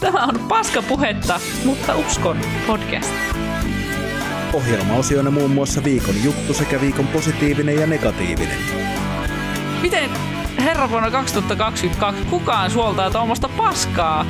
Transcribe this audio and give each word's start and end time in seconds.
Tämä 0.00 0.24
on 0.24 0.48
paskapuhetta, 0.48 1.40
mutta 1.64 1.96
uskon 1.96 2.40
podcast. 2.66 3.14
Ohjelmaosioina 4.52 5.30
muun 5.30 5.50
muassa 5.50 5.84
viikon 5.84 6.24
juttu 6.24 6.54
sekä 6.54 6.80
viikon 6.80 7.06
positiivinen 7.06 7.76
ja 7.76 7.86
negatiivinen. 7.86 8.58
Miten 9.82 10.10
herra 10.58 10.90
vuonna 10.90 11.10
2022 11.10 12.24
kukaan 12.24 12.70
suoltaa 12.70 13.10
tuommoista 13.10 13.48
paskaa? 13.48 14.26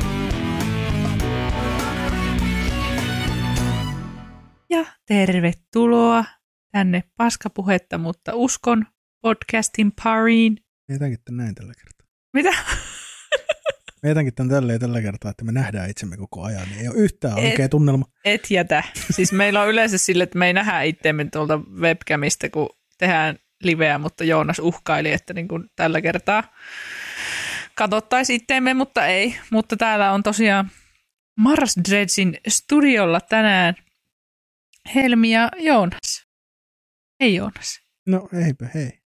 Ja 4.71 4.85
tervetuloa 5.07 6.25
tänne 6.73 7.03
paskapuhetta, 7.17 7.99
mutta 7.99 8.35
uskon 8.35 8.87
podcastin 9.21 9.93
pariin. 10.05 10.57
Tämän 10.99 11.17
näin 11.31 11.55
tällä 11.55 11.73
kertaa. 11.75 12.07
Mitä? 12.33 12.53
Me 14.05 14.11
jätänkin 14.11 14.35
tämän 14.35 14.51
tälleen 14.51 14.81
tällä 14.81 15.03
kertaa, 15.03 15.31
että 15.31 15.45
me 15.45 15.53
nähdään 15.53 15.91
itsemme 15.91 16.17
koko 16.17 16.43
ajan, 16.43 16.69
niin 16.69 16.81
ei 16.81 16.89
ole 16.89 16.97
yhtään 16.97 17.39
Et- 17.39 17.45
oikea 17.45 17.69
tunnelma. 17.69 18.05
Et 18.25 18.51
jätä. 18.51 18.85
Siis 19.11 19.33
meillä 19.33 19.63
on 19.63 19.69
yleensä 19.69 19.99
sille, 19.99 20.25
että 20.25 20.39
me 20.39 20.47
ei 20.47 20.53
nähdä 20.53 20.83
itseämme 20.83 21.25
tuolta 21.33 21.59
webcamista, 21.59 22.51
kun 22.51 22.69
tehdään 22.99 23.39
liveä, 23.63 23.99
mutta 23.99 24.25
Joonas 24.25 24.59
uhkaili, 24.59 25.13
että 25.13 25.35
niin 25.35 25.49
kuin 25.49 25.65
tällä 25.77 26.01
kertaa 26.01 26.55
katsottaisiin 27.75 28.37
itteemme, 28.37 28.75
mutta 28.75 29.07
ei. 29.07 29.37
Mutta 29.51 29.77
täällä 29.77 30.13
on 30.13 30.23
tosiaan 30.23 30.71
Mars 31.39 31.77
Dredgin 31.89 32.37
studiolla 32.49 33.21
tänään 33.21 33.75
Helmi 34.95 35.31
ja 35.31 35.49
Joonas. 35.59 36.27
Hei 37.21 37.35
Joonas. 37.35 37.81
No 38.07 38.29
eipä, 38.47 38.69
hei. 38.75 39.04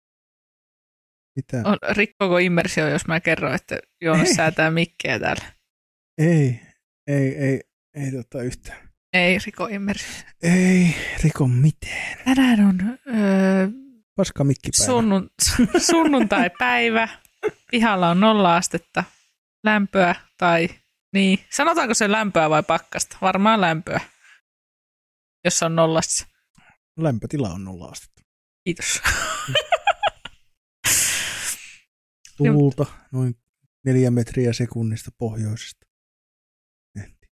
Mitä? 1.36 1.62
On, 1.64 1.76
rikkoako 1.96 2.38
immersio, 2.38 2.88
jos 2.88 3.06
mä 3.06 3.20
kerron, 3.20 3.54
että 3.54 3.78
Joonas 4.00 4.28
Ei. 4.28 4.34
säätää 4.34 4.70
mikkeä 4.70 5.18
täällä? 5.18 5.44
Ei, 6.18 6.60
ei, 7.06 7.36
ei, 7.36 7.60
ei 7.94 8.12
tota 8.12 8.42
yhtään. 8.42 8.88
Ei 9.12 9.38
riko 9.46 9.66
immersio. 9.66 10.12
Ei 10.42 10.94
riko 11.24 11.48
mitään. 11.48 12.18
Tänään 12.24 12.60
on 12.60 12.98
öö, 13.14 13.68
Paska 14.16 14.44
mikkipäivä. 14.44 14.86
Sunnun, 14.86 15.30
sunnuntai-päivä. 15.78 17.08
Pihalla 17.70 18.10
on 18.10 18.20
nolla 18.20 18.56
astetta 18.56 19.04
lämpöä 19.64 20.14
tai 20.38 20.68
niin. 21.12 21.38
Sanotaanko 21.52 21.94
se 21.94 22.12
lämpöä 22.12 22.50
vai 22.50 22.62
pakkasta? 22.62 23.16
Varmaan 23.22 23.60
lämpöä, 23.60 24.00
jos 25.44 25.62
on 25.62 25.76
nollassa. 25.76 26.26
Lämpötila 26.98 27.48
on 27.48 27.64
nolla 27.64 27.86
astetta. 27.86 28.22
Kiitos. 28.64 29.02
Tuulta 32.36 32.86
noin 33.12 33.34
neljä 33.84 34.10
metriä 34.10 34.52
sekunnista 34.52 35.10
pohjoisesta. 35.18 35.86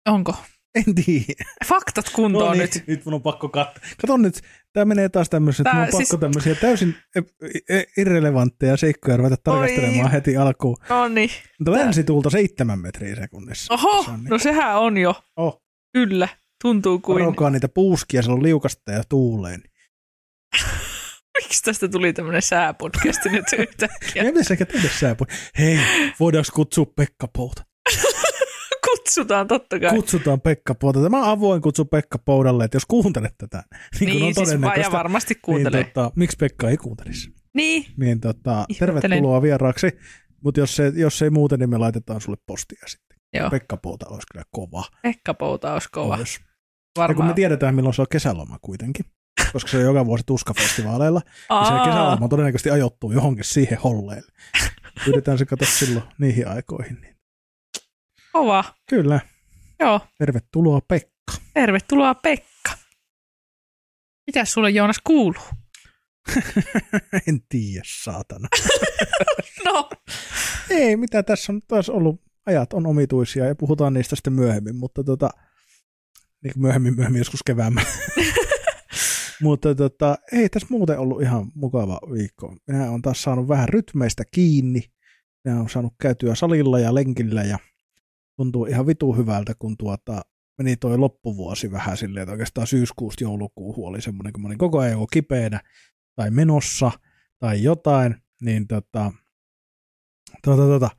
Onko? 0.07 0.35
En 0.75 0.95
tiedä. 0.95 1.45
Faktat 1.65 2.09
kuntoon 2.09 2.45
No 2.45 2.51
niin, 2.53 2.61
nyt. 2.75 2.83
nyt 2.87 3.05
mun 3.05 3.13
on 3.13 3.21
pakko 3.21 3.49
katsoa. 3.49 3.83
Kato 4.01 4.17
nyt, 4.17 4.41
tämä 4.73 4.85
menee 4.85 5.09
taas 5.09 5.29
tämmöiset, 5.29 5.63
Tää 5.63 5.73
mun 5.73 5.81
on 5.83 5.85
pakko 5.87 5.97
siis- 5.97 6.19
tämmöisiä 6.19 6.55
täysin 6.55 6.95
e- 7.15 7.19
e- 7.77 7.83
irrelevantteja 7.97 8.77
seikkoja 8.77 9.17
ruveta 9.17 9.37
tarkastelemaan 9.43 10.05
Oi. 10.05 10.11
heti 10.11 10.37
alkuun. 10.37 10.77
No 10.89 11.07
niin. 11.07 11.29
Mutta 11.59 11.71
länsituulta 11.71 12.29
seitsemän 12.29 12.79
metriä 12.79 13.15
sekunnissa. 13.15 13.73
Oho, 13.73 14.03
Se 14.03 14.11
niin- 14.11 14.23
no 14.29 14.37
sehän 14.37 14.79
on 14.79 14.97
jo. 14.97 15.23
Oh, 15.35 15.63
Kyllä, 15.93 16.27
tuntuu 16.61 16.99
kuin. 16.99 17.19
varokaa 17.23 17.49
niitä 17.49 17.67
puuskia, 17.69 18.21
se 18.21 18.31
on 18.31 18.43
liukasta 18.43 18.91
ja 18.91 19.03
tuuleen. 19.09 19.63
Miksi 21.44 21.63
tästä 21.63 21.88
tuli 21.88 22.13
tämmöinen 22.13 22.41
sääpodcasti 22.41 23.30
nyt 23.30 23.45
yhtäkkiä? 23.58 24.23
Ja 24.23 24.31
pitäisi 24.31 24.53
ehkä 24.53 24.66
tehdä 24.66 24.89
sääpui. 24.99 25.27
Hei, 25.59 25.80
voidaanko 26.19 26.49
kutsua 26.53 26.86
Pekka 26.95 27.27
Pouta? 27.27 27.63
Kutsutaan 28.91 29.47
totta 29.47 29.80
kai. 29.80 29.89
Kutsutaan 29.89 30.41
Pekka 30.41 30.75
Pouta. 30.75 31.02
Tämä 31.03 31.31
avoin 31.31 31.61
kutsu 31.61 31.86
Pekka 31.86 32.17
Poudalle, 32.19 32.66
että 32.66 32.75
jos 32.75 32.86
kuuntelet 32.86 33.33
tätä, 33.38 33.64
niin, 33.99 34.09
niin, 34.09 34.23
on 34.23 34.33
siis 34.36 34.38
va- 34.38 34.41
ja 34.41 34.45
todennäköistä, 34.58 34.91
varmasti 34.91 35.36
kuuntelee. 35.36 35.83
Niin, 35.83 35.91
tota, 35.93 36.11
miksi 36.15 36.37
Pekka 36.37 36.70
ei 36.70 36.77
kuuntelisi? 36.77 37.30
Niin, 37.54 37.86
Niin 37.98 38.20
tota, 38.20 38.65
Ihmettelen. 38.70 39.02
tervetuloa 39.02 39.42
vieraaksi, 39.42 39.87
mutta 40.43 40.60
jos, 40.60 40.75
se, 40.75 40.92
jos 40.95 41.21
ei 41.21 41.30
muuten, 41.30 41.60
niin 41.60 41.70
me 41.70 41.77
laitetaan 41.77 42.21
sulle 42.21 42.37
postia 42.48 42.81
sitten. 42.87 43.17
joo. 43.33 43.49
Pekka 43.49 43.77
Pouta 43.77 44.05
olisi 44.10 44.27
kyllä 44.31 44.45
kova. 44.52 44.83
Pekka 45.02 45.33
Pouta 45.33 45.73
olisi 45.73 45.89
kova. 45.92 46.17
Ois. 46.17 46.39
Ja 46.39 46.43
kun 46.95 47.04
me 47.04 47.17
Varmaan. 47.17 47.36
tiedetään, 47.36 47.75
milloin 47.75 47.93
se 47.93 48.02
on 48.02 48.08
kesäloma 48.11 48.58
kuitenkin, 48.61 49.05
koska 49.53 49.71
se 49.71 49.77
on 49.77 49.83
joka 49.83 50.05
vuosi 50.05 50.23
tuskafestivaaleilla, 50.25 51.21
niin 51.25 51.67
se 51.67 51.73
Aa. 51.73 51.86
kesäloma 51.86 52.27
todennäköisesti 52.27 52.69
ajoittuu 52.69 53.11
johonkin 53.11 53.45
siihen 53.45 53.77
holleille. 53.77 54.31
Pyydetään 55.05 55.37
se 55.37 55.45
katsoa 55.45 55.67
silloin 55.67 56.05
niihin 56.17 56.47
aikoihin. 56.47 57.02
Niin. 57.02 57.17
Kova. 58.31 58.63
Kyllä, 58.89 59.19
Joo. 59.80 59.99
tervetuloa 60.17 60.81
Pekka. 60.87 61.33
Tervetuloa 61.53 62.15
Pekka. 62.15 62.71
Mitäs 64.27 64.52
sulle 64.53 64.69
Joonas 64.69 64.99
kuuluu? 65.03 65.43
en 67.27 67.42
tiedä, 67.49 67.83
saatana. 67.86 68.47
No. 69.65 69.89
Ei, 70.69 70.95
mitä 70.95 71.23
tässä 71.23 71.52
on 71.52 71.61
taas 71.67 71.89
ollut, 71.89 72.21
ajat 72.45 72.73
on 72.73 72.87
omituisia 72.87 73.45
ja 73.45 73.55
puhutaan 73.55 73.93
niistä 73.93 74.15
sitten 74.15 74.33
myöhemmin, 74.33 74.75
mutta 74.75 75.03
tota, 75.03 75.30
niin 76.43 76.53
myöhemmin, 76.55 76.95
myöhemmin 76.95 77.19
joskus 77.19 77.43
keväämmällä. 77.43 77.89
mutta 79.43 79.76
tota, 79.76 80.17
ei 80.31 80.49
tässä 80.49 80.67
muuten 80.71 80.99
ollut 80.99 81.21
ihan 81.21 81.52
mukava 81.55 81.99
viikko. 82.14 82.55
Minä 82.67 82.89
olen 82.89 83.02
taas 83.02 83.23
saanut 83.23 83.48
vähän 83.48 83.70
rytmeistä 83.70 84.23
kiinni. 84.31 84.83
Minä 85.43 85.58
olen 85.58 85.70
saanut 85.70 85.93
käytyä 86.02 86.36
salilla 86.36 86.80
ja 86.80 86.95
lenkillä 86.95 87.43
ja 87.43 87.59
tuntuu 88.36 88.65
ihan 88.65 88.87
vitu 88.87 89.14
hyvältä, 89.14 89.54
kun 89.59 89.77
tuota, 89.77 90.21
meni 90.58 90.76
toi 90.76 90.98
loppuvuosi 90.98 91.71
vähän 91.71 91.98
silleen, 91.98 92.23
että 92.23 92.31
oikeastaan 92.31 92.67
syyskuusta 92.67 93.23
joulukuuhun 93.23 93.87
oli 93.87 94.02
semmoinen, 94.02 94.33
kun 94.33 94.42
mä 94.42 94.48
olin 94.48 94.58
koko 94.58 94.80
ajan 94.80 94.92
joko 94.92 95.08
kipeänä 95.08 95.60
tai 96.15 96.31
menossa 96.31 96.92
tai 97.39 97.64
jotain, 97.64 98.15
niin 98.42 98.67
tota, 98.67 99.11
tota, 100.43 100.61
tota, 100.61 100.89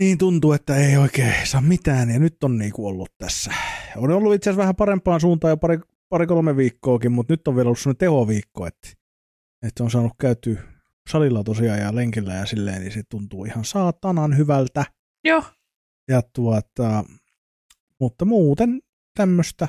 niin 0.00 0.18
tuntuu, 0.18 0.52
että 0.52 0.76
ei 0.76 0.96
oikein 0.96 1.34
saa 1.44 1.60
mitään, 1.60 2.10
ja 2.10 2.18
nyt 2.18 2.44
on 2.44 2.58
niinku 2.58 2.86
ollut 2.86 3.12
tässä. 3.18 3.54
On 3.96 4.10
ollut 4.10 4.34
itse 4.34 4.50
asiassa 4.50 4.60
vähän 4.60 4.76
parempaan 4.76 5.20
suuntaan 5.20 5.50
jo 5.50 5.56
pari, 5.56 5.78
pari 6.12 6.26
kolme 6.26 6.56
viikkoakin, 6.56 7.12
mutta 7.12 7.32
nyt 7.32 7.48
on 7.48 7.56
vielä 7.56 7.66
ollut 7.66 7.78
sellainen 7.78 7.98
tehoviikko, 7.98 8.66
että, 8.66 8.88
että 9.66 9.84
on 9.84 9.90
saanut 9.90 10.12
käyty 10.20 10.58
salilla 11.10 11.44
tosiaan 11.44 11.80
ja 11.80 11.94
lenkillä 11.94 12.34
ja 12.34 12.46
silleen, 12.46 12.80
niin 12.80 12.92
se 12.92 13.02
tuntuu 13.10 13.44
ihan 13.44 13.64
saatanan 13.64 14.36
hyvältä. 14.36 14.84
Joo. 15.24 15.44
Ja 16.08 16.22
tuota, 16.34 17.04
mutta 18.00 18.24
muuten 18.24 18.80
tämmöistä 19.16 19.68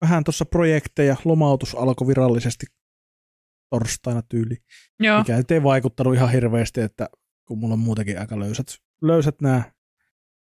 vähän 0.00 0.24
tuossa 0.24 0.44
projekteja, 0.44 1.16
lomautus 1.24 1.74
alkoi 1.74 2.08
virallisesti 2.08 2.66
torstaina 3.70 4.22
tyyli 4.22 4.56
Joo. 5.00 5.18
mikä 5.18 5.36
nyt 5.36 5.50
ei 5.50 5.62
vaikuttanut 5.62 6.14
ihan 6.14 6.30
hirveästi, 6.30 6.80
että 6.80 7.08
kun 7.48 7.58
mulla 7.58 7.72
on 7.72 7.78
muutenkin 7.78 8.20
aika 8.20 8.38
löysät, 8.38 8.66
löysät 9.02 9.40
nämä 9.40 9.72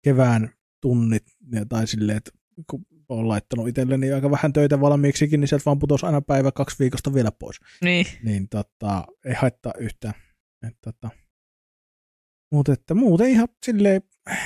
kevään 0.05 0.55
tunnit, 0.81 1.25
tai 1.69 1.87
silleen, 1.87 2.17
että 2.17 2.31
kun 2.71 2.87
olen 3.11 3.29
laittanut 3.29 3.69
itselleni 3.69 4.13
aika 4.13 4.31
vähän 4.31 4.53
töitä 4.53 4.81
valmiiksikin, 4.81 5.41
niin 5.41 5.49
sieltä 5.49 5.65
vaan 5.67 5.79
putosi 5.79 6.07
aina 6.07 6.21
päivä 6.21 6.53
kaksi 6.53 6.79
viikosta 6.79 7.15
vielä 7.15 7.33
pois. 7.33 7.57
Niin. 7.83 8.07
Niin 8.23 8.49
tota, 8.49 9.05
ei 9.25 9.35
haittaa 9.35 9.73
yhtään. 9.79 10.15
Et, 10.69 10.77
tota, 10.85 11.11
mutta 12.53 12.73
että 12.73 12.95
muuten 12.95 13.31
ihan 13.31 13.49
silleen, 13.67 14.03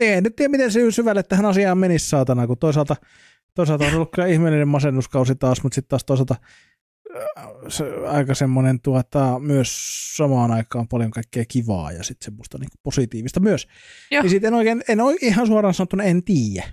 en 0.00 0.22
nyt 0.22 0.36
tiedä, 0.36 0.50
miten 0.50 0.72
se 0.72 0.90
syvälle 0.90 1.22
tähän 1.22 1.46
asiaan 1.46 1.78
menisi 1.78 2.08
saatana, 2.08 2.46
kun 2.46 2.58
toisaalta, 2.58 2.96
toisaalta 3.54 3.84
on 3.84 3.94
ollut 3.94 4.10
kyllä 4.14 4.28
ihmeellinen 4.28 4.68
masennuskausi 4.68 5.34
taas, 5.34 5.62
mutta 5.62 5.74
sitten 5.74 5.88
taas 5.88 6.04
toisaalta 6.04 6.34
se, 7.68 7.84
aika 8.06 8.34
semmoinen 8.34 8.80
tuota, 8.80 9.38
myös 9.38 9.70
samaan 10.16 10.50
aikaan 10.50 10.88
paljon 10.88 11.10
kaikkea 11.10 11.44
kivaa 11.48 11.92
ja 11.92 12.04
sitten 12.04 12.24
semmoista 12.24 12.58
niin 12.58 12.70
positiivista 12.82 13.40
myös. 13.40 13.68
Joo. 14.10 14.22
Ja 14.22 14.30
sitten 14.30 14.48
en 14.48 14.54
oikein, 14.54 14.82
en 14.88 15.00
ole 15.00 15.16
ihan 15.20 15.46
suoraan 15.46 15.74
sanottuna, 15.74 16.04
en 16.04 16.24
tiedä, 16.24 16.68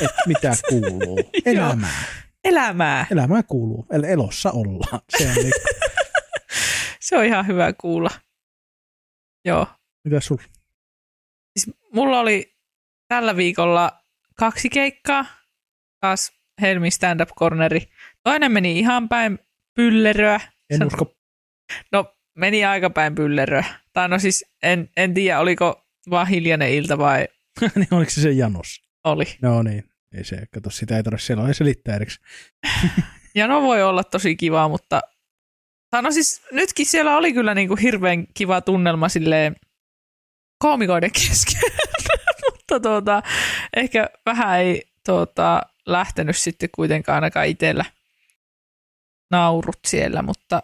että 0.00 0.22
mitä 0.26 0.54
kuuluu 0.68 1.20
elämään. 1.44 2.06
Elämää. 2.44 3.06
Elämää 3.10 3.42
kuuluu, 3.42 3.86
eli 3.90 4.10
elossa 4.10 4.50
ollaan. 4.50 5.00
Se 5.18 5.28
on 5.28 5.34
niin, 5.34 5.52
Se 7.00 7.16
on 7.16 7.24
ihan 7.24 7.46
hyvä 7.46 7.72
kuulla. 7.72 8.10
Joo. 9.44 9.66
mitä 10.04 10.20
sulla? 10.20 10.42
Siis 11.58 11.76
mulla 11.92 12.20
oli 12.20 12.56
tällä 13.08 13.36
viikolla 13.36 13.92
kaksi 14.34 14.68
keikkaa. 14.68 15.26
Taas 16.00 16.32
Helmi 16.60 16.90
stand-up 16.90 17.28
corneri. 17.38 17.80
Toinen 18.22 18.52
meni 18.52 18.78
ihan 18.78 19.08
päin 19.08 19.38
pylleröä. 19.78 20.40
En 20.70 20.86
usko. 20.86 21.16
No, 21.92 22.14
meni 22.34 22.64
aika 22.64 22.90
päin 22.90 23.14
pylleröä. 23.14 23.64
Tai 23.92 24.08
no 24.08 24.18
siis, 24.18 24.44
en, 24.62 24.90
en 24.96 25.14
tiedä, 25.14 25.40
oliko 25.40 25.86
vaan 26.10 26.26
hiljainen 26.26 26.70
ilta 26.70 26.98
vai 26.98 27.28
niin 27.74 27.88
oliko 27.90 28.10
se 28.10 28.20
se 28.20 28.30
Janos? 28.30 28.82
oli. 29.04 29.24
No 29.42 29.62
niin, 29.62 29.84
ei 30.16 30.24
se, 30.24 30.46
kato, 30.54 30.70
sitä 30.70 30.96
ei 30.96 31.02
tarvitse 31.02 31.26
siellä 31.26 31.52
selittää 31.52 31.96
edeksi. 31.96 32.20
Ja 33.34 33.46
no 33.46 33.62
voi 33.62 33.82
olla 33.82 34.04
tosi 34.04 34.36
kiva, 34.36 34.68
mutta... 34.68 35.00
Tai 35.90 36.02
no 36.02 36.10
siis 36.10 36.42
nytkin 36.52 36.86
siellä 36.86 37.16
oli 37.16 37.32
kyllä 37.32 37.54
niinku 37.54 37.76
hirveän 37.76 38.26
kiva 38.34 38.60
tunnelma 38.60 39.08
silleen, 39.08 39.56
koomikoiden 40.58 41.10
kesken, 41.12 41.70
mutta 42.50 42.80
tuota, 42.80 43.22
ehkä 43.76 44.08
vähän 44.26 44.60
ei 44.60 44.82
tuota, 45.06 45.62
lähtenyt 45.86 46.36
sitten 46.36 46.68
kuitenkaan 46.74 47.14
ainakaan 47.14 47.46
itsellä 47.46 47.84
naurut 49.30 49.78
siellä, 49.86 50.22
mutta, 50.22 50.62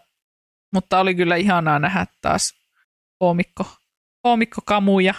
mutta 0.72 0.98
oli 0.98 1.14
kyllä 1.14 1.36
ihanaa 1.36 1.78
nähdä 1.78 2.06
taas 2.20 2.54
koomikko, 3.18 3.66
koomikko 4.22 4.60
kamuja 4.64 5.14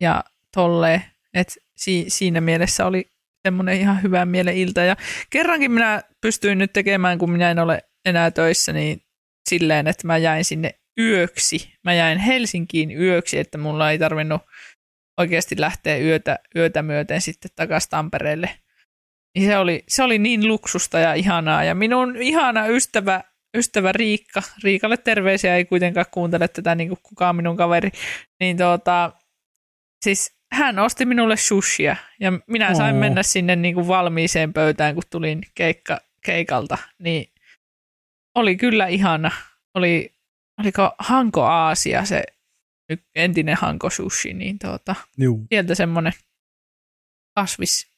ja 0.00 0.24
tolleen, 0.54 1.04
että 1.34 1.54
si, 1.76 2.04
siinä 2.08 2.40
mielessä 2.40 2.86
oli 2.86 3.10
semmoinen 3.46 3.80
ihan 3.80 4.02
hyvä 4.02 4.24
mielen 4.24 4.56
ilta. 4.56 4.80
Ja 4.80 4.96
kerrankin 5.30 5.72
minä 5.72 6.02
pystyin 6.20 6.58
nyt 6.58 6.72
tekemään, 6.72 7.18
kun 7.18 7.30
minä 7.30 7.50
en 7.50 7.58
ole 7.58 7.82
enää 8.04 8.30
töissä, 8.30 8.72
niin 8.72 9.02
silleen, 9.48 9.86
että 9.86 10.06
mä 10.06 10.16
jäin 10.16 10.44
sinne 10.44 10.74
yöksi. 10.98 11.74
Mä 11.84 11.94
jäin 11.94 12.18
Helsinkiin 12.18 12.90
yöksi, 12.90 13.38
että 13.38 13.58
mulla 13.58 13.90
ei 13.90 13.98
tarvinnut 13.98 14.42
oikeasti 15.18 15.60
lähteä 15.60 15.96
yötä, 15.98 16.38
yötä 16.56 16.82
myöten 16.82 17.20
sitten 17.20 17.50
takaisin 17.56 17.90
Tampereelle. 17.90 18.58
Niin 19.38 19.48
se 19.48 19.58
oli, 19.58 19.84
se 19.88 20.02
oli 20.02 20.18
niin 20.18 20.48
luksusta 20.48 20.98
ja 20.98 21.14
ihanaa. 21.14 21.64
Ja 21.64 21.74
minun 21.74 22.16
ihana 22.16 22.66
ystävä, 22.66 23.24
ystävä 23.56 23.92
Riikka, 23.92 24.42
Riikalle 24.64 24.96
terveisiä, 24.96 25.56
ei 25.56 25.64
kuitenkaan 25.64 26.06
kuuntele 26.10 26.48
tätä 26.48 26.74
niin 26.74 26.88
kuin 26.88 26.98
kukaan 27.02 27.36
minun 27.36 27.56
kaveri, 27.56 27.90
niin 28.40 28.56
tuota, 28.56 29.12
siis 30.04 30.36
hän 30.52 30.78
osti 30.78 31.04
minulle 31.04 31.36
sushia 31.36 31.96
ja 32.20 32.32
minä 32.46 32.74
sain 32.74 32.94
oh. 32.94 33.00
mennä 33.00 33.22
sinne 33.22 33.56
niin 33.56 33.74
kuin 33.74 33.88
valmiiseen 33.88 34.52
pöytään, 34.52 34.94
kun 34.94 35.04
tulin 35.10 35.42
keikka, 35.54 35.98
keikalta. 36.24 36.78
Niin 36.98 37.32
oli 38.34 38.56
kyllä 38.56 38.86
ihana. 38.86 39.30
Oli, 39.74 40.12
oliko 40.60 40.94
Hanko 40.98 41.42
Aasia 41.42 42.04
se 42.04 42.22
entinen 43.14 43.56
Hanko 43.56 43.90
Sushi, 43.90 44.34
niin 44.34 44.58
tuota, 44.58 44.94
Juu. 45.18 45.46
sieltä 45.50 45.74
semmoinen 45.74 46.12
kasvis, 47.34 47.97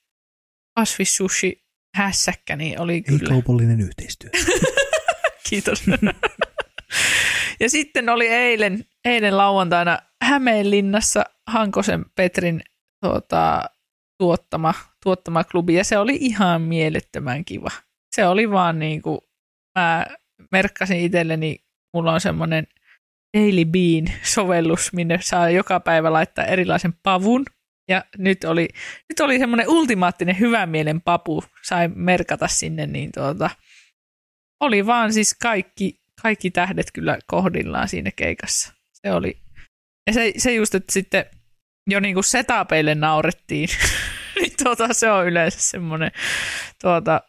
kasvissushi 0.79 1.65
hässäkkä, 1.97 2.57
niin 2.57 2.81
oli 2.81 3.03
kyllä. 3.03 3.21
Ei 3.23 3.29
kaupallinen 3.29 3.81
yhteistyö. 3.81 4.31
Kiitos. 5.49 5.85
ja 7.61 7.71
sitten 7.71 8.09
oli 8.09 8.27
eilen, 8.27 8.85
eilen 9.05 9.37
lauantaina 9.37 9.99
Hämeenlinnassa 10.25 11.25
Hankosen 11.47 12.05
Petrin 12.15 12.61
tuota, 13.05 13.65
tuottama, 14.19 14.75
tuottama 15.03 15.45
klubi, 15.45 15.75
ja 15.75 15.85
se 15.85 15.99
oli 15.99 16.19
ihan 16.21 16.63
mielettömän 16.63 17.45
kiva. 17.45 17.71
Se 18.15 18.27
oli 18.27 18.51
vaan 18.51 18.79
niin 18.79 19.03
kuin, 19.03 19.19
mä 19.79 20.07
merkkasin 20.53 21.01
itselleni, 21.01 21.65
mulla 21.95 22.13
on 22.13 22.21
semmoinen 22.21 22.67
Daily 23.39 23.65
Bean-sovellus, 23.65 24.93
minne 24.93 25.19
saa 25.23 25.51
joka 25.51 25.81
päivä 25.81 26.13
laittaa 26.13 26.45
erilaisen 26.45 26.93
pavun, 27.03 27.45
ja 27.91 28.05
nyt 28.19 28.45
oli, 28.45 28.69
nyt 29.09 29.21
oli 29.21 29.39
semmoinen 29.39 29.69
ultimaattinen 29.69 30.39
hyvän 30.39 30.69
mielen 30.69 31.01
papu, 31.01 31.45
sai 31.63 31.89
merkata 31.95 32.49
sinne, 32.49 32.87
niin 32.87 33.13
tuota, 33.15 33.51
oli 34.61 34.87
vaan 34.87 35.13
siis 35.13 35.37
kaikki, 35.43 36.01
kaikki 36.23 36.51
tähdet 36.51 36.87
kyllä 36.95 37.19
kohdillaan 37.27 37.89
siinä 37.89 38.11
keikassa. 38.17 38.73
Se 38.93 39.13
oli, 39.13 39.39
ja 40.07 40.13
se, 40.13 40.33
se 40.37 40.55
just, 40.55 40.75
että 40.75 40.93
sitten 40.93 41.25
jo 41.91 42.01
niin 42.01 42.15
kuin 42.15 42.25
setupeille 42.25 42.95
naurettiin, 42.95 43.69
niin 44.41 44.53
tuota, 44.63 44.95
se 44.95 45.11
on 45.11 45.27
yleensä 45.27 45.59
semmoinen 45.61 46.11
tuota, 46.81 47.21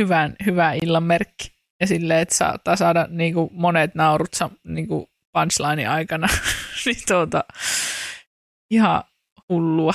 hyvän, 0.00 0.36
hyvä 0.46 0.72
illan 0.82 1.02
merkki. 1.02 1.58
Ja 1.80 1.86
silleen, 1.86 2.20
että 2.20 2.34
saattaa 2.34 2.76
saada 2.76 3.06
niin 3.10 3.34
kuin 3.34 3.50
monet 3.52 3.94
naurut 3.94 4.30
niin 4.64 4.88
kuin 4.88 5.06
punchline 5.32 5.86
aikana. 5.86 6.28
niin 6.84 7.02
tuota, 7.08 7.44
ihan 8.70 9.02
hullua. 9.48 9.92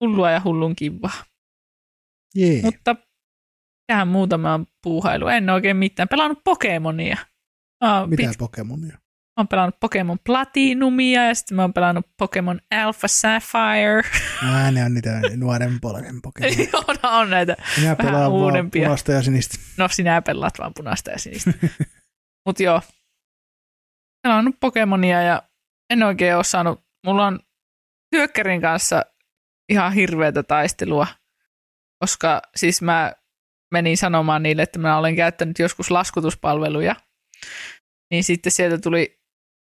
Hullua 0.00 0.30
ja 0.30 0.40
hullun 0.44 0.76
kivaa. 0.76 1.24
Yeah. 2.38 2.62
Mutta 2.62 2.96
tähän 3.86 4.08
muutama 4.08 4.60
puuhailu. 4.82 5.28
En 5.28 5.50
oikein 5.50 5.76
mitään. 5.76 6.08
Pelannut 6.08 6.44
Pokemonia. 6.44 7.16
Oh, 7.84 8.08
Mitä 8.08 8.22
pit- 8.22 8.34
Pokemonia? 8.38 8.92
Mä 9.36 9.40
oon 9.40 9.48
pelannut 9.48 9.80
Pokemon 9.80 10.18
Platinumia 10.26 11.24
ja 11.24 11.34
sitten 11.34 11.56
mä 11.56 11.62
oon 11.62 11.72
pelannut 11.72 12.06
Pokemon 12.18 12.60
Alpha 12.70 13.08
Sapphire. 13.08 14.02
Ää, 14.44 14.70
ne 14.70 14.84
on 14.84 14.94
niitä 14.94 15.20
nuoren 15.36 15.80
polven 15.80 16.22
Pokemon. 16.22 16.52
on, 16.88 16.96
on 17.02 17.30
näitä 17.30 17.56
Minä 17.80 17.96
vähän 18.02 18.30
uudempia. 18.30 18.82
punaista 18.82 19.12
ja 19.12 19.22
sinistä. 19.22 19.58
No 19.78 19.88
sinä 19.88 20.22
pelaat 20.22 20.58
vaan 20.58 20.72
punaista 20.76 21.10
ja 21.10 21.18
sinistä. 21.18 21.50
Mut 22.46 22.60
joo, 22.60 22.80
pelannut 24.22 24.56
Pokemonia 24.60 25.22
ja 25.22 25.42
en 25.90 26.02
oikein 26.02 26.36
ole 26.36 26.44
saanut, 26.44 26.84
mulla 27.06 27.26
on 27.26 27.40
työkkärin 28.14 28.60
kanssa 28.60 29.02
ihan 29.68 29.92
hirveätä 29.92 30.42
taistelua, 30.42 31.06
koska 31.98 32.42
siis 32.56 32.82
mä 32.82 33.12
menin 33.70 33.96
sanomaan 33.96 34.42
niille, 34.42 34.62
että 34.62 34.78
mä 34.78 34.98
olen 34.98 35.16
käyttänyt 35.16 35.58
joskus 35.58 35.90
laskutuspalveluja, 35.90 36.96
niin 38.10 38.24
sitten 38.24 38.52
sieltä 38.52 38.78
tuli 38.78 39.20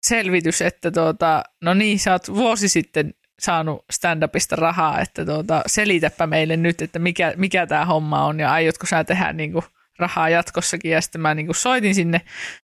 selvitys, 0.04 0.62
että 0.62 0.92
tuota, 0.92 1.44
no 1.62 1.74
niin, 1.74 2.00
sä 2.00 2.12
oot 2.12 2.28
vuosi 2.28 2.70
sitten 2.70 3.14
saanut 3.42 3.86
stand-upista 3.94 4.56
rahaa, 4.56 5.00
että 5.00 5.26
tuota, 5.26 5.64
selitäpä 5.68 6.28
meille 6.28 6.58
nyt, 6.58 6.82
että 6.82 7.00
mikä, 7.00 7.34
mikä 7.38 7.68
tämä 7.68 7.86
homma 7.86 8.26
on 8.26 8.40
ja 8.40 8.52
aiotko 8.52 8.86
sä 8.86 9.04
tehdä 9.04 9.34
niin 9.34 9.54
kuin 9.54 9.66
rahaa 10.00 10.30
jatkossakin 10.30 10.92
ja 10.92 11.02
sitten 11.02 11.22
mä 11.22 11.36
niin 11.36 11.46
kuin 11.46 11.56
soitin 11.56 11.96
sinne. 11.96 12.22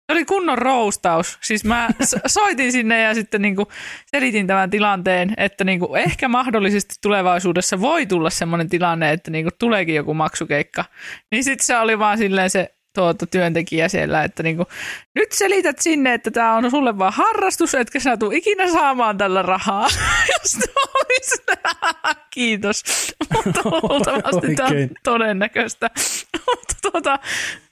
Se 0.06 0.12
oli 0.14 0.26
kunnon 0.26 0.58
roustaus. 0.58 1.38
Siis 1.42 1.66
mä 1.66 1.90
soitin 2.26 2.72
sinne 2.72 3.02
ja 3.02 3.14
sitten 3.14 3.42
niin 3.42 3.56
kuin 3.56 3.66
selitin 4.08 4.48
tämän 4.48 4.70
tilanteen, 4.70 5.34
että 5.38 5.64
niin 5.64 5.80
kuin 5.80 6.02
ehkä 6.02 6.28
mahdollisesti 6.28 6.96
tulevaisuudessa 7.02 7.82
voi 7.82 8.06
tulla 8.06 8.30
sellainen 8.30 8.70
tilanne, 8.70 9.12
että 9.12 9.32
niin 9.32 9.46
kuin 9.46 9.54
tuleekin 9.60 9.96
joku 9.96 10.14
maksukeikka. 10.14 10.86
Niin 11.32 11.44
sitten 11.44 11.66
se 11.66 11.78
oli 11.78 12.00
vaan 12.00 12.18
silleen 12.18 12.50
se 12.50 12.75
tuota, 12.96 13.26
työntekijä 13.26 13.90
siellä, 13.90 14.24
että 14.24 14.44
niinku, 14.44 14.66
nyt 15.16 15.32
selität 15.32 15.80
sinne, 15.80 16.14
että 16.14 16.32
tämä 16.32 16.56
on 16.56 16.72
sulle 16.72 16.98
vaan 16.98 17.14
harrastus, 17.14 17.76
etkä 17.76 18.00
sä 18.00 18.18
tuu 18.18 18.32
ikinä 18.32 18.72
saamaan 18.72 19.18
tällä 19.18 19.42
rahaa. 19.42 19.88
Jos 20.34 20.58
olisi, 20.96 21.44
kiitos, 22.36 22.84
mutta 23.32 23.62
luultavasti 23.64 24.56
tämä 24.56 24.70
on 24.70 24.90
todennäköistä. 25.04 25.90
mutta 26.48 26.92
tuota, 26.92 27.20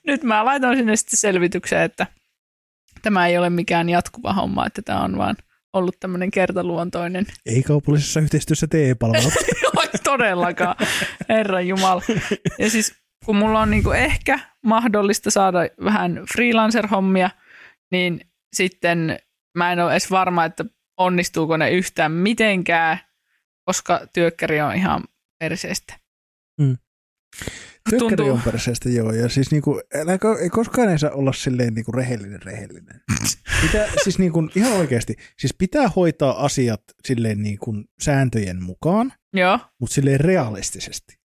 nyt 0.06 0.22
mä 0.22 0.44
laitoin 0.44 0.76
sinne 0.76 0.96
sitten 0.96 1.16
selvitykseen, 1.16 1.82
että 1.82 2.06
tämä 3.02 3.26
ei 3.26 3.38
ole 3.38 3.50
mikään 3.50 3.88
jatkuva 3.88 4.32
homma, 4.32 4.66
että 4.66 4.82
tämä 4.82 5.00
on 5.00 5.18
vaan 5.18 5.36
ollut 5.72 6.00
tämmöinen 6.00 6.30
kertaluontoinen. 6.30 7.26
Ei 7.46 7.62
kaupallisessa 7.62 8.20
yhteistyössä 8.20 8.66
TE-palvelut. 8.66 9.32
todellakaan, 10.04 10.76
Herra 11.28 11.60
Jumala. 11.60 12.02
Ja 12.58 12.70
siis 12.70 13.03
kun 13.26 13.36
mulla 13.36 13.60
on 13.60 13.70
niinku 13.70 13.90
ehkä 13.90 14.38
mahdollista 14.62 15.30
saada 15.30 15.58
vähän 15.84 16.24
freelancer-hommia, 16.32 17.30
niin 17.90 18.20
sitten 18.56 19.18
mä 19.58 19.72
en 19.72 19.80
ole 19.80 19.92
edes 19.92 20.10
varma, 20.10 20.44
että 20.44 20.64
onnistuuko 20.96 21.56
ne 21.56 21.70
yhtään 21.70 22.12
mitenkään, 22.12 22.98
koska 23.64 24.06
työkkäri 24.12 24.60
on 24.60 24.74
ihan 24.74 25.04
perseestä. 25.38 25.94
Mm. 26.60 26.76
Työkkäri 27.90 28.16
Tuntuu... 28.16 28.30
on 28.32 28.42
perseestä, 28.42 28.88
joo. 28.88 29.12
Ja 29.12 29.28
siis 29.28 29.50
niinku, 29.50 29.80
älä, 29.94 30.12
ei 30.42 30.50
koskaan 30.50 30.88
ei 30.88 30.98
saa 30.98 31.10
olla 31.10 31.32
silleen 31.32 31.74
niinku 31.74 31.92
rehellinen 31.92 32.42
rehellinen. 32.42 33.00
Pitää, 33.62 33.86
siis 34.02 34.18
niinku, 34.18 34.50
ihan 34.54 34.72
oikeasti, 34.72 35.16
siis 35.38 35.54
pitää 35.58 35.88
hoitaa 35.88 36.44
asiat 36.44 36.82
silleen 37.04 37.42
niinku 37.42 37.74
sääntöjen 38.02 38.62
mukaan, 38.62 39.12
joo. 39.32 39.58
mutta 39.80 39.94
silleen 39.94 40.20
realistisesti. 40.20 41.23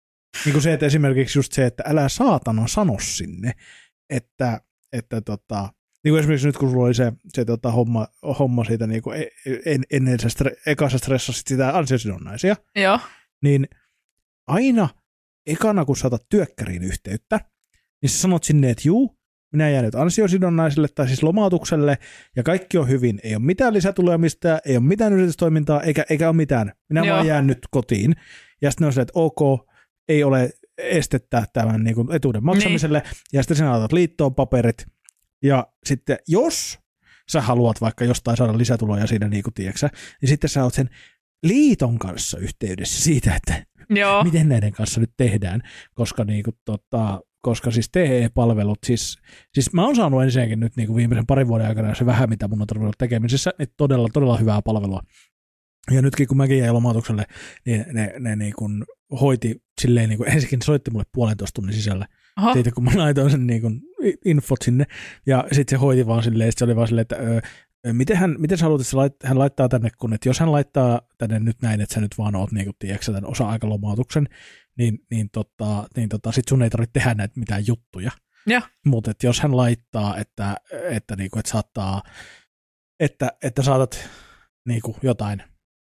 Niin 0.46 0.54
kuin 0.54 0.64
se, 0.64 0.74
että 0.74 0.86
esimerkiksi 0.86 1.40
just 1.40 1.52
se, 1.54 1.66
että 1.66 1.84
älä 1.88 2.10
saatana 2.10 2.68
sano 2.68 2.98
sinne, 3.02 3.52
että, 4.10 4.62
että 4.94 5.22
tota, 5.22 5.70
niin 6.04 6.12
kuin 6.12 6.20
esimerkiksi 6.20 6.48
nyt 6.48 6.58
kun 6.58 6.72
sulla 6.72 6.86
oli 6.86 6.94
se, 6.94 7.14
se 7.34 7.46
tota, 7.46 7.72
homma, 7.72 8.08
homma 8.40 8.64
siitä 8.64 8.88
niin 8.88 9.02
kuin 9.02 9.22
e, 9.22 9.28
en, 9.66 9.84
ennen 9.92 10.20
se 10.20 10.30
stre, 10.30 10.52
ekassa 10.66 10.98
stressasit 10.98 11.48
sitä 11.48 11.78
ansiosidonnaisia, 11.78 12.56
Joo. 12.76 13.00
niin 13.44 13.68
aina 14.48 14.90
ekana 15.48 15.86
kun 15.86 15.98
saatat 15.98 16.26
työkkäriin 16.30 16.84
yhteyttä, 16.84 17.40
niin 18.02 18.10
sä 18.10 18.18
sanot 18.18 18.44
sinne, 18.44 18.70
että 18.70 18.88
juu, 18.88 19.18
minä 19.52 19.70
jään 19.70 19.86
nyt 19.86 19.96
ansiosidonnaiselle 19.96 20.88
tai 20.96 21.08
siis 21.08 21.24
lomautukselle 21.24 21.98
ja 22.36 22.44
kaikki 22.44 22.78
on 22.78 22.90
hyvin. 22.90 23.20
Ei 23.24 23.36
ole 23.36 23.44
mitään 23.44 23.74
lisätuloja 23.74 24.18
mistään, 24.18 24.60
ei 24.66 24.78
ole 24.78 24.86
mitään 24.86 25.14
yritystoimintaa 25.14 25.82
eikä, 25.82 26.06
eikä 26.10 26.30
ole 26.30 26.36
mitään. 26.36 26.72
Minä 26.90 27.02
Joo. 27.06 27.16
vaan 27.16 27.28
jään 27.28 27.48
nyt 27.48 27.60
kotiin. 27.72 28.16
Ja 28.62 28.72
sitten 28.72 28.88
on 28.88 28.94
se, 28.94 29.02
että 29.02 29.12
ok, 29.16 29.71
ei 30.12 30.24
ole 30.24 30.50
estettä 30.78 31.44
tämän 31.54 31.84
niin 31.84 31.96
kuin 31.96 32.12
etuuden 32.12 32.44
maksamiselle, 32.44 33.00
niin. 33.00 33.12
ja 33.34 33.44
sitten 33.44 33.58
sinä 33.58 33.72
laitat 33.72 33.94
liittoon 33.94 34.36
paperit, 34.36 34.86
ja 35.44 35.68
sitten 35.86 36.18
jos 36.28 36.80
sä 37.32 37.42
haluat 37.42 37.82
vaikka 37.82 38.06
jostain 38.06 38.38
saada 38.38 38.58
lisätuloja 38.58 39.08
siinä, 39.08 39.28
niin 39.28 39.44
kuin 39.44 39.54
tiedätkö, 39.54 39.90
niin 40.22 40.30
sitten 40.30 40.50
sä 40.50 40.64
oot 40.64 40.74
sen 40.74 40.90
liiton 41.44 42.00
kanssa 42.00 42.38
yhteydessä 42.38 43.04
siitä, 43.04 43.36
että 43.36 43.66
Joo. 43.90 44.24
miten 44.32 44.50
näiden 44.50 44.72
kanssa 44.72 45.00
nyt 45.00 45.12
tehdään, 45.18 45.62
koska, 45.94 46.24
niin 46.24 46.44
kuin, 46.44 46.56
tota, 46.66 47.22
koska 47.42 47.72
siis 47.72 47.90
TE-palvelut, 47.92 48.80
siis, 48.86 49.18
siis 49.54 49.74
mä 49.74 49.86
oon 49.86 49.96
saanut 49.96 50.24
ensinnäkin 50.24 50.60
nyt 50.60 50.76
niin 50.76 50.88
kuin 50.88 50.96
viimeisen 50.96 51.26
parin 51.26 51.48
vuoden 51.48 51.68
aikana 51.68 51.96
se 51.96 52.06
vähän, 52.06 52.30
mitä 52.30 52.48
mun 52.48 52.62
on 52.62 52.68
tarvinnut 52.68 52.98
tekemisessä, 52.98 53.52
niin 53.60 53.70
todella, 53.78 54.10
todella 54.14 54.38
hyvää 54.38 54.62
palvelua. 54.62 55.02
Ja 55.92 56.02
nytkin 56.02 56.28
kun 56.28 56.38
mäkin 56.38 56.58
jäin 56.58 56.74
lomautukselle, 56.74 57.26
niin 57.66 57.86
ne, 57.92 58.14
ne 58.20 58.36
niin 58.36 58.54
kuin 58.54 58.84
hoiti 59.22 59.64
silleen, 59.82 60.10
niin 60.10 60.18
kuin, 60.18 60.30
ensinnäkin 60.30 60.62
soitti 60.62 60.92
mulle 60.92 61.06
puolentoista 61.14 61.56
tunnin 61.56 61.76
sisällä. 61.76 62.08
Oho. 62.42 62.54
Siitä 62.54 62.72
kun 62.72 62.84
mä 62.84 62.92
laitoin 62.96 63.32
sen 63.32 63.48
niin 63.48 63.62
kuin, 63.62 63.82
infot 64.26 64.62
sinne, 64.62 64.86
ja 65.26 65.44
sitten 65.52 65.78
se 65.78 65.82
hoiti 65.82 66.08
vaan 66.08 66.24
silleen, 66.24 66.52
se 66.58 66.66
oli 66.66 66.76
vaan 66.76 66.88
silleen, 66.88 67.02
että 67.02 67.16
öö, 67.16 67.42
miten, 67.94 68.18
hän, 68.18 68.36
miten 68.40 68.58
sä 68.58 68.66
haluat, 68.66 68.82
että 68.82 68.98
lait, 68.98 69.14
hän 69.24 69.40
laittaa 69.40 69.70
tänne, 69.70 69.90
kun 69.98 70.14
että 70.14 70.30
jos 70.30 70.40
hän 70.40 70.52
laittaa 70.52 71.02
tänne 71.18 71.40
nyt 71.40 71.62
näin, 71.62 71.82
että 71.82 71.96
sä 71.96 72.02
nyt 72.02 72.18
vaan 72.18 72.36
oot 72.36 72.52
niin 72.52 72.66
kuin, 72.66 72.76
tiedätkö, 72.80 73.06
tämän 73.06 73.26
osa-aikalomautuksen, 73.26 74.28
niin, 74.78 75.00
niin, 75.12 75.30
tota, 75.30 75.88
niin 75.98 76.10
tota, 76.10 76.32
sit 76.32 76.48
sun 76.48 76.64
ei 76.64 76.70
tarvitse 76.70 76.94
tehdä 76.94 77.14
näitä 77.14 77.40
mitään 77.40 77.68
juttuja. 77.68 78.12
Mutta 78.86 79.12
jos 79.24 79.40
hän 79.40 79.58
laittaa, 79.58 80.18
että, 80.18 80.58
että, 80.90 81.16
niinku, 81.16 81.40
että 81.40 81.52
saattaa, 81.52 82.02
että, 83.00 83.32
että 83.44 83.62
saatat 83.64 84.10
niinku, 84.68 84.98
jotain 85.02 85.44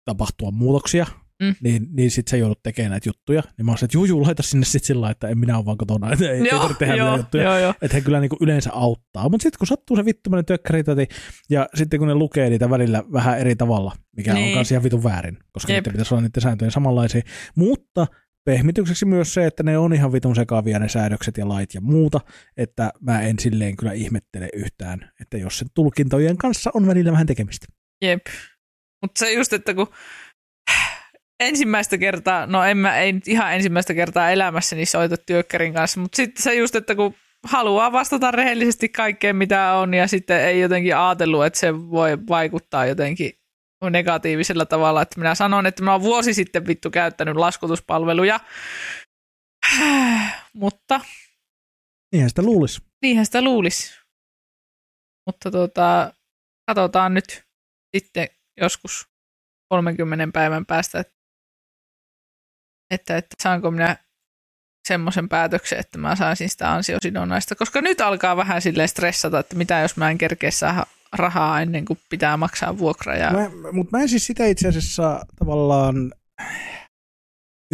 tapahtua 0.04 0.50
muutoksia, 0.50 1.06
Mm. 1.42 1.54
niin, 1.62 1.86
niin 1.92 2.10
sit 2.10 2.28
sä 2.28 2.36
joudut 2.36 2.62
tekemään 2.62 2.90
näitä 2.90 3.08
juttuja. 3.08 3.42
Niin 3.58 3.66
mä 3.66 3.72
olisin, 3.72 3.84
että 3.86 3.96
juu, 3.96 4.04
juu, 4.04 4.22
laita 4.22 4.42
sinne 4.42 4.66
sit 4.66 4.84
sillä 4.84 5.10
että 5.10 5.28
en 5.28 5.38
minä 5.38 5.56
ole 5.56 5.64
vaan 5.64 5.76
kotona, 5.78 6.10
että 6.12 6.30
ei, 6.30 6.40
ei 6.40 6.50
tarvitse 6.50 6.78
tehdä 6.78 6.94
joo, 6.94 7.16
juttuja. 7.16 7.42
joo, 7.44 7.58
joo. 7.58 7.74
Että 7.82 7.96
he 7.96 8.00
kyllä 8.00 8.20
niinku 8.20 8.36
yleensä 8.40 8.70
auttaa. 8.72 9.28
Mutta 9.28 9.42
sitten 9.42 9.58
kun 9.58 9.66
sattuu 9.66 9.96
se 9.96 10.04
vittumainen 10.04 10.44
tökkäritäti, 10.44 11.06
ja 11.50 11.68
sitten 11.74 11.98
kun 11.98 12.08
ne 12.08 12.14
lukee 12.14 12.50
niitä 12.50 12.70
välillä 12.70 13.04
vähän 13.12 13.38
eri 13.38 13.56
tavalla, 13.56 13.92
mikä 14.16 14.34
niin. 14.34 14.48
On 14.48 14.54
kanssa 14.54 14.74
ihan 14.74 14.82
vitun 14.84 15.04
väärin, 15.04 15.38
koska 15.52 15.72
Jep. 15.72 15.78
niiden 15.80 15.92
pitäisi 15.92 16.14
olla 16.14 16.22
niiden 16.22 16.42
sääntöjen 16.42 16.72
samanlaisia. 16.72 17.22
Mutta 17.56 18.06
pehmitykseksi 18.44 19.04
myös 19.04 19.34
se, 19.34 19.46
että 19.46 19.62
ne 19.62 19.78
on 19.78 19.92
ihan 19.94 20.12
vitun 20.12 20.36
sekaavia 20.36 20.78
ne 20.78 20.88
säädökset 20.88 21.38
ja 21.38 21.48
lait 21.48 21.74
ja 21.74 21.80
muuta, 21.80 22.20
että 22.56 22.92
mä 23.00 23.20
en 23.20 23.38
silleen 23.38 23.76
kyllä 23.76 23.92
ihmettele 23.92 24.48
yhtään, 24.54 25.10
että 25.20 25.38
jos 25.38 25.58
sen 25.58 25.68
tulkintojen 25.74 26.36
kanssa 26.36 26.70
on 26.74 26.86
välillä 26.86 27.12
vähän 27.12 27.26
tekemistä. 27.26 27.66
Jep. 28.02 28.20
Mutta 29.02 29.18
se 29.18 29.32
just, 29.32 29.52
että 29.52 29.74
kun 29.74 29.94
ensimmäistä 31.40 31.98
kertaa, 31.98 32.46
no 32.46 32.64
en 32.64 32.76
mä 32.76 32.98
ei 32.98 33.12
nyt 33.12 33.28
ihan 33.28 33.54
ensimmäistä 33.54 33.94
kertaa 33.94 34.30
elämässäni 34.30 34.86
soita 34.86 35.16
työkkärin 35.16 35.74
kanssa, 35.74 36.00
mutta 36.00 36.16
sitten 36.16 36.42
se 36.42 36.54
just, 36.54 36.74
että 36.74 36.94
kun 36.94 37.14
haluaa 37.46 37.92
vastata 37.92 38.30
rehellisesti 38.30 38.88
kaikkeen, 38.88 39.36
mitä 39.36 39.72
on, 39.72 39.94
ja 39.94 40.06
sitten 40.06 40.40
ei 40.40 40.60
jotenkin 40.60 40.96
ajatellut, 40.96 41.44
että 41.44 41.58
se 41.58 41.74
voi 41.74 42.18
vaikuttaa 42.28 42.86
jotenkin 42.86 43.32
negatiivisella 43.90 44.66
tavalla, 44.66 45.02
että 45.02 45.20
minä 45.20 45.34
sanon, 45.34 45.66
että 45.66 45.82
mä 45.82 45.92
oon 45.92 46.02
vuosi 46.02 46.34
sitten 46.34 46.66
vittu 46.66 46.90
käyttänyt 46.90 47.36
laskutuspalveluja, 47.36 48.40
mutta 50.54 51.00
Niinhän 52.12 52.30
sitä 52.30 52.42
luulisi. 52.42 52.80
niinhän 53.02 53.26
sitä 53.26 53.42
luulisi. 53.42 54.00
Mutta 55.26 55.50
tota, 55.50 56.12
katsotaan 56.66 57.14
nyt 57.14 57.44
sitten 57.96 58.28
joskus 58.60 59.08
30 59.68 60.28
päivän 60.32 60.66
päästä, 60.66 61.00
että, 61.00 61.12
että, 62.90 63.16
että 63.16 63.36
saanko 63.42 63.70
minä 63.70 63.96
semmoisen 64.88 65.28
päätöksen, 65.28 65.78
että 65.78 65.98
mä 65.98 66.16
saisin 66.16 66.48
sitä 66.48 66.72
ansiosidonnaista, 66.72 67.54
koska 67.54 67.80
nyt 67.80 68.00
alkaa 68.00 68.36
vähän 68.36 68.62
silleen 68.62 68.88
stressata, 68.88 69.38
että 69.38 69.56
mitä 69.56 69.80
jos 69.80 69.96
mä 69.96 70.10
en 70.10 70.18
kerkeä 70.18 70.50
saada 70.50 70.86
rahaa 71.12 71.60
ennen 71.60 71.84
kuin 71.84 71.98
pitää 72.10 72.36
maksaa 72.36 72.78
vuokra. 72.78 73.16
Ja... 73.16 73.30
Mutta 73.72 73.96
mä 73.96 74.02
en 74.02 74.08
siis 74.08 74.26
sitä 74.26 74.46
itse 74.46 74.68
asiassa 74.68 75.26
tavallaan 75.38 76.12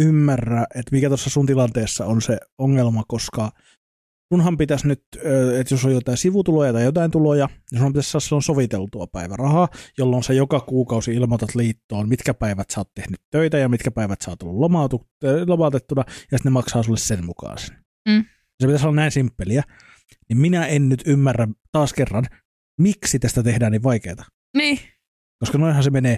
ymmärrä, 0.01 0.65
että 0.75 0.91
mikä 0.91 1.07
tuossa 1.07 1.29
sun 1.29 1.45
tilanteessa 1.45 2.05
on 2.05 2.21
se 2.21 2.37
ongelma, 2.57 3.03
koska 3.07 3.51
sunhan 4.33 4.57
pitäisi 4.57 4.87
nyt, 4.87 5.03
että 5.59 5.73
jos 5.73 5.85
on 5.85 5.93
jotain 5.93 6.17
sivutuloja 6.17 6.73
tai 6.73 6.83
jotain 6.83 7.11
tuloja, 7.11 7.49
niin 7.71 7.81
sun 7.81 7.93
pitäisi 7.93 8.11
saada 8.11 8.21
silloin 8.21 8.43
soviteltua 8.43 9.07
päivärahaa, 9.07 9.67
jolloin 9.97 10.23
sä 10.23 10.33
joka 10.33 10.59
kuukausi 10.59 11.13
ilmoitat 11.13 11.55
liittoon, 11.55 12.09
mitkä 12.09 12.33
päivät 12.33 12.69
sä 12.69 12.79
oot 12.79 12.93
tehnyt 12.95 13.21
töitä 13.31 13.57
ja 13.57 13.69
mitkä 13.69 13.91
päivät 13.91 14.21
sä 14.21 14.31
oot 14.31 14.43
ollut 14.43 14.59
lomautu, 14.59 15.07
lomautettuna, 15.47 16.03
ja 16.07 16.13
sitten 16.13 16.39
ne 16.43 16.49
maksaa 16.49 16.83
sulle 16.83 16.97
sen 16.97 17.25
mukaan 17.25 17.57
sen. 17.57 17.77
Mm. 18.09 18.25
Se 18.59 18.67
pitäisi 18.67 18.85
olla 18.85 18.95
näin 18.95 19.11
simppeliä. 19.11 19.63
Niin 20.29 20.37
minä 20.37 20.65
en 20.67 20.89
nyt 20.89 21.03
ymmärrä 21.05 21.47
taas 21.71 21.93
kerran, 21.93 22.25
miksi 22.79 23.19
tästä 23.19 23.43
tehdään 23.43 23.71
niin 23.71 23.83
vaikeaa. 23.83 24.25
Niin, 24.57 24.79
Koska 25.39 25.57
noinhan 25.57 25.83
se 25.83 25.89
menee. 25.89 26.17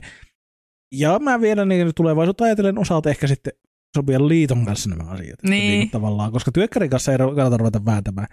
Ja 0.92 1.20
mä 1.20 1.42
vielä 1.42 1.66
niin 1.66 1.92
tulevaisuutta 1.96 2.44
ajatellen 2.44 2.78
osalta 2.78 3.10
ehkä 3.10 3.28
sitten 3.28 3.54
sopia 3.96 4.28
liiton 4.28 4.66
kanssa 4.66 4.90
nämä 4.90 5.10
asiat. 5.10 5.44
Niin. 5.44 5.80
kuin 5.80 5.92
tavallaan, 5.92 6.32
koska 6.32 6.52
työkkärin 6.52 6.90
kanssa 6.90 7.12
ei 7.12 7.18
kannata 7.18 7.58
ruveta 7.58 7.86
vääntämään. 7.86 8.28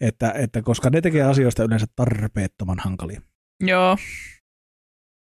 Että, 0.00 0.32
että 0.32 0.62
koska 0.62 0.90
ne 0.90 1.00
tekee 1.00 1.22
asioista 1.22 1.64
yleensä 1.64 1.86
tarpeettoman 1.96 2.78
hankalia. 2.78 3.20
joo. 3.60 3.96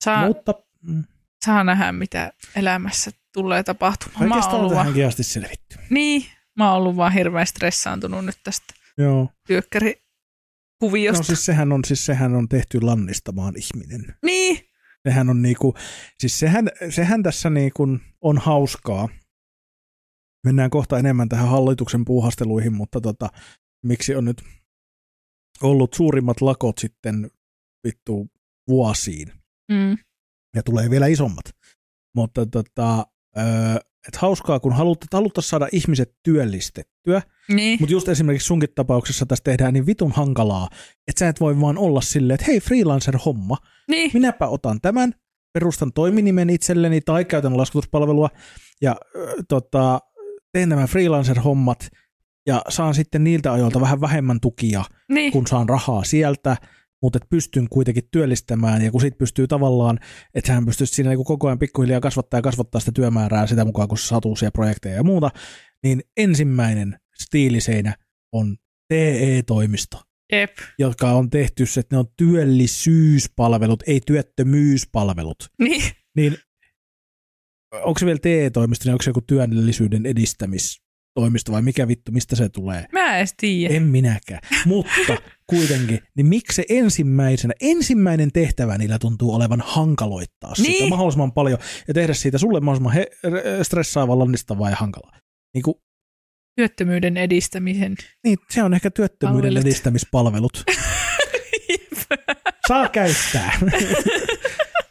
Saa, 0.04 0.26
Mutta 0.26 0.54
mm, 0.82 1.04
saa 1.44 1.64
nähdä, 1.64 1.92
mitä 1.92 2.32
elämässä 2.56 3.10
tulee 3.34 3.62
tapahtumaan. 3.62 4.22
Oikeastaan 4.22 4.62
on 4.64 4.70
tähänkin 4.70 5.06
asti 5.06 5.22
selvitty. 5.22 5.76
niin, 5.90 6.24
mä 6.56 6.68
oon 6.68 6.76
ollut 6.78 6.96
vaan 6.96 7.12
hirveän 7.12 7.46
stressaantunut 7.46 8.24
nyt 8.24 8.38
tästä 8.44 8.74
Joo. 8.98 9.28
työkkärikuviosta. 9.46 11.18
No 11.20 11.24
siis 11.24 11.44
sehän 11.44 11.72
on, 11.72 11.84
siis 11.84 12.06
sehän 12.06 12.34
on 12.34 12.48
tehty 12.48 12.80
lannistamaan 12.80 13.54
ihminen. 13.56 14.14
Niin, 14.24 14.58
Sehän 15.08 15.30
on 15.30 15.42
niinku, 15.42 15.74
siis 16.18 16.38
sehän, 16.38 16.68
sehän 16.90 17.22
tässä 17.22 17.50
niinku 17.50 17.88
on 18.20 18.38
hauskaa. 18.38 19.08
Mennään 20.44 20.70
kohta 20.70 20.98
enemmän 20.98 21.28
tähän 21.28 21.48
hallituksen 21.48 22.04
puuhasteluihin, 22.04 22.72
mutta 22.72 23.00
tota, 23.00 23.28
miksi 23.84 24.14
on 24.14 24.24
nyt 24.24 24.42
ollut 25.62 25.94
suurimmat 25.94 26.40
lakot 26.40 26.78
sitten 26.78 27.30
vittu 27.86 28.30
vuosiin? 28.68 29.32
Mm, 29.72 29.96
ja 30.56 30.62
tulee 30.62 30.90
vielä 30.90 31.06
isommat. 31.06 31.44
Mutta 32.16 32.46
tota, 32.46 33.06
et 34.08 34.16
hauskaa, 34.16 34.60
kun 34.60 34.72
halut, 34.72 35.04
haluttaisiin 35.12 35.50
saada 35.50 35.68
ihmiset 35.72 36.16
työllistettyä, 36.22 37.22
niin, 37.48 37.78
mutta 37.80 37.92
just 37.92 38.08
esimerkiksi 38.08 38.46
sunkin 38.46 38.68
tapauksessa 38.74 39.26
tässä 39.26 39.44
tehdään 39.44 39.72
niin 39.72 39.86
vitun 39.86 40.12
hankalaa, 40.12 40.68
että 41.08 41.18
sä 41.18 41.28
et 41.28 41.40
voi 41.40 41.60
vaan 41.60 41.78
olla 41.78 42.00
silleen, 42.00 42.34
että 42.34 42.46
hei 42.46 42.60
freelancer-homma, 42.60 43.56
niin, 43.88 44.10
minäpä 44.14 44.48
otan 44.48 44.80
tämän, 44.80 45.14
perustan 45.52 45.92
toiminimen 45.92 46.50
itselleni 46.50 47.00
tai 47.00 47.24
käytän 47.24 47.56
laskutuspalvelua. 47.56 48.28
Ja 48.82 48.96
ö, 49.16 49.34
tota, 49.48 50.00
teen 50.52 50.68
nämä 50.68 50.86
freelancer-hommat 50.86 51.88
ja 52.46 52.62
saan 52.68 52.94
sitten 52.94 53.24
niiltä 53.24 53.52
ajoilta 53.52 53.80
vähän 53.80 54.00
vähemmän 54.00 54.40
tukia, 54.40 54.84
niin, 55.08 55.32
kun 55.32 55.46
saan 55.46 55.68
rahaa 55.68 56.04
sieltä, 56.04 56.56
mutta 57.02 57.16
et 57.16 57.28
pystyn 57.30 57.68
kuitenkin 57.70 58.08
työllistämään. 58.10 58.82
Ja 58.82 58.90
kun 58.90 59.00
sit 59.00 59.18
pystyy 59.18 59.46
tavallaan, 59.46 59.98
että 60.34 60.48
sähän 60.48 60.66
pystyisi 60.66 60.94
siinä 60.94 61.10
niinku 61.10 61.24
koko 61.24 61.46
ajan 61.46 61.58
pikkuhiljaa 61.58 62.00
kasvattaa 62.00 62.38
ja 62.38 62.42
kasvattaa 62.42 62.80
sitä 62.80 62.92
työmäärää 62.94 63.46
sitä 63.46 63.64
mukaan, 63.64 63.88
kun 63.88 63.98
saat 63.98 64.24
uusia 64.24 64.50
projekteja 64.50 64.94
ja 64.94 65.02
muuta, 65.02 65.30
niin 65.82 66.00
ensimmäinen 66.16 66.98
stiiliseinä 67.20 67.94
on 68.32 68.56
TE-toimisto 68.88 70.00
jep, 70.32 70.50
jotka 70.78 71.12
on 71.12 71.30
tehty, 71.30 71.64
että 71.80 71.96
ne 71.96 71.98
on 71.98 72.06
työllisyyspalvelut, 72.16 73.82
ei 73.86 74.00
työttömyyspalvelut. 74.06 75.48
niin, 75.58 75.82
Niin 76.16 76.36
onko 77.72 77.98
se 77.98 78.06
vielä 78.06 78.18
TE-toimisto, 78.18 78.84
niin 78.84 78.92
onko 78.92 79.02
se 79.02 79.10
joku 79.10 79.20
työllisyyden 79.20 80.06
edistämistoimisto 80.06 81.52
vai 81.52 81.62
mikä 81.62 81.88
vittu, 81.88 82.12
mistä 82.12 82.36
se 82.36 82.48
tulee? 82.48 82.86
mä 82.92 83.18
en 83.18 83.26
tiedä. 83.36 83.74
En 83.74 83.82
minäkään. 83.82 84.40
Mutta 84.66 85.16
kuitenkin, 85.50 86.00
niin 86.16 86.26
miksi 86.26 86.56
se 86.56 86.64
ensimmäisenä, 86.68 87.54
ensimmäinen 87.60 88.32
tehtävä 88.32 88.78
niillä 88.78 88.98
tuntuu 88.98 89.34
olevan 89.34 89.62
hankaloittaa 89.66 90.54
sitä 90.54 90.68
Niin. 90.68 90.88
mahdollisimman 90.88 91.32
paljon 91.32 91.58
ja 91.88 91.94
tehdä 91.94 92.14
siitä 92.14 92.38
sulle 92.38 92.60
mahdollisimman 92.60 92.94
he, 92.94 93.06
stressaavaa, 93.62 94.18
lannistavaa 94.18 94.70
ja 94.70 94.76
hankalaa. 94.76 95.18
Niin, 95.54 95.62
kuin, 95.62 95.74
Työttömyyden 96.56 97.16
edistämisen. 97.16 97.94
niin 98.24 98.38
se 98.50 98.62
on 98.62 98.74
ehkä 98.74 98.90
työttömyyden 98.90 99.48
Palvelut. 99.48 99.66
edistämispalvelut. 99.66 100.64
Saa 102.68 102.88
käyttää. 102.88 103.58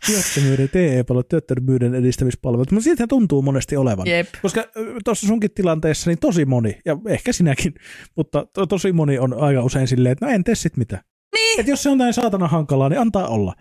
työttömyyden 0.05 0.69
TE-palvelut, 0.69 1.29
työttömyyden 1.29 1.95
edistämispalvelut, 1.95 2.71
mutta 2.71 2.83
siitä 2.83 3.07
tuntuu 3.07 3.41
monesti 3.41 3.77
olevan. 3.77 4.07
Jep, 4.07 4.27
Koska 4.41 4.63
tuossa 5.05 5.27
sunkin 5.27 5.51
tilanteessa 5.51 6.09
niin 6.09 6.19
tosi 6.19 6.45
moni, 6.45 6.79
ja 6.85 6.97
ehkä 7.07 7.33
sinäkin, 7.33 7.73
mutta 8.17 8.45
to, 8.53 8.65
tosi 8.65 8.91
moni 8.91 9.19
on 9.19 9.33
aika 9.33 9.63
usein 9.63 9.87
silleen, 9.87 10.13
että 10.13 10.25
no 10.25 10.31
en 10.31 10.43
tee 10.43 10.55
sit 10.55 10.77
mitään. 10.77 11.03
niin, 11.35 11.59
Et 11.59 11.67
jos 11.67 11.83
se 11.83 11.89
on 11.89 11.97
näin 11.97 12.13
saatana 12.13 12.47
hankalaa, 12.47 12.89
niin 12.89 12.99
antaa 12.99 13.27
olla. 13.27 13.53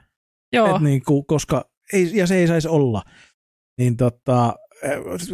joo, 0.53 0.77
Et 0.77 0.83
niin 0.83 1.03
kuin, 1.07 1.27
koska 1.27 1.65
ei, 1.93 2.11
ja 2.17 2.27
se 2.27 2.37
ei 2.37 2.47
saisi 2.47 2.69
olla. 2.69 3.03
Niin 3.79 3.97
tota, 3.97 4.55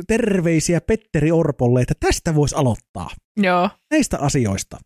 terveisiä 0.07 0.81
Petteri 0.81 1.33
Orpolle, 1.33 1.81
että 1.83 1.95
tästä 2.01 2.35
voisi 2.35 2.55
aloittaa. 2.55 3.11
joo. 3.37 3.71
Näistä 3.91 4.19
asioista. 4.19 4.79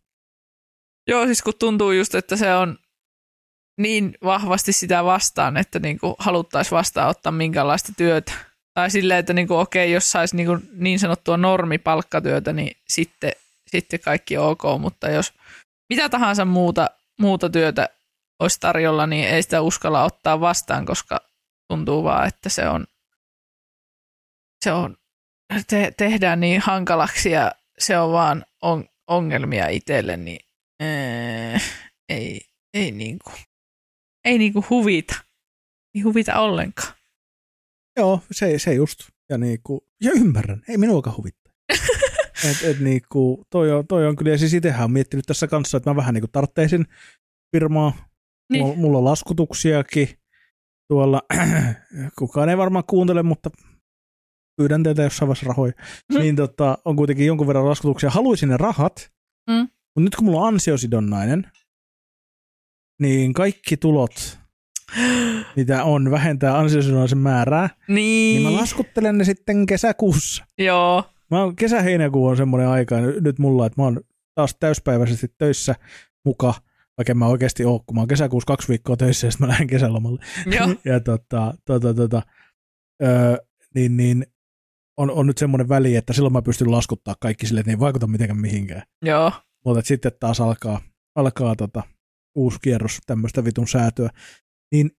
Joo, 1.08 1.26
siis 1.26 1.42
kun 1.42 1.52
tuntuu 1.58 1.90
just, 1.92 2.14
että 2.14 2.36
se 2.36 2.54
on 2.54 2.78
niin 3.80 4.14
vahvasti 4.25 4.72
sitä 4.72 5.04
vastaan, 5.04 5.56
että 5.56 5.78
niinku 5.78 6.16
haluttaisiin 6.18 6.76
vastaanottaa 6.76 7.32
minkälaista 7.32 7.92
työtä. 7.96 8.32
Tai 8.75 8.90
silleen, 8.90 9.20
että 9.20 9.32
niinku, 9.32 9.56
okei, 9.56 9.92
jos 9.92 10.10
saisi 10.10 10.37
niinku 10.37 10.58
niin 10.72 10.99
sanottua 10.99 11.37
normipalkkatyötä, 11.37 12.52
niin 12.52 12.76
sitten, 12.88 13.32
sitten 13.66 14.00
kaikki 14.00 14.38
ok, 14.38 14.62
mutta 14.80 15.08
jos 15.08 15.32
mitä 15.90 16.08
tahansa 16.08 16.44
muuta, 16.44 16.90
muuta 17.20 17.50
työtä 17.50 17.88
olisi 18.40 18.60
tarjolla, 18.60 19.06
niin 19.06 19.28
ei 19.28 19.42
sitä 19.42 19.60
uskalla 19.60 20.04
ottaa 20.04 20.40
vastaan, 20.40 20.87
koska 20.87 21.20
tuntuu 21.68 22.04
vaan, 22.04 22.28
että 22.28 22.49
se 22.49 22.68
on, 22.68 22.87
se 24.64 24.72
on 24.72 24.96
te, 25.66 25.92
tehdään 25.96 26.40
niin 26.40 26.60
hankalaksi 26.60 27.30
ja 27.30 27.52
se 27.78 27.99
on 27.99 28.12
vaan 28.12 28.44
on, 28.62 28.88
ongelmia 29.06 29.68
itselle, 29.68 30.16
niin 30.16 30.40
ää, 30.80 31.60
ei, 32.08 32.40
ei, 32.75 32.90
niinku, 32.90 33.30
ei 34.24 34.38
niinku 34.38 34.64
huvita. 34.70 35.14
Ei 35.94 36.02
huvita 36.02 36.40
ollenkaan. 36.40 36.94
Joo, 37.98 38.20
se, 38.30 38.58
se 38.58 38.74
just. 38.74 38.98
Ja, 39.30 39.38
niinku, 39.38 39.86
ja 40.02 40.10
ymmärrän, 40.14 40.62
ei 40.68 40.78
minuakaan 40.78 41.16
huvittaa. 41.16 41.52
et, 42.50 42.62
et 42.64 42.80
niinku, 42.80 43.44
toi, 43.50 43.72
on, 43.72 43.86
toi 43.86 44.06
on 44.06 44.16
kyllä, 44.16 44.30
ja 44.30 44.38
siis 44.38 44.54
itsehän 44.54 44.84
on 44.84 44.92
miettinyt 44.92 45.26
tässä 45.26 45.46
kanssa, 45.46 45.76
että 45.76 45.90
mä 45.90 45.96
vähän 45.96 46.14
niinku 46.14 46.28
tartteisin 46.32 46.86
firmaa. 47.56 47.92
Niin. 48.52 48.64
Mulla, 48.64 48.76
mulla 48.76 48.98
on 48.98 49.04
laskutuksiakin 49.04 50.08
tuolla. 50.88 51.22
Kukaan 52.18 52.48
ei 52.48 52.58
varmaan 52.58 52.84
kuuntele, 52.86 53.22
mutta 53.22 53.50
pyydän 54.56 54.82
teitä 54.82 55.02
jossain 55.02 55.28
vaiheessa 55.28 55.46
rahoja. 55.46 55.72
Mm. 56.12 56.18
Niin 56.18 56.36
tota, 56.36 56.78
on 56.84 56.96
kuitenkin 56.96 57.26
jonkun 57.26 57.46
verran 57.46 57.68
laskutuksia. 57.68 58.10
Haluaisin 58.10 58.48
ne 58.48 58.56
rahat, 58.56 59.10
mm. 59.50 59.60
mutta 59.60 60.00
nyt 60.00 60.16
kun 60.16 60.24
mulla 60.24 60.40
on 60.40 60.54
ansiosidonnainen, 60.54 61.50
niin 63.00 63.33
kaikki 63.33 63.76
tulot, 63.76 64.38
mitä 65.57 65.85
on, 65.85 66.11
vähentää 66.11 66.59
ansiosidonnaisen 66.59 67.19
määrää. 67.19 67.71
Niin. 67.88 68.42
niin 68.42 68.52
mä 68.52 68.61
laskuttelen 68.61 69.19
ne 69.19 69.25
sitten 69.25 69.66
kesäkuussa. 69.66 70.45
Joo. 70.59 71.04
Mä 71.30 71.42
oon, 71.42 71.57
kesä-heinäkuu 71.57 72.26
on 72.26 72.37
semmoinen 72.37 72.69
aika 72.69 72.97
nyt 73.21 73.38
mulla, 73.38 73.66
että 73.66 73.80
mä 73.80 73.85
oon 73.85 74.00
taas 74.35 74.57
täyspäiväisesti 74.61 75.26
töissä 75.38 75.75
muka, 76.25 76.54
vaikka 76.99 77.14
mä 77.14 77.26
oikeasti 77.26 77.64
oon, 77.64 77.80
kun 77.87 77.97
mä 77.97 78.00
oon 78.00 78.09
kesäkuussa 78.09 78.47
kaksi 78.47 78.69
viikkoa 78.69 78.97
töissä 78.97 79.26
ja 79.26 79.30
sitten 79.30 79.47
mä 79.47 79.50
lähden 79.50 79.66
kesälomalle. 79.66 80.25
Joo. 80.47 80.69
ja 80.92 81.00
tota, 81.00 81.54
tota, 81.64 81.95
tota, 81.95 82.23
öö, 83.02 83.37
niin, 83.75 83.97
niin 83.97 84.26
on, 84.97 85.11
on 85.11 85.26
nyt 85.26 85.38
semmoinen 85.38 85.69
väli, 85.69 85.97
että 85.97 86.12
silloin 86.12 86.33
mä 86.33 86.42
pystyn 86.42 86.71
laskuttaa 86.71 87.14
kaikki 87.21 87.47
sille, 87.47 87.61
että 87.61 87.71
ne 87.71 87.75
ei 87.75 87.80
vaikuta 87.80 88.07
mitenkään 88.07 88.40
mihinkään. 88.40 88.83
Joo. 89.02 89.33
Mutta 89.64 89.83
sitten 89.85 90.12
taas 90.21 90.40
alkaa, 90.40 90.80
alkaa 91.14 91.57
tota, 91.57 91.83
uusi 92.34 92.58
kierros 92.62 92.99
tämmöistä 93.06 93.44
vitun 93.44 93.68
säätöä. 93.68 94.10
Niin 94.72 94.90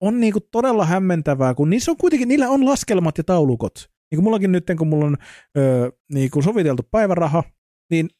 on 0.00 0.20
niinku 0.20 0.40
todella 0.40 0.84
hämmentävää, 0.84 1.54
kun 1.54 1.70
niissä 1.70 1.90
on 1.90 1.96
kuitenkin, 1.96 2.28
niillä 2.28 2.48
on 2.48 2.64
laskelmat 2.64 3.18
ja 3.18 3.24
taulukot. 3.24 3.74
Niin 4.10 4.16
kuin 4.16 4.24
mullakin 4.24 4.52
nyt, 4.52 4.64
kun 4.78 4.88
mulla 4.88 5.06
on 5.06 5.16
öö, 5.58 5.90
niinku 6.12 6.42
soviteltu 6.42 6.82
päiväraha, 6.90 7.42
niin 7.90 8.10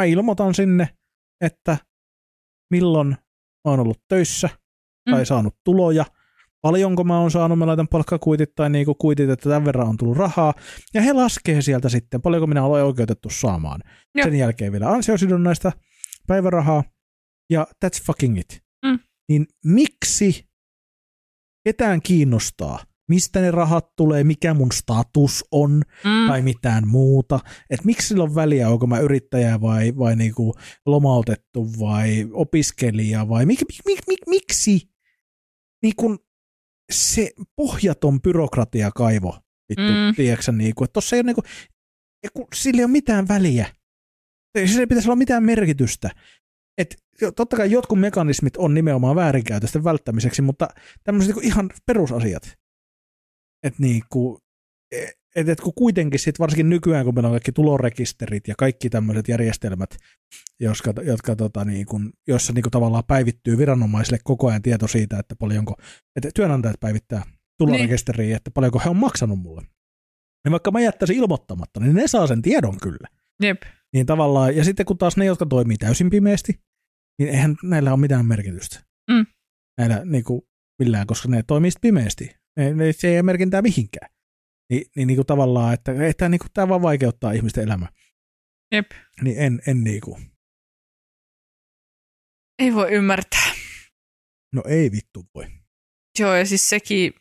mä 0.00 0.04
ilmoitan 0.04 0.54
sinne, 0.54 0.88
että 1.40 1.76
milloin 2.70 3.08
mä 3.08 3.16
oon 3.64 3.80
ollut 3.80 4.02
töissä 4.08 4.48
tai 5.10 5.22
mm. 5.22 5.26
saanut 5.26 5.54
tuloja– 5.64 6.04
paljonko 6.62 7.04
mä 7.04 7.18
oon 7.18 7.30
saanut, 7.30 7.58
mä 7.58 7.66
laitan 7.66 7.88
palkkakuitit 7.88 8.54
tai 8.54 8.70
niinku 8.70 8.94
kuitit, 8.94 9.30
että 9.30 9.48
tämän 9.48 9.64
verran 9.64 9.88
on 9.88 9.96
tullut 9.96 10.16
rahaa, 10.16 10.54
ja 10.94 11.02
he 11.02 11.12
laskee 11.12 11.62
sieltä 11.62 11.88
sitten, 11.88 12.22
paljonko 12.22 12.46
minä 12.46 12.64
olen 12.64 12.84
oikeutettu 12.84 13.30
saamaan. 13.30 13.80
Ja. 14.16 14.24
Sen 14.24 14.34
jälkeen 14.34 14.72
vielä 14.72 14.90
ansiosidonnaista 14.90 15.72
päivärahaa, 16.26 16.84
ja 17.52 17.66
that's 17.84 18.04
fucking 18.06 18.38
it. 18.38 18.62
Mm. 18.84 18.98
Niin 19.28 19.46
miksi 19.64 20.48
ketään 21.64 22.02
kiinnostaa, 22.02 22.84
mistä 23.08 23.40
ne 23.40 23.50
rahat 23.50 23.96
tulee, 23.96 24.24
mikä 24.24 24.54
mun 24.54 24.72
status 24.72 25.44
on 25.50 25.82
mm. 26.04 26.28
tai 26.28 26.42
mitään 26.42 26.88
muuta. 26.88 27.40
Että 27.70 27.86
miksi 27.86 28.08
sillä 28.08 28.24
on 28.24 28.34
väliä, 28.34 28.68
onko 28.68 28.86
mä 28.86 28.98
yrittäjä 28.98 29.60
vai, 29.60 29.96
vai 29.98 30.16
niinku 30.16 30.54
lomautettu 30.86 31.66
vai 31.80 32.28
opiskelija 32.32 33.28
vai 33.28 33.46
mik, 33.46 33.60
mik, 33.60 33.80
mik, 33.86 33.98
mik, 34.08 34.20
miksi 34.28 34.92
niin 35.82 35.96
kun 35.96 36.18
se 36.92 37.30
pohjaton 37.56 38.22
byrokratiakaivo, 38.22 39.38
vittu, 39.68 39.92
mm. 39.92 40.14
tiedätkö, 40.16 40.52
niin 40.52 40.74
kuin, 40.74 40.84
että 40.84 40.92
tossa 40.92 41.16
ei 41.16 41.20
ole 41.20 41.26
niin 41.26 41.34
kuin, 41.34 41.44
kun 42.32 42.46
sillä 42.54 42.80
ei 42.80 42.84
ole 42.84 42.92
mitään 42.92 43.28
väliä. 43.28 43.74
Sillä 44.66 44.80
ei 44.80 44.86
pitäisi 44.86 45.08
olla 45.08 45.16
mitään 45.16 45.44
merkitystä. 45.44 46.10
Et, 46.78 46.96
totta 47.36 47.56
kai 47.56 47.70
jotkut 47.70 48.00
mekanismit 48.00 48.56
on 48.56 48.74
nimenomaan 48.74 49.16
väärinkäytösten 49.16 49.84
välttämiseksi, 49.84 50.42
mutta 50.42 50.68
tämmöiset 51.04 51.36
niin 51.36 51.44
ihan 51.44 51.70
perusasiat. 51.86 52.58
Että 53.62 53.82
niin 53.82 54.02
kuin, 54.10 54.38
e, 54.92 55.06
et, 55.36 55.48
et 55.48 55.60
kun 55.60 55.74
kuitenkin 55.74 56.20
sit 56.20 56.38
varsinkin 56.38 56.70
nykyään, 56.70 57.04
kun 57.04 57.14
meillä 57.14 57.28
on 57.28 57.32
kaikki 57.32 57.52
tulorekisterit 57.52 58.48
ja 58.48 58.54
kaikki 58.58 58.90
tämmöiset 58.90 59.28
järjestelmät, 59.28 59.96
jotka, 60.60 60.94
jotka 61.02 61.36
tota, 61.36 61.64
niin 61.64 61.86
kun, 61.86 62.12
jossa 62.28 62.52
niin 62.52 62.62
kun 62.62 62.70
tavallaan 62.70 63.04
päivittyy 63.06 63.58
viranomaisille 63.58 64.18
koko 64.24 64.48
ajan 64.48 64.62
tieto 64.62 64.88
siitä, 64.88 65.18
että 65.18 65.36
paljonko, 65.36 65.74
että 66.16 66.30
työnantajat 66.34 66.80
päivittää 66.80 67.22
tulorekisteriin, 67.58 68.26
niin. 68.26 68.36
että 68.36 68.50
paljonko 68.50 68.80
he 68.84 68.90
on 68.90 68.96
maksanut 68.96 69.38
mulle. 69.38 69.62
Ja 70.44 70.50
vaikka 70.50 70.70
mä 70.70 70.80
jättäisin 70.80 71.16
ilmoittamatta, 71.16 71.80
niin 71.80 71.94
ne 71.94 72.08
saa 72.08 72.26
sen 72.26 72.42
tiedon 72.42 72.78
kyllä. 72.82 73.08
Jep. 73.42 73.62
Niin 73.92 74.06
tavallaan, 74.06 74.56
ja 74.56 74.64
sitten 74.64 74.86
kun 74.86 74.98
taas 74.98 75.16
ne, 75.16 75.24
jotka 75.24 75.46
toimii 75.46 75.76
täysin 75.76 76.10
pimeästi, 76.10 76.60
niin 77.18 77.28
eihän 77.28 77.56
näillä 77.62 77.90
ole 77.90 78.00
mitään 78.00 78.26
merkitystä. 78.26 78.84
Mm. 79.10 79.26
Näillä 79.78 80.04
niin 80.04 80.24
kuin, 80.24 80.42
millään, 80.78 81.06
koska 81.06 81.28
ne 81.28 81.42
toimii 81.42 81.70
pimeästi. 81.80 82.36
Ne, 82.56 82.74
ne, 82.74 82.92
se 82.92 83.08
ei 83.08 83.16
ole 83.16 83.22
merkintää 83.22 83.62
mihinkään. 83.62 84.10
Niin, 84.70 84.84
niin, 84.96 85.06
niin 85.06 85.16
kuin 85.16 85.26
tavallaan, 85.26 85.74
että, 85.74 86.06
että 86.06 86.28
niin 86.28 86.38
kuin, 86.38 86.50
tämä 86.54 86.68
vaan 86.68 86.82
vaikeuttaa 86.82 87.32
ihmisten 87.32 87.64
elämää. 87.64 87.88
Jep. 88.72 88.90
Niin 89.22 89.38
en, 89.38 89.62
en 89.66 89.84
niin 89.84 90.00
kuin. 90.00 90.30
Ei 92.58 92.74
voi 92.74 92.92
ymmärtää. 92.92 93.52
No 94.52 94.62
ei 94.66 94.90
vittu 94.92 95.24
voi. 95.34 95.46
Joo, 96.18 96.34
ja 96.34 96.46
siis 96.46 96.68
sekin, 96.68 97.12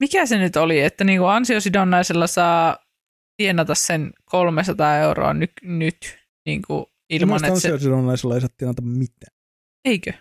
mikä 0.00 0.26
se 0.26 0.38
nyt 0.38 0.56
oli, 0.56 0.80
että 0.80 1.04
niin 1.04 1.18
kuin 1.18 1.30
ansiosidonnaisella 1.30 2.26
saa 2.26 2.76
tienata 3.38 3.74
sen 3.74 4.12
300 4.24 4.96
euroa 4.96 5.34
ny, 5.34 5.46
nyt 5.62 6.18
niin 6.46 6.62
kuin 6.66 6.86
ilman, 7.10 7.44
että 7.44 7.52
ansiosidonnaisella 7.52 8.34
ei 8.34 8.40
saa 8.40 8.50
tienata 8.56 8.82
mitään. 8.82 9.36
Eikö? 9.84 10.12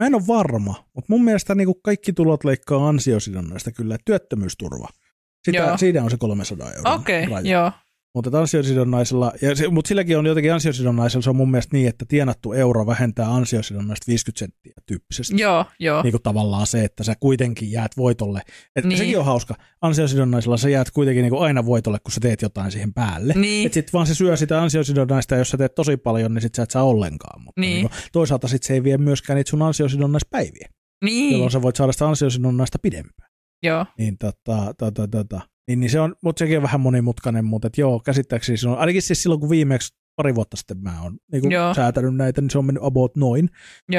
Mä 0.00 0.06
en 0.06 0.14
ole 0.14 0.26
varma, 0.26 0.88
mutta 0.94 1.06
mun 1.08 1.24
mielestä 1.24 1.54
niin 1.54 1.66
kuin 1.66 1.80
kaikki 1.82 2.12
tulot 2.12 2.44
leikkaa 2.44 2.88
ansiosidonnaista 2.88 3.72
kyllä, 3.72 3.96
työttömyysturva– 4.04 4.88
sitä, 5.44 5.58
joo. 5.58 5.78
siinä 5.78 6.02
on 6.02 6.10
se 6.10 6.16
300 6.16 6.72
euroa 6.72 6.94
Okei, 6.94 7.26
okay, 7.26 7.42
joo. 7.42 7.72
Mutta 8.14 8.40
ansiosidonnaisella, 8.40 9.32
ja 9.42 9.56
se, 9.56 9.68
mutta 9.68 9.88
silläkin 9.88 10.18
on 10.18 10.26
jotenkin 10.26 10.52
ansiosidonnaisella, 10.52 11.22
se 11.22 11.30
on 11.30 11.36
mun 11.36 11.50
mielestä 11.50 11.76
niin, 11.76 11.88
että 11.88 12.04
tienattu 12.08 12.52
euro 12.52 12.86
vähentää 12.86 13.34
ansiosidonnaista 13.34 14.04
50 14.08 14.38
senttiä 14.38 14.72
tyyppisesti. 14.86 15.42
Joo, 15.42 15.64
joo. 15.78 16.02
Niin 16.02 16.12
kuin 16.12 16.22
tavallaan 16.22 16.66
se, 16.66 16.84
että 16.84 17.04
sä 17.04 17.14
kuitenkin 17.20 17.70
jäät 17.70 17.96
voitolle. 17.96 18.40
Että 18.76 18.88
niin. 18.88 18.98
Sekin 18.98 19.18
on 19.18 19.24
hauska. 19.24 19.54
Ansiosidonnaisella 19.80 20.56
sä 20.56 20.68
jäät 20.68 20.90
kuitenkin 20.90 21.22
niin 21.22 21.30
kuin 21.30 21.42
aina 21.42 21.66
voitolle, 21.66 21.98
kun 21.98 22.12
sä 22.12 22.20
teet 22.20 22.42
jotain 22.42 22.70
siihen 22.70 22.94
päälle. 22.94 23.34
Niin. 23.36 23.66
Että 23.66 23.74
sit 23.74 23.92
vaan 23.92 24.06
se 24.06 24.14
syö 24.14 24.36
sitä 24.36 24.62
ansiosidonnaista, 24.62 25.34
ja 25.34 25.38
jos 25.38 25.50
sä 25.50 25.56
teet 25.56 25.74
tosi 25.74 25.96
paljon, 25.96 26.34
niin 26.34 26.42
sit 26.42 26.54
sä 26.54 26.62
et 26.62 26.70
saa 26.70 26.84
ollenkaan. 26.84 27.42
Mutta 27.44 27.60
niin. 27.60 27.72
Niin 27.72 27.90
kuin, 27.90 28.00
toisaalta 28.12 28.48
sit 28.48 28.62
se 28.62 28.74
ei 28.74 28.84
vie 28.84 28.98
myöskään 28.98 29.36
niitä 29.36 29.50
sun 29.50 29.62
ansiosidonnaispäiviä. 29.62 30.68
Niin. 31.04 31.32
Jolloin 31.32 31.50
sä 31.50 31.62
voit 31.62 31.76
saada 31.76 31.92
sitä 31.92 32.08
ansiosidonnaista 32.08 32.78
pidempään. 32.82 33.30
Joo. 33.62 33.86
Niin 33.98 34.18
tota, 34.18 34.74
tota, 34.78 35.08
tota, 35.08 35.40
niin, 35.68 35.80
niin 35.80 35.90
se 35.90 36.00
on, 36.00 36.14
mutta 36.22 36.38
sekin 36.38 36.56
on 36.56 36.62
vähän 36.62 36.80
monimutkainen, 36.80 37.44
mutta 37.44 37.66
et 37.66 37.78
joo, 37.78 38.00
käsittääkseni 38.00 38.56
se 38.56 38.68
on, 38.68 38.78
ainakin 38.78 39.02
siis 39.02 39.22
silloin 39.22 39.40
kun 39.40 39.50
viimeksi 39.50 39.94
pari 40.16 40.34
vuotta 40.34 40.56
sitten 40.56 40.82
mä 40.82 41.02
oon 41.02 41.18
niin 41.32 41.42
säätänyt 41.76 42.16
näitä, 42.16 42.40
niin 42.40 42.50
se 42.50 42.58
on 42.58 42.64
mennyt 42.64 42.84
about 42.84 43.16
noin. 43.16 43.50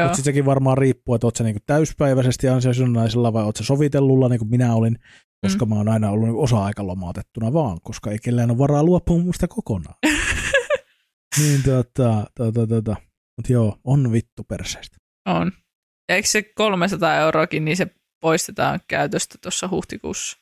Mutta 0.04 0.22
sekin 0.22 0.46
varmaan 0.46 0.78
riippuu, 0.78 1.16
että 1.16 1.28
oot 1.28 1.36
sä 1.36 1.44
niin 1.44 1.58
täyspäiväisesti 1.66 2.50
ansiosidonnaisella 2.50 3.34
vai 3.34 3.44
oot 3.44 3.56
sä 3.56 3.64
sovitellulla, 3.64 4.30
niin 4.30 4.40
kuin 4.40 4.50
minä 4.50 4.76
olin, 4.76 5.00
koska 5.42 5.66
mm. 5.66 5.70
mä 5.70 5.76
oon 5.76 5.90
aina 5.90 6.10
ollut 6.10 6.28
niin 6.28 6.44
osa-aikalomautettuna 6.44 7.54
vaan, 7.54 7.78
koska 7.82 8.12
ei 8.12 8.18
kellään 8.24 8.52
ole 8.52 8.58
varaa 8.58 8.84
luopua 8.84 9.18
musta 9.18 9.48
kokonaan. 9.48 9.96
niin 11.40 11.64
tota, 11.64 12.26
tota, 12.36 12.68
tota. 12.68 12.96
Mutta 13.38 13.54
joo, 13.54 13.78
on 13.84 14.12
vittu 14.12 14.44
perseestä. 14.44 14.98
On. 15.26 15.52
Eikö 16.10 16.28
se 16.28 16.44
300 16.56 17.16
euroakin, 17.16 17.66
niin 17.66 17.78
se 17.78 17.88
poistetaan 18.22 18.80
käytöstä 18.88 19.36
tuossa 19.42 19.68
huhtikuussa? 19.68 20.38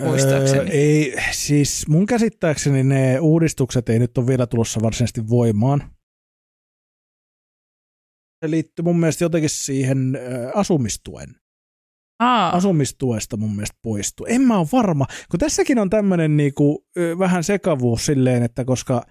Muistaakseni. 0.00 0.60
Öö, 0.60 0.76
ei, 0.76 1.16
siis 1.32 1.88
mun 1.88 2.06
käsittääkseni 2.06 2.84
ne 2.84 3.20
uudistukset 3.20 3.88
ei 3.88 3.98
nyt 3.98 4.18
ole 4.18 4.26
vielä 4.26 4.46
tulossa 4.46 4.80
varsinaisesti 4.82 5.28
voimaan. 5.28 5.80
Se 8.44 8.50
liittyy 8.50 8.82
mun 8.82 9.00
mielestä 9.00 9.24
jotenkin 9.24 9.50
siihen 9.50 10.16
ö, 10.16 10.50
asumistuen. 10.54 11.34
Aa. 12.20 12.56
Asumistuesta 12.56 13.36
mun 13.36 13.50
mielestä 13.50 13.78
poistuu. 13.82 14.26
En 14.26 14.40
mä 14.42 14.58
ole 14.58 14.68
varma, 14.72 15.06
kun 15.30 15.40
tässäkin 15.40 15.78
on 15.78 15.90
tämmöinen 15.90 16.36
niinku, 16.36 16.86
vähän 17.18 17.44
sekavuus 17.44 18.06
silleen, 18.06 18.42
että 18.42 18.64
koska 18.64 19.02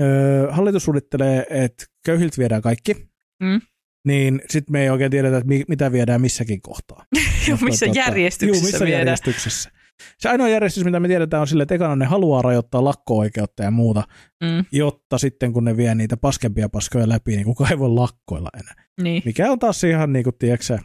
ö, 0.00 0.48
hallitus 0.50 0.84
suunnittelee, 0.84 1.46
että 1.50 1.84
köyhiltä 2.06 2.38
viedään 2.38 2.62
kaikki, 2.62 2.94
mm. 3.42 3.60
niin 4.06 4.42
sitten 4.48 4.72
me 4.72 4.82
ei 4.82 4.90
oikein 4.90 5.10
tiedetä, 5.10 5.36
että 5.36 5.48
mi- 5.48 5.64
mitä 5.68 5.92
viedään 5.92 6.20
missäkin 6.20 6.62
kohtaa. 6.62 7.06
Joo, 7.48 7.58
missä 7.64 7.86
järjestyksessä 7.86 8.60
juu, 8.60 8.72
missä 8.72 8.84
viedään. 8.84 9.00
järjestyksessä. 9.00 9.70
Se 10.18 10.28
ainoa 10.28 10.48
järjestys, 10.48 10.84
mitä 10.84 11.00
me 11.00 11.08
tiedetään, 11.08 11.40
on 11.40 11.46
sille, 11.46 11.62
että 11.62 11.74
ekana 11.74 11.96
ne 11.96 12.04
haluaa 12.04 12.42
rajoittaa 12.42 12.84
lakko-oikeutta 12.84 13.62
ja 13.62 13.70
muuta, 13.70 14.02
mm. 14.44 14.64
jotta 14.72 15.18
sitten 15.18 15.52
kun 15.52 15.64
ne 15.64 15.76
vie 15.76 15.94
niitä 15.94 16.16
paskempia 16.16 16.68
paskoja 16.68 17.08
läpi, 17.08 17.36
niin 17.36 17.44
kukaan 17.44 17.70
ei 17.70 17.78
voi 17.78 17.88
lakkoilla 17.88 18.48
enää. 18.60 18.84
Niin. 19.02 19.22
Mikä 19.24 19.50
on 19.50 19.58
taas 19.58 19.84
ihan 19.84 20.12
niin 20.12 20.24
kuin, 20.24 20.38
tiedätkö, 20.38 20.78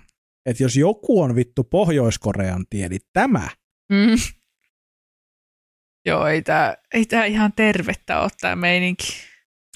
että 0.46 0.64
jos 0.64 0.78
joku 0.78 1.22
on 1.22 1.36
vittu 1.36 1.64
Pohjois-Korean 1.64 2.66
tie, 2.70 2.90
niin 2.90 3.02
tämä. 3.14 3.50
Mm. 3.92 4.16
Joo, 6.06 6.28
ei 6.28 6.42
tämä 6.42 6.76
ei 6.94 7.06
tää 7.06 7.26
ihan 7.26 7.54
tervettä 7.56 8.22
ole 8.22 8.30
tämä 8.42 8.56
meininki. 8.56 9.08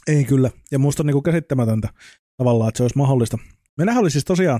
Ei 0.07 0.25
kyllä. 0.25 0.51
Ja 0.71 0.79
musta 0.79 1.03
on 1.03 1.07
niinku 1.07 1.21
käsittämätöntä 1.21 1.89
tavallaan, 2.37 2.69
että 2.69 2.77
se 2.77 2.83
olisi 2.83 2.97
mahdollista. 2.97 3.37
Meillähän 3.77 4.01
oli 4.01 4.11
siis 4.11 4.25
tosiaan 4.25 4.59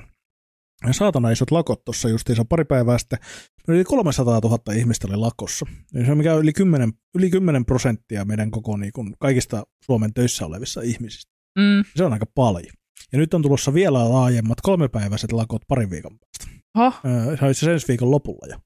saatana 0.91 1.29
isot 1.29 1.51
lakot 1.51 1.85
tuossa 1.85 2.09
justiinsa 2.09 2.45
pari 2.45 2.65
päivää 2.65 2.97
sitten. 2.97 3.19
Yli 3.67 3.83
300 3.83 4.39
000 4.39 4.73
ihmistä 4.73 5.07
oli 5.07 5.15
lakossa. 5.15 5.65
Se 6.05 6.15
mikä 6.15 6.33
on 6.33 6.41
yli 6.41 6.53
10, 6.53 6.93
yli 7.15 7.29
10 7.29 7.65
prosenttia 7.65 8.25
meidän 8.25 8.51
koko 8.51 8.77
niin 8.77 8.91
kuin, 8.93 9.13
kaikista 9.19 9.63
Suomen 9.85 10.13
töissä 10.13 10.45
olevissa 10.45 10.81
ihmisistä. 10.81 11.31
Mm. 11.59 11.83
Se 11.95 12.03
on 12.03 12.13
aika 12.13 12.25
paljon. 12.35 12.73
Ja 13.11 13.19
nyt 13.19 13.33
on 13.33 13.41
tulossa 13.41 13.73
vielä 13.73 14.09
laajemmat 14.09 14.61
kolmepäiväiset 14.61 15.31
lakot 15.31 15.61
parin 15.67 15.89
viikon 15.89 16.19
päästä. 16.19 16.63
Öö, 17.05 17.37
Se 17.37 17.45
on 17.45 17.51
itse 17.51 17.73
ensi 17.73 17.87
viikon 17.87 18.11
lopulla 18.11 18.47
jo. 18.49 18.57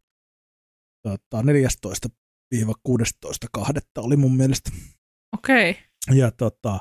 Tota, 1.04 1.42
14-16.2. 1.42 1.46
oli 3.98 4.16
mun 4.16 4.36
mielestä. 4.36 4.72
okei. 5.34 5.72
Okay. 5.72 6.18
Ja 6.18 6.32
tota, 6.32 6.80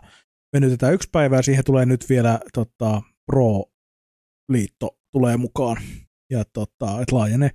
venytetään 0.52 0.94
yksi 0.94 1.09
päivä 1.12 1.37
ja 1.37 1.42
siihen 1.42 1.64
tulee 1.64 1.87
nyt 1.87 2.09
vielä 2.09 2.40
tota, 2.52 3.02
Pro-liitto 3.26 4.98
tulee 5.12 5.37
mukaan. 5.37 5.83
Ja 6.31 6.44
tota, 6.44 7.00
et 7.02 7.12
laajenee. 7.12 7.50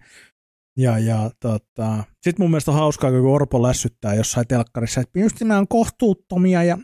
Ja, 0.78 1.00
ja 1.00 1.32
tota, 1.40 2.04
sitten 2.22 2.44
mun 2.44 2.50
mielestä 2.50 2.72
on 2.72 2.78
hauskaa, 2.78 3.12
kun 3.12 3.26
Orpo 3.26 3.64
lässyttää 3.64 4.14
jossain 4.14 4.48
telkkarissa, 4.48 5.02
että 5.02 5.20
just 5.20 5.42
nämä 5.42 5.58
on 5.58 5.68
kohtuuttomia 5.68 6.64
ja 6.64 6.78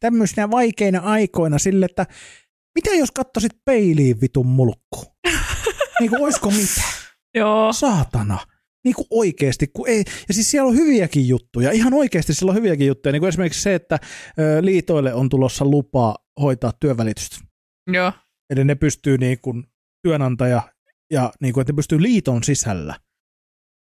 tämmöisinä 0.00 0.50
vaikeina 0.50 0.98
aikoina 0.98 1.58
sille, 1.58 1.86
että 1.86 2.06
mitä 2.74 2.90
jos 2.90 3.10
kattoisit 3.10 3.52
peiliin 3.64 4.20
vitun 4.20 4.46
mulkku? 4.46 5.04
niin 6.00 6.10
kuin 6.10 6.22
oisko 6.22 6.50
mitä? 6.50 6.82
Joo, 7.34 7.72
Saatana. 7.72 8.38
Niin 8.84 8.94
kuin 8.94 9.06
oikeasti. 9.10 9.66
Kun 9.66 9.88
ei, 9.88 10.04
ja 10.28 10.34
siis 10.34 10.50
siellä 10.50 10.68
on 10.68 10.76
hyviäkin 10.76 11.28
juttuja. 11.28 11.70
Ihan 11.70 11.94
oikeasti 11.94 12.34
siellä 12.34 12.50
on 12.50 12.56
hyviäkin 12.56 12.86
juttuja. 12.86 13.12
Niin 13.12 13.20
kuin 13.20 13.28
esimerkiksi 13.28 13.62
se, 13.62 13.74
että 13.74 13.98
ö, 14.38 14.64
liitoille 14.64 15.14
on 15.14 15.28
tulossa 15.28 15.64
lupa 15.64 16.16
hoitaa 16.40 16.72
työvälitystä. 16.80 17.36
joo. 17.92 18.12
Eli 18.50 18.64
ne 18.64 18.74
pystyy 18.74 19.18
niin 19.18 19.38
kuin 19.42 19.64
työnantaja 20.02 20.62
ja 21.12 21.32
niin 21.40 21.54
kuin, 21.54 21.62
että 21.62 21.72
ne 21.72 21.76
pystyy 21.76 22.02
liiton 22.02 22.42
sisällä. 22.42 22.94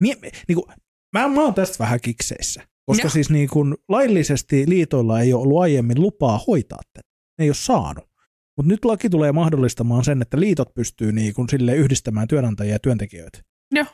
Mie, 0.01 0.17
niin 0.49 0.55
kuin, 0.55 0.65
mä, 1.13 1.29
mä 1.29 1.43
oon 1.43 1.55
tästä 1.55 1.79
vähän 1.79 2.01
kikseissä. 2.01 2.63
Koska 2.87 3.03
Joo. 3.03 3.11
siis 3.11 3.31
niin 3.31 3.49
kuin 3.49 3.75
laillisesti 3.89 4.65
liitoilla 4.69 5.21
ei 5.21 5.33
ole 5.33 5.43
ollut 5.43 5.63
aiemmin 5.63 6.01
lupaa 6.01 6.41
hoitaa 6.47 6.81
tätä. 6.93 7.09
Ne 7.39 7.45
ei 7.45 7.49
ole 7.49 7.55
saanut. 7.55 8.11
Mutta 8.57 8.69
nyt 8.69 8.85
laki 8.85 9.11
tulee 9.11 9.33
mahdollistamaan 9.33 10.05
sen, 10.05 10.23
että 10.23 10.41
liitot 10.41 10.75
pystyy 10.75 11.13
niin 11.13 11.35
kuin 11.35 11.49
sille 11.49 11.77
yhdistämään 11.77 12.29
työnantajia 12.29 12.73
ja 12.73 12.79
työntekijöitä. 12.79 13.39
Joo. 13.71 13.87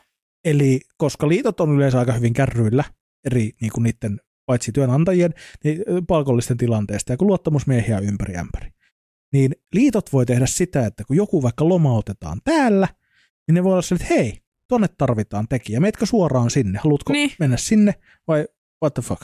Eli 0.45 0.79
koska 0.97 1.27
liitot 1.27 1.59
on 1.59 1.75
yleensä 1.75 1.99
aika 1.99 2.13
hyvin 2.13 2.33
kärryillä 2.33 2.83
eri 3.25 3.51
niin 3.61 3.71
kuin 3.71 3.83
niiden 3.83 4.19
paitsi 4.45 4.71
työnantajien, 4.71 5.33
niin 5.63 5.83
palkollisten 6.07 6.57
tilanteesta 6.57 7.13
ja 7.13 7.17
kun 7.17 7.27
luottamusmiehiä 7.27 7.99
ympäri 7.99 8.37
ämpäri. 8.37 8.69
Niin 9.33 9.55
liitot 9.73 10.13
voi 10.13 10.25
tehdä 10.25 10.45
sitä, 10.45 10.85
että 10.85 11.03
kun 11.03 11.15
joku 11.15 11.43
vaikka 11.43 11.69
lomautetaan 11.69 12.39
täällä, 12.43 12.87
niin 13.47 13.55
ne 13.55 13.63
voi 13.63 13.71
olla 13.71 13.81
sille, 13.81 14.01
että 14.03 14.13
hei, 14.13 14.40
tonne 14.71 14.87
tarvitaan 14.97 15.47
tekijä, 15.47 15.79
meetkö 15.79 16.05
suoraan 16.05 16.49
sinne, 16.49 16.79
haluatko 16.83 17.13
Niin. 17.13 17.31
mennä 17.39 17.57
sinne 17.57 17.93
vai 18.27 18.47
what 18.83 18.93
the 18.93 19.01
fuck. 19.01 19.21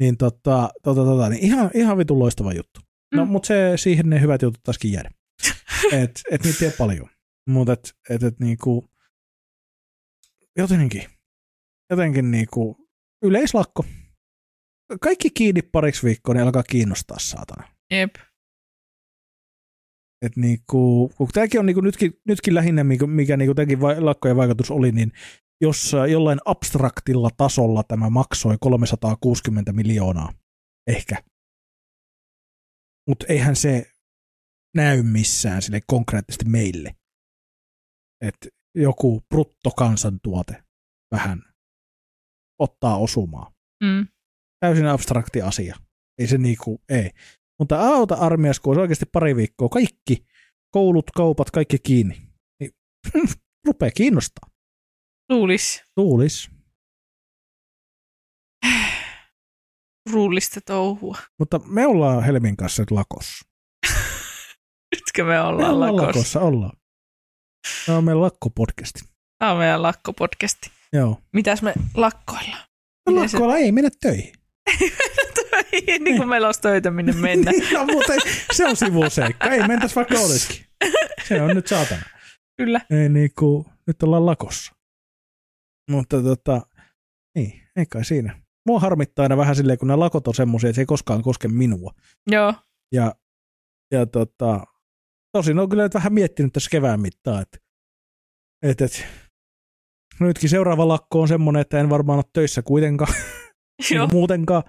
Niin, 0.00 0.16
tota, 0.16 0.70
tota, 0.82 1.04
tota, 1.04 1.28
niin 1.28 1.44
ihan, 1.44 1.70
ihan 1.74 1.98
vitun 1.98 2.18
loistava 2.18 2.52
juttu. 2.52 2.80
No, 3.14 3.24
Mm. 3.24 3.30
mutta 3.30 3.46
se, 3.46 3.72
siihen 3.76 4.10
ne 4.10 4.20
hyvät 4.20 4.42
jutut 4.42 4.62
taaskin 4.62 4.92
jäädä. 4.92 5.10
et, 6.02 6.20
et 6.30 6.44
niitä 6.44 6.58
tiedä 6.58 6.74
paljon. 6.78 7.08
Mutta 7.50 7.72
et, 7.72 7.92
et, 8.10 8.22
et 8.22 8.40
niinku, 8.40 8.90
jotenkin, 10.58 11.04
jotenkin 11.90 12.30
niinku, 12.30 12.88
yleislakko. 13.24 13.84
Kaikki 15.00 15.30
kiinni 15.30 15.62
pariksi 15.62 16.06
viikkoa, 16.06 16.34
niin 16.34 16.44
alkaa 16.44 16.62
kiinnostaa 16.62 17.18
saatana. 17.20 17.68
Jep. 17.90 18.14
Et 20.22 20.36
niinku, 20.36 21.08
kun 21.08 21.28
tämäkin 21.32 21.60
on 21.60 21.66
niinku 21.66 21.80
nytkin, 21.80 22.20
nytkin 22.28 22.54
lähinnä, 22.54 22.84
mikä, 22.84 23.06
mikä 23.06 23.36
niinku 23.36 23.54
tämänkin 23.54 23.80
vai, 23.80 24.00
lakkojen 24.00 24.36
vaikutus 24.36 24.70
oli, 24.70 24.92
niin 24.92 25.12
jos 25.60 25.94
äh, 25.94 26.06
jollain 26.06 26.38
abstraktilla 26.44 27.30
tasolla 27.36 27.82
tämä 27.82 28.10
maksoi 28.10 28.56
360 28.60 29.72
miljoonaa, 29.72 30.32
ehkä. 30.86 31.22
Mutta 33.08 33.26
eihän 33.28 33.56
se 33.56 33.90
näy 34.76 35.02
missään 35.02 35.62
sille 35.62 35.80
konkreettisesti 35.86 36.44
meille. 36.44 36.96
Että 38.24 38.48
joku 38.74 39.20
bruttokansantuote 39.28 40.64
vähän 41.14 41.42
ottaa 42.58 42.96
osumaa. 42.96 43.52
Mm. 43.84 44.08
Täysin 44.60 44.86
abstrakti 44.86 45.42
asia. 45.42 45.76
Ei 46.18 46.26
se 46.26 46.38
niinku, 46.38 46.80
ei. 46.88 47.10
Mutta 47.58 47.80
auta 47.80 48.14
armias, 48.14 48.60
kun 48.60 48.70
olisi 48.70 48.80
oikeasti 48.80 49.06
pari 49.12 49.36
viikkoa, 49.36 49.68
kaikki 49.68 50.26
koulut, 50.70 51.10
kaupat, 51.10 51.50
kaikki 51.50 51.78
kiinni. 51.78 52.22
Niin, 52.60 52.70
rupeaa 53.66 53.90
kiinnostaa. 53.90 54.50
Luulis. 55.32 55.82
Luulis. 55.96 56.50
Ruullista 60.12 60.60
touhua. 60.60 61.18
Mutta 61.38 61.58
me 61.58 61.86
ollaan 61.86 62.24
Helmin 62.24 62.56
kanssa 62.56 62.82
nyt 62.82 62.90
lakossa. 62.90 63.44
Nytkö 64.94 65.24
me 65.24 65.28
Me 65.32 65.40
ollaan 65.40 65.70
ollaan 65.70 65.96
lakossa? 65.96 66.06
lakossa, 66.18 66.40
ollaan. 66.40 66.76
Tämä 67.86 67.98
on 67.98 68.04
meidän 68.04 68.20
lakkopodcasti. 68.20 69.00
Tämä 69.38 69.52
on 69.52 69.58
meidän 69.58 69.82
lakkopodcasti. 69.82 70.70
Joo. 70.92 71.20
Mitäs 71.32 71.62
me 71.62 71.74
lakkoillaan? 71.94 72.68
No 73.08 73.12
Miten 73.12 73.28
se- 73.28 73.36
lakkoilla 73.36 73.56
ei 73.58 73.72
mennä 73.72 73.90
töihin. 74.00 74.32
niin 76.04 76.16
kuin 76.16 76.28
meillä 76.28 76.48
olisi 76.48 76.60
töitä 76.60 76.90
minne 76.90 77.12
mennä. 77.12 77.52
no, 77.72 77.86
mutta 77.86 78.12
ei, 78.14 78.18
se 78.52 78.66
on 78.66 78.76
sivuseikka. 78.76 79.50
Ei 79.50 79.68
mentäisi 79.68 79.96
vaikka 79.96 80.18
olisikin. 80.18 80.66
Se 81.28 81.42
on 81.42 81.50
nyt 81.54 81.66
saatana. 81.66 82.02
Kyllä. 82.56 82.80
Ei 82.90 83.08
niinku, 83.08 83.66
nyt 83.86 84.02
ollaan 84.02 84.26
lakossa. 84.26 84.72
Mutta 85.90 86.22
tota, 86.22 86.60
niin, 87.34 87.62
ei 87.76 87.86
kai 87.86 88.04
siinä. 88.04 88.40
Mua 88.66 88.80
harmittaa 88.80 89.22
aina 89.22 89.36
vähän 89.36 89.56
silleen, 89.56 89.78
kun 89.78 89.88
nämä 89.88 90.00
lakot 90.00 90.28
on 90.28 90.34
semmoisia, 90.34 90.70
että 90.70 90.74
se 90.74 90.82
ei 90.82 90.86
koskaan 90.86 91.22
koske 91.22 91.48
minua. 91.48 91.94
Joo. 92.26 92.54
Ja, 92.92 93.14
ja 93.92 94.06
tota, 94.06 94.64
tosin 95.32 95.58
on 95.58 95.68
kyllä 95.68 95.82
nyt 95.82 95.94
vähän 95.94 96.12
miettinyt 96.12 96.52
tässä 96.52 96.70
kevään 96.70 97.00
mittaan, 97.00 97.42
että 97.42 97.58
et, 98.62 98.80
et, 98.80 99.06
nytkin 100.20 100.50
seuraava 100.50 100.88
lakko 100.88 101.20
on 101.20 101.28
semmoinen, 101.28 101.60
että 101.60 101.80
en 101.80 101.90
varmaan 101.90 102.18
ole 102.18 102.24
töissä 102.32 102.62
kuitenkaan, 102.62 103.14
Joo. 103.90 104.06
niin 104.06 104.16
muutenkaan. 104.16 104.62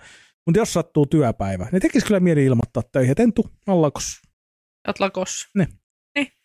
Mutta 0.50 0.60
jos 0.60 0.74
sattuu 0.74 1.06
työpäivä, 1.06 1.68
niin 1.72 1.82
tekisi 1.82 2.06
kyllä 2.06 2.20
mieli 2.20 2.46
ilmoittaa 2.46 2.84
töihin, 2.92 3.12
että 3.12 3.24
en 3.24 3.34
tuu, 3.34 3.50
oon 3.68 3.82
lakossa. 3.82 4.22
Oot 4.88 5.00
lakossa. 5.00 5.50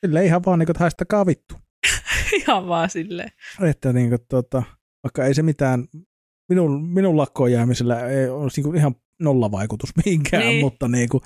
Sille 0.00 0.24
ihan 0.24 0.44
vaan 0.46 0.58
niin 0.58 0.66
kuin, 0.66 0.72
että 0.72 0.84
haistakaa 0.84 1.26
vittu. 1.26 1.54
Ihan 2.40 2.68
vaan 2.68 2.90
silleen. 2.90 3.30
Että 3.62 3.92
niin 3.92 4.08
kuin, 4.08 4.20
tota, 4.28 4.62
vaikka 5.02 5.24
ei 5.24 5.34
se 5.34 5.42
mitään, 5.42 5.84
minun, 6.48 6.88
minun 6.88 7.16
lakkoon 7.16 7.52
jäämisellä 7.52 8.08
ei 8.08 8.28
olisi 8.28 8.60
niin 8.60 8.64
kuin 8.64 8.76
ihan 8.76 8.94
nollavaikutus 9.22 9.90
mihinkään, 10.04 10.42
Niin. 10.42 10.64
mutta 10.64 10.88
niin 10.88 11.08
kuin, 11.08 11.22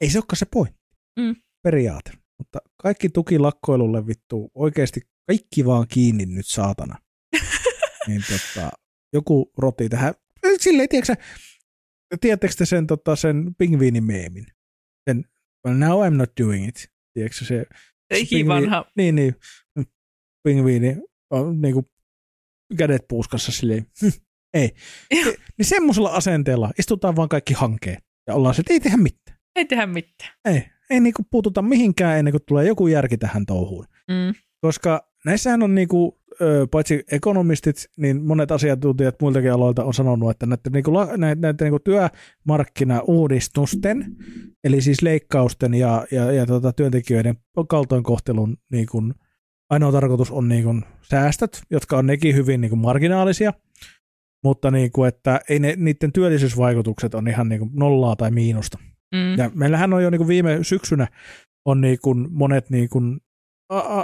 ei 0.00 0.10
se 0.10 0.18
olekaan 0.18 0.36
se 0.36 0.46
pointti. 0.52 0.80
Mm. 1.20 1.36
Periaate. 1.62 2.12
Mutta 2.38 2.58
kaikki 2.82 3.08
tuki 3.08 3.38
lakkoilulle 3.38 4.06
vittu, 4.06 4.50
oikeasti 4.54 5.00
kaikki 5.26 5.64
vaan 5.64 5.86
kiinni 5.88 6.26
nyt 6.26 6.46
saatana. 6.46 6.98
niin 8.06 8.22
tota, 8.30 8.70
joku 9.12 9.52
roti 9.58 9.88
tähän. 9.88 10.14
Silleen, 10.58 10.88
tiedätkö 10.88 11.16
tiedättekö 12.20 12.54
te 12.58 12.66
sen, 12.66 12.86
tota, 12.86 13.16
sen 13.16 13.54
pingviinimeemin? 13.58 14.46
Sen, 15.10 15.24
well, 15.66 15.78
now 15.78 16.06
I'm 16.06 16.14
not 16.16 16.30
doing 16.40 16.68
it. 16.68 16.90
Tiedätkö 17.14 17.44
se, 17.44 17.64
Se 18.14 18.18
ikivanha. 18.18 18.84
niin, 18.96 19.14
niin. 19.14 19.34
Pingviini 20.44 20.96
on 21.30 21.60
niin 21.60 21.74
kuin 21.74 21.86
kädet 22.78 23.08
puuskassa 23.08 23.52
silleen, 23.52 23.86
hm, 24.02 24.08
ei. 24.54 24.74
Joo. 25.10 25.34
Niin 25.58 25.66
semmoisella 25.66 26.10
asenteella 26.10 26.70
istutaan 26.78 27.16
vaan 27.16 27.28
kaikki 27.28 27.54
hankeen 27.54 27.98
ja 28.26 28.34
ollaan 28.34 28.54
se, 28.54 28.60
että 28.60 28.72
ei 28.72 28.80
tehdä 28.80 28.96
mitään. 28.96 29.38
Ei 29.56 29.64
tehdä 29.64 29.86
mitään. 29.86 30.30
Ei, 30.44 30.62
ei 30.90 31.00
niinku 31.00 31.22
puututa 31.30 31.62
mihinkään 31.62 32.18
ennen 32.18 32.32
kuin 32.32 32.42
tulee 32.48 32.66
joku 32.66 32.86
järki 32.86 33.18
tähän 33.18 33.46
touhuun. 33.46 33.86
Mm. 34.08 34.34
Koska 34.60 35.10
näissähän 35.24 35.62
on 35.62 35.74
niinku, 35.74 36.17
paitsi 36.70 37.04
ekonomistit, 37.12 37.76
niin 37.96 38.24
monet 38.24 38.52
asiantuntijat 38.52 39.20
muiltakin 39.20 39.52
aloilta 39.52 39.84
on 39.84 39.94
sanonut, 39.94 40.30
että 40.30 40.46
näiden, 40.46 40.72
niinku, 40.72 40.94
la- 40.94 41.16
näiden, 41.16 41.40
näiden 41.40 41.64
niinku 41.64 41.78
työmarkkinauudistusten, 41.78 44.16
eli 44.64 44.80
siis 44.80 45.02
leikkausten 45.02 45.74
ja, 45.74 46.06
ja, 46.10 46.32
ja 46.32 46.46
tota, 46.46 46.72
työntekijöiden 46.72 47.36
kaltoinkohtelun 47.68 48.56
niinku, 48.72 49.02
ainoa 49.70 49.92
tarkoitus 49.92 50.30
on 50.30 50.48
niinku, 50.48 50.74
säästöt, 51.02 51.62
jotka 51.70 51.98
on 51.98 52.06
nekin 52.06 52.34
hyvin 52.34 52.60
niinku, 52.60 52.76
marginaalisia, 52.76 53.52
mutta 54.44 54.70
niinku, 54.70 55.04
että 55.04 55.40
ei 55.48 55.58
ne, 55.58 55.74
niiden 55.76 56.12
työllisyysvaikutukset 56.12 57.14
on 57.14 57.28
ihan 57.28 57.48
niinku, 57.48 57.70
nollaa 57.72 58.16
tai 58.16 58.30
miinusta. 58.30 58.78
Mm. 59.14 59.38
Ja 59.38 59.50
meillähän 59.54 59.92
on 59.92 60.02
jo 60.02 60.10
niin 60.10 60.18
kuin 60.18 60.28
viime 60.28 60.58
syksynä 60.62 61.08
on 61.64 61.80
niin 61.80 61.98
kuin 62.02 62.26
monet 62.30 62.70
niin 62.70 62.88
kuin 62.88 63.20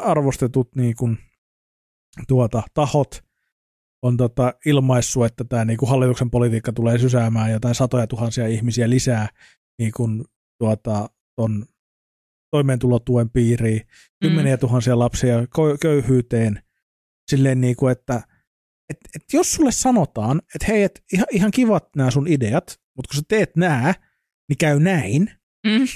arvostetut 0.03 0.68
niin 0.77 0.94
kuin, 0.97 1.18
tuota, 2.29 2.62
tahot 2.74 3.24
on 4.03 4.16
tota, 4.16 4.55
ilmaissut, 4.66 5.24
että 5.24 5.44
tämä 5.44 5.64
niin 5.64 5.77
kuin 5.77 5.88
hallituksen 5.88 6.31
politiikka 6.31 6.72
tulee 6.72 6.98
sysäämään 6.98 7.50
jotain 7.50 7.74
satoja 7.74 8.07
tuhansia 8.07 8.46
ihmisiä 8.46 8.90
lisää 8.90 9.29
niin 9.79 9.92
kuin, 9.96 10.24
tuota, 10.59 11.09
ton 11.37 11.66
toimeentulotuen 12.50 13.31
piiriin, 13.31 13.81
mm. 13.81 14.29
kymmeniä 14.29 14.57
tuhansia 14.57 14.98
lapsia 14.98 15.35
köyhyyteen, 15.81 16.62
silleen 17.31 17.61
niin 17.61 17.77
kuin, 17.77 17.92
että 17.92 18.22
et, 18.90 18.98
et 19.16 19.22
jos 19.33 19.53
sulle 19.53 19.72
sanotaan, 19.72 20.42
että 20.55 20.66
hei, 20.68 20.83
et 20.83 21.03
ihan, 21.12 21.27
ihan 21.33 21.50
kivat 21.50 21.88
nämä 21.96 22.11
sun 22.11 22.29
ideat, 22.29 22.81
mutta 22.96 23.09
kun 23.09 23.16
sä 23.16 23.22
teet 23.29 23.57
nää, 23.57 23.94
niin 24.48 24.59
käy 24.59 24.81
näin, 24.81 25.31
mm. 25.66 25.87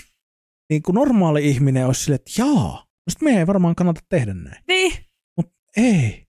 niin 0.70 0.82
kuin 0.82 0.94
normaali 0.94 1.48
ihminen 1.48 1.86
olisi 1.86 2.04
silleen, 2.04 2.20
että 2.26 2.42
jaa, 2.42 2.72
no 2.72 3.10
sit 3.10 3.22
meidän 3.22 3.40
ei 3.40 3.46
varmaan 3.46 3.74
kannata 3.74 4.00
tehdä 4.08 4.34
näin. 4.34 4.64
Niin. 4.68 4.92
Ei. 5.78 6.26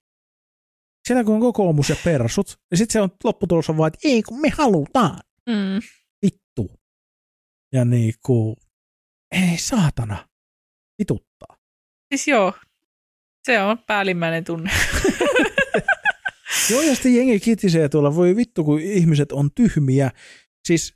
Siellä 1.07 1.23
kun 1.23 1.35
on 1.35 1.41
kokoomus 1.41 1.89
ja 1.89 1.95
persut, 2.03 2.59
niin 2.71 2.77
sitten 2.77 2.93
se 2.93 3.01
on 3.01 3.09
lopputulos 3.23 3.69
on 3.69 3.77
vaan, 3.77 3.87
että 3.87 3.99
ei 4.03 4.23
kun 4.23 4.41
me 4.41 4.49
halutaan. 4.49 5.19
Mm. 5.49 5.79
Vittu. 6.25 6.79
Ja 7.73 7.85
niin 7.85 8.13
kuin, 8.25 8.55
ei 9.31 9.57
saatana, 9.57 10.27
vituttaa. 10.99 11.57
Siis 12.09 12.27
joo, 12.27 12.53
se 13.43 13.59
on 13.61 13.77
päällimmäinen 13.87 14.43
tunne. 14.43 14.71
joo, 16.71 16.81
ja 16.81 16.93
sitten 16.93 17.15
jengi 17.15 17.39
kitisee 17.39 17.89
tuolla, 17.89 18.15
voi 18.15 18.35
vittu 18.35 18.63
kun 18.63 18.79
ihmiset 18.79 19.31
on 19.31 19.49
tyhmiä. 19.55 20.11
Siis 20.67 20.93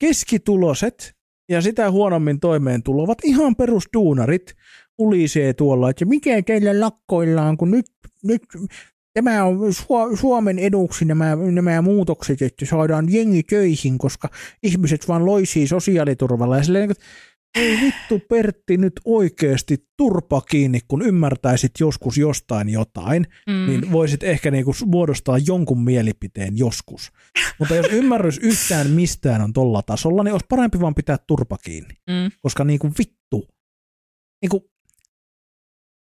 keskituloset 0.00 1.16
ja 1.48 1.62
sitä 1.62 1.90
huonommin 1.90 2.40
toimeen 2.40 2.82
tulevat 2.82 3.18
ihan 3.24 3.56
perusduunarit 3.56 4.56
ulisee 5.00 5.52
tuolla, 5.52 5.90
että 5.90 6.04
mikä 6.04 6.42
teillä 6.42 6.80
lakkoillaan, 6.80 7.56
kun 7.56 7.70
nyt, 7.70 7.86
nyt 8.24 8.42
tämä 9.14 9.44
on 9.44 9.58
Suomen 10.20 10.58
eduksi 10.58 11.04
nämä, 11.04 11.36
nämä 11.36 11.82
muutokset, 11.82 12.42
että 12.42 12.66
saadaan 12.66 13.12
jengi 13.12 13.42
töihin, 13.42 13.98
koska 13.98 14.28
ihmiset 14.62 15.08
vaan 15.08 15.26
loisii 15.26 15.66
sosiaaliturvalla. 15.66 16.56
Ja 16.56 16.62
silleen, 16.62 16.94
ei 17.54 17.78
vittu 17.80 18.26
Pertti 18.28 18.76
nyt 18.76 19.00
oikeasti 19.04 19.78
turpa 19.96 20.40
kiinni, 20.40 20.80
kun 20.88 21.02
ymmärtäisit 21.02 21.72
joskus 21.80 22.18
jostain 22.18 22.68
jotain, 22.68 23.26
mm. 23.46 23.66
niin 23.66 23.92
voisit 23.92 24.22
ehkä 24.22 24.50
niinku 24.50 24.72
muodostaa 24.86 25.38
jonkun 25.38 25.84
mielipiteen 25.84 26.58
joskus. 26.58 27.12
Mutta 27.58 27.74
jos 27.74 27.86
ymmärrys 27.86 28.38
yhtään 28.38 28.90
mistään 28.90 29.42
on 29.42 29.52
tolla 29.52 29.82
tasolla, 29.82 30.24
niin 30.24 30.32
olisi 30.32 30.46
parempi 30.48 30.80
vaan 30.80 30.94
pitää 30.94 31.16
turpa 31.26 31.58
kiinni. 31.58 31.94
Mm. 32.06 32.30
Koska 32.42 32.64
niinku 32.64 32.90
vittu, 32.98 33.48
niinku 34.42 34.70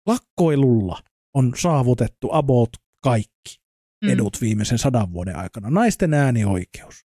lakkoilulla 0.07 1.03
on 1.35 1.53
saavutettu 1.59 2.29
about 2.33 2.71
kaikki 3.03 3.57
mm. 4.05 4.11
edut 4.11 4.41
viimeisen 4.41 4.79
sadan 4.79 5.13
vuoden 5.13 5.37
aikana. 5.37 5.71
Naisten 5.71 6.15
äänioikeus, 6.15 7.07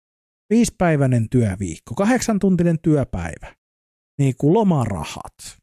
viisipäiväinen 0.49 1.30
työviikko, 1.30 1.95
kahdeksantuntinen 1.95 2.80
työpäivä, 2.82 3.56
niin 4.19 4.34
kuin 4.38 4.54
lomarahat, 4.54 5.58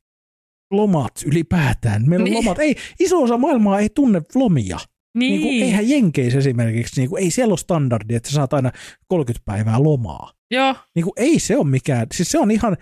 lomat 0.71 1.13
ylipäätään. 1.27 2.09
Meillä 2.09 2.23
on 2.23 2.31
niin. 2.31 2.37
lomat. 2.37 2.59
Ei, 2.59 2.77
iso 3.01 3.23
osa 3.23 3.39
maailmaa 3.39 3.81
ei 3.81 3.89
tunne 3.95 4.23
lomia. 4.35 4.79
Niin. 5.19 5.31
Niin 5.31 5.43
kuin, 5.43 5.63
eihän 5.63 5.89
Jenkeissä 5.89 6.39
esimerkiksi, 6.39 7.01
niin 7.01 7.11
kuin, 7.11 7.23
ei 7.23 7.31
siellä 7.31 7.53
ole 7.53 7.59
standardi, 7.59 8.15
että 8.15 8.29
sä 8.29 8.35
saat 8.35 8.53
aina 8.53 8.73
30 9.09 9.45
päivää 9.45 9.83
lomaa. 9.83 10.33
Joo. 10.51 10.75
Niin 10.95 11.05
kuin, 11.05 11.13
ei 11.17 11.39
se 11.39 11.57
ole 11.57 11.67
mikään, 11.67 12.07
siis 12.15 12.31
se 12.31 12.39
on 12.39 12.51
ihan, 12.51 12.77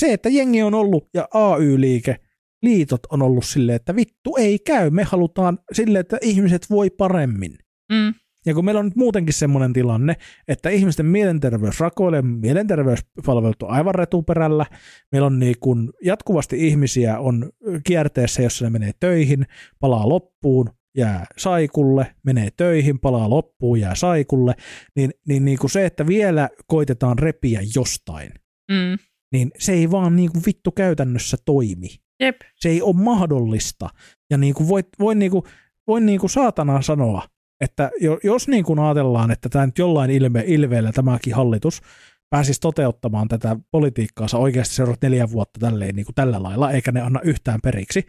se, 0.00 0.12
että 0.12 0.28
jengi 0.28 0.62
on 0.62 0.74
ollut 0.74 1.08
ja 1.14 1.28
AY-liike, 1.34 2.16
liitot 2.62 3.00
on 3.10 3.22
ollut 3.22 3.44
silleen, 3.44 3.76
että 3.76 3.96
vittu 3.96 4.36
ei 4.36 4.58
käy, 4.58 4.90
me 4.90 5.02
halutaan 5.04 5.58
silleen, 5.72 6.00
että 6.00 6.18
ihmiset 6.22 6.70
voi 6.70 6.90
paremmin. 6.90 7.58
Mm. 7.92 8.14
Ja 8.46 8.54
kun 8.54 8.64
meillä 8.64 8.78
on 8.78 8.84
nyt 8.84 8.96
muutenkin 8.96 9.34
semmoinen 9.34 9.72
tilanne, 9.72 10.16
että 10.48 10.70
ihmisten 10.70 11.06
mielenterveys 11.06 11.80
rakoilee, 11.80 12.22
mielenterveyspalvelut 12.22 13.62
on 13.62 13.70
aivan 13.70 13.94
retuperällä, 13.94 14.66
meillä 15.12 15.26
on 15.26 15.38
niin 15.38 15.54
kuin 15.60 15.90
jatkuvasti 16.04 16.66
ihmisiä 16.66 17.18
on 17.18 17.50
kierteessä, 17.84 18.42
jossa 18.42 18.64
ne 18.64 18.70
menee 18.70 18.92
töihin, 19.00 19.46
palaa 19.80 20.08
loppuun, 20.08 20.70
jää 20.96 21.26
saikulle, 21.38 22.14
menee 22.24 22.48
töihin, 22.56 22.98
palaa 22.98 23.30
loppuun, 23.30 23.80
jää 23.80 23.94
saikulle, 23.94 24.54
niin, 24.96 25.10
niin, 25.28 25.44
niin 25.44 25.58
kuin 25.58 25.70
se, 25.70 25.86
että 25.86 26.06
vielä 26.06 26.48
koitetaan 26.66 27.18
repiä 27.18 27.60
jostain, 27.76 28.32
mm. 28.70 28.98
niin 29.32 29.50
se 29.58 29.72
ei 29.72 29.90
vaan 29.90 30.16
niin 30.16 30.32
kuin 30.32 30.42
vittu 30.46 30.70
käytännössä 30.70 31.36
toimi. 31.44 31.88
Jep. 32.20 32.36
Se 32.56 32.68
ei 32.68 32.82
ole 32.82 32.96
mahdollista. 32.96 33.88
Ja 34.30 34.38
niin 34.38 34.54
kuin 34.54 34.68
voit, 34.68 34.88
voin, 34.98 35.18
niin 35.18 35.30
kuin, 35.30 35.44
voin 35.86 36.06
niin 36.06 36.20
kuin 36.20 36.30
saatana 36.30 36.82
sanoa, 36.82 37.22
että 37.60 37.90
jos 38.24 38.48
niin 38.48 38.64
kuin 38.64 38.78
ajatellaan, 38.78 39.30
että 39.30 39.48
tämä 39.48 39.66
nyt 39.66 39.78
jollain 39.78 40.10
ilme, 40.10 40.44
ilveellä 40.46 40.92
tämäkin 40.92 41.34
hallitus 41.34 41.82
pääsisi 42.30 42.60
toteuttamaan 42.60 43.28
tätä 43.28 43.56
politiikkaansa 43.70 44.38
oikeasti 44.38 44.74
seuraavat 44.74 45.02
neljä 45.02 45.30
vuotta 45.30 45.60
tälleen, 45.60 45.96
niin 45.96 46.06
kuin 46.06 46.14
tällä 46.14 46.42
lailla, 46.42 46.70
eikä 46.70 46.92
ne 46.92 47.00
anna 47.00 47.20
yhtään 47.20 47.60
periksi. 47.62 48.06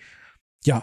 Ja 0.68 0.82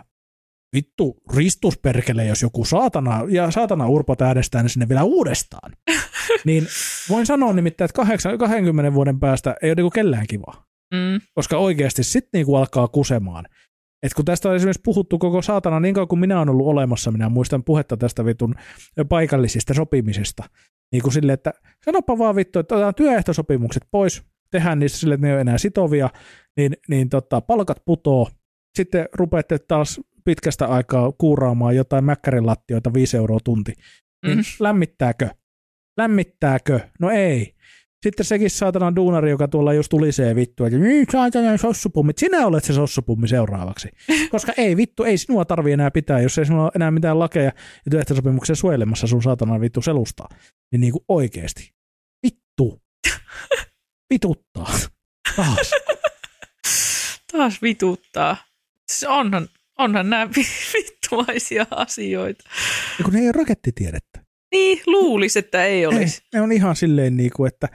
vittu, 0.77 1.17
ristusperkele, 1.35 2.27
jos 2.27 2.43
joku 2.43 2.65
saatana, 2.65 3.21
ja 3.29 3.51
saatana 3.51 3.89
urpot 3.89 4.23
äänestää 4.23 4.63
ne 4.63 4.69
sinne 4.69 4.89
vielä 4.89 5.03
uudestaan. 5.03 5.73
niin 6.47 6.67
voin 7.09 7.27
sanoa 7.27 7.53
nimittäin, 7.53 7.91
että 7.91 8.03
20 8.39 8.95
vuoden 8.95 9.21
päästä 9.21 9.57
ei 9.63 9.71
ole 9.71 9.75
niin 9.75 9.93
kellään 9.93 10.27
kivaa. 10.27 10.68
Mm. 10.95 11.21
Koska 11.35 11.59
oikeasti 11.59 12.05
sitten 12.05 12.39
niin 12.39 12.57
alkaa 12.57 12.89
kusemaan. 12.89 13.45
Et 14.03 14.15
kun 14.15 14.25
tästä 14.25 14.49
on 14.49 14.57
esimerkiksi 14.57 14.83
puhuttu 14.85 15.19
koko 15.19 15.43
saatana 15.43 15.81
niin 15.81 15.95
kauan 15.95 16.09
kuin 16.09 16.19
minä 16.19 16.39
olen 16.39 16.49
ollut 16.49 16.67
olemassa, 16.67 17.11
minä 17.11 17.29
muistan 17.29 17.65
puhetta 17.65 17.97
tästä 17.97 18.25
vitun 18.25 18.55
paikallisista 19.09 19.75
sopimisesta. 19.75 20.45
Niin 20.93 21.03
kuin 21.03 21.13
sille, 21.13 21.33
että 21.33 21.53
sanopa 21.85 22.19
vaan 22.19 22.37
vittu, 22.37 22.59
että 22.59 22.75
otetaan 22.75 22.95
työehtosopimukset 22.95 23.83
pois, 23.91 24.23
tehdään 24.51 24.79
niistä 24.79 24.99
sille, 24.99 25.15
että 25.15 25.27
ne 25.27 25.29
ei 25.29 25.35
ole 25.35 25.41
enää 25.41 25.59
sitovia, 25.59 26.11
niin, 26.57 26.73
niin 26.89 27.09
tota, 27.09 27.41
palkat 27.41 27.83
putoo. 27.85 28.29
Sitten 28.77 29.09
rupeatte 29.15 29.59
taas 29.59 30.01
pitkästä 30.25 30.67
aikaa 30.67 31.13
kuuraamaan 31.13 31.77
jotain 31.77 32.05
mäkkärin 32.05 32.47
lattioita 32.47 32.93
5 32.93 33.17
euroa 33.17 33.39
tunti. 33.45 33.73
Niin 34.27 34.39
mm. 34.39 34.45
lämmittääkö? 34.61 35.29
Lämmittääkö? 35.97 36.81
No 37.01 37.11
ei. 37.11 37.55
Sitten 38.03 38.27
sekin 38.27 38.51
saatana 38.51 38.97
duunari, 38.97 39.31
joka 39.31 39.49
tuolla 39.49 39.73
just 39.73 39.91
tulisee 39.91 40.35
vittu, 40.35 40.65
että 40.65 40.79
niin 40.79 41.07
saatana 41.13 41.57
sossupummi. 41.57 42.13
Sinä 42.17 42.47
olet 42.47 42.65
se 42.65 42.73
sossupummi 42.73 43.29
seuraavaksi. 43.29 43.89
Koska 44.31 44.53
ei 44.57 44.77
vittu, 44.77 45.05
ei 45.05 45.19
sinua 45.19 45.45
tarvi 45.45 45.73
enää 45.73 45.91
pitää, 45.91 46.21
jos 46.21 46.39
ei 46.39 46.45
sinulla 46.45 46.65
ole 46.65 46.73
enää 46.75 46.91
mitään 46.91 47.19
lakeja 47.19 47.45
ja 47.45 47.91
työehtosopimuksia 47.91 48.55
suojelemassa 48.55 49.07
sun 49.07 49.23
saatana 49.23 49.61
vittu 49.61 49.83
selustaa. 49.83 50.29
Niin 50.73 50.81
niinku 50.81 51.05
oikeesti. 51.09 51.73
Vittu. 52.27 52.83
Vituttaa. 54.15 54.73
Taas. 55.37 55.71
Taas 57.33 57.63
vituttaa. 57.63 58.37
Siis 58.93 59.05
onhan, 59.05 59.49
onhan 59.79 60.11
nämä 60.11 60.29
vittumaisia 60.75 61.67
asioita. 61.71 62.45
Ja 62.99 63.05
kun 63.05 63.13
ne 63.13 63.21
ei 63.21 63.27
ole 63.27 63.33
rakettitiedettä. 63.33 64.28
Niin, 64.53 64.81
luulisi, 64.87 65.39
että 65.39 65.65
ei 65.65 65.87
olisi. 65.87 66.23
Ei, 66.23 66.29
ne 66.35 66.41
on 66.41 66.53
ihan 66.53 66.77
silleen, 66.77 67.17
niin 67.17 67.31
kuin, 67.37 67.49
että 67.49 67.69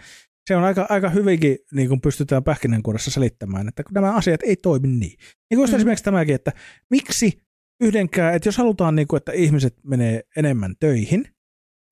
se 0.48 0.56
on 0.56 0.64
aika, 0.64 0.86
aika 0.90 1.10
hyvinkin, 1.10 1.58
niin 1.72 1.88
kuin 1.88 2.02
pystytään 2.02 2.44
pähkinänkuoressa 2.44 3.12
selittämään, 3.12 3.68
että 3.68 3.84
kun 3.84 3.94
nämä 3.94 4.16
asiat 4.16 4.44
ei 4.44 4.56
toimi 4.56 4.88
niin. 4.88 5.18
Niin 5.50 5.56
kuin 5.58 5.70
mm. 5.70 5.76
esimerkiksi 5.76 6.04
tämäkin, 6.04 6.36
että 6.36 6.52
miksi 6.90 7.42
yhdenkään, 7.82 8.36
että 8.36 8.48
jos 8.48 8.58
halutaan, 8.58 8.96
niin 8.96 9.08
kuin, 9.08 9.18
että 9.18 9.32
ihmiset 9.32 9.76
menee 9.84 10.24
enemmän 10.38 10.76
töihin, 10.80 11.22
niin 11.22 11.34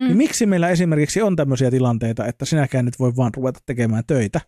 mm. 0.01 0.07
niin 0.07 0.17
miksi 0.17 0.45
meillä 0.45 0.69
esimerkiksi 0.69 1.21
on 1.21 1.35
tämmöisiä 1.35 1.71
tilanteita, 1.71 2.25
että 2.25 2.45
sinäkään 2.45 2.85
nyt 2.85 2.99
voi 2.99 3.15
vaan 3.15 3.31
ruveta 3.35 3.59
tekemään 3.65 4.03
töitä 4.07 4.41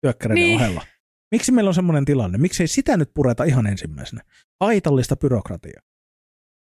työkkäreiden 0.00 0.44
niin. 0.44 0.60
ohella? 0.60 0.86
Miksi 1.30 1.52
meillä 1.52 1.68
on 1.68 1.74
semmoinen 1.74 2.04
tilanne? 2.04 2.38
Miksi 2.38 2.62
ei 2.62 2.68
sitä 2.68 2.96
nyt 2.96 3.10
pureta 3.14 3.44
ihan 3.44 3.66
ensimmäisenä? 3.66 4.22
Haitallista 4.60 5.16
byrokratiaa. 5.16 5.82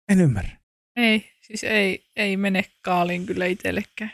En 0.10 0.22
ymmärrä. 0.22 0.61
Ei, 0.95 1.32
siis 1.41 1.63
ei, 1.63 2.06
ei 2.15 2.38
mene 2.38 2.63
kaaliin 2.82 3.25
kyllä 3.25 3.45
itsellekään. 3.45 4.12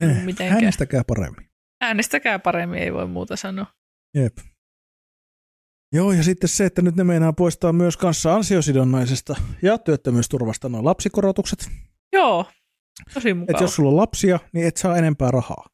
Eh, 0.00 0.24
mitenkään. 0.24 0.52
Äänestäkää 0.52 1.02
paremmin. 1.06 1.48
Äänestäkää 1.80 2.38
paremmin, 2.38 2.78
ei 2.78 2.92
voi 2.92 3.06
muuta 3.06 3.36
sanoa. 3.36 3.66
Jep. 4.14 4.38
Joo, 5.92 6.12
ja 6.12 6.22
sitten 6.22 6.48
se, 6.48 6.64
että 6.64 6.82
nyt 6.82 6.96
ne 6.96 7.04
meinaa 7.04 7.32
poistaa 7.32 7.72
myös 7.72 7.96
kanssa 7.96 8.34
ansiosidonnaisesta 8.34 9.34
ja 9.62 9.78
työttömyysturvasta 9.78 10.68
nuo 10.68 10.84
lapsikorotukset. 10.84 11.68
Joo, 12.12 12.46
tosi 13.14 13.34
mukava. 13.34 13.50
Että 13.50 13.64
jos 13.64 13.74
sulla 13.74 13.90
on 13.90 13.96
lapsia, 13.96 14.38
niin 14.52 14.66
et 14.66 14.76
saa 14.76 14.96
enempää 14.96 15.30
rahaa. 15.30 15.66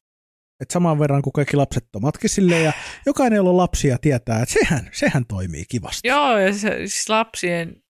Et 0.59 0.71
saman 0.71 0.99
verran 0.99 1.21
kuin 1.21 1.33
kaikki 1.33 1.57
lapsettomatkin 1.57 2.29
silleen, 2.29 2.63
ja 2.63 2.73
jokainen, 3.05 3.37
jolla 3.37 3.49
on 3.49 3.57
lapsia, 3.57 3.97
tietää, 3.97 4.41
että 4.41 4.53
sehän, 4.53 4.89
sehän 4.91 5.25
toimii 5.25 5.65
kivasti. 5.69 6.07
Joo, 6.07 6.37
ja 6.37 6.53
se, 6.53 6.77
siis 6.77 7.09
lapsien 7.09 7.82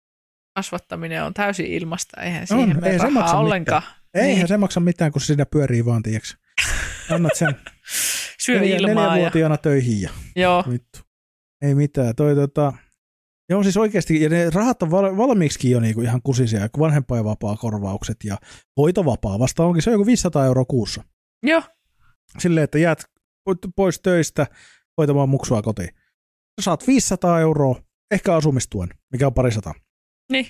kasvattaminen 0.55 1.23
on 1.23 1.33
täysin 1.33 1.65
ilmasta, 1.65 2.21
eihän 2.21 2.47
siihen 2.47 2.77
on, 2.77 2.83
ei 2.83 2.99
se 2.99 3.09
maksa 3.09 3.37
ollenkaan. 3.37 3.81
Mitään. 3.81 4.03
Eihän 4.13 4.37
niin. 4.37 4.47
se 4.47 4.57
maksa 4.57 4.79
mitään, 4.79 5.11
kun 5.11 5.21
se 5.21 5.25
siinä 5.25 5.45
pyörii 5.45 5.85
vaan, 5.85 6.03
tiiäks. 6.03 6.37
Annat 7.11 7.35
sen 7.35 7.55
Syö 8.45 8.59
neljä, 8.59 8.75
ilmaa. 8.75 9.07
Neljävuotiaana 9.07 9.53
ja... 9.53 9.57
töihin 9.57 10.01
ja 10.01 10.09
Joo. 10.35 10.63
Vittu. 10.69 10.99
Ei 11.61 11.75
mitään. 11.75 12.15
Toi, 12.15 12.35
tota, 12.35 12.73
Joo, 13.49 13.63
siis 13.63 13.77
oikeasti, 13.77 14.21
ja 14.21 14.29
ne 14.29 14.49
rahat 14.49 14.83
on 14.83 14.91
val- 14.91 15.17
valmiiksi 15.17 15.71
jo 15.71 15.79
niinku 15.79 16.01
ihan 16.01 16.21
kusisia, 16.21 16.69
kun 16.69 16.81
vanhempainvapaa 16.81 17.57
korvaukset 17.57 18.17
ja 18.23 18.37
hoitovapaa 18.77 19.39
vasta 19.39 19.63
onkin, 19.63 19.81
se 19.81 19.89
on 19.89 19.93
joku 19.93 20.05
500 20.05 20.45
euroa 20.45 20.65
kuussa. 20.65 21.03
Joo, 21.43 21.61
Silleen, 22.39 22.63
että 22.63 22.79
jäät 22.79 23.03
po- 23.49 23.71
pois 23.75 23.99
töistä 23.99 24.47
hoitamaan 24.97 25.29
muksua 25.29 25.61
kotiin. 25.61 25.89
Sä 26.61 26.63
saat 26.63 26.87
500 26.87 27.39
euroa, 27.39 27.81
ehkä 28.11 28.35
asumistuen, 28.35 28.89
mikä 29.11 29.27
on 29.27 29.33
parisataa. 29.33 29.73
Niin. 30.31 30.47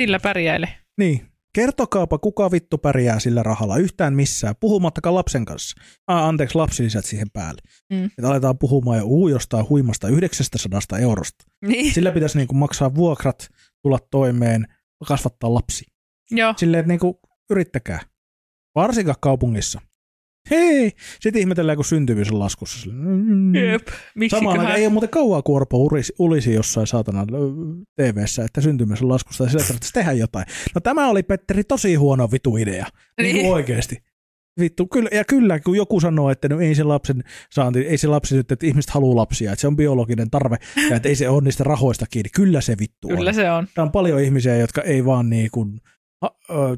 Sillä 0.00 0.20
pärjäile. 0.20 0.68
Niin, 0.98 1.26
kertokaapa 1.52 2.18
kuka 2.18 2.50
vittu 2.50 2.78
pärjää 2.78 3.20
sillä 3.20 3.42
rahalla 3.42 3.76
yhtään 3.76 4.14
missään, 4.14 4.54
puhumattakaan 4.60 5.14
lapsen 5.14 5.44
kanssa. 5.44 5.82
Ah, 6.06 6.28
anteeksi, 6.28 6.58
lapsilisät 6.58 7.04
siihen 7.04 7.30
päälle. 7.30 7.62
Mm. 7.92 8.04
Että 8.04 8.28
aletaan 8.28 8.58
puhumaan 8.58 8.98
jo 8.98 9.04
uu 9.04 9.28
jostain 9.28 9.68
huimasta 9.68 10.08
900 10.08 10.98
eurosta. 10.98 11.44
Niin. 11.66 11.94
Sillä 11.94 12.12
pitäisi 12.12 12.38
niinku 12.38 12.54
maksaa 12.54 12.94
vuokrat, 12.94 13.48
tulla 13.82 13.98
toimeen, 14.10 14.66
kasvattaa 15.08 15.54
lapsi. 15.54 15.84
Joo. 16.30 16.54
Silleen, 16.56 16.80
että 16.80 16.88
niinku, 16.88 17.20
yrittäkää. 17.50 18.00
Varsinkaan 18.74 19.16
kaupungissa. 19.20 19.80
Hei! 20.50 20.92
Sitten 21.20 21.40
ihmetellään, 21.40 21.76
kun 21.76 21.84
syntyvyys 21.84 22.30
on 22.32 22.38
laskussa. 22.38 22.78
Silleen, 22.80 23.08
mm. 23.08 23.54
Jep. 23.54 23.88
Samaan 24.30 24.58
aikaan 24.60 24.76
ei 24.78 24.84
ole 24.86 24.92
muuten 24.92 25.08
kauaa 25.10 25.42
kuorpo 25.42 25.76
ulisi, 25.78 26.12
ulisi 26.18 26.52
jossain 26.52 26.86
saatana 26.86 27.26
TV-ssä, 27.96 28.44
että 28.44 28.60
syntyvyys 28.60 29.02
on 29.02 29.08
laskussa 29.08 29.44
ja 29.44 29.50
sillä 29.50 29.64
tarvitsisi 29.64 29.92
tehdä 29.92 30.12
jotain. 30.12 30.46
No 30.74 30.80
tämä 30.80 31.08
oli 31.08 31.22
Petteri 31.22 31.64
tosi 31.64 31.94
huono 31.94 32.28
vitu 32.32 32.56
idea. 32.56 32.86
Niin, 33.20 33.36
Niin. 33.36 33.52
oikeasti. 33.52 33.96
Vittu, 34.60 34.86
kyllä, 34.86 35.08
ja 35.12 35.24
kyllä, 35.24 35.60
kun 35.60 35.76
joku 35.76 36.00
sanoo, 36.00 36.30
että 36.30 36.48
no 36.48 36.60
ei 36.60 36.74
se 36.74 36.82
lapsen 36.84 37.24
saanti, 37.52 37.78
ei 37.78 37.98
se 37.98 38.06
lapsi 38.08 38.36
nyt, 38.36 38.52
että 38.52 38.66
ihmiset 38.66 38.90
haluaa 38.90 39.16
lapsia, 39.16 39.52
että 39.52 39.60
se 39.60 39.66
on 39.66 39.76
biologinen 39.76 40.30
tarve, 40.30 40.56
ja 40.90 40.96
että 40.96 41.08
ei 41.08 41.14
se 41.16 41.28
ole 41.28 41.42
niistä 41.42 41.64
rahoista 41.64 42.06
kiinni. 42.10 42.30
Kyllä 42.34 42.60
se 42.60 42.76
vittu 42.80 43.08
Kyllä 43.08 43.28
on. 43.30 43.34
se 43.34 43.50
on. 43.50 43.66
Tämä 43.74 43.82
on 43.84 43.92
paljon 43.92 44.20
ihmisiä, 44.20 44.56
jotka 44.56 44.82
ei 44.82 45.04
vaan 45.04 45.30
niin 45.30 45.48
kuin, 45.52 45.80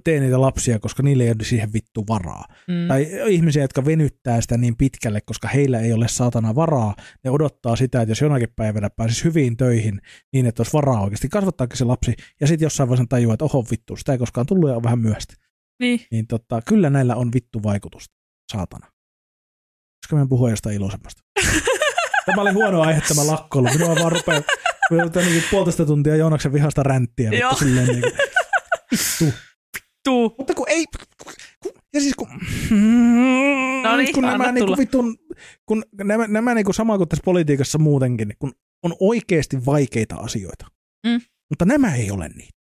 tee 0.05 0.21
niitä 0.21 0.41
lapsia, 0.41 0.79
koska 0.79 1.03
niille 1.03 1.25
ei 1.25 1.31
ole 1.31 1.45
siihen 1.45 1.73
vittu 1.73 2.05
varaa. 2.09 2.45
Mm. 2.69 2.89
Tai 2.89 3.07
ihmisiä, 3.29 3.63
jotka 3.63 3.85
venyttää 3.85 4.41
sitä 4.41 4.57
niin 4.57 4.77
pitkälle, 4.77 5.21
koska 5.21 5.49
heillä 5.49 5.81
ei 5.81 5.93
ole 5.93 6.09
saatana 6.09 6.55
varaa. 6.55 6.95
Ne 7.25 7.31
odottaa 7.31 7.77
sitä, 7.77 8.03
että 8.03 8.11
jos 8.11 8.21
jonakin 8.21 8.53
päivänä 8.57 8.91
pääsisi 8.91 9.25
hyviin 9.25 9.57
töihin 9.57 10.01
niin, 10.33 10.47
että 10.47 10.61
olisi 10.61 10.73
varaa 10.73 11.03
oikeasti 11.03 11.29
kasvattaakin 11.29 11.77
se 11.77 11.85
lapsi, 11.85 12.15
ja 12.41 12.47
sitten 12.47 12.67
jossain 12.67 12.89
vaiheessa 12.89 13.09
tajuaa, 13.09 13.35
että 13.35 13.45
oho 13.45 13.65
vittu, 13.71 13.97
sitä 13.97 14.13
ei 14.13 14.19
koskaan 14.19 14.47
tullut 14.47 14.71
ja 14.71 14.77
on 14.77 14.83
vähän 14.83 14.99
myöhäistä. 14.99 15.35
Niin. 15.81 16.01
Niin 16.11 16.27
tota, 16.27 16.63
kyllä 16.69 16.91
näillä 16.91 17.17
on 17.17 17.33
vittu 17.33 17.63
vaikutusta, 17.63 18.15
saatana. 18.53 18.87
Koska 20.05 20.17
mä 20.17 20.27
puhua 20.27 20.51
jostain 20.51 20.77
iloisemmasta. 20.77 21.23
Tämä 22.27 22.43
oli 22.43 22.53
huono 22.53 22.81
aihe 22.81 23.03
tämä 23.09 23.27
lakkoilu. 23.27 23.69
Minua 23.69 23.97
vaan 23.97 24.13
rupeaa 24.13 24.43
niin 25.27 25.43
puolitoista 25.51 25.87
tuntia 25.87 26.17
Joonaksen 26.17 26.53
vihasta 26.53 26.83
ränttiä. 26.83 27.31
Joo. 27.31 27.51
Vittu, 27.51 27.65
silleen 27.65 27.87
niin 27.87 28.01
kuin, 28.01 28.13
vittu. 28.93 29.39
Tuu. 30.05 30.35
Mutta 30.39 30.55
kun 30.55 30.67
ei... 30.69 30.85
Kun, 31.63 31.73
ja 31.95 32.01
siis 32.01 32.15
kun... 32.15 32.29
No 33.83 33.97
niin, 33.97 34.15
kun 34.15 34.23
nämä, 34.23 34.53
niinku 34.53 34.77
vitun, 34.77 35.19
kun 35.67 35.85
nämä, 36.05 36.27
nämä 36.27 36.55
niinku 36.55 36.73
sama 36.73 36.99
kuin 36.99 37.09
tässä 37.09 37.23
politiikassa 37.25 37.79
muutenkin, 37.79 38.33
kun 38.39 38.53
on 38.83 38.95
oikeasti 39.01 39.67
vaikeita 39.67 40.17
asioita. 40.17 40.67
Mm. 41.07 41.21
Mutta 41.51 41.65
nämä 41.65 41.95
ei 41.95 42.11
ole 42.11 42.29
niitä. 42.29 42.61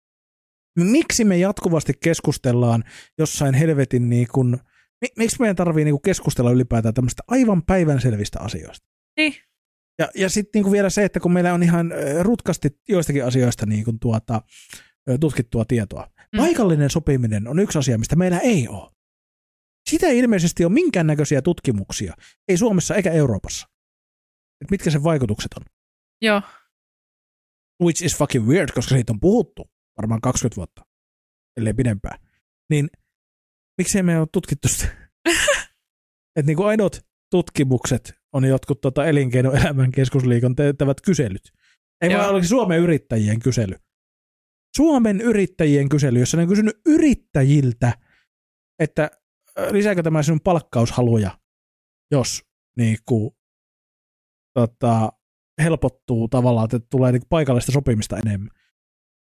Miksi 0.79 1.23
me 1.23 1.37
jatkuvasti 1.37 1.93
keskustellaan 2.03 2.83
jossain 3.17 3.53
helvetin 3.53 4.09
niin 4.09 4.27
kuin, 4.31 4.57
mi- 5.01 5.13
miksi 5.17 5.39
meidän 5.39 5.55
tarvii 5.55 5.85
niin 5.85 5.93
kuin 5.93 6.01
keskustella 6.01 6.51
ylipäätään 6.51 6.93
tämmöistä 6.93 7.23
aivan 7.27 7.63
päivänselvistä 7.63 8.39
asioista? 8.39 8.87
Niin. 9.17 9.33
Ja, 9.99 10.09
ja 10.15 10.29
sitten 10.29 10.61
niin 10.63 10.71
vielä 10.71 10.89
se, 10.89 11.03
että 11.03 11.19
kun 11.19 11.33
meillä 11.33 11.53
on 11.53 11.63
ihan 11.63 11.91
ö, 11.91 12.23
rutkasti 12.23 12.69
joistakin 12.89 13.25
asioista 13.25 13.65
niin 13.65 13.83
kuin 13.83 13.99
tuota, 13.99 14.41
tutkittua 15.19 15.65
tietoa. 15.65 16.07
Mm. 16.33 16.37
Paikallinen 16.37 16.89
sopiminen 16.89 17.47
on 17.47 17.59
yksi 17.59 17.79
asia, 17.79 17.97
mistä 17.97 18.15
meillä 18.15 18.39
ei 18.39 18.67
ole. 18.67 18.91
Sitä 19.89 20.07
ei 20.07 20.19
ilmeisesti 20.19 20.65
ole 20.65 20.73
minkäännäköisiä 20.73 21.41
tutkimuksia, 21.41 22.13
ei 22.47 22.57
Suomessa 22.57 22.95
eikä 22.95 23.11
Euroopassa. 23.11 23.67
Et 24.61 24.71
mitkä 24.71 24.91
sen 24.91 25.03
vaikutukset 25.03 25.53
on. 25.53 25.65
Joo. 26.21 26.41
Which 27.83 28.03
is 28.03 28.17
fucking 28.17 28.47
weird, 28.47 28.69
koska 28.73 28.95
siitä 28.95 29.13
on 29.13 29.19
puhuttu 29.19 29.71
varmaan 29.97 30.21
20 30.21 30.55
vuotta, 30.55 30.81
ellei 31.57 31.73
pidempään. 31.73 32.19
Niin 32.69 32.89
miksei 33.77 34.03
me 34.03 34.19
ole 34.19 34.27
tutkittu 34.33 34.67
sitä? 34.67 34.85
että 36.35 36.47
niin 36.47 36.57
kuin 36.57 36.67
ainoat 36.67 37.05
tutkimukset 37.31 38.13
on 38.33 38.45
jotkut 38.45 38.81
tota 38.81 39.05
elinkeinoelämän 39.05 39.91
keskusliikon 39.91 40.55
teettävät 40.55 41.01
kyselyt. 41.01 41.51
Ei 42.01 42.11
Joo. 42.11 42.21
vaan 42.21 42.33
olisi 42.33 42.49
Suomen 42.49 42.79
yrittäjien 42.79 43.39
kysely. 43.39 43.75
Suomen 44.75 45.21
yrittäjien 45.21 45.89
kysely, 45.89 46.19
jossa 46.19 46.37
ne 46.37 46.43
on 46.43 46.49
kysynyt 46.49 46.81
yrittäjiltä, 46.85 47.93
että 48.79 49.11
ö, 49.59 49.73
lisääkö 49.73 50.03
tämä 50.03 50.23
sinun 50.23 50.41
palkkaushaluja, 50.43 51.39
jos 52.11 52.45
niin 52.77 52.97
kuin, 53.05 53.31
tota, 54.53 55.13
helpottuu 55.63 56.27
tavallaan, 56.27 56.65
että 56.65 56.79
tulee 56.89 57.11
niin 57.11 57.21
paikallista 57.29 57.71
sopimista 57.71 58.17
enemmän. 58.17 58.49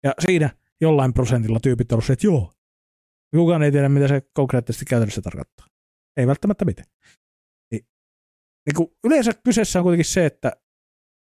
Ja 0.05 0.13
siinä 0.27 0.51
jollain 0.81 1.15
prosentilla 1.15 1.61
tyypit 1.61 1.89
se, 2.07 2.13
että 2.13 2.27
joo. 2.27 2.53
Kukaan 3.37 3.63
ei 3.63 3.73
tiedä, 3.73 3.89
mitä 3.89 4.09
se 4.09 4.23
konkreettisesti 4.35 4.85
käytännössä 4.85 5.23
tarkoittaa. 5.23 5.67
Ei 6.17 6.27
välttämättä 6.27 6.65
mitään. 6.65 6.89
Niin, 7.73 7.87
niin 8.67 8.75
kuin 8.77 8.89
yleensä 9.05 9.33
kyseessä 9.45 9.79
on 9.79 9.83
kuitenkin 9.83 10.05
se, 10.05 10.27
että 10.27 10.53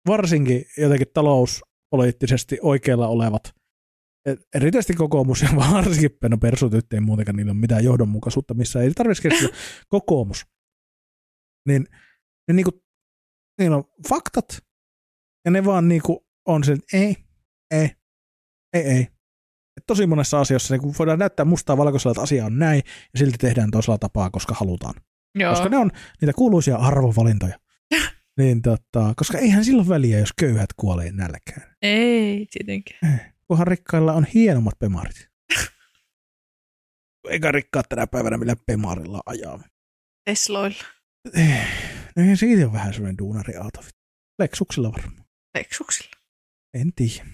varsinkin 0.06 0.64
jotenkin 0.78 1.08
talouspoliittisesti 1.14 2.58
oikealla 2.62 3.08
olevat, 3.08 3.54
erityisesti 4.54 4.94
kokoomus 4.94 5.42
ja 5.42 5.48
varsinkin 5.72 6.10
no 6.30 6.38
persut 6.38 6.72
nyt 6.72 6.92
ei 6.92 7.00
muutenkaan 7.00 7.36
niillä 7.36 7.52
ole 7.52 7.60
mitään 7.60 7.84
johdonmukaisuutta, 7.84 8.54
missä 8.54 8.82
ei 8.82 8.90
tarvitsisi 8.90 9.28
keskustella 9.28 9.56
kokoomus. 9.88 10.46
Niin, 11.68 11.86
ne 12.48 12.54
niinku, 12.54 12.82
niillä 13.60 13.76
on 13.76 13.84
faktat, 14.08 14.64
ja 15.44 15.50
ne 15.50 15.64
vaan 15.64 15.88
niinku 15.88 16.26
on 16.48 16.64
se, 16.64 16.72
että 16.72 16.96
ei, 16.96 17.16
ei, 17.70 17.90
ei, 18.72 18.82
ei. 18.82 19.08
Et 19.76 19.86
tosi 19.86 20.06
monessa 20.06 20.40
asiassa 20.40 20.76
niin 20.76 20.94
voidaan 20.98 21.18
näyttää 21.18 21.44
mustaa 21.44 21.76
valkoisella, 21.76 22.12
että 22.12 22.22
asia 22.22 22.46
on 22.46 22.58
näin, 22.58 22.82
ja 22.86 23.18
silti 23.18 23.38
tehdään 23.38 23.70
toisella 23.70 23.98
tapaa, 23.98 24.30
koska 24.30 24.54
halutaan. 24.54 24.94
Joo. 25.34 25.52
Koska 25.52 25.68
ne 25.68 25.76
on 25.76 25.90
niitä 26.20 26.32
kuuluisia 26.32 26.76
arvovalintoja. 26.76 27.58
niin 28.38 28.62
tota, 28.62 29.14
koska 29.16 29.38
eihän 29.38 29.64
silloin 29.64 29.88
väliä, 29.88 30.18
jos 30.18 30.32
köyhät 30.32 30.70
kuolee 30.76 31.12
nälkään. 31.12 31.76
Ei, 31.82 32.46
tietenkin. 32.52 32.96
Kunhan 33.48 33.66
rikkailla 33.66 34.12
on 34.12 34.26
hienommat 34.34 34.78
pemarit. 34.78 35.28
Eikä 37.30 37.52
rikkaat 37.52 37.88
tänä 37.88 38.06
päivänä 38.06 38.36
millä 38.36 38.56
pemarilla 38.66 39.20
ajaa. 39.26 39.62
Tesloilla. 40.24 40.84
Eh, 41.34 41.68
no 42.16 42.36
siitä 42.36 42.66
on 42.66 42.72
vähän 42.72 42.94
sellainen 42.94 43.18
duunariauto. 43.18 43.80
Lexuksilla 44.38 44.92
varmaan. 44.92 45.24
Leksuksilla. 45.54 46.16
En 46.74 46.92
tiedä. 46.92 47.26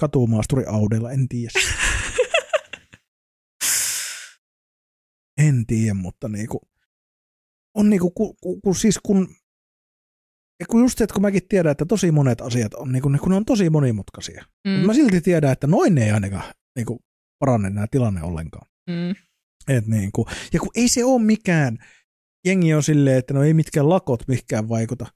Katumaasturi 0.00 0.64
Audella, 0.66 1.10
en 1.10 1.28
tiedä. 1.28 1.52
en 5.46 5.66
tiedä, 5.66 5.94
mutta 5.94 6.28
niinku, 6.28 6.60
on 7.74 7.90
niinku, 7.90 8.10
kun, 8.10 8.34
kun, 8.40 8.60
kun 8.62 8.74
siis 8.74 8.98
kun, 9.02 9.36
ja 10.62 10.66
kun 10.66 10.80
just 10.80 10.98
se, 10.98 11.04
että 11.04 11.14
kun 11.14 11.22
mäkin 11.22 11.48
tiedän, 11.48 11.72
että 11.72 11.84
tosi 11.84 12.10
monet 12.10 12.40
asiat 12.40 12.74
on, 12.74 12.92
niinku, 12.92 13.10
kun 13.20 13.30
ne 13.30 13.36
on 13.36 13.44
tosi 13.44 13.70
monimutkaisia. 13.70 14.44
Mm. 14.68 14.74
Mm. 14.74 14.86
Mä 14.86 14.94
silti 14.94 15.20
tiedän, 15.20 15.52
että 15.52 15.66
noin 15.66 15.94
ne 15.94 16.04
ei 16.04 16.10
ainakaan 16.10 16.54
niinku, 16.76 17.00
parane 17.38 17.70
nämä 17.70 17.86
tilanne 17.90 18.22
ollenkaan. 18.22 18.66
Mm. 18.90 19.10
Et 19.68 19.86
niinku, 19.86 20.26
ja 20.52 20.60
kun 20.60 20.70
ei 20.74 20.88
se 20.88 21.04
ole 21.04 21.22
mikään, 21.22 21.78
jengi 22.46 22.74
on 22.74 22.82
silleen, 22.82 23.18
että 23.18 23.34
no 23.34 23.42
ei 23.42 23.54
mitkään 23.54 23.88
lakot 23.88 24.28
mihinkään 24.28 24.68
vaikuta. 24.68 25.06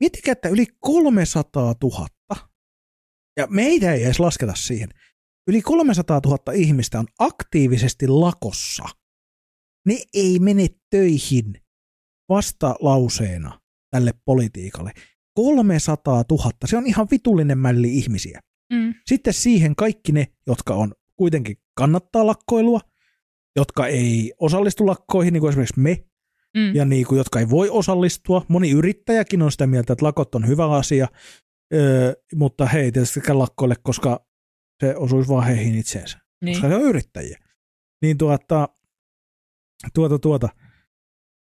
Miettikää, 0.00 0.32
että 0.32 0.48
yli 0.48 0.66
300 0.80 1.74
000, 1.82 2.06
ja 3.36 3.46
meitä 3.46 3.92
ei 3.92 4.04
edes 4.04 4.20
lasketa 4.20 4.54
siihen, 4.54 4.88
yli 5.48 5.62
300 5.62 6.20
000 6.26 6.52
ihmistä 6.54 6.98
on 6.98 7.06
aktiivisesti 7.18 8.08
lakossa. 8.08 8.84
Ne 9.86 9.98
ei 10.14 10.38
mene 10.38 10.66
töihin 10.90 11.62
vastalauseena 12.28 13.61
tälle 13.92 14.12
politiikalle. 14.24 14.92
300 15.34 16.24
000, 16.30 16.50
se 16.64 16.76
on 16.76 16.86
ihan 16.86 17.08
vitullinen 17.10 17.58
mälli 17.58 17.94
ihmisiä. 17.98 18.40
Mm. 18.72 18.94
Sitten 19.06 19.32
siihen 19.34 19.76
kaikki 19.76 20.12
ne, 20.12 20.26
jotka 20.46 20.74
on 20.74 20.94
kuitenkin 21.16 21.56
kannattaa 21.74 22.26
lakkoilua, 22.26 22.80
jotka 23.56 23.86
ei 23.86 24.32
osallistu 24.38 24.86
lakkoihin, 24.86 25.32
niin 25.32 25.40
kuin 25.40 25.48
esimerkiksi 25.48 25.80
me, 25.80 26.04
Mm. 26.56 26.74
ja 26.74 26.84
niin 26.84 27.06
kuin, 27.06 27.16
jotka 27.16 27.40
ei 27.40 27.50
voi 27.50 27.70
osallistua. 27.70 28.44
Moni 28.48 28.70
yrittäjäkin 28.70 29.42
on 29.42 29.52
sitä 29.52 29.66
mieltä, 29.66 29.92
että 29.92 30.04
lakot 30.06 30.34
on 30.34 30.46
hyvä 30.48 30.70
asia, 30.70 31.08
öö, 31.74 32.12
mutta 32.34 32.66
he 32.66 32.80
ei 32.80 32.92
tietysti 32.92 33.20
lakkoille, 33.32 33.74
koska 33.82 34.26
se 34.84 34.96
osuisi 34.96 35.28
vaan 35.28 35.46
heihin 35.46 35.74
itseensä, 35.74 36.18
Niin. 36.44 36.54
koska 36.54 36.68
he 36.68 36.74
on 36.74 36.82
yrittäjiä. 36.82 37.38
Niin 38.02 38.18
tuota, 38.18 38.68
tuota, 39.94 40.18
tuota. 40.18 40.48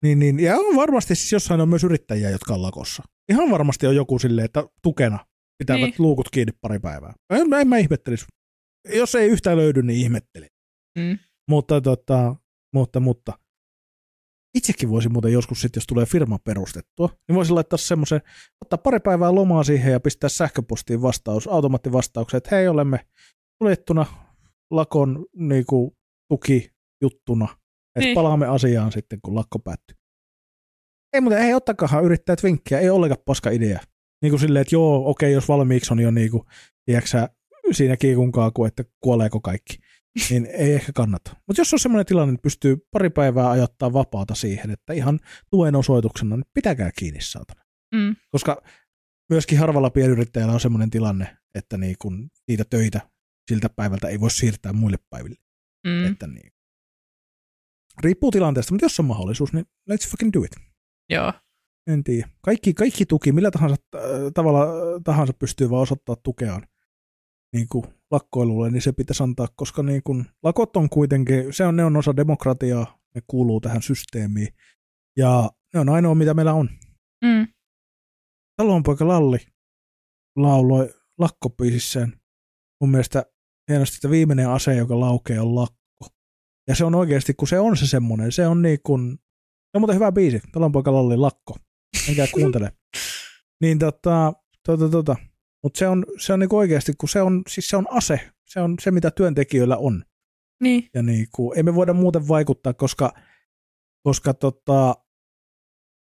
Niin, 0.02 0.18
niin, 0.18 0.40
ja 0.40 0.56
on 0.56 0.76
varmasti 0.76 1.14
siis 1.14 1.32
jossain 1.32 1.60
on 1.60 1.68
myös 1.68 1.84
yrittäjiä, 1.84 2.30
jotka 2.30 2.54
on 2.54 2.62
lakossa. 2.62 3.02
Ihan 3.30 3.50
varmasti 3.50 3.86
on 3.86 3.96
joku 3.96 4.18
silleen, 4.18 4.44
että 4.44 4.64
tukena 4.82 5.18
pitävät 5.58 5.80
Niin. 5.80 5.94
luukut 5.98 6.30
kiinni 6.30 6.52
pari 6.60 6.78
päivää. 6.78 7.14
En, 7.30 7.54
en 7.60 7.68
mä 7.68 7.78
ihmettelisi. 7.78 8.26
Jos 8.94 9.14
ei 9.14 9.28
yhtään 9.28 9.56
löydy, 9.56 9.82
niin 9.82 10.00
ihmettelin. 10.00 10.48
Mm. 10.98 11.18
Mutta, 11.50 11.80
tota, 11.80 12.36
mutta, 12.74 13.00
mutta 13.00 13.32
itsekin 14.56 14.90
voisin 14.90 15.12
muuten 15.12 15.32
joskus 15.32 15.60
sitten, 15.60 15.80
jos 15.80 15.86
tulee 15.86 16.06
firma 16.06 16.38
perustettua, 16.44 17.10
niin 17.28 17.36
voisin 17.36 17.54
laittaa 17.54 17.76
semmoisen, 17.76 18.20
ottaa 18.64 18.78
pari 18.78 19.00
päivää 19.00 19.34
lomaa 19.34 19.64
siihen 19.64 19.92
ja 19.92 20.00
pistää 20.00 20.28
sähköpostiin 20.28 21.02
vastaus, 21.02 21.48
automaattivastauksen, 21.48 22.38
että 22.38 22.56
hei, 22.56 22.68
olemme 22.68 23.06
suljettuna 23.62 24.06
lakon 24.70 25.26
niinku, 25.36 25.96
tukijuttuna, 26.32 27.48
että 27.50 27.65
Niin. 28.04 28.14
palaamme 28.14 28.46
asiaan 28.46 28.92
sitten, 28.92 29.18
kun 29.22 29.34
lakko 29.34 29.58
päättyy. 29.58 29.96
Ei 31.12 31.20
muuten, 31.20 31.38
ei 31.38 31.54
ottakahan 31.54 32.04
yrittäjät 32.04 32.42
vinkkiä, 32.42 32.78
ei 32.78 32.90
ollenkaan 32.90 33.22
paska 33.24 33.50
idea. 33.50 33.80
Niin 34.22 34.30
kuin 34.30 34.40
silleen, 34.40 34.60
että 34.60 34.74
joo, 34.74 35.10
okei, 35.10 35.32
jos 35.32 35.48
valmiiksi 35.48 35.92
on 35.92 36.00
jo 36.00 36.10
niin 36.10 36.30
kuin, 36.30 36.42
tiedätkö 36.84 37.28
siinä 37.72 37.96
kiikun 37.96 38.32
kaaku, 38.32 38.64
että 38.64 38.84
kuoleeko 39.00 39.40
kaikki, 39.40 39.78
niin 40.30 40.46
ei 40.46 40.72
ehkä 40.72 40.92
kannata. 40.92 41.36
Mutta 41.46 41.60
jos 41.60 41.72
on 41.72 41.78
semmoinen 41.78 42.06
tilanne, 42.06 42.34
että 42.34 42.42
pystyy 42.42 42.76
pari 42.90 43.10
päivää 43.10 43.50
ajattaa 43.50 43.92
vapaata 43.92 44.34
siihen, 44.34 44.70
että 44.70 44.92
ihan 44.92 45.20
tuen 45.50 45.76
osoituksena, 45.76 46.36
niin 46.36 46.46
pitäkää 46.54 46.90
kiinni 46.98 47.20
saatana. 47.20 47.62
Mm. 47.94 48.16
Koska 48.30 48.62
myöskin 49.30 49.58
harvalla 49.58 49.90
pienyrittäjällä 49.90 50.54
on 50.54 50.60
semmoinen 50.60 50.90
tilanne, 50.90 51.36
että 51.54 51.76
niin 51.76 51.96
kun 51.98 52.30
niitä 52.48 52.64
töitä 52.70 53.00
siltä 53.50 53.68
päivältä 53.68 54.08
ei 54.08 54.20
voi 54.20 54.30
siirtää 54.30 54.72
muille 54.72 54.98
päiville. 55.10 55.36
Mm. 55.86 56.06
Että 56.06 56.26
niin. 56.26 56.52
Riippuu 58.02 58.30
tilanteesta, 58.30 58.74
mutta 58.74 58.84
jos 58.84 59.00
on 59.00 59.06
mahdollisuus, 59.06 59.52
niin 59.52 59.66
let's 59.90 60.08
fucking 60.10 60.32
do 60.32 60.42
it. 60.42 60.52
Joo. 61.10 61.32
En 61.86 62.04
tiedä. 62.04 62.28
Kaikki, 62.42 62.74
kaikki 62.74 63.06
tuki, 63.06 63.32
millä 63.32 63.50
tahansa 63.50 63.76
äh, 63.94 64.00
tavalla 64.34 64.62
äh, 64.62 64.68
tahansa 65.04 65.32
pystyy 65.32 65.70
vaan 65.70 65.82
osoittaa 65.82 66.16
tukeaan 66.16 66.66
niin 67.52 67.68
kuin 67.68 67.84
lakkoilulle, 68.10 68.70
niin 68.70 68.82
se 68.82 68.92
pitäisi 68.92 69.22
antaa, 69.22 69.48
koska 69.56 69.82
niin 69.82 70.02
kuin, 70.02 70.26
lakot 70.42 70.76
on 70.76 70.88
kuitenkin, 70.88 71.52
se 71.52 71.64
on, 71.64 71.76
ne 71.76 71.84
on 71.84 71.96
osa 71.96 72.16
demokratiaa, 72.16 72.98
ne 73.14 73.22
kuuluu 73.26 73.60
tähän 73.60 73.82
systeemiin, 73.82 74.48
ja 75.16 75.50
ne 75.74 75.80
on 75.80 75.88
ainoa, 75.88 76.14
mitä 76.14 76.34
meillä 76.34 76.52
on. 76.52 76.70
Mm. 77.24 77.48
Talonpoika 78.56 79.08
Lalli 79.08 79.38
lauloi 80.36 80.94
lakkopiisissään 81.18 82.12
mun 82.80 82.90
mielestä 82.90 83.26
hienosti, 83.70 83.96
että 83.96 84.10
viimeinen 84.10 84.48
ase, 84.48 84.74
joka 84.74 85.00
laukee, 85.00 85.40
on 85.40 85.54
lakko. 85.54 85.85
Ja 86.68 86.74
se 86.74 86.84
on 86.84 86.94
oikeasti, 86.94 87.34
kun 87.34 87.48
se 87.48 87.58
on 87.58 87.76
se 87.76 87.86
semmoinen, 87.86 88.32
se 88.32 88.46
on 88.46 88.62
niin 88.62 88.78
kuin, 88.82 89.18
se 89.48 89.70
on 89.74 89.80
muuten 89.80 89.96
hyvä 89.96 90.12
biisi, 90.12 90.40
Talonpoika 90.52 90.92
Lalli 90.92 91.16
lakko. 91.16 91.56
Enkä 92.08 92.26
kuuntele. 92.34 92.72
niin 93.60 93.78
tota, 93.78 94.32
tota, 94.66 94.88
tota. 94.88 95.16
Mutta 95.62 95.78
se 95.78 95.88
on, 95.88 96.06
se 96.18 96.32
on 96.32 96.40
niinku 96.40 96.56
oikeasti, 96.56 96.92
kun 96.98 97.08
se 97.08 97.22
on, 97.22 97.42
siis 97.48 97.68
se 97.68 97.76
on 97.76 97.86
ase, 97.90 98.30
se 98.44 98.60
on 98.60 98.74
se, 98.80 98.90
mitä 98.90 99.10
työntekijöillä 99.10 99.76
on. 99.76 100.04
Niin. 100.62 100.90
Ja 100.94 101.02
niinku, 101.02 101.52
ei 101.56 101.62
me 101.62 101.74
voida 101.74 101.92
muuten 101.92 102.28
vaikuttaa, 102.28 102.74
koska, 102.74 103.12
koska 104.02 104.34
tota, 104.34 104.94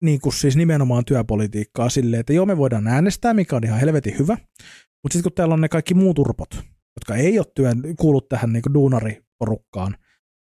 niinku 0.01 0.31
siis 0.31 0.55
nimenomaan 0.55 1.05
työpolitiikkaa 1.05 1.89
silleen, 1.89 2.19
että 2.19 2.33
joo 2.33 2.45
me 2.45 2.57
voidaan 2.57 2.87
äänestää, 2.87 3.33
mikä 3.33 3.55
on 3.55 3.63
ihan 3.63 3.79
helvetin 3.79 4.19
hyvä, 4.19 4.37
mutta 5.03 5.13
sitten 5.13 5.23
kun 5.23 5.35
täällä 5.35 5.53
on 5.53 5.61
ne 5.61 5.69
kaikki 5.69 5.93
muut 5.93 6.19
urpot, 6.19 6.49
jotka 6.95 7.15
ei 7.15 7.39
ole 7.39 7.47
työn, 7.55 7.81
kuulu 7.99 8.21
tähän 8.21 8.53
niinku 8.53 8.73
duunariporukkaan 8.73 9.97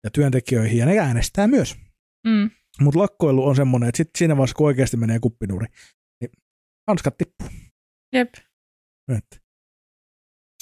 ja 0.07 0.11
työntekijöihin, 0.11 0.79
ja 0.79 0.87
ne 0.87 0.99
äänestää 0.99 1.47
myös. 1.47 1.77
Mm. 2.27 2.51
Mutta 2.81 3.01
lakkoilu 3.01 3.47
on 3.47 3.57
semmoinen, 3.57 3.89
että 3.89 3.97
sit 3.97 4.11
siinä 4.19 4.37
vaiheessa, 4.37 4.57
kun 4.57 4.67
oikeasti 4.67 4.97
menee 4.97 5.19
kuppinuri, 5.19 5.67
niin 6.21 6.31
hanskat 6.89 7.19
tippuu. 7.19 7.49
Jep. 8.13 8.35
Et 9.17 9.43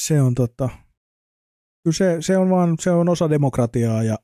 se 0.01 0.22
on 0.22 0.34
tota, 0.34 0.68
kyllä 1.82 1.97
se, 1.97 2.16
se, 2.20 2.36
on 2.36 2.51
vaan, 2.51 2.76
se 2.80 2.90
on 2.90 3.09
osa 3.09 3.30
demokratiaa 3.30 4.03
ja 4.03 4.18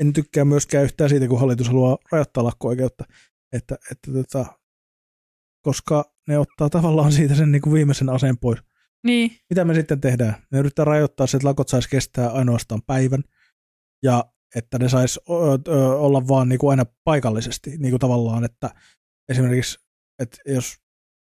en 0.00 0.12
tykkää 0.12 0.44
myöskään 0.44 0.84
yhtään 0.84 1.10
siitä, 1.10 1.28
kun 1.28 1.40
hallitus 1.40 1.68
haluaa 1.68 1.98
rajoittaa 2.12 2.44
lakko-oikeutta, 2.44 3.04
että, 3.52 3.78
että 3.90 4.12
tota, 4.12 4.58
koska 5.62 6.14
ne 6.28 6.38
ottaa 6.38 6.70
tavallaan 6.70 7.12
siitä 7.12 7.34
sen 7.34 7.52
niin 7.52 7.62
kuin 7.62 7.74
viimeisen 7.74 8.08
aseen 8.08 8.38
pois. 8.38 8.58
Niin. 9.06 9.30
Mitä 9.50 9.64
me 9.64 9.74
sitten 9.74 10.00
tehdään? 10.00 10.34
Ne 10.52 10.58
yrittää 10.58 10.84
rajoittaa 10.84 11.26
se, 11.26 11.36
että 11.36 11.48
lakot 11.48 11.68
saisi 11.68 11.88
kestää 11.88 12.30
ainoastaan 12.30 12.82
päivän 12.86 13.24
ja 14.02 14.24
että 14.54 14.78
ne 14.78 14.88
saisi 14.88 15.20
olla 15.98 16.28
vaan 16.28 16.48
niin 16.48 16.58
kuin 16.58 16.70
aina 16.70 16.84
paikallisesti, 17.04 17.70
niin 17.78 17.90
kuin 17.90 18.00
tavallaan, 18.00 18.44
että 18.44 18.70
esimerkiksi, 19.28 19.78
että 20.22 20.38
jos 20.46 20.76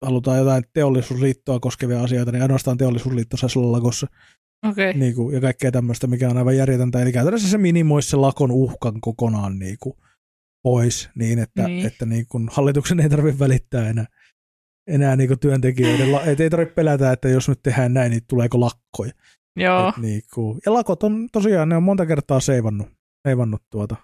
halutaan 0.05 0.37
jotain 0.37 0.63
teollisuusliittoa 0.73 1.59
koskevia 1.59 2.03
asioita, 2.03 2.31
niin 2.31 2.41
ainoastaan 2.41 2.77
teollisuusliitto 2.77 3.37
saisi 3.37 3.59
olla 3.59 3.71
lakossa. 3.71 4.07
Okay. 4.65 4.93
niin 4.93 5.15
kuin, 5.15 5.35
ja 5.35 5.41
kaikkea 5.41 5.71
tämmöistä, 5.71 6.07
mikä 6.07 6.29
on 6.29 6.37
aivan 6.37 6.57
järjetöntä. 6.57 7.01
Eli 7.01 7.11
käytännössä 7.11 7.49
se 7.49 7.57
minimoisi 7.57 8.09
se 8.09 8.17
lakon 8.17 8.51
uhkan 8.51 9.01
kokonaan 9.01 9.59
niin 9.59 9.77
kuin, 9.79 9.95
pois, 10.63 11.09
niin 11.15 11.39
että, 11.39 11.67
Niin. 11.67 11.85
että 11.87 12.05
niin 12.05 12.25
kuin, 12.29 12.49
hallituksen 12.51 12.99
ei 12.99 13.09
tarvitse 13.09 13.39
välittää 13.39 13.89
enää, 13.89 14.05
enää 14.87 15.15
niin 15.15 15.27
kuin 15.27 15.39
työntekijöiden, 15.39 16.15
et 16.25 16.39
ei 16.39 16.49
tarvitse 16.49 16.73
pelätä, 16.73 17.11
että 17.11 17.29
jos 17.29 17.49
nyt 17.49 17.59
tehdään 17.63 17.93
näin, 17.93 18.11
niin 18.11 18.23
tuleeko 18.27 18.59
lakkoja. 18.59 19.11
Joo. 19.55 19.89
Et 19.89 19.97
niin 19.97 20.21
kuin, 20.33 20.59
ja 20.65 20.73
lakot 20.73 21.03
on 21.03 21.29
tosiaan, 21.31 21.69
ne 21.69 21.75
on 21.75 21.83
monta 21.83 22.05
kertaa 22.05 22.39
seivannut, 22.39 22.87
seivannut 23.27 23.63
tuota 23.71 23.95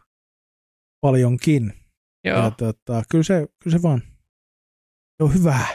paljonkin. 1.01 1.74
Joo. 2.24 2.38
Ja 2.38 2.51
tota, 2.51 3.03
kyllä, 3.11 3.24
se, 3.24 3.47
kyllä 3.64 3.78
se 3.78 3.82
vaan 3.84 4.01
se 5.18 5.24
on 5.24 5.34
hyvää. 5.34 5.68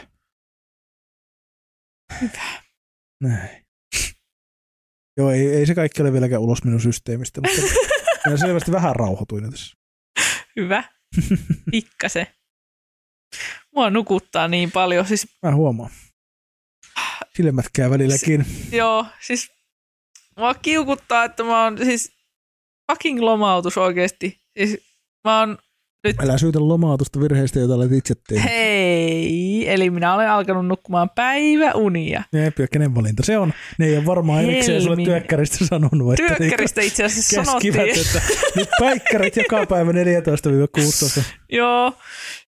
Hyvä. 2.21 2.61
Näin. 3.23 3.65
Joo, 5.17 5.31
ei, 5.31 5.47
ei 5.47 5.65
se 5.65 5.75
kaikki 5.75 6.01
ole 6.01 6.13
vieläkään 6.13 6.41
ulos 6.41 6.63
minun 6.63 6.81
systeemistä, 6.81 7.41
mutta 7.41 7.61
minä 8.25 8.37
selvästi 8.37 8.71
vähän 8.71 8.95
rauhoituin 8.95 9.51
tässä. 9.51 9.75
Hyvä. 10.55 10.83
Pikkasen. 11.71 12.27
Mua 13.75 13.89
nukuttaa 13.89 14.47
niin 14.47 14.71
paljon. 14.71 15.07
Siis, 15.07 15.27
Mä 15.43 15.55
huomaan. 15.55 15.91
Silmät 17.35 17.65
käy 17.73 17.89
välilläkin. 17.89 18.45
joo, 18.71 19.05
siis 19.21 19.51
mua 20.37 20.53
kiukuttaa, 20.53 21.23
että 21.23 21.43
mä 21.43 21.63
oon 21.63 21.77
siis 21.77 22.18
fucking 22.89 23.19
lomautus 23.19 23.77
oikeesti. 23.77 24.41
Siis 24.57 24.77
mä 25.23 25.39
oon 25.39 25.57
nyt 26.03 26.15
Älä 26.19 26.37
syytä 26.37 26.59
lomautusta 26.59 27.19
virheistä, 27.21 27.59
joita 27.59 27.73
olet 27.73 27.91
itse 27.91 28.15
tehnyt. 28.27 28.51
Hei, 28.51 29.69
eli 29.69 29.89
minä 29.89 30.15
olen 30.15 30.29
alkanut 30.29 30.67
nukkumaan 30.67 31.09
päiväunia. 31.15 32.23
Jep, 32.33 32.59
ja 32.59 32.67
kenen 32.67 32.95
valinta 32.95 33.23
se 33.23 33.37
on? 33.37 33.53
Ne 33.77 33.85
ei 33.85 33.97
ole 33.97 34.05
varmaan 34.05 34.43
erikseen 34.43 34.81
sulle 34.81 35.03
työkkäristä 35.03 35.65
sanonut. 35.65 36.13
Että 36.13 36.35
Työkkäristä 36.35 36.81
itse 36.81 37.03
asiassa 37.03 37.41
niinku 37.41 37.51
sanottiin. 37.51 37.79
että 37.79 38.21
nyt 38.55 38.69
päikkärit 38.79 39.37
joka 39.37 39.65
päivä 39.65 39.91
14-16. 39.91 39.95
Joo, 41.51 41.93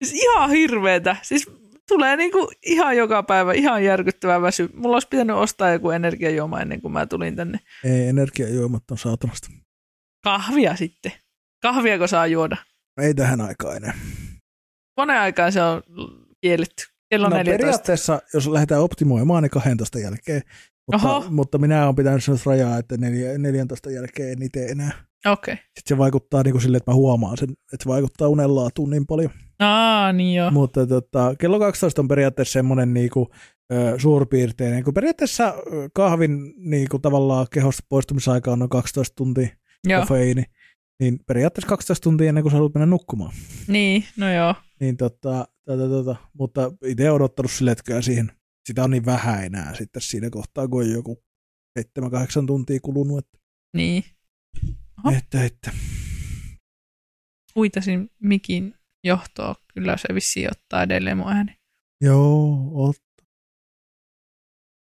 siis 0.04 0.22
ihan 0.22 0.50
hirveetä. 0.50 1.16
Siis 1.22 1.50
tulee 1.88 2.16
niinku 2.16 2.50
ihan 2.66 2.96
joka 2.96 3.22
päivä, 3.22 3.52
ihan 3.52 3.84
järkyttävä 3.84 4.42
väsy. 4.42 4.68
Mulla 4.74 4.96
olisi 4.96 5.08
pitänyt 5.08 5.36
ostaa 5.36 5.70
joku 5.70 5.90
energiajuoma 5.90 6.60
ennen 6.60 6.80
kuin 6.80 6.92
mä 6.92 7.06
tulin 7.06 7.36
tänne. 7.36 7.58
Ei, 7.84 8.08
energiajuomat 8.08 8.90
on 8.90 8.98
saatanasta. 8.98 9.48
Kahvia 10.24 10.76
sitten. 10.76 11.12
Kahviako 11.62 12.06
saa 12.06 12.26
juoda? 12.26 12.56
Ei 13.00 13.14
tähän 13.14 13.40
aikaan 13.40 13.76
enää. 13.76 13.94
Monen 14.96 15.20
aikaan 15.20 15.52
se 15.52 15.62
on 15.62 15.82
kielletty. 16.40 16.84
Kello 17.10 17.28
no 17.28 17.36
14. 17.36 17.58
periaatteessa, 17.62 18.22
jos 18.34 18.48
lähdetään 18.48 18.82
optimoimaan, 18.82 19.42
niin 19.42 19.50
12 19.50 19.98
jälkeen. 19.98 20.42
Mutta, 20.92 21.08
Oho. 21.08 21.30
mutta 21.30 21.58
minä 21.58 21.84
olen 21.84 21.96
pitänyt 21.96 22.24
sellaista 22.24 22.50
rajaa, 22.50 22.78
että 22.78 22.96
neljä- 22.96 23.38
14 23.38 23.90
jälkeen 23.90 24.32
en 24.32 24.42
itse 24.42 24.66
enää. 24.66 24.90
Okei. 25.26 25.52
Okay. 25.52 25.64
Sitten 25.64 25.96
se 25.96 25.98
vaikuttaa 25.98 26.42
niin 26.42 26.52
kuin 26.52 26.62
sille, 26.62 26.76
että 26.76 26.90
mä 26.90 26.94
huomaan 26.94 27.36
sen, 27.36 27.50
että 27.50 27.84
se 27.84 27.88
vaikuttaa 27.88 28.28
unenlaatuun 28.28 28.90
niin 28.90 29.06
paljon. 29.06 29.30
Aa, 29.58 30.12
niin 30.12 30.36
joo. 30.36 30.50
Mutta 30.50 30.86
tota, 30.86 31.34
kello 31.38 31.58
12 31.58 32.02
on 32.02 32.08
periaatteessa 32.08 32.52
semmoinen 32.52 32.94
niin 32.94 33.10
kuin, 33.10 33.26
suurpiirteinen, 33.98 34.84
kun 34.84 34.94
periaatteessa 34.94 35.54
kahvin 35.94 36.54
niin 36.56 36.88
kuin, 36.88 37.02
tavallaan 37.02 37.46
kehosta 37.52 37.82
poistumisaika 37.88 38.52
on 38.52 38.58
noin 38.58 38.68
12 38.68 39.14
tuntia 39.16 39.48
Joo, 39.84 40.00
kofeiini, 40.00 40.44
niin 41.00 41.18
periaatteessa 41.26 41.68
12 41.68 42.02
tuntia 42.04 42.28
ennen 42.28 42.42
kuin 42.44 42.50
sä 42.50 42.56
haluat 42.56 42.74
mennä 42.74 42.86
nukkumaan. 42.86 43.32
niin, 43.68 44.04
no 44.16 44.32
joo. 44.32 44.54
Niin 44.80 44.96
tota, 44.96 45.48
tota, 45.64 45.88
tota, 45.88 46.16
mutta 46.32 46.72
itse 46.84 47.10
odottanut 47.10 47.50
sille, 47.50 47.70
että 47.70 48.02
siihen, 48.02 48.32
sitä 48.68 48.84
on 48.84 48.90
niin 48.90 49.06
vähän 49.06 49.44
enää 49.44 49.74
sitten 49.74 50.02
siinä 50.02 50.30
kohtaa, 50.30 50.68
kun 50.68 50.82
on 50.84 50.90
joku 50.90 51.24
7-8 51.78 51.82
tuntia 52.46 52.80
kulunut. 52.80 53.18
Että, 53.18 53.38
Niin. 53.76 54.04
Oho. 55.04 55.16
että, 55.16 55.44
että. 55.44 55.72
Huitasin 57.54 58.10
mikin 58.22 58.74
johtoa. 59.04 59.54
Kyllä 59.74 59.96
se 59.96 60.14
vissiin 60.14 60.50
ottaa 60.50 60.82
edelleen 60.82 61.16
mun 61.16 61.28
ääni. 61.32 61.56
Joo, 62.00 62.70
otta. 62.74 63.24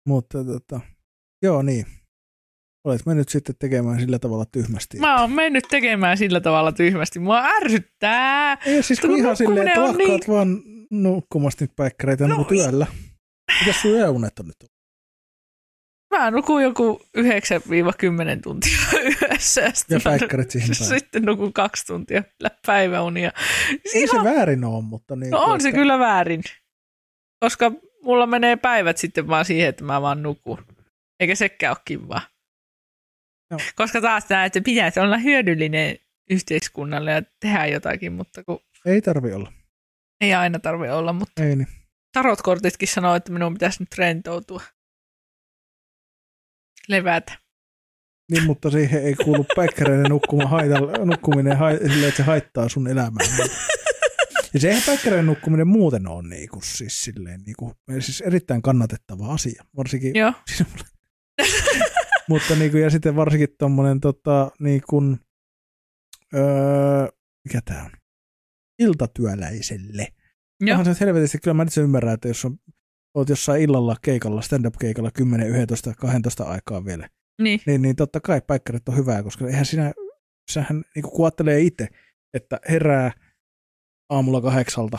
Mutta 0.09 0.45
tota, 0.45 0.81
joo 1.43 1.63
niin. 1.63 1.87
Olet 2.85 3.07
mennyt 3.07 3.29
sitten 3.29 3.55
tekemään 3.59 4.01
sillä 4.01 4.19
tavalla 4.19 4.45
tyhmästi. 4.45 4.99
Mä 4.99 5.21
oon 5.21 5.33
mennyt 5.33 5.65
tekemään 5.71 6.19
sillä 6.19 6.41
tavalla 6.41 6.73
tyhmästi. 6.73 7.19
Mua 7.19 7.43
ärsyttää. 7.45 8.59
Ei 8.67 8.83
siis 8.83 9.01
kun 9.01 9.17
ihan 9.17 9.37
silleen, 9.37 9.69
että 9.69 9.83
lakkaat 9.83 10.29
vaan 10.29 10.63
nukkumasta 10.91 11.65
nyt 11.65 11.77
päikkäreitä 11.77 12.27
No, 12.29 12.37
no, 12.37 12.45
työllä. 12.45 12.87
Mitäs 13.61 13.83
sun 13.83 13.91
yöunet 13.91 14.39
on 14.39 14.47
nyt? 14.47 14.71
Mä 16.11 16.31
nukun 16.31 16.63
joku 16.63 17.01
9-10 17.19 17.23
tuntia 18.43 18.79
yössä. 19.23 19.61
Ja, 19.61 19.73
Ja 19.89 20.01
päikkärit 20.05 20.51
siihen 20.51 20.69
päälle. 20.81 20.99
Sitten 20.99 21.23
nukun 21.23 21.53
kaksi 21.53 21.87
tuntia 21.87 22.23
päiväunia. 22.67 23.33
Ei 23.71 23.79
Siinä 23.93 24.13
se 24.23 24.25
väärin 24.25 24.65
ole, 24.65 24.83
mutta 24.85 25.17
niin. 25.17 25.31
no 25.31 25.39
on 25.39 25.61
se 25.61 25.69
että- 25.69 25.79
kyllä 25.81 25.99
väärin. 25.99 26.43
Koska 27.41 27.73
mulla 28.03 28.27
menee 28.27 28.57
päivät 28.57 28.99
sitten 28.99 29.29
vaan 29.29 29.45
siihen, 29.45 29.69
että 29.69 29.85
mä 29.85 30.03
vaan 30.03 30.23
nukun. 30.23 30.59
Eikä 31.21 31.35
sekään 31.35 31.71
ole 31.71 31.83
kivaa. 31.85 32.21
Joo. 33.53 33.61
Koska 33.77 34.01
taas 34.01 34.25
tämä, 34.25 34.45
että 34.45 34.61
pitäisi 34.61 35.01
olla 35.01 35.19
hyödyllinen 35.19 35.97
yhteiskunnalle 36.31 37.11
ja 37.13 37.23
tehdä 37.41 37.67
jotakin, 37.67 38.13
mutta 38.13 38.45
kun 38.45 38.61
Ei 38.87 39.03
tarvi 39.03 39.33
olla. 39.33 39.53
ei 40.21 40.35
aina 40.35 40.59
tarvi 40.59 40.89
olla. 40.89 41.13
Mutta 41.13 41.43
Ei 41.45 41.57
niin. 41.57 41.69
tarotkortitkin 42.13 42.89
sanoo, 42.89 43.15
että 43.15 43.33
minun 43.33 43.53
pitäisi 43.55 43.83
nyt 43.83 43.99
rentoutua. 43.99 44.63
Levätä. 46.89 47.39
Niin, 48.31 48.45
mutta 48.45 48.71
siihen 48.71 49.03
ei 49.05 49.15
kuulu 49.15 49.47
päikkäreiden 49.57 50.11
nukkuma 50.11 50.47
haitalla, 50.49 50.93
nukkuminen 51.05 51.57
hai, 51.59 51.79
silleen, 51.79 52.05
että 52.09 52.17
se 52.17 52.23
haittaa 52.23 52.69
sun 52.69 52.89
elämää. 52.89 53.27
Ja 54.55 54.61
se 54.61 54.69
eihän 54.69 54.83
päikkäreiden 54.87 55.27
nukkuminen 55.27 55.67
muuten 55.69 56.09
ole 56.09 56.29
niinku, 56.29 56.61
siis, 56.65 57.01
silleen, 57.01 57.43
niinku, 57.47 57.73
siis 58.01 58.21
erittäin 58.21 58.63
kannatettava 58.63 59.33
asia. 59.33 59.65
Varsinkin, 59.77 60.13
Joo. 60.15 60.33
siis, 60.57 60.69
mutta 62.29 62.55
niinku, 62.55 62.77
ja 62.77 62.91
sitten 62.91 63.17
varsinkin 63.17 63.49
tommonen 63.59 64.01
tota, 64.01 64.51
niinku, 64.59 65.03
öö, 66.35 67.07
mikä 67.45 67.61
tää 67.65 67.85
on? 67.85 67.91
Iltatyöläiselle. 68.79 70.09
Joo. 70.61 70.79
Onhan 70.79 70.95
se 70.95 71.05
helvetisti, 71.07 71.39
kyllä 71.39 71.55
mä 71.55 71.65
nyt 71.65 71.73
sen 71.73 71.85
ymmärrän, 71.85 72.15
että 72.15 72.29
jos 72.29 72.45
on, 72.45 72.59
oot 73.15 73.29
jossain 73.29 73.63
illalla 73.63 73.97
keikalla, 74.03 74.43
stand-up-keikalla 74.43 75.11
10, 75.11 75.49
11, 75.49 75.95
12 75.95 76.45
aikaa 76.45 76.85
vielä, 76.85 77.09
Niin. 77.43 77.61
niin, 77.67 77.83
niin 77.83 77.97
totta 77.97 78.21
kai 78.21 78.43
päikkärit 78.47 78.89
on 78.89 78.97
hyvää, 78.97 79.23
koska 79.23 79.47
eihän 79.47 79.67
sinä, 79.67 79.93
sähän 80.51 80.85
niin 80.95 81.03
kun 81.03 81.27
ajattelee 81.27 81.61
itse, 81.61 81.89
että 82.35 82.61
herää 82.69 83.13
aamulla 84.11 84.41
kahdeksalta, 84.41 84.99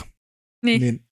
Niin. 0.65 0.82
niin, 0.82 0.93
niin 0.95 1.05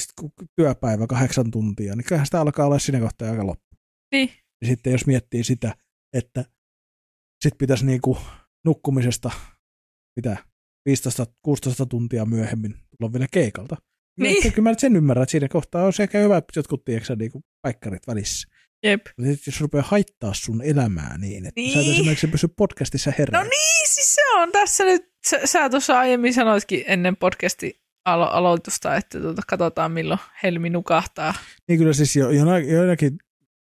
sit 0.00 0.10
kun 0.20 0.32
työpäivä 0.56 1.06
kahdeksan 1.06 1.50
tuntia, 1.50 1.96
niin 1.96 2.04
kyllähän 2.04 2.26
sitä 2.26 2.40
alkaa 2.40 2.66
olla 2.66 2.78
siinä 2.78 3.00
kohtaa 3.00 3.30
aika 3.30 3.46
loppu. 3.46 3.76
Niin. 4.12 4.30
Ja 4.60 4.66
sitten 4.66 4.92
jos 4.92 5.06
miettii 5.06 5.44
sitä, 5.44 5.74
että 6.16 6.44
sit 7.44 7.58
pitäisi 7.58 7.86
niinku 7.86 8.18
nukkumisesta, 8.64 9.30
mitä, 10.16 10.36
15-16 10.88 11.86
tuntia 11.88 12.24
myöhemmin 12.24 12.74
tulla 12.98 13.12
vielä 13.12 13.26
keikalta. 13.30 13.76
Niin. 14.20 14.40
Niin. 14.42 14.52
Kyllä 14.52 14.70
mä 14.70 14.74
sen 14.78 14.96
ymmärrän, 14.96 15.22
että 15.22 15.30
siinä 15.30 15.48
kohtaa 15.48 15.84
on 15.84 15.92
sekä 15.92 16.18
hyvät 16.18 16.44
jotkut, 16.56 16.84
tiedätkö, 16.84 17.16
niinku 17.16 17.40
päikkärit 17.62 18.06
välissä. 18.06 18.48
Jep. 18.82 19.06
Mutta 19.18 19.32
sit 19.32 19.46
jos 19.46 19.60
rupeaa 19.60 19.84
haittaa 19.88 20.34
sun 20.34 20.62
elämää 20.62 21.18
niin, 21.18 21.46
että 21.46 21.60
niin. 21.60 21.72
sä 21.72 21.78
et 21.80 21.84
Niin. 21.86 21.94
esimerkiksi 21.94 22.26
pysy 22.26 22.48
podcastissa 22.48 23.12
herää. 23.18 23.42
No 23.42 23.48
niin, 23.50 23.88
siis 23.88 24.14
se 24.14 24.20
on 24.36 24.52
tässä 24.52 24.84
nyt, 24.84 25.12
sä, 25.28 25.40
sä 25.46 25.70
tuossa 25.70 25.98
aiemmin 25.98 26.34
sanoitkin 26.34 26.84
ennen 26.86 27.16
podcastin 27.16 27.72
alo- 28.08 28.30
aloitusta, 28.30 28.96
että 28.96 29.20
tuota, 29.20 29.42
katsotaan 29.48 29.92
milloin 29.92 30.20
Helmi 30.42 30.70
nukahtaa. 30.70 31.34
Niin 31.68 31.78
kyllä 31.78 31.92
siis 31.92 32.16
jo, 32.16 32.30
jona, 32.30 32.58
joinakin 32.58 33.18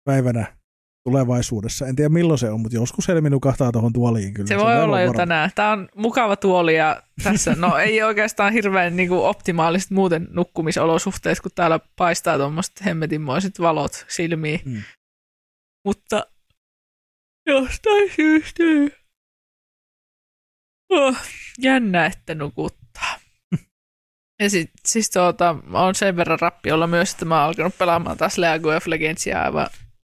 päivänä 0.05 0.57
tulevaisuudessa, 1.05 1.87
en 1.87 1.97
tiedä 1.97 2.09
milloin 2.09 2.39
se 2.39 2.51
on, 2.51 2.61
mutta 2.61 2.77
joskus 2.77 3.09
Helmi 3.09 3.31
nukahtaa 3.31 3.73
tuohon 3.73 3.93
tuoliin 3.93 4.35
kyllä. 4.35 4.49
Se 4.49 4.57
voi 4.57 4.77
on 4.77 4.83
olla 4.83 4.97
aivan 4.97 5.03
jo 5.03 5.09
varma. 5.09 5.17
tänään. 5.17 5.51
Tämä 5.55 5.73
on 5.73 5.89
mukava 5.97 6.37
tuoli 6.37 6.77
ja 6.77 7.03
tässä, 7.23 7.55
no 7.55 7.77
ei 7.77 8.03
oikeastaan 8.03 8.53
hirveän 8.53 8.97
niin 8.97 9.09
kuin 9.09 9.21
optimaaliset 9.21 9.91
muuten 9.91 10.29
nukkumisolosuhteet, 10.31 11.41
kun 11.41 11.51
täällä 11.55 11.81
paistaa 11.97 12.39
tuommoiset 12.39 12.85
hemmetinmoiset 12.85 13.61
valot 13.61 14.07
silmiin. 14.09 14.61
Mm. 14.65 14.83
Mutta 15.85 16.27
jostain 17.47 18.11
syystä 18.17 18.63
oh, 20.91 21.17
jännä, 21.59 22.07
että 22.07 22.35
nukuttaa. 22.35 23.19
Ja 24.43 24.51
sit, 24.51 24.71
siis 24.89 25.11
tuota, 25.11 25.57
on 25.73 25.95
sen 25.95 26.17
verran 26.17 26.41
rappiolla 26.41 26.87
myös, 26.87 27.13
että 27.13 27.25
mä 27.25 27.35
oon 27.35 27.45
alkanut 27.45 27.79
pelaamaan 27.79 28.17
taas 28.17 28.39
League 28.39 28.77
of 28.77 28.87
Legendsia 28.87 29.43
aivan 29.43 29.67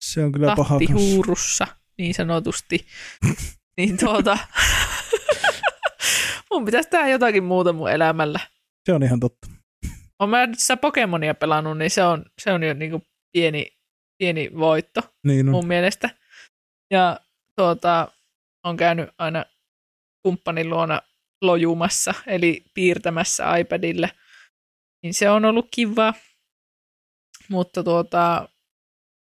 Se 0.04 0.24
on 0.24 0.32
kyllä 0.32 0.54
paha. 0.56 0.78
tahtihuurussa, 0.78 1.66
niin 1.98 2.14
sanotusti. 2.14 2.86
niin 3.76 3.96
tuota, 3.98 4.38
mun 6.50 6.64
pitäisi 6.64 6.88
tehdä 6.90 7.08
jotakin 7.08 7.44
muuta 7.44 7.72
mun 7.72 7.90
elämällä. 7.90 8.40
Se 8.86 8.92
on 8.92 9.02
ihan 9.02 9.20
totta. 9.20 9.48
Olen 10.18 10.30
mä 10.30 10.48
sitä 10.56 10.76
Pokemonia 10.76 11.34
pelannut, 11.34 11.78
niin 11.78 11.90
se 11.90 12.04
on, 12.04 12.24
se 12.42 12.52
on 12.52 12.62
jo 12.62 12.74
niinku 12.74 13.02
pieni, 13.32 13.66
pieni 14.18 14.50
voitto 14.58 15.00
Niin 15.26 15.48
on. 15.48 15.52
mun 15.52 15.66
mielestä. 15.66 16.10
Ja 16.90 17.20
tuota, 17.56 18.08
on 18.64 18.76
käynyt 18.76 19.10
aina 19.18 19.44
kumppanin 20.22 20.70
luona 20.70 21.02
lojumassa, 21.42 22.14
eli 22.26 22.64
piirtämässä 22.74 23.56
iPadille. 23.56 24.10
Niin 25.02 25.14
se 25.14 25.30
on 25.30 25.44
ollut 25.44 25.68
kivaa. 25.70 26.14
Mutta 27.48 27.84
tuota, 27.84 28.48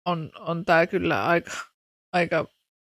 on, 0.09 0.31
on 0.39 0.65
tämä 0.65 0.87
kyllä 0.87 1.27
aika, 1.27 1.51
aika 2.13 2.47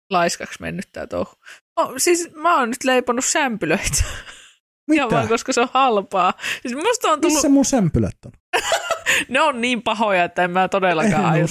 laiskaksi 0.10 0.62
mennyt 0.62 0.86
tämä 0.94 1.08
touhu. 1.08 1.34
No, 1.80 1.94
siis 1.98 2.34
mä 2.36 2.60
oon 2.60 2.70
nyt 2.70 2.84
leiponut 2.84 3.26
sämpylöitä. 3.26 4.04
Ihan 4.94 5.12
vaan, 5.12 5.24
Mitä? 5.24 5.34
koska 5.34 5.54
se 5.54 5.62
on 5.62 5.70
halpaa. 5.74 6.34
Siis 6.62 6.76
musta 6.76 7.12
on 7.12 7.22
tullut, 7.22 7.36
Missä 7.36 7.50
mun 7.50 7.66
sämpylät 7.66 8.18
on? 8.26 8.32
ne 9.30 9.42
on 9.42 9.62
niin 9.62 9.82
pahoja, 9.82 10.24
että 10.24 10.44
en 10.44 10.52
mä 10.52 10.68
todellakaan 10.68 11.14
En 11.14 11.26
aio. 11.26 11.48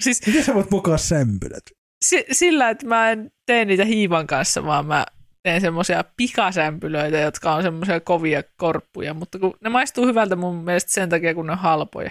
Siis 0.00 0.26
Miten 0.26 0.44
sä 0.44 0.54
voit 0.54 0.70
mukaan 0.70 0.98
sämpylät? 0.98 1.62
si- 2.04 2.26
sillä, 2.32 2.70
että 2.70 2.86
mä 2.86 3.10
en 3.10 3.30
tee 3.46 3.64
niitä 3.64 3.84
hiivan 3.84 4.26
kanssa, 4.26 4.64
vaan 4.64 4.86
mä 4.86 5.06
teen 5.42 5.60
semmoisia 5.60 6.04
pikasämpylöitä, 6.16 7.18
jotka 7.18 7.54
on 7.54 7.62
semmoisia 7.62 8.00
kovia 8.00 8.42
korppuja, 8.56 9.14
mutta 9.14 9.38
kun 9.38 9.54
ne 9.60 9.70
maistuu 9.70 10.06
hyvältä 10.06 10.36
mun 10.36 10.56
mielestä 10.64 10.92
sen 10.92 11.08
takia, 11.08 11.34
kun 11.34 11.46
ne 11.46 11.52
on 11.52 11.58
halpoja. 11.58 12.10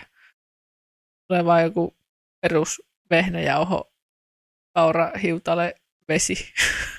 Tulee 1.27 1.45
vaan 1.45 1.63
joku 1.63 1.97
perus 2.41 2.81
vehnäjauho, 3.09 3.93
kaura, 4.75 5.11
hiutale, 5.23 5.75
vesi. 6.07 6.53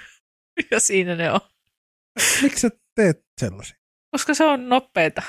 ja 0.70 0.80
siinä 0.80 1.14
ne 1.16 1.32
on. 1.32 1.40
Miksi 2.42 2.61
sä 2.61 2.70
teet 2.94 3.24
sellaisia? 3.40 3.76
Koska 4.11 4.34
se 4.34 4.44
on 4.44 4.68
nopeeta. 4.68 5.22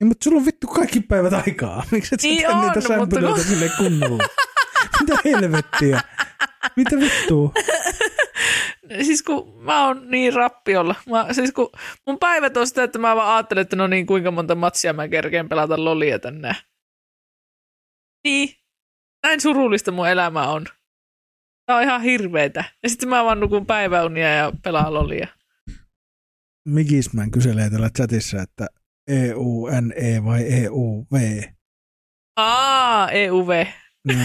Niin, 0.00 0.08
mutta 0.08 0.24
sulla 0.24 0.38
on 0.38 0.46
vittu 0.46 0.66
kaikki 0.66 1.00
päivät 1.00 1.32
aikaa. 1.32 1.84
Miksi 1.90 2.14
et 2.14 2.20
sä 2.20 2.28
Niin 2.28 2.40
tee 2.40 2.48
on, 2.48 2.60
niitä 2.66 2.80
sämpylöitä 2.80 3.34
kun- 3.36 3.44
sille 3.44 3.70
kunnolla? 3.76 4.24
Mitä 5.00 5.16
helvettiä? 5.24 6.00
Mitä 6.76 6.96
vittua? 6.96 7.52
Siis 9.02 9.22
kun 9.22 9.62
mä 9.62 9.86
oon 9.86 10.10
niin 10.10 10.32
rappiolla. 10.32 10.94
Mä, 11.10 11.32
siis 11.32 11.52
kun 11.52 11.70
mun 12.06 12.18
päivät 12.18 12.56
on 12.56 12.66
sitä, 12.66 12.82
että 12.82 12.98
mä 12.98 13.16
vaan 13.16 13.36
ajattelen, 13.36 13.62
että 13.62 13.76
no 13.76 13.86
niin, 13.86 14.06
kuinka 14.06 14.30
monta 14.30 14.54
matsia 14.54 14.92
mä 14.92 15.08
kerkeen 15.08 15.48
pelata 15.48 15.84
lolia 15.84 16.18
tänne. 16.18 16.52
Niin. 18.24 18.54
Näin 19.22 19.40
surullista 19.40 19.92
mun 19.92 20.08
elämä 20.08 20.48
on. 20.48 20.66
Tää 21.66 21.76
on 21.76 21.82
ihan 21.82 22.02
hirveetä. 22.02 22.64
Ja 22.82 22.88
sitten 22.88 23.08
mä 23.08 23.24
vaan 23.24 23.40
nukun 23.40 23.66
päiväunia 23.66 24.28
ja 24.34 24.52
pelaan 24.62 24.94
lolia. 24.94 25.28
Migisman 26.68 27.30
kyselee 27.30 27.70
täällä 27.70 27.90
chatissa, 27.96 28.42
että 28.42 28.66
E 29.08 29.14
EUNE 29.28 30.24
vai 30.24 30.42
EUV. 30.52 31.42
Aa, 32.36 33.10
EUV. 33.10 33.66
Niin, 34.08 34.18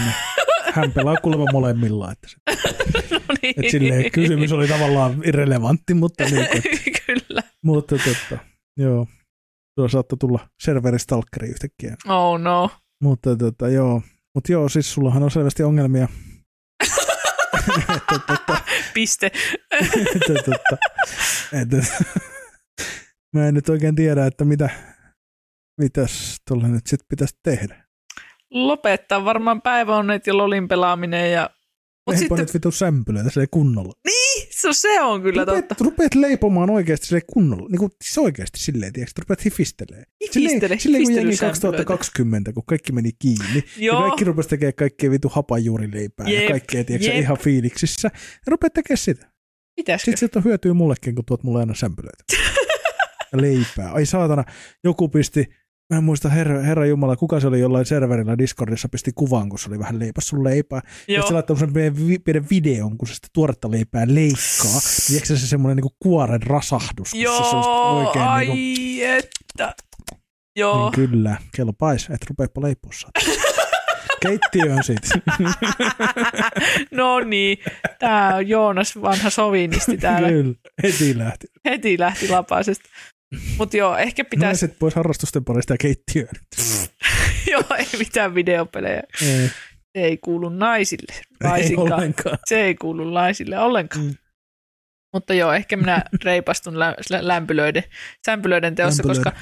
hän 0.74 0.92
pelaa 0.92 1.16
kuulemma 1.16 1.46
molemmilla. 1.52 2.12
Että, 2.12 2.28
se, 2.28 2.36
No 3.14 3.34
niin. 3.42 3.54
että 3.56 3.70
silleen 3.70 4.10
kysymys 4.10 4.52
oli 4.52 4.68
tavallaan 4.68 5.22
irrelevantti, 5.24 5.94
mutta, 5.94 6.24
niin, 6.24 6.42
että, 6.42 6.68
Kyllä. 7.06 7.42
mutta 7.64 7.96
totta, 7.98 8.44
joo. 8.76 9.06
Tuo 9.76 9.88
saattoi 9.88 10.18
tulla 10.18 10.48
serveristalkkeri 10.62 11.48
yhtäkkiä. 11.48 11.96
Oh 12.08 12.40
no. 12.40 12.70
Mutta 13.02 13.36
tota, 13.36 13.68
joo. 13.68 14.02
Mutta 14.34 14.52
joo, 14.52 14.68
siis 14.68 14.94
sullahan 14.94 15.22
on 15.22 15.30
selvästi 15.30 15.62
ongelmia. 15.62 16.08
että, 17.96 18.18
tota, 18.26 18.60
Piste. 18.94 19.30
että, 19.80 20.34
tota, 20.44 20.76
että, 21.62 21.76
mä 23.34 23.48
en 23.48 23.54
nyt 23.54 23.68
oikein 23.68 23.94
tiedä, 23.94 24.26
että 24.26 24.44
mitä, 24.44 24.70
mitäs 25.80 26.36
tuolla 26.48 26.68
nyt 26.68 26.86
sitten 26.86 27.06
pitäisi 27.08 27.38
tehdä. 27.42 27.84
Lopettaa 28.50 29.24
varmaan 29.24 29.62
päiväunet 29.62 30.26
ja 30.26 30.36
lolin 30.36 30.68
pelaaminen 30.68 31.32
ja 31.32 31.50
Mut 32.08 32.14
Eihän 32.14 32.28
sitten, 32.28 32.38
nyt 32.38 32.54
vitu 32.54 32.70
sämpylöitä 32.70 33.30
se 33.30 33.46
kunnolla. 33.50 33.92
se, 34.50 34.68
se 34.72 35.00
on 35.00 35.22
kyllä 35.22 35.44
Rupeat, 35.44 35.68
totta. 35.68 35.84
rupeat 35.84 36.14
leipomaan 36.14 36.70
oikeasti 36.70 37.06
sille 37.06 37.20
kunnolla. 37.32 37.68
Niin 37.68 37.78
kuin, 37.78 37.90
siis 38.04 38.18
oikeasti 38.18 38.58
silleen, 38.60 38.92
tiedätkö, 38.92 39.10
että 39.10 39.20
rupeat 39.22 39.44
hifistelee. 39.44 40.02
Hifistele, 40.34 40.78
silleen, 40.78 41.04
kun 41.04 41.12
jengi 41.14 41.26
hifistelysämpylöitä. 41.26 41.84
2020, 41.84 42.52
kun 42.52 42.62
kaikki 42.66 42.92
meni 42.92 43.10
kiinni. 43.18 43.64
Joo. 43.76 43.96
Ja 43.96 44.00
kaikki 44.08 44.24
rupesi 44.24 44.48
tekemään 44.48 44.74
kaikkea 44.74 45.10
vitu 45.10 45.28
hapanjuurileipää 45.28 46.28
Jep, 46.28 46.42
ja 46.42 46.50
kaikkea, 46.50 46.84
tiedätkö, 46.84 47.10
jep. 47.12 47.18
ihan 47.22 47.38
fiiliksissä. 47.38 48.10
Ja 48.14 48.50
rupeat 48.50 48.72
tekemään 48.72 48.98
sitä. 48.98 49.30
Pitäisikö? 49.76 50.04
Sitten 50.04 50.18
sieltä 50.18 50.40
hyötyy 50.48 50.72
mullekin, 50.72 51.14
kun 51.14 51.24
tuot 51.24 51.42
mulle 51.42 51.60
aina 51.60 51.74
sämpylöitä. 51.74 52.24
leipää. 53.42 53.92
Ai 53.92 54.06
saatana, 54.06 54.44
joku 54.84 55.08
pisti 55.08 55.48
Mä 55.90 55.98
en 55.98 56.04
muista, 56.04 56.28
herra, 56.28 56.60
herra 56.60 56.86
Jumala, 56.86 57.16
kuka 57.16 57.40
se 57.40 57.46
oli 57.46 57.60
jollain 57.60 57.86
serverillä 57.86 58.38
Discordissa 58.38 58.88
pisti 58.88 59.12
kuvan, 59.14 59.48
kun 59.48 59.58
se 59.58 59.68
oli 59.68 59.78
vähän 59.78 59.98
leipäs 59.98 60.28
sun 60.28 60.44
leipää. 60.44 60.80
Ja 61.08 61.14
Joo. 61.14 61.26
se 61.26 61.34
laittoi 61.34 61.56
semmoisen 61.56 62.22
pienen 62.24 62.46
videon, 62.50 62.98
kun 62.98 63.08
se 63.08 63.14
sitä 63.14 63.28
tuoretta 63.32 63.70
leipää 63.70 64.04
leikkaa. 64.06 64.80
Tiedätkö 65.06 65.36
se 65.36 65.46
semmoinen 65.46 65.76
niinku 65.76 65.96
kuoren 65.98 66.42
rasahdus, 66.42 67.10
kun 67.10 67.20
se 67.20 67.24
Joo, 67.24 67.98
oikein 67.98 68.24
ai 68.24 68.46
niinku, 68.46 69.04
että. 69.04 69.74
Joo, 70.56 70.90
niin 70.90 71.08
kyllä, 71.08 71.36
kello 71.56 71.72
pais, 71.72 72.08
et 72.10 72.26
rupeepa 72.28 72.62
leipoa 72.62 72.92
saada. 72.92 73.42
Keittiöön 74.22 74.84
sit. 74.84 75.08
no 76.90 77.20
niin. 77.20 77.58
Tää 77.98 78.34
on 78.34 78.48
Joonas 78.48 79.02
vanha 79.02 79.30
sovinisti 79.30 79.96
täällä. 79.96 80.28
Kyllä, 80.28 80.54
heti 80.82 81.18
lähti. 81.18 81.46
Heti 81.64 81.98
lähti 81.98 82.28
lapasesta. 82.28 82.88
Mutta 83.58 83.76
joo, 83.76 83.96
ehkä 83.96 84.24
pitäisi, 84.24 84.46
Naiset 84.66 84.78
pois 84.78 84.94
harrastusten 84.94 85.44
parista 85.44 85.72
ja 85.74 85.78
keittiöön. 85.78 86.28
joo, 87.52 87.62
ei 87.78 87.86
mitään 87.98 88.34
videopelejä. 88.34 89.02
Ei, 89.22 89.48
Se 89.48 90.04
ei 90.04 90.16
kuulu 90.16 90.48
naisille. 90.48 91.12
ei 91.14 91.50
Laisinkaan. 91.50 91.92
ollenkaan. 91.92 92.38
Se 92.46 92.60
ei 92.60 92.74
kuulu 92.74 93.10
naisille 93.10 93.58
ollenkaan. 93.58 94.04
Mm. 94.04 94.14
Mutta 95.14 95.34
joo, 95.34 95.52
ehkä 95.52 95.76
minä 95.76 96.02
reipastun 96.24 96.78
lä- 96.78 96.94
lä- 97.10 97.28
lämpylöiden, 97.28 97.84
sämpylöiden 98.26 98.74
teossa, 98.74 99.02
Lämpölöiden. 99.06 99.32
koska 99.32 99.40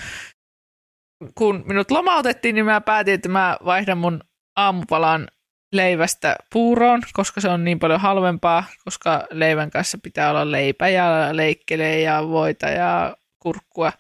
kun 1.35 1.65
minut 1.67 1.91
lomautettiin, 1.91 2.55
niin 2.55 2.65
mä 2.65 2.81
päätin, 2.81 3.15
että 3.15 3.29
mä 3.29 3.57
vaihdan 3.65 3.99
mun 3.99 4.21
aamupalan 4.57 5.29
leivästä 5.75 6.37
puuroon, 6.53 7.03
koska 7.13 7.41
se 7.41 7.49
on 7.49 7.65
niin 7.65 7.79
paljon 7.79 8.01
halvempaa, 8.01 8.65
koska 8.85 9.27
leivän 9.31 9.71
kanssa 9.71 9.99
pitää 10.03 10.31
olla 10.31 10.51
leipä 10.51 10.89
ja 10.89 11.29
leikkele 11.33 12.01
ja 12.01 12.29
voita 12.29 12.67
ja 12.67 13.17
kurkkua, 13.47 13.93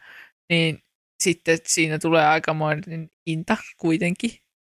niin 0.50 0.82
sitten 1.22 1.58
siinä 1.66 1.98
tulee 1.98 2.26
aikamoinen 2.26 3.10
hinta 3.26 3.56
kuitenkin. 3.76 4.30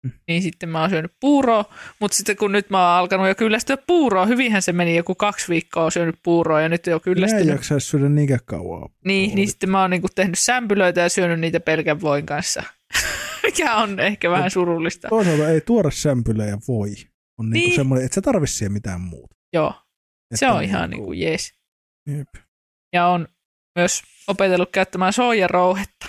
Mm. 0.05 0.11
Niin 0.27 0.41
sitten 0.41 0.69
mä 0.69 0.81
oon 0.81 0.89
syönyt 0.89 1.11
puuroa, 1.19 1.65
mutta 1.99 2.17
sitten 2.17 2.35
kun 2.37 2.51
nyt 2.51 2.69
mä 2.69 2.77
oon 2.89 2.99
alkanut 2.99 3.27
jo 3.27 3.35
kyllästyä 3.35 3.77
puuroon, 3.77 4.27
hyvinhän 4.27 4.61
se 4.61 4.73
meni 4.73 4.95
joku 4.95 5.15
kaksi 5.15 5.47
viikkoa 5.49 5.83
on 5.85 5.91
syönyt 5.91 6.15
puuroa 6.23 6.61
ja 6.61 6.69
nyt 6.69 6.87
jo 6.87 6.91
Minä 6.91 6.95
en 6.97 7.01
kyllästynyt. 7.01 7.47
jaksaisi 7.47 7.87
syödä 7.87 8.09
niinkään 8.09 8.39
kauan. 8.45 8.89
Niin, 9.05 9.35
niin 9.35 9.47
sitten 9.47 9.69
mä 9.69 9.81
oon 9.81 9.89
niinku 9.89 10.07
tehnyt 10.15 10.39
sämpylöitä 10.39 11.01
ja 11.01 11.09
syönyt 11.09 11.39
niitä 11.39 11.59
pelkän 11.59 12.01
voin 12.01 12.25
kanssa. 12.25 12.63
Mikä 13.43 13.75
on 13.75 13.99
ehkä 13.99 14.29
vähän 14.29 14.51
surullista. 14.51 15.09
Toisaalta 15.09 15.49
ei 15.49 15.61
tuore 15.61 15.91
sämpylä 15.91 16.45
ja 16.45 16.57
voi. 16.67 16.89
On 17.39 17.49
niinku 17.49 17.67
Niin. 17.67 17.75
semmoinen, 17.75 18.05
että 18.05 18.15
sä 18.15 18.21
tarvitse 18.21 18.53
siihen 18.55 18.71
mitään 18.71 19.01
muuta. 19.01 19.35
Joo, 19.53 19.71
se 20.35 20.45
Että 20.45 20.53
on 20.55 20.63
ihan 20.63 20.89
niinku 20.89 21.13
jees. 21.13 21.53
Jep. 22.09 22.27
Ja 22.93 23.07
on 23.07 23.27
myös 23.79 24.01
opetellut 24.27 24.71
käyttämään 24.71 25.13
soijarouhetta. 25.13 26.07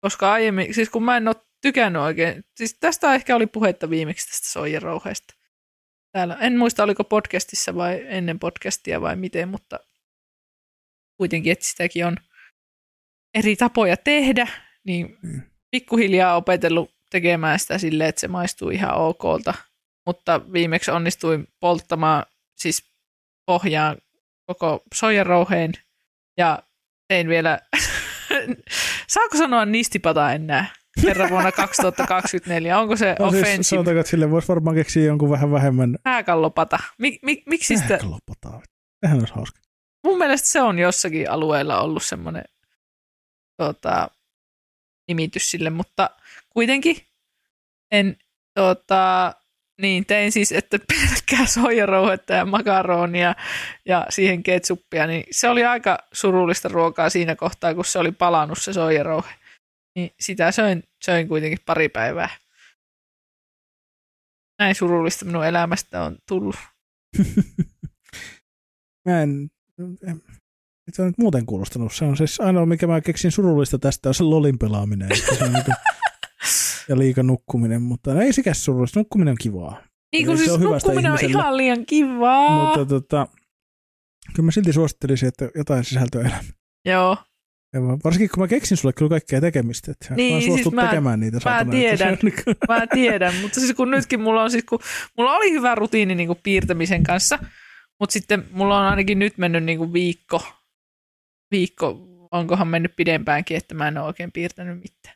Koska 0.00 0.32
aiemmin, 0.32 0.74
siis 0.74 0.90
kun 0.90 1.02
mä 1.04 1.16
en 1.16 1.28
ole 1.28 1.36
tykännyt 1.60 2.02
oikein, 2.02 2.44
siis 2.56 2.78
tästä 2.80 3.14
ehkä 3.14 3.36
oli 3.36 3.46
puhetta 3.46 3.90
viimeksi 3.90 4.26
tästä 4.28 4.48
soijarouheesta. 4.48 5.34
Täällä, 6.12 6.36
en 6.40 6.58
muista 6.58 6.82
oliko 6.82 7.04
podcastissa 7.04 7.74
vai 7.74 8.04
ennen 8.08 8.38
podcastia 8.38 9.00
vai 9.00 9.16
miten, 9.16 9.48
mutta 9.48 9.80
kuitenkin, 11.16 11.52
että 11.52 11.64
sitäkin 11.64 12.06
on 12.06 12.16
eri 13.34 13.56
tapoja 13.56 13.96
tehdä, 13.96 14.48
niin 14.84 15.18
Mm. 15.22 15.42
pikkuhiljaa 15.70 16.36
opetellut 16.36 16.94
tekemään 17.10 17.58
sitä 17.58 17.78
silleen, 17.78 18.08
että 18.08 18.20
se 18.20 18.28
maistuu 18.28 18.70
ihan 18.70 18.94
okolta. 18.94 19.54
Mutta 20.06 20.52
viimeksi 20.52 20.90
onnistuin 20.90 21.48
polttamaan 21.60 22.26
siis 22.56 22.84
pohjaan 23.46 23.96
koko 24.46 24.82
soijarouheen 24.94 25.72
ja 26.38 26.62
tein 27.08 27.28
vielä, 27.28 27.58
saako 29.08 29.36
sanoa 29.36 29.64
nistipata 29.66 30.32
enää 30.32 30.66
kerran 31.02 31.30
vuonna 31.30 31.52
2024? 31.52 32.78
Onko 32.78 32.96
se 32.96 33.16
No 33.18 33.30
siis 33.30 33.42
offensive? 33.42 33.62
sanotaanko, 33.62 34.00
että 34.00 34.10
sille 34.10 34.30
voisi 34.30 34.48
varmaan 34.48 34.76
keksiä 34.76 35.04
jonkun 35.04 35.30
vähän 35.30 35.50
vähemmän 35.50 35.96
Pääkallopata. 36.02 36.78
Mik, 36.98 37.18
mik, 37.22 37.42
miksi 37.46 37.76
sitä, 37.76 37.88
Sähkölopataa. 37.88 38.62
Sehän 39.04 39.18
olisi 39.18 39.34
hauska. 39.34 39.60
mun 40.04 40.18
mielestä 40.18 40.48
se 40.48 40.62
on 40.62 40.78
jossakin 40.78 41.30
alueella 41.30 41.80
ollut 41.80 42.02
semmoinen 42.02 42.44
tota, 43.56 44.10
nimitys 45.08 45.50
sille, 45.50 45.70
mutta 45.70 46.10
kuitenkin 46.50 46.96
en 47.90 48.16
tota, 48.54 49.34
niin 49.80 50.06
tein 50.06 50.32
siis, 50.32 50.52
että 50.52 50.78
pelkkää 50.88 51.46
soijarouhetta 51.46 52.32
ja 52.32 52.44
makaronia 52.44 53.34
ja 53.86 54.06
siihen 54.08 54.42
ketsuppia, 54.42 55.06
niin 55.06 55.24
se 55.30 55.48
oli 55.48 55.64
aika 55.64 55.98
surullista 56.12 56.68
ruokaa 56.68 57.10
siinä 57.10 57.36
kohtaa, 57.36 57.74
kun 57.74 57.84
se 57.84 57.98
oli 57.98 58.12
palannut 58.12 58.58
se 58.58 58.72
soijarouhe. 58.72 59.34
Niin 59.96 60.10
sitä 60.20 60.52
söin, 60.52 60.84
söin 61.04 61.28
kuitenkin 61.28 61.58
pari 61.66 61.88
päivää. 61.88 62.28
Näin 64.58 64.74
surullista 64.74 65.24
minun 65.24 65.46
elämästä 65.46 66.02
on 66.02 66.18
tullut. 66.28 66.56
Mä 69.08 69.22
en, 69.22 69.50
en 70.06 70.22
se 70.92 71.02
on 71.02 71.08
nyt 71.08 71.18
muuten 71.18 71.46
kuulostanut. 71.46 71.92
Se 71.92 72.04
on 72.04 72.16
siis 72.16 72.40
ainoa, 72.40 72.66
mikä 72.66 72.86
mä 72.86 73.00
keksin 73.00 73.32
surullista 73.32 73.78
tästä, 73.78 74.08
on 74.08 74.14
se 74.14 74.22
lolin 74.22 74.58
pelaaminen. 74.58 75.08
Se 75.16 75.44
on 75.44 75.52
niinku, 75.52 75.72
ja 76.88 76.98
liika 76.98 77.22
nukkuminen, 77.22 77.82
mutta 77.82 78.22
ei 78.22 78.32
sekään 78.32 78.54
surullista. 78.54 79.00
Nukkuminen 79.00 79.32
on 79.32 79.38
kivaa. 79.40 79.82
Niin 80.12 80.26
kuin 80.26 80.38
Se 80.38 80.44
siis 80.44 80.54
on 80.54 80.60
nukkuminen 80.60 81.12
on 81.12 81.18
ihan 81.22 81.56
liian 81.56 81.86
kivaa. 81.86 82.64
Mutta 82.66 82.86
tota, 82.86 83.28
kyllä 84.34 84.46
mä 84.46 84.50
silti 84.50 84.72
suosittelisin, 84.72 85.28
että 85.28 85.48
jotain 85.54 85.84
sisältöä 85.84 86.20
elämään. 86.20 86.44
Joo, 86.84 87.16
Ja 87.74 87.80
mä- 87.80 87.98
Varsinkin 88.04 88.30
kun 88.34 88.42
mä 88.42 88.48
keksin 88.48 88.76
sulle 88.76 88.92
kyllä 88.92 89.08
kaikkea 89.08 89.40
tekemistä. 89.40 89.90
Että 89.90 90.14
Niin, 90.14 90.34
mä 90.34 90.40
siis 90.40 90.72
mä- 90.72 90.86
tekemään 90.86 91.20
niitä. 91.20 91.38
mä 91.44 91.64
tiedän. 91.70 92.18
niinku- 92.22 92.42
mä 92.68 92.86
tiedän, 92.86 93.34
mutta 93.42 93.60
siis 93.60 93.74
kun 93.74 93.90
nytkin 93.90 94.20
mulla 94.20 94.42
on 94.42 94.50
siis, 94.50 94.64
kun 94.64 94.78
mulla 95.18 95.36
oli 95.36 95.50
hyvä 95.52 95.74
rutiini 95.74 96.14
niin 96.14 96.26
kuin 96.26 96.38
piirtämisen 96.42 97.02
kanssa, 97.02 97.38
mutta 98.00 98.12
sitten 98.12 98.44
mulla 98.50 98.78
on 98.80 98.86
ainakin 98.86 99.18
nyt 99.18 99.38
mennyt 99.38 99.64
niin 99.64 99.78
kuin 99.78 99.92
viikko, 99.92 100.42
viikko, 101.50 101.98
onkohan 102.30 102.68
mennyt 102.68 102.96
pidempäänkin, 102.96 103.56
että 103.56 103.74
mä 103.74 103.88
en 103.88 103.98
ole 103.98 104.06
oikein 104.06 104.32
piirtänyt 104.32 104.78
mitään. 104.82 105.14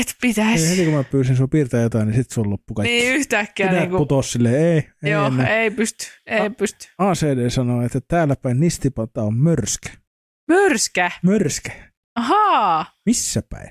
Et 0.00 0.14
pitäisi. 0.20 0.70
heti 0.70 0.84
kun 0.84 0.94
mä 0.94 1.04
pyysin 1.04 1.36
sua 1.36 1.48
piirtää 1.48 1.80
jotain, 1.82 2.08
niin 2.08 2.16
sit 2.16 2.30
sun 2.30 2.50
loppu 2.50 2.74
kaikki. 2.74 2.92
Niin 2.94 3.14
yhtäkkiä 3.14 3.68
Pidä 3.68 3.80
niin 3.80 3.90
kuin, 3.90 3.98
putos 3.98 4.32
silleen, 4.32 4.54
ei, 4.54 4.88
ei 5.04 5.12
joo, 5.12 5.26
enää. 5.26 5.48
ei 5.60 5.70
pysty, 5.70 6.06
ei 6.26 6.40
Ah. 6.40 6.56
pysty. 6.56 6.88
ACD 6.98 7.50
sanoo, 7.50 7.82
että 7.82 8.00
täällä 8.08 8.36
päin 8.36 8.60
nistipata 8.60 9.22
on 9.22 9.34
mörskä. 9.38 9.90
Mörskä, 10.48 11.10
Mörskä. 11.22 11.70
ahaa, 12.14 12.86
Missä 13.06 13.42
päin? 13.50 13.70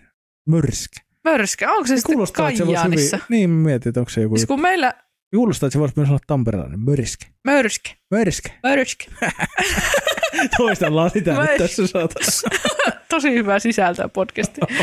Mörskä. 0.49 1.01
mörskä, 1.23 1.71
onko 1.71 1.87
se, 1.87 1.95
Se 1.97 2.01
sitten 2.01 2.27
Kajaanissa? 2.33 3.17
hyvin, 3.17 3.25
niin 3.29 3.49
mä 3.49 3.63
mietin, 3.63 3.89
että 3.89 3.99
onko 3.99 4.09
se 4.09 4.21
joku, 4.21 4.37
Siis 4.37 4.47
kun 4.47 4.61
meillä 4.61 4.93
kuulostaa, 5.35 5.67
että 5.67 5.73
se 5.73 5.79
voisi 5.79 5.93
myös 5.97 6.09
olla 6.09 6.19
tamperelainen. 6.27 6.79
Mörskä. 6.79 7.25
mörskä, 7.45 7.91
Mörskä. 8.11 8.49
mörskä, 8.63 9.05
Toistellaan 10.57 11.09
sitä 11.11 11.31
nyt 11.31 11.49
Mörs- 11.49 11.57
tässä 11.57 11.87
saatana. 11.87 12.25
tosi 13.09 13.31
hyvää 13.33 13.59
sisältöä 13.59 14.09
podcastiin. 14.09 14.67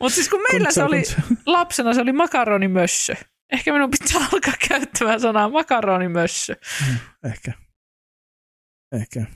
Mutta 0.00 0.14
siis 0.14 0.28
kun 0.28 0.40
meillä 0.52 0.70
se 0.70 0.82
oli, 0.82 1.02
lapsena 1.46 1.94
se 1.94 2.00
oli 2.00 2.12
makaronimössö. 2.12 3.14
Ehkä 3.52 3.72
minun 3.72 3.90
pitää 3.90 4.28
alkaa 4.32 4.54
käyttämään 4.68 5.20
sanaa 5.20 5.48
makaronimössö. 5.48 6.56
Ehkä. 7.24 7.52
Ehkä. 8.92 9.26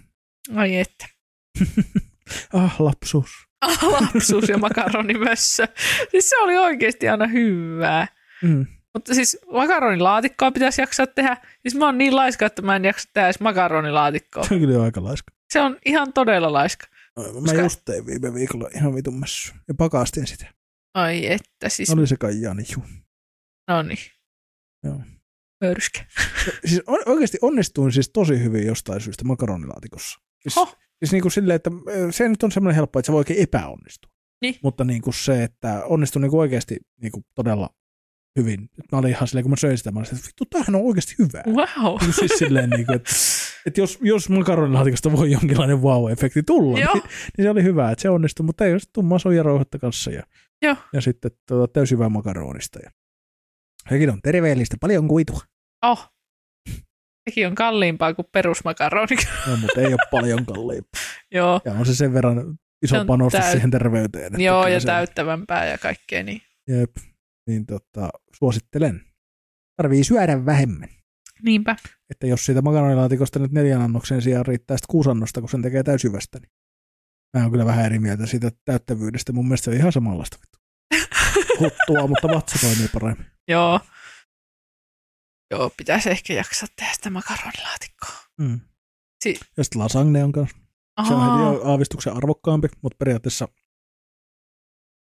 Ai 0.56 0.76
että. 0.76 1.06
Ah, 2.54 2.80
lapsuus. 2.80 3.30
Ah, 3.60 3.82
Lapsuus 3.82 4.48
ja 4.48 4.58
makaronimössö. 4.68 5.68
Siis 6.10 6.28
se 6.28 6.36
oli 6.38 6.56
oikeasti 6.56 7.08
aina 7.08 7.26
hyvää. 7.26 8.06
Mm. 8.42 8.66
Mutta 8.94 9.14
siis 9.14 9.38
makaronilaatikkoa 9.52 10.50
pitäisi 10.50 10.82
jaksaa 10.82 11.06
tehdä. 11.06 11.36
Siis 11.62 11.74
mä 11.74 11.84
oon 11.84 11.98
niin 11.98 12.16
laiska, 12.16 12.46
että 12.46 12.62
mä 12.62 12.76
en 12.76 12.84
jaksa 12.84 13.08
tehdä 13.12 13.26
edes 13.26 13.40
makaronilaatikkoa. 13.40 14.44
Se 14.44 14.54
on 14.54 14.60
kyllä 14.60 14.82
aika 14.82 15.04
laiska. 15.04 15.32
Se 15.52 15.60
on 15.60 15.76
ihan 15.84 16.12
todella 16.12 16.52
laiska. 16.52 16.86
Mä 17.22 17.40
Koska- 17.40 17.62
just 17.62 17.80
tein 17.84 18.06
viime 18.06 18.34
viikolla 18.34 18.68
ihan 18.74 18.94
vitun 18.94 19.20
messu. 19.20 19.54
Ja 19.68 19.74
pakastin 19.74 20.26
sitä. 20.26 20.46
Ai 20.94 21.26
että 21.32 21.68
siis. 21.68 21.90
Oli 21.90 22.06
se 22.06 22.16
Kajaani, 22.16 22.64
juu. 22.72 22.84
No 23.68 23.82
niin. 23.82 23.98
Joo. 24.84 25.00
Mörskä. 25.64 26.04
Siis 26.64 26.82
on, 26.86 26.98
oikeasti 27.06 27.38
onnistuin 27.42 27.92
siis 27.92 28.10
tosi 28.10 28.42
hyvin 28.42 28.66
jostain 28.66 29.00
syystä 29.00 29.24
makaronilaatikossa. 29.24 30.20
Siis, 30.40 30.56
Ho. 30.56 30.74
siis 30.98 31.12
niin 31.12 31.22
kuin 31.22 31.32
silleen, 31.32 31.56
että 31.56 31.70
se 32.10 32.28
nyt 32.28 32.42
on 32.42 32.52
semmoinen 32.52 32.74
helppo, 32.76 32.98
että 32.98 33.06
se 33.06 33.12
voi 33.12 33.18
oikein 33.18 33.42
epäonnistua. 33.42 34.10
Niin. 34.42 34.54
Mutta 34.62 34.84
niin 34.84 35.02
kuin 35.02 35.14
se, 35.14 35.42
että 35.42 35.84
onnistui 35.84 36.22
niin 36.22 36.30
kuin 36.30 36.40
oikeasti 36.40 36.76
niin 37.02 37.12
kuin 37.12 37.24
todella 37.34 37.74
hyvin. 38.38 38.70
Mä 38.92 38.98
olin 38.98 39.10
ihan 39.10 39.28
silleen, 39.28 39.44
kun 39.44 39.50
mä 39.50 39.56
söin 39.56 39.78
sitä, 39.78 39.92
mä 39.92 39.98
olin 39.98 40.06
silleen, 40.06 40.20
että 40.20 40.28
vittu, 40.28 40.44
tämähän 40.46 40.74
on 40.74 40.82
oikeasti 40.86 41.14
hyvää. 41.18 41.42
Wow. 41.46 42.00
Niin 42.00 42.12
siis 42.12 42.32
silleen, 42.38 42.70
niin 42.70 42.86
kuin, 42.86 42.96
että, 42.96 43.10
että 43.66 43.80
jos, 43.80 43.98
jos 44.02 44.28
makaronilaatikosta 44.28 45.12
voi 45.12 45.30
jonkinlainen 45.30 45.78
wow-efekti 45.78 46.42
tulla, 46.46 46.78
Joo. 46.78 46.94
niin, 46.94 47.02
niin, 47.38 47.44
se 47.44 47.50
oli 47.50 47.62
hyvä, 47.62 47.90
että 47.90 48.02
se 48.02 48.08
onnistui, 48.10 48.46
mutta 48.46 48.64
ei 48.64 48.72
ole 48.72 48.80
tummaa 48.92 49.18
soijarouhetta 49.18 49.78
kanssa 49.78 50.10
ja, 50.10 50.22
Joo. 50.62 50.76
ja 50.92 51.00
sitten 51.00 51.30
tuota, 51.48 51.72
täysin 51.72 51.96
hyvää 51.98 52.08
makaronista. 52.08 52.78
Ja. 52.82 52.90
Sekin 53.88 54.10
on 54.10 54.22
terveellistä, 54.22 54.76
paljon 54.80 55.08
kuitua. 55.08 55.40
Oh. 55.84 56.08
Sekin 57.28 57.46
on 57.46 57.54
kalliimpaa 57.54 58.14
kuin 58.14 58.26
perusmakaroni. 58.32 59.16
No, 59.46 59.56
mutta 59.56 59.80
ei 59.80 59.86
ole 59.86 59.96
paljon 60.10 60.46
kalliimpaa. 60.46 61.00
Joo. 61.30 61.60
Ja 61.64 61.72
on 61.72 61.86
se 61.86 61.94
sen 61.94 62.12
verran 62.14 62.58
iso 62.82 62.98
Se 62.98 63.04
panostus 63.04 63.40
täyt- 63.40 63.52
siihen 63.52 63.70
terveyteen. 63.70 64.40
Joo, 64.40 64.66
ja 64.66 64.80
se- 64.80 64.86
täyttävämpää 64.86 65.66
ja 65.66 65.78
kaikkea 65.78 66.22
niin. 66.22 66.42
Jep, 66.68 66.90
niin 67.46 67.66
tota, 67.66 68.10
suosittelen. 68.38 69.00
Tarvii 69.76 70.04
syödä 70.04 70.46
vähemmän. 70.46 70.88
Niinpä. 71.42 71.76
Että 72.10 72.26
jos 72.26 72.46
siitä 72.46 72.62
makaronilaatikosta 72.62 73.38
nyt 73.38 73.52
neljän 73.52 73.82
annoksen 73.82 74.22
sijaan 74.22 74.46
riittää 74.46 74.76
sitten 74.76 74.90
kuusi 74.92 75.10
annosta, 75.10 75.40
kun 75.40 75.48
sen 75.48 75.62
tekee 75.62 75.82
täysyvästä, 75.82 76.38
niin 76.38 76.50
mä 77.36 77.42
oon 77.42 77.50
kyllä 77.50 77.66
vähän 77.66 77.86
eri 77.86 77.98
mieltä 77.98 78.26
siitä 78.26 78.50
täyttävyydestä. 78.64 79.32
Mun 79.32 79.44
mielestä 79.46 79.64
se 79.64 79.70
on 79.70 79.76
ihan 79.76 79.92
samanlaista 79.92 80.38
vittu. 80.40 80.58
Huttua, 81.60 82.06
mutta 82.06 82.28
vatsa 82.28 82.58
toimii 82.66 82.88
paremmin. 82.88 83.26
Joo. 83.48 83.80
Joo, 85.50 85.70
pitäisi 85.76 86.10
ehkä 86.10 86.32
jaksaa 86.32 86.68
tehdä 86.76 86.92
sitä 86.92 87.10
makaronilaatikkoa. 87.10 88.16
Mm. 88.38 88.60
Si- 89.24 89.40
Ja 89.56 89.64
sitten 89.64 89.82
lasagne 89.82 90.24
on 90.24 90.32
kanssa. 90.32 90.56
Se 91.08 91.14
on 91.14 91.20
heti 91.22 91.60
aavistuksen 91.64 92.12
arvokkaampi, 92.16 92.68
mutta 92.82 92.96
periaatteessa 92.98 93.48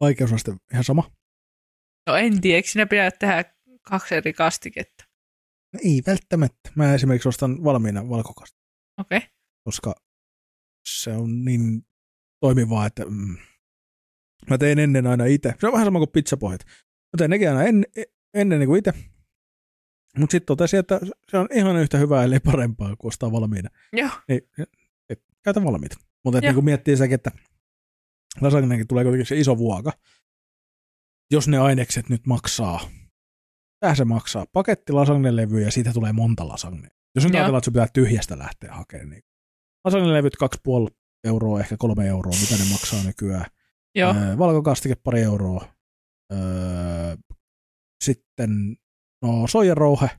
vaikeusaste 0.01 0.53
ihan 0.71 0.83
sama. 0.83 1.11
No 2.07 2.15
en 2.15 2.41
tiedä, 2.41 2.55
eikö 2.55 2.69
sinä 2.69 2.85
pidä 2.85 3.11
tehdä 3.11 3.43
kaksi 3.81 4.15
eri 4.15 4.33
kastiketta? 4.33 5.04
No 5.75 5.79
ei 5.83 6.01
välttämättä. 6.07 6.71
Mä 6.75 6.93
esimerkiksi 6.93 7.29
ostan 7.29 7.63
valmiina 7.63 8.09
valkokasta, 8.09 8.59
Okei. 8.99 9.17
Okay. 9.17 9.29
koska 9.63 9.95
se 10.87 11.11
on 11.11 11.45
niin 11.45 11.87
toimivaa, 12.39 12.85
että 12.85 13.05
mm, 13.05 13.37
mä 14.49 14.57
tein 14.57 14.79
ennen 14.79 15.07
aina 15.07 15.25
itse. 15.25 15.53
Se 15.59 15.67
on 15.67 15.73
vähän 15.73 15.85
sama 15.85 15.99
kuin 15.99 16.11
pizzapohjat. 16.11 16.65
Mä 16.65 17.17
tein 17.17 17.29
nekin 17.29 17.49
aina 17.49 17.63
en, 17.63 17.85
e- 17.95 18.03
ennen 18.33 18.59
niin 18.59 18.67
kuin 18.67 18.79
itse. 18.79 18.93
Mutta 20.17 20.31
sitten 20.31 20.45
totesin, 20.45 20.79
että 20.79 20.99
se 21.31 21.37
on 21.37 21.47
ihan 21.53 21.75
yhtä 21.75 21.97
hyvää, 21.97 22.23
ellei 22.23 22.39
parempaa 22.39 22.95
kuin 22.95 23.07
ostaa 23.07 23.31
valmiina. 23.31 23.69
Joo. 23.93 24.09
Niin, 24.27 24.41
et, 25.09 25.23
käytä 25.43 25.63
valmiita. 25.63 25.97
Mutta 26.23 26.41
niin 26.41 26.53
kuin 26.53 26.65
miettii 26.65 26.97
sekin, 26.97 27.15
että 27.15 27.31
lasagnekin 28.41 28.87
tulee 28.87 29.03
kuitenkin 29.03 29.25
se 29.25 29.39
iso 29.39 29.57
vuoka. 29.57 29.91
Jos 31.31 31.47
ne 31.47 31.57
ainekset 31.57 32.09
nyt 32.09 32.27
maksaa, 32.27 32.89
mitä 33.85 33.95
se 33.95 34.05
maksaa? 34.05 34.45
Paketti 34.53 34.93
lasagnelevy 34.93 35.61
ja 35.61 35.71
siitä 35.71 35.93
tulee 35.93 36.13
monta 36.13 36.47
lasagne. 36.47 36.89
Jos 37.15 37.23
nyt 37.25 37.35
ajatellaan, 37.35 37.57
että 37.59 37.65
sun 37.65 37.73
pitää 37.73 37.87
tyhjästä 37.93 38.37
lähteä 38.39 38.73
hakemaan, 38.73 39.09
niin 39.09 39.23
lasagnelevyt 39.85 40.33
2,5 40.89 40.95
euroa, 41.23 41.59
ehkä 41.59 41.75
3 41.79 42.07
euroa, 42.07 42.33
mitä 42.41 42.63
ne 42.63 42.69
maksaa 42.71 43.03
nykyään. 43.03 43.45
Joo. 43.95 44.15
Öö, 44.15 44.37
valkokastike 44.37 44.95
pari 44.95 45.21
euroa. 45.21 45.67
Öö, 46.33 47.15
sitten, 48.03 48.75
no 49.21 49.47
soijarouhe. 49.47 50.09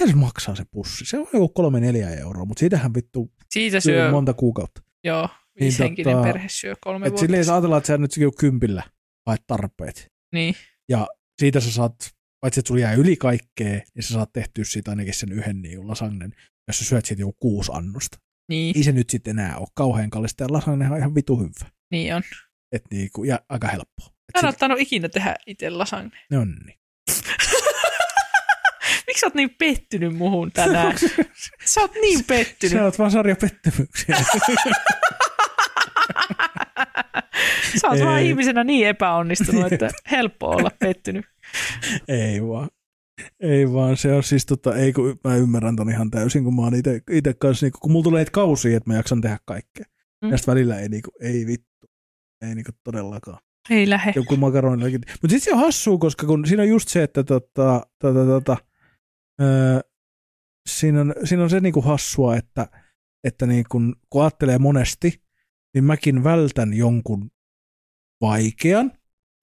Mitä 0.00 0.10
se 0.12 0.16
maksaa 0.16 0.54
se 0.54 0.64
pussi? 0.70 1.04
Se 1.04 1.18
on 1.18 1.26
joku 1.32 1.48
kolme 1.48 1.80
neljä 1.80 2.10
euroa, 2.10 2.44
mutta 2.44 2.60
siitähän 2.60 2.94
vittu 2.94 3.32
Siitä 3.50 3.80
syö 3.80 4.02
syö, 4.02 4.10
monta 4.10 4.34
kuukautta. 4.34 4.82
joo, 5.04 5.28
Niin 5.28 5.60
viishenkinen 5.60 6.14
tota, 6.16 6.26
perhe 6.26 6.48
syö 6.48 6.74
kolme 6.80 7.06
Et 7.06 7.10
vuotta. 7.12 7.20
silleen 7.26 7.44
sä 7.44 7.52
ajatellaan, 7.54 7.78
että 7.78 7.86
sä 7.86 7.98
nyt 7.98 8.10
kympillä 8.38 8.82
haet 9.26 9.42
tarpeet. 9.46 10.12
Niin, 10.32 10.54
Siitä 11.40 11.60
sä 11.60 11.72
saat, 11.72 11.94
paitsi 12.40 12.60
että 12.60 12.68
sulla 12.68 12.80
jää 12.80 12.92
yli 12.94 13.16
kaikkea, 13.16 13.80
niin 13.94 14.02
sä 14.02 14.14
saat 14.14 14.32
tehtyä 14.32 14.64
siitä 14.64 14.90
ainakin 14.90 15.14
sen 15.14 15.32
yhden 15.32 15.62
niin 15.62 15.88
lasagnen, 15.88 16.32
jos 16.68 16.78
sä 16.78 16.84
syöt 16.84 17.04
siitä 17.04 17.22
joku 17.22 17.36
kuusi 17.40 17.72
annosta. 17.74 18.18
niin, 18.48 18.76
Ei 18.76 18.82
se 18.82 18.92
nyt 18.92 19.10
sitten 19.10 19.38
enää 19.38 19.56
ole 19.58 19.68
kauhean 19.74 20.10
kallista, 20.10 20.44
ja 20.44 20.52
lasagnehan 20.52 20.92
on 20.92 20.98
ihan 20.98 21.14
vitu 21.14 21.36
hyvä. 21.36 21.70
niin 21.90 22.14
on. 22.14 22.22
Et 22.72 22.82
niinku, 22.90 23.24
ja 23.24 23.40
aika 23.48 23.68
helppoa. 23.68 24.06
Mä 24.06 24.38
en 24.38 24.40
sit, 24.40 24.48
ottanut 24.54 24.80
ikinä 24.80 25.08
tehdä 25.08 25.36
itse 25.46 25.70
lasagne. 25.70 26.18
niin. 26.30 26.80
Miksi 29.06 29.20
sä 29.20 29.26
oot 29.26 29.34
niin 29.34 29.54
pettynyt 29.58 30.16
muhun 30.16 30.52
tänään? 30.52 30.98
Sä 31.64 31.80
oot 31.80 31.94
niin 31.94 32.24
pettynyt. 32.24 32.72
Sä 32.72 32.84
oot 32.84 32.98
vaan 32.98 33.10
sarja 33.10 33.36
pettymyksiä. 33.36 34.16
Sä 37.80 37.88
oot 37.88 38.00
vaan 38.00 38.22
ihmisenä 38.22 38.64
niin 38.64 38.88
epäonnistunut, 38.88 39.72
että 39.72 39.90
helppo 40.10 40.50
olla 40.50 40.70
pettynyt. 40.78 41.26
ei 42.08 42.42
vaan. 42.42 42.68
Ei 43.40 43.72
vaan, 43.72 43.96
se 43.96 44.12
on 44.14 44.22
siis 44.22 44.46
tota, 44.46 44.76
ei 44.76 44.92
kun 44.92 45.20
mä 45.24 45.36
ymmärrän 45.36 45.76
ton 45.76 45.90
ihan 45.90 46.10
täysin, 46.10 46.44
kun 46.44 46.56
mä 46.56 46.62
oon 46.62 46.74
ite, 46.74 47.02
ite 47.10 47.34
kanssa, 47.34 47.66
niinku, 47.66 47.78
kun 47.80 47.92
mulla 47.92 48.04
tulee 48.04 48.24
kausia, 48.32 48.76
että 48.76 48.90
mä 48.90 48.96
jaksan 48.96 49.20
tehdä 49.20 49.38
kaikkea. 49.44 49.84
Mm. 50.24 50.30
Ja 50.30 50.36
sit 50.38 50.46
välillä 50.46 50.80
ei, 50.80 50.88
niinku, 50.88 51.10
ei 51.20 51.46
vittu, 51.46 51.86
ei 52.42 52.54
niinku 52.54 52.72
todellakaan. 52.84 53.38
Ei 53.70 53.90
lähe. 53.90 54.12
joku 54.16 54.36
makaronillakin. 54.36 55.00
Mutta 55.10 55.28
sitten 55.28 55.40
se 55.40 55.52
on 55.52 55.60
hassua, 55.60 55.98
koska 55.98 56.26
kun 56.26 56.46
siinä 56.46 56.62
on 56.62 56.68
just 56.68 56.88
se, 56.88 57.02
että 57.02 57.24
tota, 57.24 57.86
tota, 57.98 58.26
tota, 58.26 58.56
öö, 59.42 59.80
siinä, 60.68 61.00
on, 61.00 61.14
siinä 61.24 61.42
on 61.42 61.50
se 61.50 61.60
niinku 61.60 61.80
hassua, 61.80 62.36
että, 62.36 62.66
että 63.24 63.46
niinku, 63.46 63.80
kun 64.10 64.22
ajattelee 64.22 64.58
monesti, 64.58 65.22
niin 65.74 65.84
mäkin 65.84 66.24
vältän 66.24 66.74
jonkun 66.74 67.30
vaikean 68.20 68.92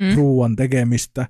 Mm. 0.01 0.09
mm. 0.09 0.15
ruuan 0.15 0.55
tekemistä. 0.55 1.27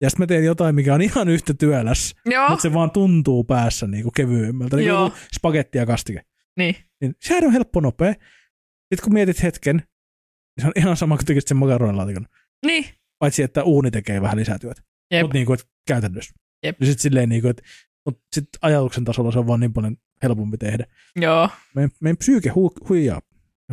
Ja 0.00 0.10
sitten 0.10 0.22
mä 0.22 0.26
teen 0.26 0.44
jotain, 0.44 0.74
mikä 0.74 0.94
on 0.94 1.02
ihan 1.02 1.28
yhtä 1.28 1.54
työläs, 1.54 2.14
Joo, 2.26 2.48
mutta 2.48 2.62
se 2.62 2.72
vaan 2.74 2.90
tuntuu 2.90 3.44
päässä 3.44 3.86
niinku 3.86 4.10
kevyemmältä. 4.10 4.76
Niin 4.76 4.90
kuin 4.96 5.12
spagetti 5.36 5.78
ja 5.78 5.86
kastike. 5.86 6.22
niin. 6.58 6.76
Niin 7.00 7.14
sehän 7.20 7.44
on 7.44 7.52
helppo 7.52 7.80
nopea. 7.80 8.12
Sitten 8.12 9.04
kun 9.04 9.12
mietit 9.12 9.42
hetken, 9.42 9.76
niin 9.76 10.62
se 10.62 10.66
on 10.66 10.72
ihan 10.76 10.96
sama 10.96 11.16
kuin 11.16 11.26
tekisit 11.26 11.48
sen 11.48 11.56
makaronilaatikon. 11.56 12.26
Niin. 12.66 12.84
Paitsi, 13.18 13.42
että 13.42 13.64
uuni 13.64 13.90
tekee 13.90 14.22
vähän 14.22 14.38
lisätyötä. 14.38 14.82
Jep. 15.10 15.22
Mutta 15.22 15.34
niinku, 15.34 15.52
että 15.52 15.66
käytännössä. 15.88 16.34
Jep. 16.64 16.80
Ja 16.80 16.86
sitten 16.86 17.02
silleen, 17.02 17.28
niinku, 17.28 17.48
että 17.48 17.62
mut 18.06 18.22
sit 18.34 18.48
ajatuksen 18.62 19.04
tasolla 19.04 19.32
se 19.32 19.38
on 19.38 19.46
vaan 19.46 19.60
niin 19.60 19.72
paljon 19.72 19.96
helpompi 20.22 20.58
tehdä. 20.58 20.84
Joo. 21.16 21.48
Meidän, 21.74 21.90
meidän 22.00 22.16
psyyke 22.16 22.48
hu, 22.48 22.72
huijaa, 22.88 23.22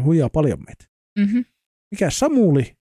huijaa 0.04 0.30
paljon 0.30 0.60
meitä. 0.66 0.86
Mm-hmm. 1.20 1.46
Mikä 1.92 2.10
Samuli 2.10 2.78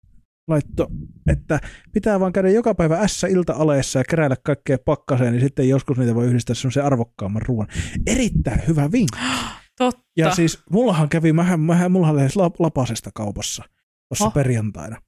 laitto, 0.52 0.88
että 1.28 1.60
pitää 1.92 2.20
vaan 2.20 2.34
käydä 2.34 2.50
joka 2.50 2.76
päivä 2.76 3.08
S 3.08 3.24
ilta-aleessa 3.24 4.00
ja 4.00 4.04
keräillä 4.10 4.36
kaikkea 4.44 4.78
pakkaseen, 4.86 5.32
niin 5.34 5.42
sitten 5.42 5.70
joskus 5.70 5.98
niitä 5.98 6.16
voi 6.16 6.26
yhdistää 6.26 6.56
semmoisen 6.56 6.86
arvokkaamman 6.86 7.42
ruoan. 7.48 7.68
Erittäin 8.08 8.62
hyvä 8.68 8.92
vinkki. 8.92 9.20
Totta. 9.78 10.04
Ja 10.18 10.36
siis 10.36 10.64
mullahan 10.72 11.10
kävi, 11.10 11.34
mähän, 11.34 11.60
mähän 11.60 11.92
mullahan 11.92 12.16
lähes 12.16 12.36
lap- 12.36 12.56
lapasesta 12.60 13.10
kaupassa 13.14 13.64
tuossa 14.10 14.26
Oh. 14.26 14.34
perjantaina. 14.34 15.02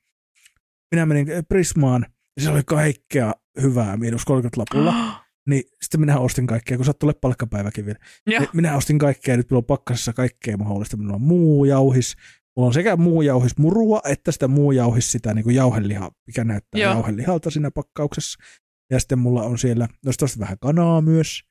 Minä 0.92 1.06
menin 1.06 1.28
Prismaan 1.50 2.06
ja 2.38 2.44
se 2.44 2.50
oli 2.50 2.62
kaikkea 2.66 3.34
hyvää 3.62 3.98
miinus 3.98 4.26
30 4.26 4.60
lapulla. 4.62 4.94
Niin 5.50 5.64
sitten 5.82 6.00
minä 6.00 6.20
ostin 6.20 6.48
kaikkea, 6.48 6.78
kun 6.78 6.86
sattui 6.86 7.14
palkkapäiväkin 7.22 7.86
vielä. 7.86 8.00
Joo. 8.28 8.40
Niin 8.40 8.50
minä 8.54 8.76
ostin 8.78 9.00
kaikkea, 9.00 9.38
nyt 9.38 9.50
minulla 9.50 9.60
on 9.60 9.66
pakkasessa 9.66 10.14
kaikkea 10.14 10.58
mahdollista. 10.58 10.98
Minulla 10.98 11.16
on 11.16 11.22
muu 11.22 11.66
jauhis, 11.66 12.16
mulla 12.56 12.68
on 12.68 12.74
sekä 12.74 12.96
muu 12.96 13.22
jauhis 13.22 13.58
murua, 13.58 14.02
että 14.10 14.32
sitä 14.32 14.48
muu 14.48 14.72
jauhis 14.72 15.12
sitä 15.12 15.34
niin 15.34 15.44
kuin 15.44 15.56
jauhelihaa, 15.56 16.12
mikä 16.28 16.44
näyttää 16.44 16.82
Joo. 16.82 16.94
Jauhelihalta 16.94 17.50
siinä 17.50 17.72
pakkauksessa. 17.72 18.44
Ja 18.92 19.00
sitten 19.00 19.20
mulla 19.20 19.44
on 19.44 19.58
siellä, 19.58 19.88
no 20.06 20.12
sitten 20.12 20.26
ostin 20.26 20.40
vähän 20.40 20.58
kanaa 20.62 21.02
myös. 21.02 21.42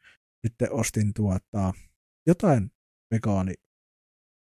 Sitten 0.47 0.73
ostin 0.73 1.15
tuota, 1.15 1.73
jotain 2.27 2.71
vegaani 3.15 3.55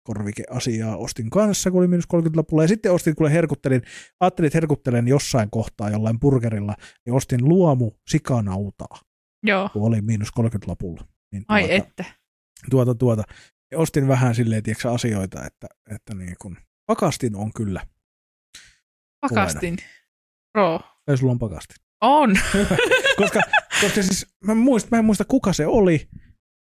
korvikeasiaa 0.04 0.97
ostin 0.97 1.30
kanssa, 1.30 1.72
kun 1.72 1.80
oli 1.80 1.88
miinus 1.88 2.08
30 2.08 2.39
lapulla. 2.39 2.64
Ja 2.64 2.68
sitten 2.68 2.91
ostin, 2.91 3.16
kun 3.16 3.32
herkuttelin, 3.32 3.82
ajattelin, 4.20 4.47
että 4.47 4.58
herkuttelen 4.58 5.08
jossain 5.08 5.49
kohtaa 5.49 5.89
jollain 5.89 6.20
burgerilla, 6.20 6.76
niin 7.06 7.14
ostin 7.14 7.49
luomu 7.49 7.91
sikanautaa, 8.10 8.99
Joo. 9.43 9.70
kun 9.74 9.88
oli 9.88 10.01
miinus 10.01 10.32
30 10.32 10.72
lapulla. 10.72 11.08
Niin 11.32 11.45
Ai 11.47 11.62
tuota, 11.62 11.76
että. 11.76 12.06
tuota, 12.70 12.95
tuota. 12.95 13.24
Ja 13.74 13.80
ostin 13.80 14.07
vähän 14.07 14.36
silleen, 14.36 14.63
tiedätkö, 14.63 14.91
asioita, 14.91 15.45
että, 15.45 15.67
että 15.95 16.15
niin 16.15 16.36
kun, 16.41 16.57
pakastin 16.86 17.36
on 17.36 17.53
kyllä. 17.53 17.82
Pakastin. 19.21 19.78
Pro. 20.53 20.80
Tai 21.05 21.17
sulla 21.17 21.32
on 21.32 21.39
pakastin. 21.39 21.76
On. 22.01 22.36
koska, 23.17 23.41
koska 23.82 24.01
siis 24.03 24.36
mä, 24.45 24.51
en 24.51 24.57
muista, 24.57 24.88
mä 24.91 24.97
en 24.97 25.05
muista 25.05 25.26
kuka 25.26 25.53
se 25.53 25.67
oli, 25.67 26.09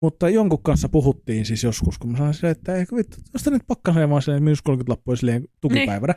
mutta 0.02 0.30
jonkun 0.30 0.64
kanssa 0.64 0.90
puhuttiin 0.90 1.46
siis 1.46 1.64
joskus, 1.64 1.98
kun 1.98 2.12
mä 2.12 2.18
sanoin 2.18 2.34
silleen, 2.34 2.52
että 2.52 2.76
ei 2.76 2.86
vittu, 2.96 3.18
osta 3.36 3.52
nyt 3.52 3.64
pakkaseen 3.68 4.10
vaan 4.10 4.22
silleen 4.22 4.44
miinus 4.44 4.62
30 4.62 4.92
lappua 4.92 5.16
silleen 5.16 5.48
tukipäivänä. 5.62 6.14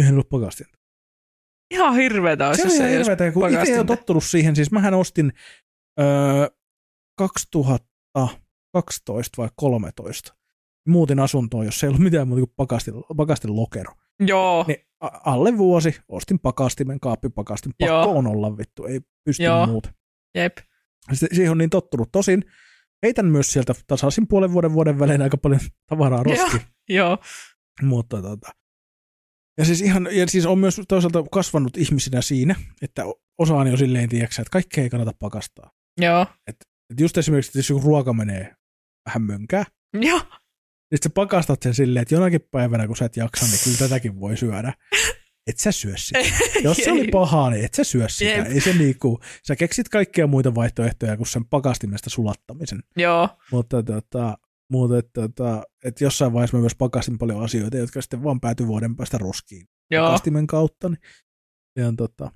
Niin. 0.00 0.12
Ollut 0.12 0.28
pakastin. 0.28 0.66
Ihan 1.70 1.94
hirveetä 1.94 2.48
olisi, 2.48 2.62
Se 2.62 2.68
jos 2.68 2.80
ei 2.80 2.96
olisi 2.96 2.98
hirveetä, 2.98 3.32
kun 3.32 3.42
itse 3.42 3.58
on 3.58 3.64
pakastinta. 3.64 3.96
tottunut 3.96 4.24
siihen. 4.24 4.56
Siis 4.56 4.70
mähän 4.70 4.94
ostin 4.94 5.32
öö, 6.00 6.06
2012 8.72 9.42
vai 9.42 9.48
13. 9.56 10.34
Muutin 10.88 11.20
asuntoon, 11.20 11.64
jos 11.64 11.84
ei 11.84 11.88
ollut 11.88 12.02
mitään 12.02 12.28
muuta 12.28 12.40
kuin 12.40 12.54
pakastin, 12.56 12.94
pakastin 13.16 13.56
lokero. 13.56 13.94
Joo. 14.20 14.64
Niin 14.68 14.86
alle 15.00 15.58
vuosi 15.58 16.00
ostin 16.08 16.38
pakastimen, 16.38 17.00
kaappipakastin. 17.00 17.72
Pakko 17.78 17.94
Joo. 17.94 18.18
on 18.18 18.26
olla 18.26 18.58
vittu, 18.58 18.84
ei 18.84 19.00
pysty 19.24 19.42
Joo. 19.42 19.66
muuta. 19.66 19.92
Jep. 20.34 20.58
Sitten 21.12 21.36
siihen 21.36 21.50
on 21.50 21.58
niin 21.58 21.70
tottunut. 21.70 22.08
Tosin 22.12 22.44
heitän 23.02 23.26
myös 23.26 23.52
sieltä 23.52 23.74
tasaisin 23.86 24.28
puolen 24.28 24.52
vuoden 24.52 24.72
vuoden 24.72 24.98
välein 24.98 25.22
aika 25.22 25.36
paljon 25.36 25.60
tavaraa 25.86 26.22
roskiin. 26.22 26.62
Joo. 26.88 27.18
Mutta 27.82 28.22
tota, 28.22 28.50
ja 29.58 29.64
siis, 29.64 29.80
ihan, 29.80 30.08
ja 30.12 30.26
siis 30.26 30.46
on 30.46 30.58
myös 30.58 30.80
toisaalta 30.88 31.24
kasvanut 31.32 31.76
ihmisinä 31.76 32.22
siinä, 32.22 32.54
että 32.82 33.04
osaan 33.38 33.66
jo 33.66 33.76
silleen, 33.76 34.08
tiedätkö, 34.08 34.42
että 34.42 34.50
kaikkea 34.50 34.84
ei 34.84 34.90
kannata 34.90 35.12
pakastaa. 35.18 35.70
Joo. 36.00 36.26
Et 36.46 36.56
just 37.00 37.18
esimerkiksi, 37.18 37.48
että 37.48 37.58
jos 37.58 37.70
joku 37.70 37.86
ruoka 37.86 38.12
menee 38.12 38.54
vähän 39.10 39.22
mönkää, 39.22 39.64
Joo. 39.94 40.20
Sitten 40.94 41.10
sä 41.10 41.14
pakastat 41.14 41.62
sen 41.62 41.74
silleen, 41.74 42.02
että 42.02 42.14
jonakin 42.14 42.40
päivänä, 42.50 42.86
kun 42.86 42.96
sä 42.96 43.04
et 43.04 43.16
jaksa, 43.16 43.46
niin 43.46 43.58
kyllä 43.64 43.78
tätäkin 43.78 44.20
voi 44.20 44.36
syödä. 44.36 44.72
Et 45.46 45.58
sä 45.58 45.72
syö 45.72 45.94
sitä. 45.96 46.18
Jos 46.64 46.76
se 46.76 46.92
oli 46.92 47.08
pahaa, 47.12 47.50
niin 47.50 47.64
et 47.64 47.74
sä 47.74 47.84
syö 47.84 48.08
sitä. 48.08 48.30
Jep. 48.30 48.46
Ei 48.46 48.60
se 48.60 48.72
niinku, 48.72 49.20
sä 49.46 49.56
keksit 49.56 49.88
kaikkia 49.88 50.26
muita 50.26 50.54
vaihtoehtoja 50.54 51.16
kuin 51.16 51.26
sen 51.26 51.44
pakastimesta 51.44 52.10
sulattamisen. 52.10 52.80
Joo, 52.96 53.28
Mutta 53.52 53.82
tota, 53.82 54.38
mutta 54.70 54.98
et, 54.98 55.10
tota, 55.12 55.62
et 55.84 56.00
jossain 56.00 56.32
vaiheessa 56.32 56.56
mä 56.56 56.60
myös 56.60 56.74
pakastin 56.74 57.18
paljon 57.18 57.42
asioita, 57.42 57.76
jotka 57.76 58.00
sitten 58.00 58.24
vaan 58.24 58.40
päätyi 58.40 58.66
vuoden 58.66 58.96
päästä 58.96 59.18
roskiin 59.18 59.66
joo. 59.90 60.06
pakastimen 60.06 60.46
kautta. 60.46 60.88
Niin, 60.88 60.98
ja 61.76 61.92
tota, 61.96 62.30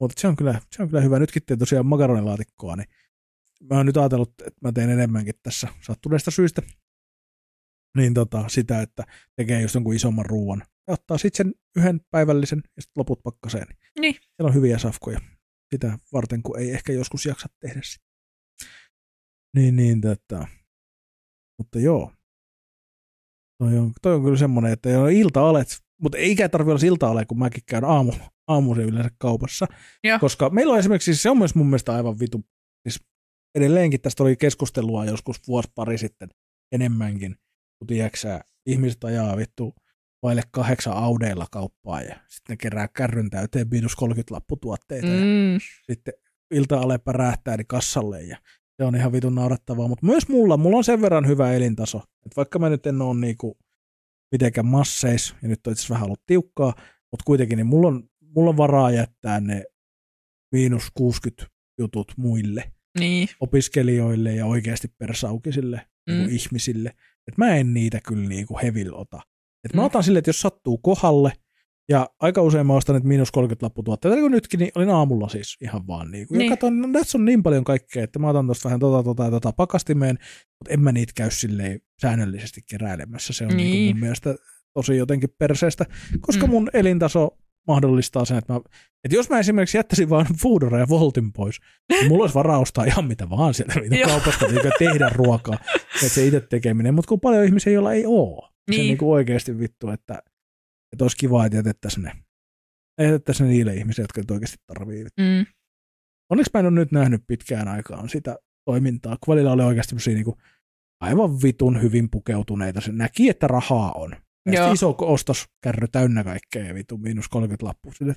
mutta 0.00 0.20
se 0.20 0.28
on, 0.28 0.36
kyllä, 0.36 0.60
se 0.76 0.82
on 0.82 0.88
kyllä 0.88 1.00
hyvä. 1.02 1.18
Nytkin 1.18 1.42
teen 1.46 1.58
tosiaan 1.58 1.86
makaronilaatikkoa, 1.86 2.76
niin 2.76 2.88
mä 3.70 3.76
oon 3.76 3.86
nyt 3.86 3.96
ajatellut, 3.96 4.32
että 4.46 4.60
mä 4.62 4.72
teen 4.72 4.90
enemmänkin 4.90 5.34
tässä 5.42 5.68
sattuneesta 5.86 6.30
syystä 6.30 6.62
niin 7.96 8.14
tota, 8.14 8.44
sitä, 8.48 8.82
että 8.82 9.04
tekee 9.36 9.62
just 9.62 9.74
jonkun 9.74 9.94
isomman 9.94 10.26
ruoan. 10.26 10.62
Ja 10.86 10.94
ottaa 10.94 11.18
sitten 11.18 11.46
sen 11.46 11.54
yhden 11.76 12.00
päivällisen 12.10 12.62
ja 12.76 12.82
sitten 12.82 13.00
loput 13.00 13.22
pakkaseen. 13.22 13.66
Niin. 14.00 14.14
Siellä 14.14 14.48
on 14.48 14.54
hyviä 14.54 14.78
safkoja 14.78 15.20
sitä 15.74 15.98
varten, 16.12 16.42
kun 16.42 16.58
ei 16.58 16.70
ehkä 16.70 16.92
joskus 16.92 17.26
jaksa 17.26 17.48
tehdä 17.60 17.80
sitä. 17.84 18.06
Niin, 19.56 19.76
niin, 19.76 20.00
tota. 20.00 20.46
Mutta 21.58 21.78
joo. 21.78 22.12
Toi 23.58 23.78
on, 23.78 23.92
toi 24.02 24.14
on 24.14 24.22
kyllä 24.22 24.36
semmoinen, 24.36 24.72
että 24.72 24.88
ei 24.88 24.96
ole 24.96 25.14
ilta-alet, 25.14 25.68
mutta 26.02 26.18
eikä 26.18 26.48
tarvitse 26.48 26.86
olla 26.86 27.10
ilta 27.20 27.26
kun 27.26 27.38
mäkin 27.38 27.62
käyn 27.66 27.84
aamu, 27.84 28.12
aamuisin 28.46 28.84
yleensä 28.84 29.10
kaupassa. 29.18 29.66
Joo. 30.04 30.18
Koska 30.18 30.50
meillä 30.50 30.72
on 30.72 30.78
esimerkiksi, 30.78 31.14
se 31.14 31.30
on 31.30 31.38
myös 31.38 31.54
mun 31.54 31.66
mielestä 31.66 31.94
aivan 31.94 32.18
vitu, 32.20 32.44
siis 32.88 33.04
edelleenkin 33.56 34.00
tästä 34.00 34.22
oli 34.22 34.36
keskustelua 34.36 35.04
joskus 35.04 35.48
vuosi 35.48 35.68
pari 35.74 35.98
sitten 35.98 36.28
enemmänkin, 36.72 37.36
kun 37.78 37.86
tiedätkö 37.86 38.40
ihmiset 38.66 39.04
ajaa 39.04 39.36
vittu 39.36 39.74
vaille 40.22 40.42
kahdeksan 40.50 40.96
audeilla 40.96 41.46
kauppaa 41.50 42.02
ja 42.02 42.16
sitten 42.28 42.58
kerää 42.58 42.88
kärryn 42.88 43.30
täyteen 43.30 43.68
miinus 43.70 43.96
30 43.96 44.34
lapputuotteita 44.34 45.06
ja 45.06 45.24
Mm, 45.24 45.58
sitten 45.90 46.14
ilta-ale 46.50 46.98
pärähtää 46.98 47.56
niin 47.56 47.66
kassalle 47.66 48.22
ja 48.22 48.38
se 48.76 48.84
on 48.84 48.96
ihan 48.96 49.12
vitun 49.12 49.34
naurattavaa, 49.34 49.88
mutta 49.88 50.06
myös 50.06 50.28
mulla, 50.28 50.56
mulla 50.56 50.76
on 50.76 50.84
sen 50.84 51.00
verran 51.02 51.26
hyvä 51.26 51.52
elintaso, 51.52 51.98
että 51.98 52.36
vaikka 52.36 52.58
mä 52.58 52.68
nyt 52.68 52.86
en 52.86 53.02
ole 53.02 53.20
niinku 53.20 53.58
mitenkään 54.32 54.66
masseis, 54.66 55.34
ja 55.42 55.48
nyt 55.48 55.66
on 55.66 55.72
itse 55.72 55.88
vähän 55.94 56.04
ollut 56.04 56.22
tiukkaa, 56.26 56.74
mutta 57.10 57.24
kuitenkin 57.24 57.56
niin 57.56 57.66
mulla 57.66 57.88
on, 57.88 58.08
mulla 58.20 58.50
on 58.50 58.56
varaa 58.56 58.90
jättää 58.90 59.40
ne 59.40 59.64
miinus 60.52 60.90
60 60.94 61.46
jutut 61.78 62.12
muille 62.16 62.72
niin, 63.00 63.28
opiskelijoille 63.40 64.34
ja 64.34 64.46
oikeasti 64.46 64.88
persaukisille 64.98 65.80
mm. 66.10 66.14
Mm. 66.14 66.28
ihmisille. 66.30 66.88
Et 67.28 67.38
mä 67.38 67.56
en 67.56 67.74
niitä 67.74 68.00
kyllä 68.08 68.28
niinku 68.28 68.58
hevil 68.62 68.94
ota. 68.94 69.20
Et 69.64 69.74
mä 69.74 69.82
Mm. 69.82 69.86
otan 69.86 70.02
sille, 70.04 70.18
että 70.18 70.28
jos 70.28 70.40
sattuu 70.40 70.78
kohdalle, 70.78 71.32
ja 71.88 72.08
aika 72.20 72.42
usein 72.42 72.66
mä 72.66 72.72
ostan 72.74 72.94
nyt 72.94 73.04
miinus 73.04 73.30
30 73.32 73.66
lapputuotteita, 73.66 74.14
niin 74.14 74.22
kuin 74.22 74.32
nytkin, 74.32 74.58
niin 74.60 74.70
olin 74.74 74.90
aamulla 74.90 75.28
siis 75.28 75.56
ihan 75.62 75.86
vaan 75.86 76.10
niinku. 76.10 76.34
Ja 76.34 76.38
Niin. 76.38 76.50
katson, 76.50 76.80
no 76.80 76.88
tässä 76.92 77.18
on 77.18 77.24
niin 77.24 77.42
paljon 77.42 77.64
kaikkea, 77.64 78.04
että 78.04 78.18
mä 78.18 78.28
otan 78.28 78.46
tosta 78.46 78.64
vähän 78.68 78.80
tota, 78.80 79.02
tota 79.02 79.24
ja 79.24 79.30
tota 79.30 79.52
pakastimeen, 79.52 80.18
mutta 80.58 80.70
en 80.74 80.80
mä 80.80 80.92
niitä 80.92 81.12
käy 81.16 81.30
silleen 81.30 81.80
säännöllisesti 82.02 82.60
keräilemässä. 82.70 83.32
Se 83.32 83.44
on 83.44 83.48
niin. 83.48 83.56
Niinku 83.56 83.76
Niin. 83.76 83.96
mun 83.96 84.00
mielestä 84.00 84.34
tosi 84.74 84.96
jotenkin 84.96 85.28
perseestä, 85.38 85.86
koska 86.20 86.46
Mm. 86.46 86.50
mun 86.50 86.70
elintaso 86.74 87.38
mahdollistaa 87.66 88.24
sen, 88.24 88.38
että, 88.38 88.52
mä, 88.52 88.60
että 89.04 89.16
jos 89.16 89.30
mä 89.30 89.38
esimerkiksi 89.38 89.76
jättäisin 89.78 90.10
vaan 90.10 90.26
Foodora 90.42 90.78
ja 90.78 90.88
Voltin 90.88 91.32
pois, 91.32 91.56
niin 91.92 92.08
mulla 92.08 92.22
olisi 92.22 92.34
varaa 92.34 92.58
ostaa 92.58 92.84
ihan 92.84 93.04
mitä 93.04 93.30
vaan 93.30 93.54
sieltä 93.54 93.80
mitä 93.80 94.06
kaupasta, 94.06 94.46
niin 94.46 94.72
tehdä 94.78 95.08
ruokaa, 95.08 95.58
että 95.74 96.08
se 96.08 96.26
itse 96.26 96.40
tekeminen, 96.40 96.94
mutta 96.94 97.08
kun 97.08 97.20
paljon 97.20 97.44
ihmisiä, 97.44 97.72
joilla 97.72 97.92
ei 97.92 98.06
ole, 98.06 98.48
se 98.48 98.54
Niin. 98.70 98.80
niin 98.80 98.98
kuin 98.98 99.08
oikeasti 99.10 99.58
vittu, 99.58 99.90
että, 99.90 100.22
että 100.92 101.04
olisi 101.04 101.16
kiva, 101.16 101.46
että 101.46 101.56
jätettäisiin 101.58 102.04
ne, 102.04 102.12
jätettäisiin 103.00 103.46
ne 103.46 103.52
niille 103.52 103.74
ihmisille, 103.74 104.04
jotka 104.04 104.20
nyt 104.20 104.30
oikeasti 104.30 104.56
tarvii. 104.66 105.06
mm, 105.20 105.46
Onneksi 106.30 106.50
mä 106.54 106.60
en 106.60 106.66
ole 106.66 106.74
nyt 106.74 106.92
nähnyt 106.92 107.22
pitkään 107.26 107.68
aikaan 107.68 108.08
sitä 108.08 108.36
toimintaa, 108.68 109.16
kun 109.24 109.32
välillä 109.34 109.52
oli 109.52 109.62
oikeasti 109.62 109.96
niin 110.06 110.24
kuin 110.24 110.36
aivan 111.00 111.42
vitun 111.42 111.82
hyvin 111.82 112.10
pukeutuneita. 112.10 112.80
Se 112.80 112.92
näki, 112.92 113.28
että 113.28 113.46
rahaa 113.46 113.92
on. 113.92 114.16
Ja 114.52 114.72
iso 114.72 114.94
ostoskärry 114.98 115.88
täynnä 115.92 116.24
kaikkea 116.24 116.64
ja 116.64 116.74
vitu 116.74 116.98
miinus 116.98 117.28
30 117.28 117.66
lappu. 117.66 117.92
Sille, 117.92 118.12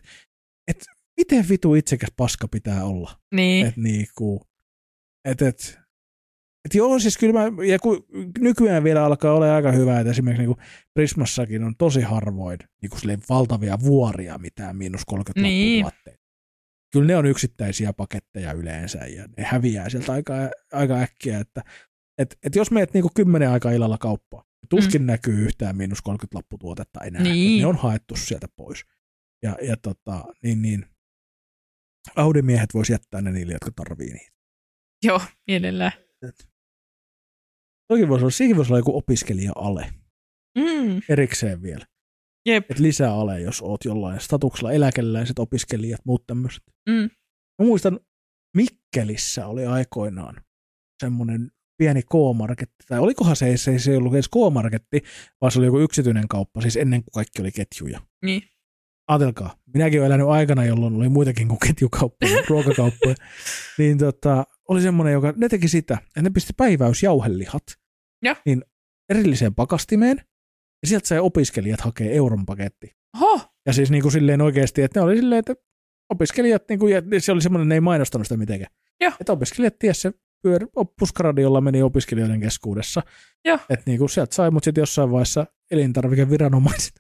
et, 0.68 0.78
et, 0.78 0.86
miten 1.18 1.50
vitu 1.50 1.76
itsekäs 1.76 2.10
paska 2.18 2.48
pitää 2.48 2.86
olla? 2.86 3.20
niin, 3.36 3.68
Et 3.68 3.78
niinku, 3.78 4.42
et, 5.26 5.42
et, 5.42 5.80
et 6.66 6.74
joo, 6.74 7.00
siis 7.00 7.18
kyllä 7.18 7.34
mä, 7.34 7.66
ja 7.66 7.80
kun 7.80 8.06
nykyään 8.40 8.84
vielä 8.84 9.06
alkaa 9.06 9.34
olla 9.34 9.56
aika 9.56 9.72
hyvä, 9.72 10.00
että 10.00 10.12
esimerkiksi 10.12 10.42
niinku 10.42 10.62
Prismassakin 10.94 11.64
on 11.64 11.76
tosi 11.78 12.02
harvoin 12.02 12.60
niinku 12.82 12.98
valtavia 13.30 13.78
vuoria 13.80 14.38
mitään 14.38 14.76
miinus 14.78 15.02
30 15.06 15.42
Niin. 15.42 15.86
lapputuotteita. 15.86 16.20
Kyllä 16.94 17.08
ne 17.08 17.16
on 17.18 17.26
yksittäisiä 17.26 17.94
paketteja 17.94 18.52
yleensä 18.54 18.98
ja 18.98 19.28
ne 19.38 19.44
häviää 19.44 19.90
sieltä 19.90 20.12
aika, 20.14 20.34
aika 20.74 20.96
äkkiä, 21.00 21.40
että 21.40 21.62
et, 22.20 22.38
et 22.44 22.56
jos 22.56 22.72
meet 22.72 22.94
niinku 22.94 23.10
kymmenen 23.16 23.50
aikaa 23.50 23.72
illalla 23.72 23.98
kauppaan, 23.98 24.44
tuskin 24.70 25.02
mm. 25.02 25.06
näkyy 25.06 25.46
yhtään 25.46 25.78
miinus 25.78 26.02
30 26.02 26.38
lapputuotetta 26.38 27.00
enää. 27.04 27.24
Niin. 27.24 27.62
Ne 27.62 27.68
on 27.68 27.76
haettu 27.78 28.16
sieltä 28.16 28.48
pois. 28.56 28.86
Ja, 29.44 29.58
ja 29.62 29.78
tota, 29.78 30.24
niin, 30.44 30.62
niin. 30.62 30.86
Audimiehet 32.16 32.74
vois 32.74 32.90
jättää 32.90 33.22
ne 33.22 33.32
niille, 33.32 33.54
jotka 33.54 33.72
tarvii 33.76 34.14
niitä. 34.14 34.32
joo, 35.04 35.22
mielellään. 35.48 35.92
Toki 37.88 38.08
voisi 38.08 38.24
olla, 38.24 38.32
siinäkin 38.32 38.58
voisi 38.58 38.72
olla 38.72 38.80
joku 38.80 38.98
opiskelija-ale 38.98 39.94
Mm, 40.58 41.02
erikseen 41.10 41.62
vielä. 41.62 41.86
jep, 42.46 42.72
Et 42.72 42.80
lisää 42.80 43.14
ale, 43.14 43.42
jos 43.42 43.62
oot 43.62 43.86
jollain 43.86 44.20
statuksella, 44.20 44.72
eläkeläiset, 44.72 45.40
opiskelijat, 45.40 46.02
muut 46.06 46.28
tämmöiset. 46.28 46.64
mm, 46.90 47.10
Mä 47.60 47.66
muistan, 47.66 48.00
Mikkelissä 48.58 49.48
oli 49.48 49.66
aikoinaan 49.66 50.44
semmoinen 51.04 51.52
pieni 51.80 52.02
K-marketti, 52.02 52.86
tai 52.88 53.00
olikohan 53.00 53.36
se, 53.36 53.58
se, 53.58 53.80
se 53.80 53.92
ei 53.92 53.98
ollut 53.98 54.14
edes 54.14 54.30
K-marketti, 54.30 55.02
vaan 55.42 55.52
se 55.52 55.60
oli 55.60 55.66
joku 55.66 55.80
yksityinen 55.80 56.28
kauppa, 56.28 56.62
siis 56.62 56.78
ennen 56.78 57.04
kuin 57.04 57.12
kaikki 57.14 57.42
oli 57.42 57.52
ketjuja. 57.52 58.00
niin, 58.26 58.42
Ajatelkaa, 59.08 59.56
minäkin 59.74 60.00
olen 60.00 60.08
elänyt 60.12 60.28
aikana, 60.28 60.66
jolloin 60.66 60.96
oli 60.96 61.10
muitakin 61.10 61.48
kuin 61.48 61.60
ketjukauppoja, 61.60 62.44
ruokakauppoja. 62.50 63.16
Niin 63.78 63.98
tota, 63.98 64.44
oli 64.68 64.82
semmoinen, 64.82 65.14
joka, 65.14 65.34
ne 65.38 65.50
teki 65.50 65.68
sitä, 65.68 65.98
että 66.08 66.22
ne 66.22 66.30
pisti 66.30 66.54
päiväysjauhelihat 66.58 67.64
Joo. 68.24 68.36
niin 68.46 68.64
erilliseen 69.10 69.56
pakastimeen, 69.56 70.18
ja 70.82 70.88
sieltä 70.88 71.08
sai 71.08 71.20
opiskelijat 71.20 71.82
hakea 71.82 72.12
euron 72.12 72.46
paketti. 72.46 72.96
Oho, 73.22 73.42
Ja 73.66 73.74
siis 73.74 73.92
niin 73.92 74.02
kuin 74.02 74.12
silleen 74.12 74.42
oikeasti, 74.42 74.82
että 74.82 75.00
ne 75.00 75.04
oli 75.04 75.16
silleen, 75.16 75.40
että 75.40 75.56
opiskelijat, 76.10 76.64
niin 76.70 76.80
kuin, 76.80 76.94
ja 76.94 77.02
se 77.20 77.32
oli 77.32 77.42
semmoinen, 77.42 77.70
ne 77.70 77.76
ei 77.76 77.82
mainostanut 77.82 78.28
sitä 78.28 78.38
mitenkään. 78.38 78.74
Joo. 79.02 79.12
Että 79.20 79.34
opiskelijat 79.34 79.80
ties 79.80 80.02
se 80.02 80.14
pyör, 80.42 80.68
puskaradiolla 81.00 81.62
meni 81.62 81.82
opiskelijoiden 81.84 82.40
keskuudessa. 82.42 83.02
Että 83.70 83.84
niin 83.86 84.00
kuin 84.00 84.10
sieltä 84.10 84.36
sai, 84.36 84.52
mutta 84.52 84.66
sitten 84.66 84.82
jossain 84.82 85.12
vaiheessa 85.12 85.46
elintarvikeviranomaiset 85.72 86.94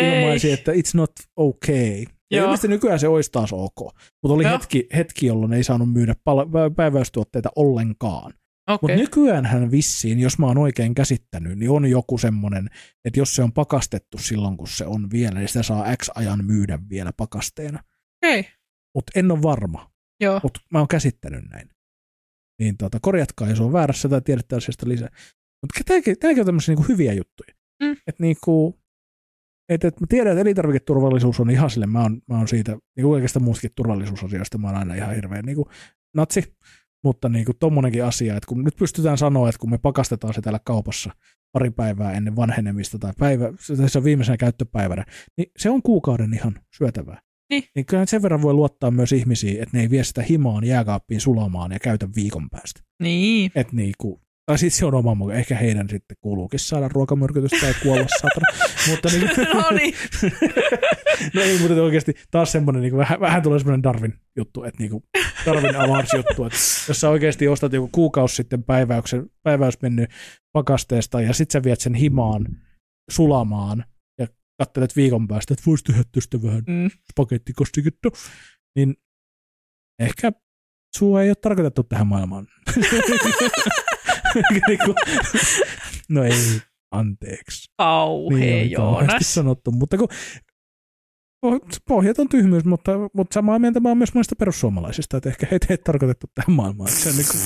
ilmaisi, 0.00 0.52
että 0.52 0.72
it's 0.72 0.90
not 0.94 1.12
okay. 1.36 2.04
Ja 2.30 2.42
ilmeisesti 2.42 2.68
nykyään 2.68 2.98
se 2.98 3.08
olisi 3.08 3.32
taas 3.32 3.52
ok. 3.52 3.80
Mutta 4.22 4.34
oli 4.34 4.42
Joo. 4.42 4.52
hetki, 4.52 4.86
hetki, 4.96 5.26
jolloin 5.26 5.52
ei 5.52 5.64
saanut 5.64 5.92
myydä 5.92 6.14
pal- 6.24 6.44
pä- 6.44 6.74
päiväystuotteita 6.76 7.48
ollenkaan. 7.56 8.32
Mutta 8.70 8.84
okei, 8.84 8.96
nykyäänhän 8.96 9.70
vissiin, 9.70 10.20
jos 10.20 10.38
mä 10.38 10.46
oon 10.46 10.58
oikein 10.58 10.94
käsittänyt, 10.94 11.58
niin 11.58 11.70
on 11.70 11.86
joku 11.90 12.18
semmoinen, 12.18 12.68
että 13.04 13.20
jos 13.20 13.34
se 13.34 13.42
on 13.42 13.52
pakastettu 13.52 14.18
silloin, 14.18 14.56
kun 14.56 14.68
se 14.68 14.86
on 14.86 15.10
vielä, 15.10 15.38
niin 15.38 15.48
sitä 15.48 15.62
saa 15.62 15.96
X 15.96 16.08
ajan 16.14 16.44
myydä 16.44 16.78
vielä 16.90 17.12
pakasteena. 17.16 17.82
okei, 18.24 18.44
Mutta 18.94 19.12
en 19.14 19.30
ole 19.30 19.42
varma, 19.42 19.90
joo, 20.20 20.40
mutta 20.42 20.60
mä 20.70 20.78
oon 20.78 20.88
käsittänyt 20.88 21.44
näin. 21.50 21.68
Niin 22.58 22.76
tota, 22.76 22.98
korjatkaa, 23.02 23.48
jos 23.48 23.60
on 23.60 23.72
väärässä 23.72 24.08
tai 24.08 24.20
tiedätte 24.20 24.56
asiasta 24.56 24.88
lisää. 24.88 25.08
Mutta 25.62 25.80
tämäkin, 25.86 26.18
tämäkin 26.18 26.40
on 26.40 26.46
tämmöisiä 26.46 26.74
niinku 26.74 26.92
hyviä 26.92 27.12
juttuja. 27.12 27.54
Mm. 27.82 27.92
Että 27.92 28.22
niinku, 28.22 28.78
et, 29.68 29.84
et 29.84 30.00
mä 30.00 30.06
tiedän, 30.08 30.32
että 30.32 30.40
elintarviketurvallisuus 30.40 31.40
on 31.40 31.50
ihan 31.50 31.70
sille, 31.70 31.86
mä 31.86 32.02
oon, 32.02 32.22
mä 32.28 32.36
oon 32.36 32.48
siitä, 32.48 32.72
niin 32.72 33.02
kuin 33.02 33.14
oikeastaan 33.14 33.44
muustakin 33.44 33.70
turvallisuusasioista, 33.76 34.58
mä 34.58 34.68
oon 34.68 34.76
aina 34.76 34.94
ihan 34.94 35.14
hirveän 35.14 35.44
niin 35.44 35.56
kuin 35.56 35.68
natsi, 36.14 36.54
mutta 37.04 37.28
niin 37.28 37.44
kuin 37.44 37.56
tommonenkin 37.58 38.04
asia, 38.04 38.36
että 38.36 38.46
kun 38.46 38.64
nyt 38.64 38.76
pystytään 38.76 39.18
sanoa, 39.18 39.48
että 39.48 39.58
kun 39.58 39.70
me 39.70 39.78
pakastetaan 39.78 40.34
se 40.34 40.40
täällä 40.40 40.60
kaupassa 40.64 41.10
pari 41.52 41.70
päivää 41.70 42.12
ennen 42.12 42.36
vanhenemista 42.36 42.98
tai 42.98 43.12
päivä, 43.18 43.52
se 43.86 43.98
on 43.98 44.04
viimeisenä 44.04 44.36
käyttöpäivänä, 44.36 45.04
niin 45.36 45.50
se 45.58 45.70
on 45.70 45.82
kuukauden 45.82 46.34
ihan 46.34 46.60
syötävää. 46.76 47.20
Niin. 47.50 47.64
niin 47.74 47.86
kyllä 47.86 48.06
sen 48.06 48.22
verran 48.22 48.42
voi 48.42 48.52
luottaa 48.54 48.90
myös 48.90 49.12
ihmisiin, 49.12 49.62
että 49.62 49.76
ne 49.76 49.82
ei 49.82 49.90
vie 49.90 50.04
sitä 50.04 50.22
himaan 50.22 50.64
jääkaappiin 50.64 51.20
sulamaan 51.20 51.72
ja 51.72 51.78
käytä 51.78 52.08
viikon 52.16 52.50
päästä. 52.50 52.80
niin, 53.02 53.50
Että 53.54 53.76
niinku, 53.76 54.20
Tai 54.46 54.58
sitten 54.58 54.78
se 54.78 54.86
on 54.86 54.94
oma 54.94 55.14
mukaan. 55.14 55.38
Ehkä 55.38 55.56
heidän 55.56 55.88
sitten 55.88 56.16
kuuluukin 56.20 56.60
saada 56.60 56.88
ruokamyrkytystä 56.88 57.56
tai 57.60 57.74
kuolla 57.82 58.06
satana. 58.20 58.68
mutta 58.90 59.08
niin, 59.08 59.30
no 59.54 59.70
niin. 59.70 59.94
no 61.34 61.42
ei, 61.42 61.58
mutta 61.58 61.82
oikeasti 61.82 62.14
taas 62.30 62.52
semmoinen, 62.52 62.82
niin 62.82 62.96
vähän, 62.96 63.20
vähän 63.20 63.42
tulee 63.42 63.58
semmoinen 63.58 63.82
Darwin 63.82 64.14
juttu, 64.36 64.64
että 64.64 64.78
niin 64.78 64.90
kuin 64.90 65.02
Darwin 65.46 65.76
avars 65.76 66.12
juttu, 66.16 66.44
että 66.44 66.58
jos 66.88 67.00
sä 67.00 67.10
oikeasti 67.10 67.48
ostat 67.48 67.72
joku 67.72 67.88
kuukausi 67.92 68.34
sitten 68.36 68.64
päiväyksen, 68.64 69.26
päiväys 69.42 69.82
mennyt 69.82 70.10
pakasteesta 70.52 71.20
ja 71.20 71.32
sitten 71.34 71.52
sä 71.52 71.62
viet 71.64 71.80
sen 71.80 71.94
himaan 71.94 72.46
sulamaan 73.10 73.84
katselet 74.58 74.96
viikon 74.96 75.28
päästä, 75.28 75.54
että 75.54 75.62
voisi 75.66 75.84
tehdä 75.84 76.02
tästä 76.12 76.42
vähän 76.42 76.62
Mm. 76.66 76.90
pakettikostiketta, 77.16 78.08
niin 78.76 78.94
ehkä 79.98 80.32
sua 80.96 81.22
ei 81.22 81.28
ole 81.30 81.34
tarkoitettu 81.34 81.82
tähän 81.84 82.06
maailmaan. 82.06 82.46
Niinku- 84.68 84.94
no 86.08 86.24
ei, 86.24 86.60
anteeksi. 86.90 87.70
Kauhea 87.78 88.38
Niin, 88.38 88.80
on 88.80 88.84
kauheasti 88.84 89.12
Joonas. 89.12 89.34
sanottu, 89.34 89.70
mutta 89.70 89.96
kun 89.98 90.08
poh- 91.46 91.78
pohjaton 91.88 92.28
tyhmyys, 92.28 92.64
mutta, 92.64 92.92
mutta 93.14 93.34
samaa 93.34 93.58
mieltä 93.58 93.80
mä 93.80 93.88
oon 93.88 93.98
myös 93.98 94.14
monista 94.14 94.36
perussuomalaisista, 94.36 95.16
että 95.16 95.28
ehkä 95.28 95.46
heitä 95.50 95.66
ei 95.70 95.78
tarkoitettu 95.78 96.26
tähän 96.34 96.56
maailmaan. 96.56 96.90
Se 96.90 97.08
on 97.08 97.16
niin 97.16 97.26
kuin, 97.30 97.40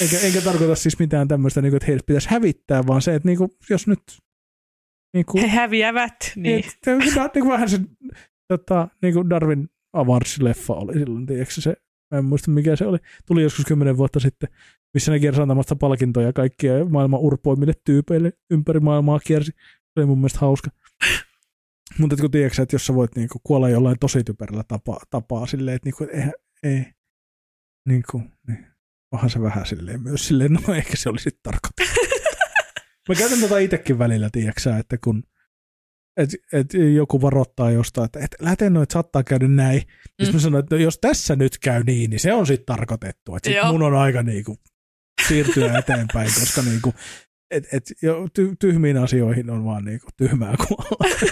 eikä, 0.00 0.18
eikä 0.18 0.40
tarkoita 0.40 0.74
siis 0.74 0.98
mitään 0.98 1.28
tämmöistä, 1.28 1.62
niin 1.62 1.70
kuin, 1.70 1.76
että 1.76 1.86
heidät 1.86 2.06
pitäisi 2.06 2.28
hävittää, 2.30 2.86
vaan 2.86 3.02
se, 3.02 3.14
että 3.14 3.28
niin 3.28 3.38
kuin, 3.38 3.50
jos 3.70 3.86
nyt 3.86 4.02
niin 5.14 5.26
kuin, 5.26 5.42
He 5.42 5.48
häviävät, 5.48 6.32
niin. 6.36 6.64
Että, 6.64 6.90
niin 6.96 7.42
kuin 7.42 7.48
vähän 7.48 7.68
se 7.68 7.80
tota, 8.48 8.88
niin 9.02 9.14
kuin 9.14 9.30
Darwin 9.30 9.68
Avars-leffa 9.96 10.74
oli 10.74 10.92
silloin, 10.92 11.26
tiedätkö 11.26 11.54
se, 11.60 11.76
mä 12.10 12.18
en 12.18 12.24
muista 12.24 12.50
mikä 12.50 12.76
se 12.76 12.86
oli, 12.86 12.98
tuli 13.26 13.42
joskus 13.42 13.64
kymmenen 13.64 13.96
vuotta 13.96 14.20
sitten, 14.20 14.48
missä 14.94 15.12
ne 15.12 15.18
kiersi 15.18 15.40
antamassa 15.40 15.76
palkintoja 15.76 16.32
kaikkia 16.32 16.84
maailman 16.84 17.20
urpoimille 17.20 17.72
tyypeille 17.84 18.32
ympäri 18.50 18.80
maailmaa 18.80 19.20
kiersi. 19.20 19.52
Se 19.52 20.00
oli 20.00 20.06
mun 20.06 20.18
mielestä 20.18 20.38
hauska. 20.38 20.70
Mutta 21.98 22.16
kun 22.16 22.30
tiedätkö, 22.30 22.62
että 22.62 22.74
jos 22.74 22.86
sä 22.86 22.94
voit 22.94 23.16
niinku 23.16 23.40
kuolla 23.44 23.68
jollain 23.68 23.96
tosi 24.00 24.24
typerällä 24.24 24.64
tapaa, 24.68 25.00
tapaa 25.10 25.46
silleen, 25.46 25.74
että 25.74 25.86
niinku, 25.86 26.06
eihän, 26.12 26.32
ei, 26.62 26.84
niinku, 27.88 28.22
niin, 28.48 28.66
onhan 29.12 29.30
se 29.30 29.42
vähän 29.42 29.66
silleen 29.66 30.02
myös 30.02 30.28
silleen, 30.28 30.52
no 30.52 30.74
ehkä 30.74 30.96
se 30.96 31.08
olisi 31.08 31.30
tarkoitettu. 31.42 32.04
Mä 33.08 33.14
käytän 33.14 33.40
tota 33.40 33.58
itsekin 33.58 33.98
välillä, 33.98 34.28
tiedätkö 34.32 34.60
sä, 34.60 34.78
että 34.78 34.98
kun 35.04 35.22
et, 36.16 36.30
et 36.52 36.74
joku 36.94 37.22
varoittaa 37.22 37.70
jostain, 37.70 38.04
että 38.04 38.18
et, 38.24 38.34
lähte 38.40 38.70
noin, 38.70 38.82
että 38.82 38.92
saattaa 38.92 39.22
käydä 39.22 39.48
näin. 39.48 39.82
Mm. 40.22 40.26
Mm. 40.26 40.32
mä 40.34 40.40
sanoin, 40.40 40.64
että 40.64 40.74
no, 40.76 40.80
jos 40.82 40.98
tässä 40.98 41.36
nyt 41.36 41.58
käy 41.58 41.82
niin, 41.84 42.10
niin 42.10 42.20
se 42.20 42.32
on 42.32 42.46
sitten 42.46 42.66
tarkoitettu. 42.76 43.36
Että 43.36 43.48
sit 43.48 43.56
Joo. 43.56 43.72
mun 43.72 43.82
on 43.82 43.94
aika 43.94 44.22
niinku 44.22 44.58
siirtyä 45.28 45.78
eteenpäin, 45.78 46.30
koska 46.40 46.62
niinku, 46.62 46.94
et, 47.50 47.64
et, 47.72 47.92
jo, 48.02 48.28
ty, 48.34 48.56
tyhmiin 48.58 48.96
asioihin 48.96 49.50
on 49.50 49.64
vaan 49.64 49.84
niinku 49.84 50.08
tyhmää 50.16 50.54
kuolla. 50.56 51.08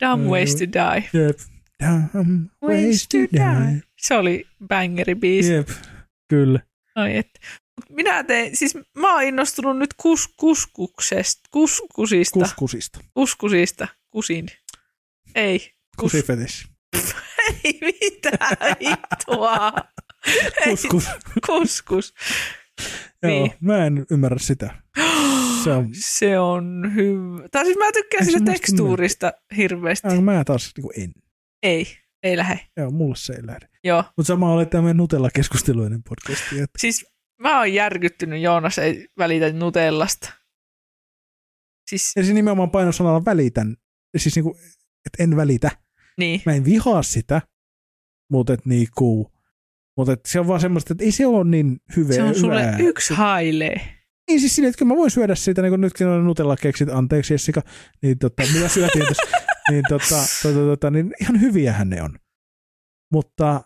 Dumb 0.00 0.22
Mm. 0.24 0.30
ways 0.30 0.54
to 0.54 0.64
die. 0.72 1.08
Jep. 1.12 1.38
Dumb 1.82 2.48
ways 2.62 3.08
to 3.08 3.18
die. 3.18 3.82
Se 3.98 4.14
oli 4.14 4.46
bangeri 4.68 5.14
biisi. 5.14 5.52
Jep, 5.52 5.68
kyllä. 6.28 6.60
Ai 6.94 7.16
et. 7.16 7.30
Minä 7.90 8.24
tein, 8.24 8.56
siis 8.56 8.74
mä 8.94 9.14
oon 9.14 9.22
innostunut 9.22 9.78
nyt 9.78 9.94
kus, 9.96 10.28
kuskuksesta, 10.36 11.40
kuskusista, 11.50 12.32
Kus. 12.32 12.42
Kuskusista. 12.48 13.00
kuskusista, 13.14 13.88
kusin. 14.10 14.46
Ei, 15.34 15.58
kus, 15.58 15.72
Kusifetis. 16.12 16.66
ei 17.64 17.78
mitään 17.82 18.76
hittoa. 18.82 19.72
Ei, 20.66 20.70
Kuskus. 20.70 21.04
kuskus. 21.46 22.14
Joo, 23.22 23.30
Niin. 23.32 23.52
mä 23.60 23.86
en 23.86 24.06
ymmärrä 24.10 24.38
sitä. 24.38 24.74
Se 25.64 25.72
on, 25.72 25.88
Se 25.92 26.38
on 26.38 26.92
hyvä. 26.94 27.48
Tai 27.48 27.64
siis 27.64 27.78
mä 27.78 27.92
tykkään 27.92 28.24
musta 28.24 28.40
tekstuurista 28.52 29.32
hirveästi. 29.56 30.08
äh, 30.08 30.20
mä 30.22 30.44
taas 30.44 30.72
niinku 30.76 30.92
en. 30.96 31.12
Ei, 31.62 31.86
ei 32.22 32.36
lähde. 32.36 32.60
Joo, 32.76 32.90
mulle 32.90 33.16
se 33.16 33.32
ei 33.32 33.46
lähde. 33.46 33.68
Joo. 33.84 34.04
Mutta 34.16 34.26
sama 34.28 34.52
oli 34.52 34.66
tämä 34.66 34.92
Nutella-keskusteluinen 34.94 36.02
podcasti. 36.08 36.60
Että 36.60 36.78
Siis 36.78 37.06
mä 37.40 37.58
oon 37.58 37.72
järkyttynyt, 37.72 38.42
Joonas 38.42 38.78
ei 38.78 39.08
välitä 39.18 39.52
Nutellasta. 39.52 40.32
Siis, 41.90 42.12
ja 42.16 42.24
se 42.24 42.32
nimenomaan 42.32 42.70
painosanalla 42.70 43.24
välitän. 43.24 43.76
Siis 44.16 44.36
niinku, 44.36 44.56
että 45.06 45.22
en 45.22 45.36
välitä. 45.36 45.70
niin. 46.18 46.42
Mä 46.46 46.52
en 46.52 46.64
vihaa 46.64 47.02
sitä, 47.02 47.42
mutta 48.30 48.52
et 48.52 48.66
niinku, 48.66 49.32
mutta 49.96 50.12
et 50.12 50.20
se 50.26 50.40
on 50.40 50.46
vaan 50.48 50.60
semmoista, 50.60 50.92
että 50.92 51.04
ei 51.04 51.12
se 51.12 51.26
ole 51.26 51.44
niin 51.50 51.80
hyvä. 51.96 52.12
Se 52.12 52.22
on 52.22 52.34
sulle 52.34 52.62
hyvää. 52.62 52.78
yksi 52.78 53.14
hailee. 53.14 53.96
Niin 54.28 54.40
siis 54.40 54.56
silleen, 54.56 54.68
että 54.70 54.78
kyllä 54.78 54.92
mä 54.92 54.96
voin 54.96 55.10
syödä 55.10 55.34
siitä, 55.34 55.62
niin 55.62 55.70
kuin 55.70 55.80
nytkin 55.80 56.06
on 56.06 56.26
Nutella-keksit, 56.26 56.88
anteeksi 56.88 57.34
Jessica, 57.34 57.62
niin 58.02 58.18
tota, 58.18 58.42
mitä 58.54 58.68
syötiin 58.68 59.06
tässä, 59.08 59.22
niin, 59.70 59.84
tota, 59.88 60.16
tota, 60.42 60.58
tota, 60.58 60.90
niin 60.90 61.14
ihan 61.20 61.40
hyviähän 61.40 61.90
ne 61.90 62.02
on. 62.02 62.18
Mutta 63.12 63.64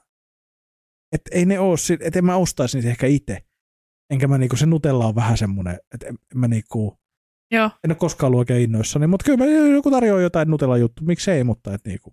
et 1.12 1.22
ei 1.30 1.46
ne 1.46 1.58
oo, 1.58 1.74
et 2.00 2.16
en 2.16 2.24
mä 2.24 2.36
ostaisi 2.36 2.76
niitä 2.76 2.90
ehkä 2.90 3.06
itse. 3.06 3.38
Enkä 4.10 4.28
mä 4.28 4.38
niinku, 4.38 4.56
se 4.56 4.66
Nutella 4.66 5.06
on 5.06 5.14
vähän 5.14 5.38
semmoinen, 5.38 5.78
että 5.94 6.06
en, 6.06 6.14
mä 6.34 6.48
niinku, 6.48 6.98
Joo. 7.50 7.70
en 7.84 7.90
ole 7.90 7.96
koskaan 7.96 8.28
ollut 8.28 8.38
oikein 8.38 8.62
innoissani, 8.62 9.06
mutta 9.06 9.24
kyllä 9.24 9.44
mä 9.44 9.50
joku 9.74 9.90
tarjoaa 9.90 10.20
jotain 10.20 10.50
Nutella-juttu, 10.50 11.04
miksei, 11.04 11.44
mutta 11.44 11.74
et 11.74 11.84
niinku, 11.84 12.12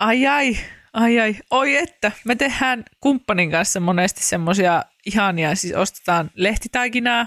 Ai 0.00 0.26
ai, 0.26 0.56
ai 0.92 1.20
ai, 1.20 1.36
oi 1.50 1.76
että. 1.76 2.12
Me 2.24 2.34
tehdään 2.34 2.84
kumppanin 3.00 3.50
kanssa 3.50 3.80
monesti 3.80 4.24
semmoisia 4.24 4.84
ihania, 5.06 5.54
siis 5.54 5.74
ostetaan 5.74 6.30
lehtitaikinaa, 6.34 7.26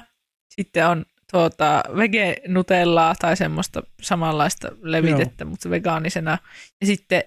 sitten 0.55 0.87
on 0.87 1.05
tuota, 1.31 1.83
vege-nutellaa 1.97 3.15
tai 3.19 3.37
semmoista 3.37 3.83
samanlaista 4.01 4.67
levitettä, 4.81 5.43
Joo. 5.43 5.49
mutta 5.49 5.69
vegaanisena, 5.69 6.37
ja 6.81 6.87
sitten 6.87 7.23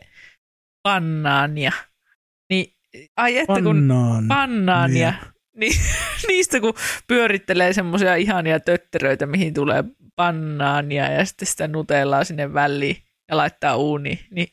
bannaania. 0.83 1.73
Niin, 2.51 2.75
ai 3.17 3.39
että 3.39 3.55
kun 3.55 3.65
pannaan. 3.65 4.29
bannaania, 4.29 5.11
niin, 5.11 5.33
niistä 6.29 6.61
kun 6.61 6.75
pyörittelee 7.07 7.73
semmoisia 7.73 8.15
ihania 8.15 8.61
tötteröitä, 8.61 9.27
mihin 9.27 9.55
tulee 9.55 9.85
bannaania 10.17 11.11
ja 11.11 11.25
sitten 11.25 11.49
sitä 11.49 11.69
nutellaa 11.69 12.25
sinne 12.25 12.55
väliin 12.55 12.97
ja 13.29 13.37
laittaa 13.37 13.77
uuniin, 13.77 14.19
niin 14.31 14.49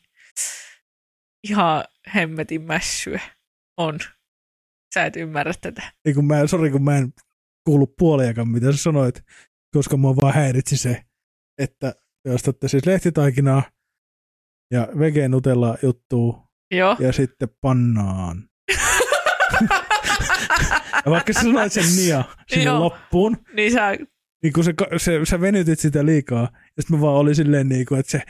ihan 1.48 1.84
hemmetin 2.14 2.62
mässyä 2.62 3.20
on. 3.76 3.98
Sä 4.94 5.04
et 5.04 5.16
ymmärrä 5.16 5.52
tätä. 5.60 5.82
Ei 6.04 6.14
kun 6.14 6.24
mä, 6.24 6.46
sori 6.46 6.70
kun 6.70 6.84
mä 6.84 6.96
en 6.96 7.12
kuullut 7.64 7.96
puoliakaan, 7.98 8.48
mitä 8.48 8.72
sä 8.72 8.78
sanoit, 8.78 9.24
koska 9.74 9.96
mua 9.96 10.16
vaan 10.16 10.34
häiritsi 10.34 10.76
se, 10.76 11.02
että 11.58 11.94
te 12.22 12.30
ostatte 12.30 12.68
siis 12.68 12.86
lehtitaikinaa 12.86 13.62
ja 14.70 14.88
vege 14.98 15.28
nutella 15.28 15.76
juttuu 15.82 16.38
Joo. 16.70 16.96
ja 17.00 17.12
sitten 17.12 17.48
pannaan. 17.60 18.48
ja 21.04 21.10
vaikka 21.10 21.32
sä 21.32 21.40
sanoit 21.40 21.72
sen 21.72 21.96
nia 21.96 22.24
sinne 22.48 22.64
Joo. 22.64 22.80
loppuun, 22.80 23.36
niin 23.56 23.72
sä, 23.72 23.96
niin 24.42 24.52
kun 24.52 24.64
se, 24.64 24.74
se, 24.96 25.20
sä 25.24 25.40
venytit 25.40 25.78
sitä 25.78 26.06
liikaa, 26.06 26.42
ja 26.42 26.82
sitten 26.82 26.96
mä 26.96 27.00
vaan 27.00 27.16
olin 27.16 27.34
silleen, 27.34 27.68
niin 27.68 27.86
kuin, 27.86 28.00
että 28.00 28.12
se, 28.12 28.22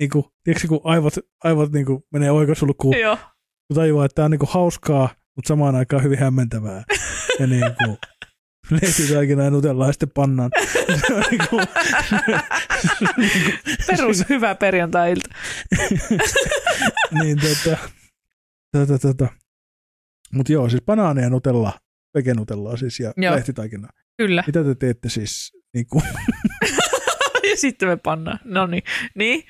niin 0.00 0.10
kuin, 0.10 0.24
tiedätkö, 0.44 0.68
kun 0.68 0.80
aivot, 0.84 1.14
aivot 1.44 1.72
niin 1.72 1.86
kuin, 1.86 2.02
menee 2.12 2.30
oikosulkuun, 2.30 2.98
joo. 2.98 3.16
kun 3.68 3.74
tajuaa, 3.74 4.04
että 4.04 4.14
tämä 4.14 4.24
on 4.24 4.30
niin 4.30 4.38
kuin 4.38 4.50
hauskaa, 4.52 5.08
mutta 5.36 5.48
samaan 5.48 5.74
aikaan 5.74 6.02
hyvin 6.02 6.18
hämmentävää. 6.18 6.84
Ja 7.38 7.46
niin 7.46 7.74
kuin, 7.84 7.98
lehtitaikina 8.82 9.44
ja 9.44 9.50
nutellaan 9.50 9.88
ja 9.88 9.92
sitten 9.92 10.10
pannaan. 10.14 10.50
Niin 13.16 13.58
Perus 13.86 14.24
hyvä 14.28 14.54
perjantai-ilta. 14.54 15.28
niin 17.22 17.38
tota, 17.40 17.78
tota, 18.72 18.98
tota. 18.98 19.28
Mutta 20.34 20.52
joo, 20.52 20.68
siis 20.68 20.82
banaania 20.82 21.24
ja 21.24 21.30
nutella, 21.30 21.72
vegenutellaa 22.14 22.76
siis 22.76 23.00
ja 23.00 23.12
Joo. 23.16 23.34
lehtitaikina. 23.34 23.88
Kyllä. 24.16 24.44
Mitä 24.46 24.64
te 24.64 24.74
teette 24.74 25.08
siis? 25.08 25.52
Niin 25.74 25.86
kuin, 25.86 26.04
ja 27.50 27.56
sitten 27.56 27.88
me 27.88 27.96
pannaan. 27.96 28.38
No 28.44 28.66
niin. 28.66 28.82
Niin. 29.14 29.44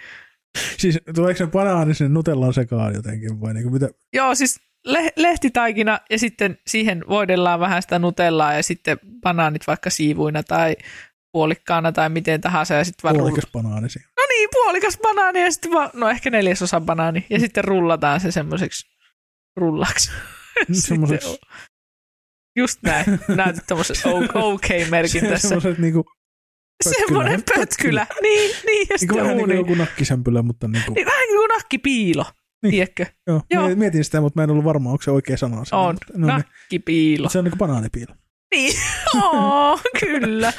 siis 0.79 0.99
tuleeko 1.15 1.39
se 1.39 1.47
banaani 1.47 1.95
sinne 1.95 2.09
nutellaan 2.15 2.55
sekaan 2.55 2.95
jotenkin 2.95 3.41
vai 3.41 3.55
niin 3.55 3.63
kuin 3.63 3.73
mitä? 3.73 3.89
Joo, 4.13 4.35
siis 4.35 4.61
le- 4.85 5.13
lehtitaikina 5.17 5.99
ja 6.11 6.19
sitten 6.19 6.59
siihen 6.67 7.05
voidellaan 7.09 7.61
vähän 7.61 7.83
sitä 7.83 7.99
nutellaa 7.99 8.55
ja 8.55 8.63
sitten 8.63 8.99
banaanit 9.21 9.67
vaikka 9.67 9.91
siivuina 9.91 10.43
tai 10.43 10.77
puolikkaana 11.33 11.93
tai 11.93 12.09
miten 12.09 12.41
tahansa 12.41 12.75
ja 12.75 12.85
sitten 12.85 13.03
vaan 13.03 13.15
rull- 13.15 13.19
Puolikas 13.19 13.51
banaani 13.53 13.91
siinä. 13.91 14.09
No 14.17 14.23
niin, 14.29 14.49
puolikas 14.53 14.99
banaani 15.03 15.43
ja 15.43 15.51
sitten 15.53 15.73
vaan, 15.73 15.91
no 15.95 16.09
ehkä 16.09 16.31
neljäsosa 16.31 16.81
banaani 16.81 17.27
ja 17.31 17.41
sitten 17.41 17.65
rullataan 17.65 18.21
se 18.21 18.31
semmoiseksi 18.31 18.87
rullaksi. 19.57 20.11
Semmoiseksi 20.73 21.39
Just 22.57 22.79
näin. 22.83 23.05
Näytät 23.29 23.65
tommosen 23.69 23.97
OK-merkin 24.35 25.27
tässä. 25.29 25.49
semmoiset 25.49 25.79
niinku, 25.79 26.05
Semmoinen 26.83 27.43
pötkylä. 27.55 28.07
Niin, 28.23 28.57
niin 28.67 28.87
ja 28.91 28.97
niinku 28.97 28.99
sitten 28.99 29.17
vähän 29.23 29.37
niin 29.37 29.47
kuin 29.47 29.57
joku 29.57 29.75
nakkisämpylä, 29.75 30.43
mutta 30.43 30.69
niin 30.69 30.85
kuin, 30.87 30.95
Niin, 30.95 31.07
vähän 31.07 31.21
niin 31.29 31.37
kuin 31.37 31.49
nakkipiilo. 31.49 32.25
Niin. 32.63 32.71
Tiedätkö? 32.71 33.07
Joo, 33.27 33.43
Joo. 33.51 33.69
Mietin 33.77 34.05
sitä, 34.05 34.21
mutta 34.21 34.41
mä 34.41 34.45
en 34.45 34.51
ollut 34.51 34.65
varma, 34.65 34.91
onko 34.91 35.03
se 35.03 35.11
oikea 35.11 35.37
sana. 35.37 35.65
siinä, 35.65 35.79
On. 35.79 35.95
mutta- 35.95 36.07
No, 36.19 36.27
niin. 36.27 36.37
Nakkipiilo. 36.37 37.29
Se 37.29 37.39
on 37.39 37.45
niin 37.45 37.51
kuin 37.53 37.59
banaanipiilo. 37.59 38.15
Niin, 38.55 38.75
Oo, 39.23 39.79
kyllä. 40.01 40.53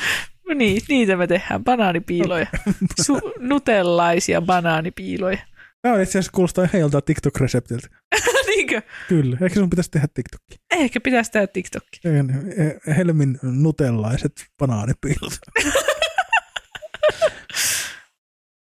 No 0.48 0.54
niin, 0.56 0.82
niitä 0.90 1.16
me 1.16 1.28
tehdään, 1.28 1.64
banaanipiiloja. 1.64 2.48
Su- 3.06 3.34
nutellaisia 3.40 4.42
banaanipiiloja. 4.42 5.38
Tämä 5.82 5.96
on 5.96 6.02
itse 6.02 6.12
asiassa 6.20 6.32
kuulostaa 6.36 6.68
joltain 6.74 7.04
TikTok-reseptiltä. 7.04 7.88
Niinkö? 8.62 8.82
Kyllä, 9.08 9.38
ehkä 9.42 9.60
sun 9.60 9.70
pitäisi 9.70 9.92
tehdä 9.92 10.08
TikTokki. 10.14 10.56
Ehkä 10.72 11.00
pitäisi 11.02 11.32
tehdä 11.32 11.48
TikTokki. 11.48 12.00
Eh, 12.06 12.96
Helmin 12.98 13.40
nutellaiset 13.42 14.46
banaanipiilot. 14.58 15.34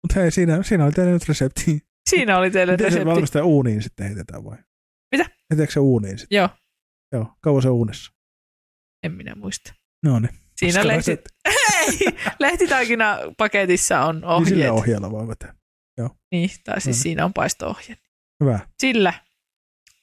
Mutta 0.03 0.21
hei, 0.21 0.31
siinä, 0.31 0.63
siinä 0.63 0.85
oli 0.85 0.93
teille 0.93 1.13
nyt 1.13 1.29
resepti. 1.29 1.81
Siinä 2.11 2.39
oli 2.39 2.51
teille 2.51 2.73
Miten 2.73 2.85
se 2.85 2.89
resepti. 2.91 3.07
valmistaa 3.07 3.43
uuniin 3.43 3.83
sitten 3.83 4.07
heitetään 4.07 4.45
vai? 4.45 4.57
Mitä? 5.13 5.25
Heitetäänkö 5.51 5.73
se 5.73 5.81
uuniin 5.81 6.19
sitten? 6.19 6.37
Joo, 6.37 6.49
Joo, 7.13 7.33
kauan 7.41 7.63
se 7.63 7.69
uunissa. 7.69 8.13
en 9.03 9.13
minä 9.13 9.35
muista. 9.35 9.75
No 10.05 10.19
niin. 10.19 10.31
Siinä 10.57 10.87
lehti, 10.87 11.11
Ei, 11.81 11.99
lehtitaikina 12.39 13.19
paketissa 13.37 14.01
on 14.01 14.15
Niin 14.17 14.25
ohjeet. 14.25 14.49
sillä 14.49 14.73
ohjeella 14.73 15.11
voi 15.11 15.29
vetää. 15.29 15.55
Niin, 16.33 16.51
tai 16.65 16.81
siis 16.81 16.97
Mm. 16.97 17.01
siinä 17.03 17.25
on 17.25 17.33
paisto-ohje. 17.33 17.97
Hyvä, 18.45 18.59
Sillä 18.81 19.13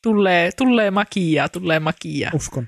tulee, 0.03 0.51
tulee 0.57 0.91
makia, 0.91 1.49
tulee 1.49 1.79
makia. 1.79 2.31
uskon. 2.33 2.67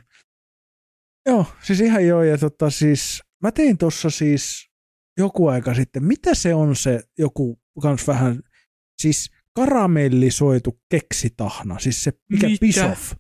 Joo, 1.26 1.46
siis 1.64 1.82
ihan 1.82 2.08
joo. 2.08 2.24
Ja 2.24 2.38
tota, 2.38 2.70
siis, 2.70 3.24
mä 3.44 3.52
tein 3.52 3.78
tuossa 3.78 4.10
siis 4.10 4.70
joku 5.18 5.48
aika 5.48 5.74
sitten, 5.74 6.04
mitä 6.04 6.36
se 6.36 6.54
on 6.54 6.76
se 6.76 7.04
joku 7.18 7.60
kans 7.82 8.08
vähän, 8.08 8.42
siis 9.02 9.32
karamellisoitu 9.56 10.80
keksitahna, 10.90 11.80
siis 11.80 12.04
se 12.04 12.12
mikä 12.30 12.48
Mitä? 12.48 12.60
Bisoff, 12.60 13.14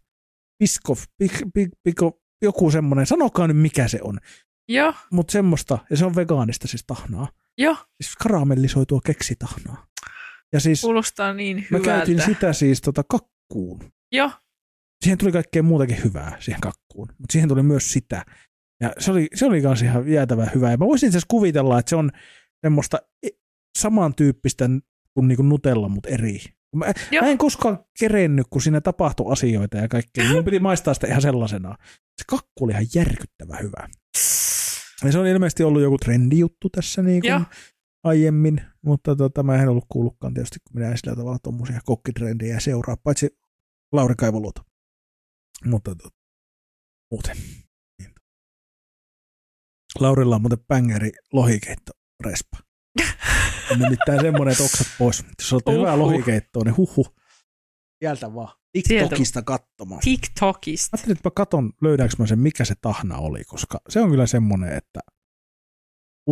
Biskoff, 0.60 1.06
pik, 1.18 1.32
pik, 1.54 1.70
piko, 1.84 2.22
joku 2.42 2.72
semmoinen, 2.72 3.06
sanokaa 3.06 3.48
nyt 3.48 3.58
mikä 3.58 3.88
se 3.88 4.00
on, 4.02 4.20
Joo, 4.68 4.94
mutta 5.12 5.32
semmoista, 5.32 5.80
ja 5.90 5.98
se 5.98 6.06
on 6.06 6.16
vegaanista 6.16 6.68
siis 6.68 6.84
tahnaa, 6.88 7.28
joo, 7.58 7.76
siis 8.02 8.16
karamellisoitua 8.16 9.00
keksitahnaa. 9.06 9.88
Ja 10.54 10.60
siis 10.60 10.82
kuulostaa 10.82 11.34
niin 11.34 11.58
mä 11.58 11.78
hyvältä. 11.78 11.86
käytin 11.86 12.22
sitä 12.22 12.54
siis 12.54 12.82
tota 12.82 13.04
kakkuun. 13.10 13.92
Joo, 14.16 14.32
siihen 15.04 15.18
tuli 15.18 15.32
kaikkea 15.32 15.64
muutakin 15.64 16.04
hyvää 16.04 16.38
siihen 16.40 16.62
kakkuun, 16.62 17.08
mutta 17.18 17.32
siihen 17.32 17.50
tuli 17.50 17.64
myös 17.64 17.94
sitä. 17.94 18.26
Ja 18.82 18.94
se 19.00 19.12
oli, 19.12 19.28
se 19.36 19.46
oli 19.46 19.62
kans 19.62 19.82
ihan 19.82 20.08
jäätävän 20.08 20.52
hyvää. 20.56 20.72
Ja 20.72 20.78
mä 20.78 20.86
voisin 20.86 21.08
itse 21.08 21.20
kuvitella, 21.28 21.80
että 21.80 21.90
se 21.90 21.96
on 21.96 22.12
semmoista 22.66 22.98
e- 23.24 23.30
samantyyppistä 23.78 24.70
kuin 25.14 25.28
niinku 25.28 25.44
Nutella, 25.44 25.90
mutta 25.90 26.10
eri. 26.10 26.40
Mä, 26.76 26.86
Joo. 27.12 27.24
mä 27.24 27.30
en 27.30 27.38
koskaan 27.38 27.80
kerennyt, 28.00 28.48
kun 28.50 28.62
siinä 28.62 28.82
tapahtui 28.82 29.32
asioita 29.32 29.78
ja 29.78 29.88
kaikkea. 29.88 30.30
Mun 30.32 30.46
piti 30.46 30.60
maistaa 30.60 30.94
sitä 30.94 31.08
ihan 31.08 31.22
sellaisena. 31.22 31.76
Se 31.92 32.24
kakku 32.28 32.64
oli 32.64 32.72
ihan 32.72 32.86
järkyttävän 32.96 33.60
hyvä. 33.62 33.88
Ja 35.04 35.12
se 35.12 35.20
on 35.20 35.28
ilmeisesti 35.28 35.64
ollut 35.64 35.82
joku 35.82 35.98
trendijuttu 35.98 36.70
tässä 36.70 37.02
niin 37.02 37.22
Joo. 37.24 37.40
kuin 37.40 37.48
aiemmin, 38.04 38.62
mutta 38.82 39.16
tota, 39.16 39.44
mä 39.44 39.56
en 39.56 39.70
ollut 39.70 39.86
kuullutkaan 39.90 40.34
tietysti, 40.34 40.60
kun 40.60 40.80
minä 40.80 40.92
en 40.92 40.98
sillä 40.98 41.16
tavalla 41.16 41.40
tuommoisia 41.44 41.80
kokkitrendejä 41.86 42.60
seuraa, 42.60 42.98
paitsi 42.98 43.38
Lauri 43.96 44.16
Kaivoluoto. 44.16 44.62
Mutta 45.66 45.96
tota, 45.96 46.16
muuten. 47.12 47.38
Niin. 48.00 48.12
Laurilla 50.00 50.36
on 50.36 50.42
muuten 50.42 50.66
pängeri 50.68 51.12
lohikeitto 51.34 51.92
respa. 52.24 52.58
On 53.72 53.80
nimittäin 53.80 54.22
semmoinen, 54.22 54.52
että 54.52 54.64
oksat 54.64 54.88
pois. 55.00 55.24
Jos 55.40 55.54
olette 55.54 55.72
Uhuh. 55.72 55.82
hyvää 55.82 56.00
lohikeittoa, 56.00 56.64
niin 56.64 56.78
huhu. 56.78 57.06
Sieltä 58.00 58.34
vaan. 58.34 58.58
TikTokista 58.72 59.42
katsomaan. 59.42 60.02
TikTokista. 60.04 60.96
Ajattelin, 60.96 61.18
että 61.18 61.30
mä 61.30 61.32
katon, 61.36 61.74
löydäänkö 61.82 62.16
mä 62.20 62.28
sen, 62.28 62.40
mikä 62.40 62.66
se 62.66 62.76
tahna 62.82 63.18
oli, 63.18 63.44
koska 63.44 63.80
se 63.90 64.00
on 64.02 64.10
kyllä 64.10 64.28
semmoinen, 64.28 64.74
että 64.74 65.00
Onko 65.06 65.16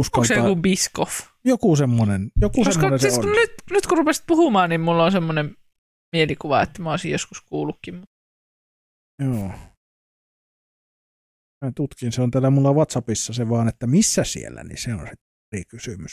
se 0.03 0.19
uskaltaa, 0.19 0.37
joku 0.37 0.61
Biskoff? 0.61 1.21
joku 1.45 1.75
semmoinen, 1.75 2.31
joku 2.41 2.63
Koska 2.63 2.73
semmoinen 2.73 2.99
se 2.99 3.09
siis 3.09 3.17
on. 3.17 3.23
kun 3.23 3.31
nyt, 3.31 3.53
nyt 3.71 3.87
kun 3.87 3.97
rupesit 3.97 4.23
puhumaan, 4.27 4.69
niin 4.69 4.81
mulla 4.81 5.05
on 5.05 5.11
semmoinen 5.11 5.55
mielikuva, 6.13 6.61
että 6.61 6.81
mä 6.81 6.91
olisin 6.91 7.11
joskus 7.11 7.41
kuullutkin. 7.41 7.95
mutta- 7.95 8.13
Joo. 9.23 9.47
Mä 11.65 11.71
tutkin, 11.75 12.11
se 12.11 12.21
on 12.21 12.31
täällä 12.31 12.49
mulla 12.49 12.73
Whatsappissa 12.73 13.33
se 13.33 13.49
vaan, 13.49 13.67
että 13.67 13.87
missä 13.87 14.23
siellä, 14.23 14.63
niin 14.63 14.77
se 14.77 14.93
on 14.93 15.07
se 15.07 15.13
eri 15.53 15.65
kysymys. 15.65 16.11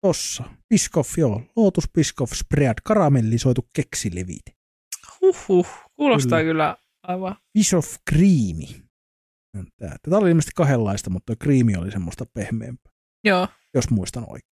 Tossa. 0.00 0.44
Biskoff, 0.68 1.18
joo. 1.18 1.42
Lotus 1.56 1.90
Biskoff 1.92 2.32
Spread, 2.32 2.74
karamellisoitu 2.84 3.68
keksilevite. 3.72 4.52
Huhhuh, 5.20 5.66
kuulostaa 5.96 6.38
Kyllä. 6.38 6.50
kyllä, 6.52 6.76
aivan. 7.02 7.36
On 9.56 9.66
Tää. 9.76 9.96
Tätä 10.02 10.16
oli 10.16 10.28
ilmeisesti 10.28 10.52
kahdenlaista, 10.54 11.10
mutta 11.10 11.36
creamy 11.36 11.74
oli 11.74 11.90
semmoista 11.90 12.26
pehmeämpää, 12.26 12.92
Joo, 13.24 13.48
jos 13.74 13.90
muistan 13.90 14.22
oikein. 14.28 14.55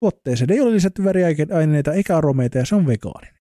Tuotteeseen 0.00 0.52
ei 0.52 0.60
ole 0.60 0.72
lisätty 0.72 1.04
väriaineita 1.04 1.92
eikä 1.92 2.16
aromeita 2.16 2.58
ja 2.58 2.66
se 2.66 2.74
on 2.74 2.86
vegaaninen. 2.86 3.40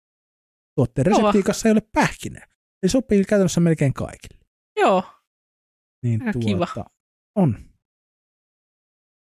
Tuotteen 0.75 1.05
reseptiikassa 1.05 1.69
ei 1.69 1.71
ole 1.71 1.81
pähkinää. 1.91 2.47
Se 2.85 2.89
sopii 2.91 3.23
käytännössä 3.23 3.59
melkein 3.59 3.93
kaikille. 3.93 4.39
joo, 4.77 5.03
Niin 6.03 6.21
Aika 6.21 6.33
tuota, 6.33 6.47
kiva. 6.47 6.85
On. 7.35 7.69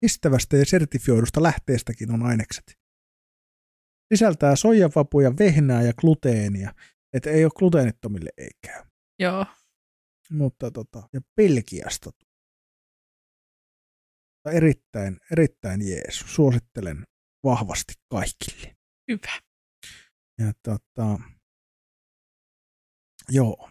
Kestävästä 0.01 0.57
ja 0.57 0.65
sertifioidusta 0.65 1.43
lähteestäkin 1.43 2.11
on 2.11 2.23
ainekset. 2.23 2.79
Sisältää 4.13 4.55
soijavapuja, 4.55 5.37
vehnää 5.39 5.81
ja 5.81 5.93
gluteenia. 5.93 6.73
Että 7.13 7.29
ei 7.29 7.43
ole 7.45 7.51
gluteenittomille 7.55 8.29
ei 8.37 8.49
käy. 8.67 8.83
joo. 9.19 9.45
Mutta 10.31 10.71
tota, 10.71 11.09
ja 11.13 11.21
Belgiasta. 11.35 12.09
Erittäin, 14.51 15.17
erittäin 15.31 15.81
jees. 15.87 16.19
Suosittelen 16.25 17.03
vahvasti 17.43 17.93
kaikille. 18.11 18.75
Hyvä. 19.11 19.39
Ja 20.39 20.53
tota, 20.63 21.19
joo. 23.29 23.69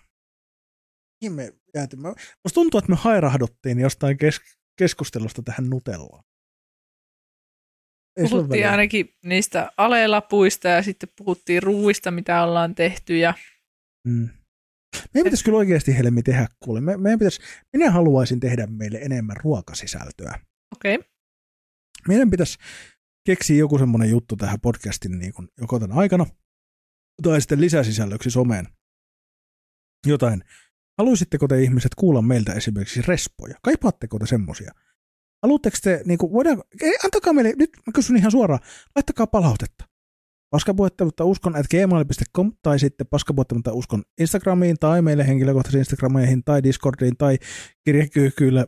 Mihin 1.21 1.33
me 1.33 1.53
jääty? 1.75 1.97
Mä- 1.97 2.09
Musta 2.45 2.55
tuntuu, 2.55 2.79
että 2.79 2.91
me 2.91 2.97
hairahduttiin 2.97 3.81
jostain 3.81 4.19
kes- 4.19 4.41
keskustelusta 4.79 5.43
tähän 5.43 5.71
Nutellaan. 5.71 6.25
Ei 8.16 8.29
Puhuttiin 8.31 8.69
ainakin 8.69 9.14
niistä 9.25 9.73
alelapuista 9.77 10.69
ja 10.69 10.83
sitten 10.83 11.09
puhuttiin 11.16 11.62
ruuista, 11.62 12.11
mitä 12.11 12.43
ollaan 12.43 12.75
tehty. 12.75 13.19
Ja 13.19 13.35
Mm. 14.09 14.29
Meidän 15.14 15.25
pitäisi 15.25 15.45
kyllä 15.45 15.59
oikeasti 15.59 15.99
Helmi 15.99 16.23
tehdä 16.23 16.47
kuule. 16.64 16.81
Me, 16.81 16.97
meidän 16.97 17.19
pitäisi, 17.19 17.41
minä 17.73 17.91
haluaisin 17.91 18.41
tehdä 18.41 18.66
meille 18.66 18.99
enemmän 18.99 19.37
ruokasisältöä. 19.37 20.39
Okei, 20.73 20.95
okay. 20.95 21.09
Meidän 22.09 22.31
pitäisi 22.31 22.59
keksiä 23.27 23.57
joku 23.57 23.79
semmoinen 23.79 24.11
juttu 24.11 24.37
tähän 24.37 24.61
podcastin 24.61 25.19
niin 25.19 25.33
kuin 25.33 25.49
joko 25.61 25.79
tämän 25.79 25.99
aikana 25.99 26.27
tai 27.23 27.41
sitten 27.41 27.61
lisäsisällöksi 27.61 28.31
someen. 28.31 28.69
Jotain. 30.07 30.45
Haluaisitteko 30.99 31.49
te 31.49 31.62
ihmiset 31.62 31.95
kuulla 31.95 32.23
meiltä 32.23 32.53
esimerkiksi 32.53 33.03
respoja? 33.03 33.55
Kaipaatteko 33.62 34.19
te 34.19 34.27
semmosia? 34.27 34.73
Haluatteko 35.43 35.77
te, 35.83 36.03
niin 36.05 36.19
kuin, 36.19 36.33
voidaan, 36.33 36.62
ei, 36.83 36.95
antakaa 37.05 37.33
meille, 37.33 37.53
nyt 37.57 37.71
mä 37.87 37.92
kysyn 37.95 38.17
ihan 38.17 38.30
suoraan, 38.30 38.61
laittakaa 38.97 39.26
palautetta. 39.26 39.84
Paskapuhettavuutta 40.51 41.25
uskon 41.25 41.57
at 41.57 41.67
gmail.com 41.71 42.53
tai 42.63 42.79
sitten 42.79 43.07
paskapuhettavuutta 43.07 43.72
uskon 43.72 44.03
Instagramiin 44.21 44.76
tai 44.80 45.03
meille 45.03 45.26
henkilökohtaisiin 45.26 45.79
Instagrameihin 45.79 46.45
tai 46.45 46.63
Discordiin 46.63 47.17
tai 47.17 47.38
kirjekyyhkyillä 47.84 48.67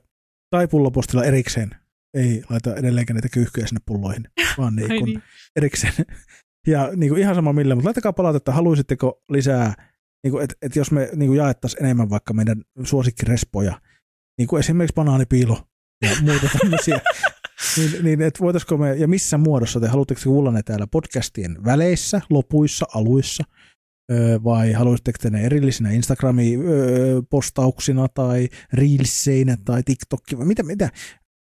tai 0.51 0.69
pullopostilla 0.69 1.24
erikseen. 1.24 1.80
Ei 2.15 2.43
laita 2.51 2.77
edelleenkään 2.77 3.15
niitä 3.15 3.28
kyyhkyjä 3.28 3.66
sinne 3.66 3.81
pulloihin, 3.87 4.28
vaan 4.59 4.77
niin 4.77 4.89
kuin 4.89 5.05
niin. 5.05 5.23
erikseen. 5.57 5.93
Ja 6.66 6.91
niin 6.97 7.11
kuin 7.11 7.20
ihan 7.20 7.35
sama 7.35 7.53
millä, 7.53 7.74
mutta 7.74 7.87
laittakaa 7.87 8.12
palautetta, 8.12 8.53
haluaisitteko 8.53 9.23
lisää, 9.28 9.74
niin 10.24 10.32
kuin, 10.32 10.45
että, 10.45 10.57
että 10.62 10.78
jos 10.78 10.91
me 10.91 11.11
niin 11.15 11.28
kuin 11.28 11.39
jaettaisiin 11.39 11.85
enemmän 11.85 12.11
vaikka 12.11 12.35
meidän 12.35 12.62
suosikkirespoja, 12.85 13.81
niin 14.39 14.49
kuin 14.49 14.61
esimerkiksi 14.61 14.95
banaanipiilo 14.95 15.69
ja 16.03 16.11
muuta 16.23 16.49
tämmöisiä, 16.61 17.01
niin, 17.77 18.05
niin 18.05 18.23
että 18.23 18.41
voitaisiko 18.41 18.77
me, 18.77 18.97
ja 18.97 19.09
missä 19.09 19.39
muodossa 19.39 19.81
te 19.81 19.89
haluatteko 19.89 20.20
te 20.20 20.24
kuulla 20.24 20.53
ne 20.53 20.62
täällä 20.62 20.87
podcastien 20.87 21.65
väleissä, 21.65 22.20
lopuissa, 22.31 22.87
aluissa, 22.95 23.45
öö, 24.12 24.39
vai 24.45 24.73
haluaisitteko 24.73 25.19
te 25.23 25.31
ne 25.31 25.45
erillisinä 25.45 25.91
Instagrami-postauksina 25.91 28.09
tai 28.15 28.49
Reelseinä 28.73 29.57
tai 29.65 29.82
TikTokki, 29.82 30.39
vai 30.39 30.47
mitä, 30.47 30.62
mitä, 30.62 30.91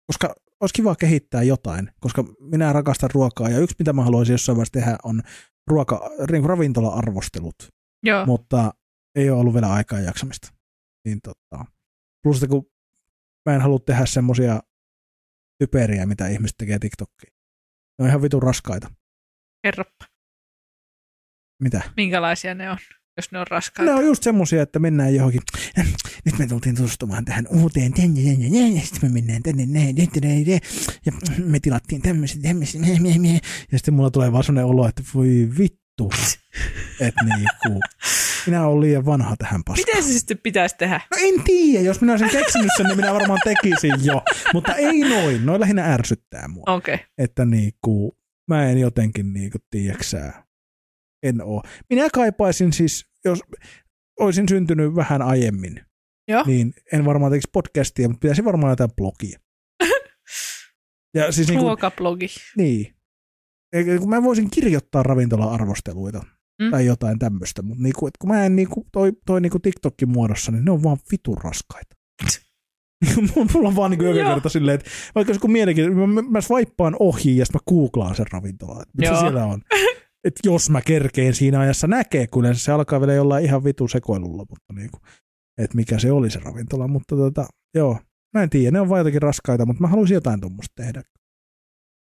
koska 0.07 0.35
olisi 0.61 0.75
kiva 0.75 0.97
kehittää 0.97 1.43
jotain, 1.43 1.93
koska 2.01 2.25
minä 2.41 2.73
rakastan 2.73 3.11
ruokaa 3.15 3.49
ja 3.49 3.59
yksi 3.59 3.77
mitä 3.79 3.93
mä 3.93 4.05
haluaisin 4.05 4.35
jossain 4.35 4.57
vaiheessa 4.57 4.73
tehdä 4.73 4.97
on 5.03 5.23
ruoka, 5.67 6.11
niin 6.31 6.43
kuin 6.43 6.49
ravintola-arvostelut, 6.49 7.55
Joo, 8.03 8.27
mutta 8.27 8.75
ei 9.15 9.31
ole 9.31 9.41
ollut 9.41 9.55
vielä 9.55 9.73
aikaa 9.73 9.99
ja 9.99 10.05
jaksamista. 10.05 10.53
Niin 11.05 11.21
tota, 11.23 11.65
plus 12.23 12.37
että 12.37 12.47
kun 12.47 12.67
mä 13.47 13.55
en 13.55 13.61
halua 13.61 13.79
tehdä 13.79 14.07
semmosia 14.07 14.61
typeriä, 15.59 16.07
mitä 16.07 16.29
ihmiset 16.29 16.57
tekee 16.59 16.79
TikTokkiin. 16.79 17.33
Ne 17.99 18.03
on 18.03 18.09
ihan 18.09 18.23
vitun 18.23 18.43
raskaita. 18.43 18.91
kerropa. 19.63 20.05
Mitä? 21.63 21.81
Minkälaisia 21.97 22.55
ne 22.55 22.71
on, 22.71 22.79
jos 23.17 23.33
ne 23.33 23.39
on 23.39 23.47
raskaita? 23.47 23.93
Ne 23.93 23.99
on 23.99 24.07
just 24.07 24.23
semmosia, 24.23 24.63
että 24.63 24.79
mennään 24.79 25.15
johonkin. 25.15 25.41
Nyt 26.25 26.39
me 26.39 26.47
tultiin 26.47 26.77
tutustumaan 26.77 27.25
tähän 27.25 27.47
uuteen. 27.51 27.93
Sitten 28.83 29.01
me 29.03 29.09
mennään 29.09 29.43
tänne 29.43 29.67
näin. 29.67 29.97
Ja 31.07 31.13
me 31.45 31.61
tilattiin 31.61 32.03
tämmöiset. 32.03 32.41
Ja 33.73 33.79
sitten 33.79 33.95
mulla 33.95 34.11
tulee 34.11 34.33
vaan 34.33 34.45
sellainen 34.45 34.71
olo, 34.71 34.89
että 34.89 35.03
voi 35.15 35.49
vittu. 35.59 36.11
Että 37.01 37.25
niinku, 37.25 37.81
minä 38.47 38.67
olen 38.67 38.81
liian 38.81 39.07
vanha 39.07 39.37
tähän 39.37 39.65
paskaan. 39.65 39.87
Miten 39.89 40.13
se 40.13 40.19
sitten 40.19 40.39
pitäisi 40.39 40.77
tehdä? 40.79 41.01
No 41.11 41.17
en 41.21 41.43
tiedä, 41.45 41.85
jos 41.85 42.01
minä 42.01 42.13
olisin 42.13 42.31
keksinyt 42.31 42.71
sen, 42.77 42.87
niin 42.87 42.97
minä 42.97 43.15
varmaan 43.15 43.41
tekisin 43.45 44.05
jo. 44.05 44.23
Mutta 44.55 44.75
ei 44.75 45.01
noin, 45.01 45.47
noin 45.47 45.61
lähinnä 45.61 45.95
ärsyttää 45.95 46.49
mua. 46.49 46.65
Okei. 46.67 46.95
Okay. 46.95 47.07
Että 47.19 47.45
niinku, 47.45 48.19
mä 48.49 48.71
en 48.71 48.79
jotenkin 48.79 49.33
niinku, 49.33 49.59
tiedäksää, 49.71 50.46
en 51.29 51.43
oo. 51.43 51.63
Minä 51.91 52.09
kaipaisin 52.13 52.73
siis, 52.73 53.05
jos 53.25 53.41
olisin 54.21 54.49
syntynyt 54.49 54.95
vähän 54.95 55.23
aiemmin, 55.23 55.81
Joo. 56.29 56.45
niin 56.47 56.75
en 56.93 57.05
varmaan 57.05 57.33
tekisi 57.33 57.51
podcastia, 57.53 58.09
mutta 58.09 58.21
pitäisi 58.21 58.45
varmaan 58.45 58.71
jotain 58.73 58.91
blogia. 58.97 59.39
Ja 61.15 61.33
siis 61.33 61.49
niinku, 61.49 61.65
Ruokablogi. 61.65 62.27
niin. 62.57 62.97
Kun 64.01 64.09
Mä 64.09 64.23
voisin 64.23 64.51
kirjoittaa 64.51 65.03
ravintola-arvosteluita 65.03 66.25
Mm. 66.63 66.71
tai 66.71 66.87
jotain 66.87 67.19
tämmöistä, 67.19 67.63
mutta 67.63 67.83
niinku, 67.83 68.07
et 68.07 68.15
kun 68.19 68.31
mä 68.31 68.47
en 68.47 68.57
niinku, 68.57 68.87
toi, 68.93 69.13
toi 69.27 69.41
niinku 69.41 69.59
TikTokin 69.59 70.09
muodossa, 70.09 70.53
niin 70.53 70.65
ne 70.65 70.71
on 70.71 70.83
vaan 70.83 70.97
vitun 71.13 71.37
raskaita. 71.45 71.97
Mulla 73.55 73.69
on 73.69 73.77
vaan 73.77 73.91
niinku 73.91 74.05
joka 74.05 74.35
kerta 74.35 74.49
silleen, 74.49 74.75
että 74.75 74.91
vaikka 75.15 75.35
se 75.35 75.41
kun 75.41 75.53
mielenkiintoista, 75.53 76.07
mä, 76.07 76.23
mä 76.23 76.41
swaippaan 76.41 76.97
ohi 76.99 77.37
ja 77.37 77.45
sitten 77.47 77.61
mä 77.61 77.75
googlaan 77.77 78.15
sen 78.15 78.27
ravintolan, 78.33 78.83
että 78.83 78.93
mitä 78.99 79.11
Joo. 79.11 79.21
siellä 79.21 79.45
on. 79.45 79.63
Että 80.27 80.41
jos 80.45 80.71
mä 80.71 80.81
kerkeen 80.81 81.35
siinä 81.35 81.61
ajassa 81.61 81.87
näkee, 81.87 82.27
kun 82.27 82.45
se 82.55 82.73
alkaa 82.73 83.01
vielä 83.01 83.15
jollain 83.15 83.45
ihan 83.45 83.65
vitu 83.65 83.89
sekoilulla, 83.89 84.45
mutta 84.51 84.73
niinku, 84.73 84.99
että 85.59 85.77
mikä 85.77 85.99
se 85.99 86.13
oli 86.13 86.31
se 86.31 86.39
ravintola, 86.39 86.89
mutta 86.89 87.17
tota, 87.17 87.47
joo, 87.75 88.01
mä 88.35 88.43
en 88.43 88.51
tiedä, 88.51 88.71
ne 88.71 88.81
on 88.81 88.89
vaan 88.89 88.99
jotenkin 89.01 89.23
raskaita, 89.23 89.67
mutta 89.67 89.83
mä 89.83 89.89
haluaisin 89.89 90.15
jotain 90.15 90.41
tuommoista 90.41 90.73
tehdä. 90.83 91.03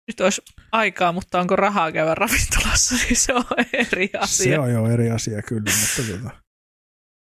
Nyt 0.09 0.21
olisi 0.21 0.43
aikaa, 0.73 1.13
mutta 1.13 1.41
onko 1.41 1.57
rahaa 1.57 1.93
käydä 1.93 2.15
ravintolassa, 2.15 2.95
niin 2.95 3.17
se 3.27 3.35
on 3.35 3.45
eri 3.73 4.11
asia. 4.19 4.53
Se 4.53 4.59
on 4.59 4.73
jo 4.73 4.87
eri 4.87 5.11
asia 5.11 5.43
kyllä, 5.43 5.73
mutta 5.81 6.13
tota, 6.13 6.41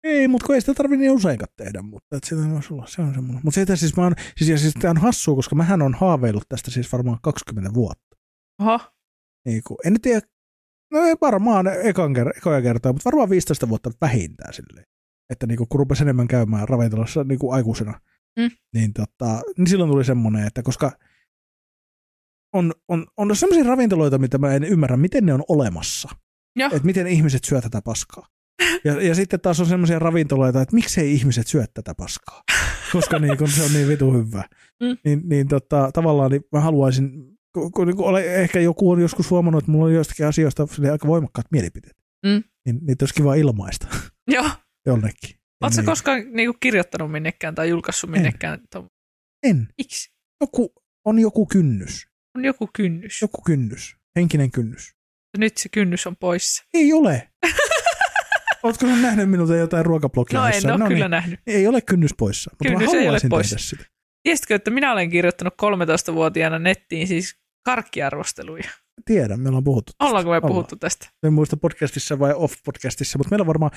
ei, 0.03 0.27
mutta 0.27 0.45
kun 0.45 0.55
ei 0.55 0.61
sitä 0.61 0.73
tarvitse 0.73 1.01
niin 1.01 1.11
useinkaan 1.11 1.53
tehdä, 1.57 1.81
mutta 1.81 2.17
että 2.17 2.29
sitä 2.29 2.49
voisi 2.49 2.73
olla, 2.73 2.87
se 2.87 3.01
on 3.01 3.13
semmoinen. 3.13 3.41
Mutta 3.43 3.65
se, 3.65 3.75
siis 3.75 3.97
mä 3.97 4.03
oon, 4.03 4.15
siis, 4.37 4.49
ja 4.49 4.57
siis 4.57 4.73
tämä 4.73 4.91
on 4.91 4.97
hassua, 4.97 5.35
koska 5.35 5.55
mähän 5.55 5.81
on 5.81 5.93
haaveillut 5.93 6.43
tästä 6.49 6.71
siis 6.71 6.91
varmaan 6.91 7.17
20 7.23 7.73
vuotta. 7.73 8.15
Oho, 8.61 8.79
Niin 9.45 9.61
kuin, 9.67 9.77
en 9.85 10.01
tiedä, 10.01 10.21
no 10.93 10.99
ei 11.05 11.15
varmaan 11.21 11.65
ekan 11.83 12.15
ker- 12.15 12.37
ekoja 12.37 12.61
kertaa, 12.61 12.93
mutta 12.93 13.05
varmaan 13.05 13.29
15 13.29 13.69
vuotta 13.69 13.91
vähintään 14.01 14.53
silleen. 14.53 14.85
Että 15.29 15.47
niin 15.47 15.57
kuin, 15.57 15.67
kun 15.69 15.79
rupesi 15.79 16.03
enemmän 16.03 16.27
käymään 16.27 16.69
ravintolassa 16.69 17.23
niin 17.23 17.39
kuin 17.39 17.53
aikuisena, 17.55 17.99
Mm. 18.39 18.51
niin, 18.73 18.93
tota, 18.93 19.41
niin 19.57 19.67
silloin 19.67 19.91
tuli 19.91 20.05
semmoinen, 20.05 20.47
että 20.47 20.63
koska 20.63 20.91
on, 22.53 22.73
on, 22.87 23.05
on 23.17 23.35
sellaisia 23.35 23.69
ravintoloita, 23.69 24.17
mitä 24.17 24.37
mä 24.37 24.53
en 24.53 24.63
ymmärrä, 24.63 24.97
miten 24.97 25.25
ne 25.25 25.33
on 25.33 25.43
olemassa. 25.49 26.09
Että 26.65 26.85
miten 26.85 27.07
ihmiset 27.07 27.43
syö 27.43 27.61
tätä 27.61 27.81
paskaa. 27.85 28.27
Ja, 28.83 29.01
ja 29.01 29.15
sitten 29.15 29.39
taas 29.41 29.59
on 29.59 29.65
sellaisia 29.65 29.99
ravintoloita, 29.99 30.61
että 30.61 30.75
miksei 30.75 31.13
ihmiset 31.13 31.47
syö 31.47 31.65
tätä 31.73 31.95
paskaa. 31.95 32.41
Koska 32.93 33.19
niin, 33.19 33.37
kun 33.37 33.47
se 33.47 33.63
on 33.63 33.73
niin 33.73 33.87
vitu 33.87 34.11
hyvä. 34.13 34.43
Mm. 34.81 34.97
Niin, 35.05 35.21
niin 35.29 35.47
tota, 35.47 35.89
tavallaan 35.93 36.31
niin 36.31 36.41
mä 36.51 36.59
haluaisin, 36.59 37.32
kun, 37.53 37.71
kun 37.71 37.87
niin 37.87 37.97
kun 37.97 38.05
ole, 38.05 38.35
ehkä 38.35 38.59
joku 38.59 38.91
on 38.91 39.01
joskus 39.01 39.29
huomannut, 39.31 39.63
että 39.63 39.71
mulla 39.71 39.85
on 39.85 39.93
joistakin 39.93 40.25
asioista 40.25 40.67
aika 40.91 41.07
voimakkaat 41.07 41.47
mielipiteet. 41.51 41.97
Mm. 42.25 42.43
Niin 42.65 42.79
niitä 42.81 43.03
olisi 43.03 43.15
kiva 43.15 43.35
ilmaista 43.35 43.87
joo. 44.27 44.49
jonnekin. 44.85 45.35
Oletko 45.63 45.81
niin. 45.81 45.85
koskaan 45.85 46.23
niinku 46.31 46.57
kirjoittanut 46.59 47.11
minnekään 47.11 47.55
tai 47.55 47.69
julkaissut 47.69 48.09
minnekään? 48.09 48.59
En. 48.75 48.83
En. 49.43 49.67
Miksi? 49.77 50.11
Joku, 50.41 50.73
on 51.05 51.19
joku 51.19 51.45
kynnys. 51.45 52.07
On 52.37 52.45
joku 52.45 52.69
kynnys. 52.73 53.21
Joku 53.21 53.41
kynnys. 53.41 53.95
Henkinen 54.15 54.51
kynnys. 54.51 54.95
Nyt 55.37 55.57
se 55.57 55.69
kynnys 55.69 56.07
on 56.07 56.15
poissa. 56.15 56.63
Ei 56.73 56.93
ole. 56.93 57.29
Oletko 58.63 58.85
sinä 58.85 59.01
nähnyt 59.01 59.29
minulta 59.29 59.55
jotain 59.55 59.85
ruokablogia? 59.85 60.39
No 60.39 60.47
en 60.47 60.71
ole 60.81 60.87
kyllä 60.87 61.05
niin. 61.05 61.11
nähnyt. 61.11 61.39
Ei 61.47 61.67
ole 61.67 61.81
kynnys 61.81 62.11
poissa, 62.17 62.51
mutta 62.51 62.65
Kynnys 62.69 62.87
mä 62.87 62.91
ei 62.91 62.97
ole 62.97 63.05
haluaisin 63.05 63.29
poissa. 63.29 63.55
tehdä 63.55 63.69
sitä. 63.69 63.85
Tiesitkö, 64.23 64.55
että 64.55 64.71
minä 64.71 64.91
olen 64.91 65.09
kirjoittanut 65.09 65.53
13-vuotiaana 65.53 66.59
nettiin 66.59 67.07
siis 67.07 67.42
karkkiarvosteluja? 67.65 68.69
Tiedän, 69.05 69.39
meillä 69.39 69.57
on 69.57 69.63
puhuttu. 69.63 69.91
tästä. 69.91 70.05
Ollaanko 70.09 70.31
me 70.31 70.37
Ollaan. 70.37 70.51
puhuttu 70.51 70.75
tästä? 70.75 71.07
En 71.23 71.33
muista 71.33 71.57
podcastissa 71.57 72.19
vai 72.19 72.31
off-podcastissa, 72.33 73.17
mutta 73.17 73.29
meillä 73.31 73.43
on 73.43 73.47
varmaan 73.47 73.71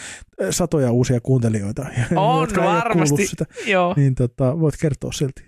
satoja 0.50 0.92
uusia 0.92 1.20
kuuntelijoita, 1.20 1.86
On 2.16 2.48
varmasti. 2.56 3.26
sitä. 3.26 3.44
Joo. 3.66 3.94
Niin 3.96 4.14
tota, 4.14 4.60
voit 4.60 4.74
kertoa 4.80 5.12
silti. 5.12 5.42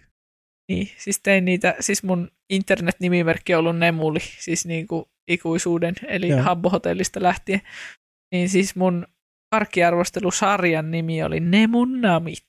Niin, 0.73 0.89
siis 0.97 1.21
tein 1.23 1.45
niitä, 1.45 1.75
siis 1.81 2.03
mun 2.03 2.31
internet-nimimerkki 2.51 3.55
on 3.55 3.59
ollut 3.59 3.79
Nemuli, 3.79 4.19
siis 4.21 4.67
niin 4.67 4.87
kuin 4.87 5.05
ikuisuuden, 5.29 5.95
eli 6.09 6.29
Joo. 6.29 6.43
Habbo-hotellista 6.43 7.23
lähtien. 7.23 7.61
Niin 8.33 8.49
siis 8.49 8.77
mun 8.77 9.07
karkkiarvostelusarjan 9.55 10.91
nimi 10.91 11.23
oli 11.23 11.41
Nemun 11.41 12.01
Namit. 12.01 12.47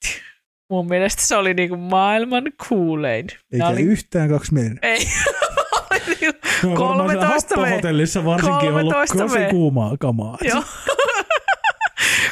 Mun 0.71 0.87
mielestä 0.87 1.21
se 1.21 1.35
oli 1.35 1.53
niin 1.53 1.69
kuin 1.69 1.81
maailman 1.81 2.43
kuulein. 2.69 3.27
Eikä 3.53 3.67
olin- 3.67 3.87
yhtään 3.87 4.29
kaksimielinen. 4.29 4.79
Ei, 4.81 5.05
Oli 5.91 5.99
niinku- 6.21 6.39
No, 6.63 6.69
varmaan 6.69 7.09
siellä 7.09 7.25
13 7.25 7.55
V. 7.55 7.59
Happo-hotellissa 7.59 8.25
varsinkin 8.25 8.69
ollut 8.69 8.93
13 8.93 9.17
tosi 9.17 9.39
kuumaa 9.49 9.97
kamaa. 9.99 10.37
Joo. 10.41 10.63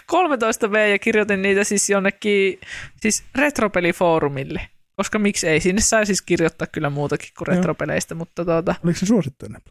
13 0.08 0.72
V 0.72 0.92
ja 0.92 1.00
kirjoitin 1.00 1.42
niitä 1.42 1.64
siis 1.64 1.90
jonnekin 1.90 2.60
siis 3.02 3.24
retropelifoorumille. 3.36 4.62
Koska 4.96 5.20
miksi 5.20 5.48
ei, 5.48 5.60
sinne 5.60 5.82
sai 5.82 6.06
siis 6.06 6.22
kirjoittaa 6.22 6.68
kyllä 6.72 6.90
muutakin 6.90 7.30
kuin 7.38 7.46
Joo. 7.48 7.56
retropeleistä, 7.56 8.16
mutta 8.16 8.46
tuota, 8.46 8.76
Oliko 8.84 9.00
se 9.00 9.06
suosittu 9.06 9.46
ennen? 9.46 9.62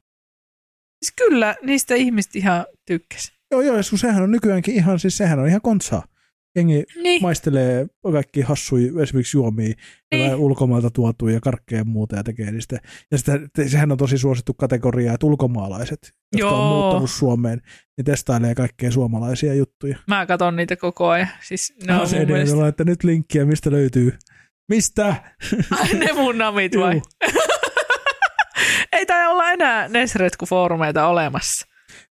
siis 1.04 1.12
kyllä 1.16 1.54
niistä 1.62 1.94
ihmiset 1.94 2.36
ihan 2.36 2.66
tykkäs. 2.86 3.32
Joo, 3.50 3.60
joo, 3.60 3.76
kun 3.90 3.98
sehän 3.98 4.22
on 4.22 4.30
nykyäänkin 4.30 4.74
ihan, 4.74 4.98
siis 4.98 5.16
sehän 5.16 5.38
on 5.38 5.48
ihan 5.48 5.60
kontsaa. 5.60 6.04
Jengi 6.56 6.84
Niin, 7.02 7.22
maistelee 7.22 7.86
kaikki 8.12 8.40
hassuja 8.40 9.02
esimerkiksi 9.02 9.36
juomia, 9.36 9.74
Niin. 10.14 10.34
ulkomailta 10.34 10.90
tuotuja 10.90 11.34
ja 11.34 11.40
karkkeja 11.40 11.80
ja 11.80 11.84
muuta 11.84 12.16
ja 12.16 12.24
tekee 12.24 12.50
niistä. 12.50 12.78
Ja 13.10 13.18
sitä, 13.18 13.32
sehän 13.66 13.92
on 13.92 13.98
tosi 13.98 14.18
suosittu 14.18 14.54
kategoria, 14.54 15.12
että 15.12 15.26
ulkomaalaiset, 15.26 15.98
jotka 16.02 16.38
Joo. 16.48 16.62
on 16.62 16.76
muuttanut 16.82 17.10
Suomeen, 17.10 17.60
niin 17.96 18.04
testailee 18.04 18.54
kaikkea 18.54 18.90
suomalaisia 18.90 19.54
juttuja. 19.54 19.96
mä 20.08 20.26
katson 20.26 20.56
niitä 20.56 20.76
koko 20.76 21.08
ajan. 21.08 21.28
Siis 21.42 21.74
ne 21.86 21.92
No, 21.94 22.00
on 22.00 22.08
se 22.08 22.24
mielestä... 22.24 22.68
että 22.68 22.84
nyt 22.84 23.04
linkkiä, 23.04 23.44
mistä 23.44 23.70
löytyy. 23.70 24.12
Mistä? 24.68 25.14
Ai 25.80 25.94
ne 25.94 26.12
mun 26.12 26.38
namit 26.38 26.76
vai? 26.76 27.02
Ei 28.92 29.06
tai 29.06 29.26
olla 29.26 29.50
enää 29.52 29.88
Nesretku-foorumeita 29.88 31.06
olemassa. 31.06 31.66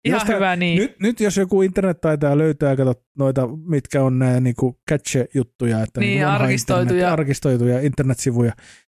Ihan 0.08 0.16
Jostain- 0.20 0.36
hyvä 0.36 0.56
niin. 0.56 0.78
Nyt, 0.78 1.00
nyt 1.00 1.20
jos 1.20 1.36
joku 1.36 1.62
internet 1.62 2.00
taitaa 2.00 2.38
löytää, 2.38 2.76
kato 2.76 2.94
noita, 3.18 3.46
mitkä 3.66 4.02
on 4.02 4.18
nämä 4.18 4.40
niinku 4.40 4.80
catch-juttuja, 4.90 5.82
että 5.82 6.00
Niin, 6.00 6.08
niinku 6.10 6.26
vanha 6.26 6.44
arkistoituja. 6.44 6.96
Internet, 6.98 7.12
arkistoituja 7.12 7.80
internetsivuja, 7.80 8.52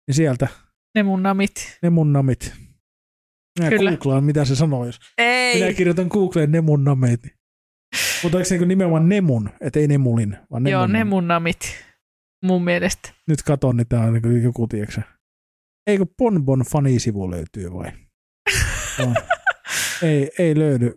niin 0.08 0.14
sieltä 0.14 0.48
Ne 0.94 1.02
mun 1.02 1.22
namit. 1.22 1.78
ne 1.82 1.90
mun 1.90 2.12
namit. 2.12 2.52
Minä 3.58 3.70
Kyllä. 3.70 3.90
googlaan, 3.90 4.24
mitä 4.24 4.44
se 4.44 4.56
sanoo, 4.56 4.86
jos 4.86 4.98
Ei. 5.18 5.60
minä 5.60 5.72
kirjoitan 5.72 6.06
Googleen 6.10 6.52
ne 6.52 6.60
mun 6.60 6.84
namit. 6.84 7.22
niin- 7.22 7.34
Mutta 8.22 8.38
onko 8.38 8.44
se 8.44 8.54
niinku 8.54 8.64
nimenomaan 8.68 9.08
nemun, 9.08 9.50
et 9.60 9.76
ei 9.76 9.88
nemulin, 9.88 10.36
vaan 10.50 10.62
nemun. 10.62 10.72
Joo, 10.72 10.86
ne 10.86 10.92
namit. 10.98 11.08
mun 11.08 11.28
namit. 11.28 11.58
Mun 12.44 12.64
mielestä. 12.64 13.12
Nyt 13.28 13.42
katon, 13.42 13.76
niin 13.76 13.88
tää 13.88 14.00
on 14.00 14.12
niinku 14.12 14.28
joku, 14.28 14.66
tiedätkö 14.68 15.02
Eikö 15.86 16.06
Bonbon 16.18 16.60
fanisivu 16.72 17.30
löytyy 17.30 17.72
vai? 17.72 17.92
Ei, 20.02 20.30
ei 20.38 20.58
löydy. 20.58 20.94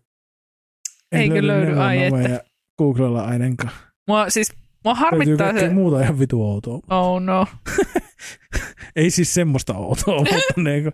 Eikö 1.11 1.47
löydy? 1.47 1.65
Nemon 1.69 1.83
Ai 1.85 2.03
että. 2.03 2.17
nameja 2.17 2.39
Googlella 2.77 3.23
ainakaan. 3.25 3.71
Mua, 4.07 4.29
siis, 4.29 4.51
mua 4.85 4.95
harmittaa 4.95 5.53
se. 5.59 5.69
muuta 5.69 6.01
ihan 6.01 6.19
vitu 6.19 6.43
outoa. 6.43 6.79
Oh 6.89 7.21
no. 7.21 7.47
Ei 8.95 9.09
siis 9.09 9.33
semmoista 9.33 9.73
outoa, 9.73 10.17
mutta, 10.19 10.61
niinku, 10.61 10.91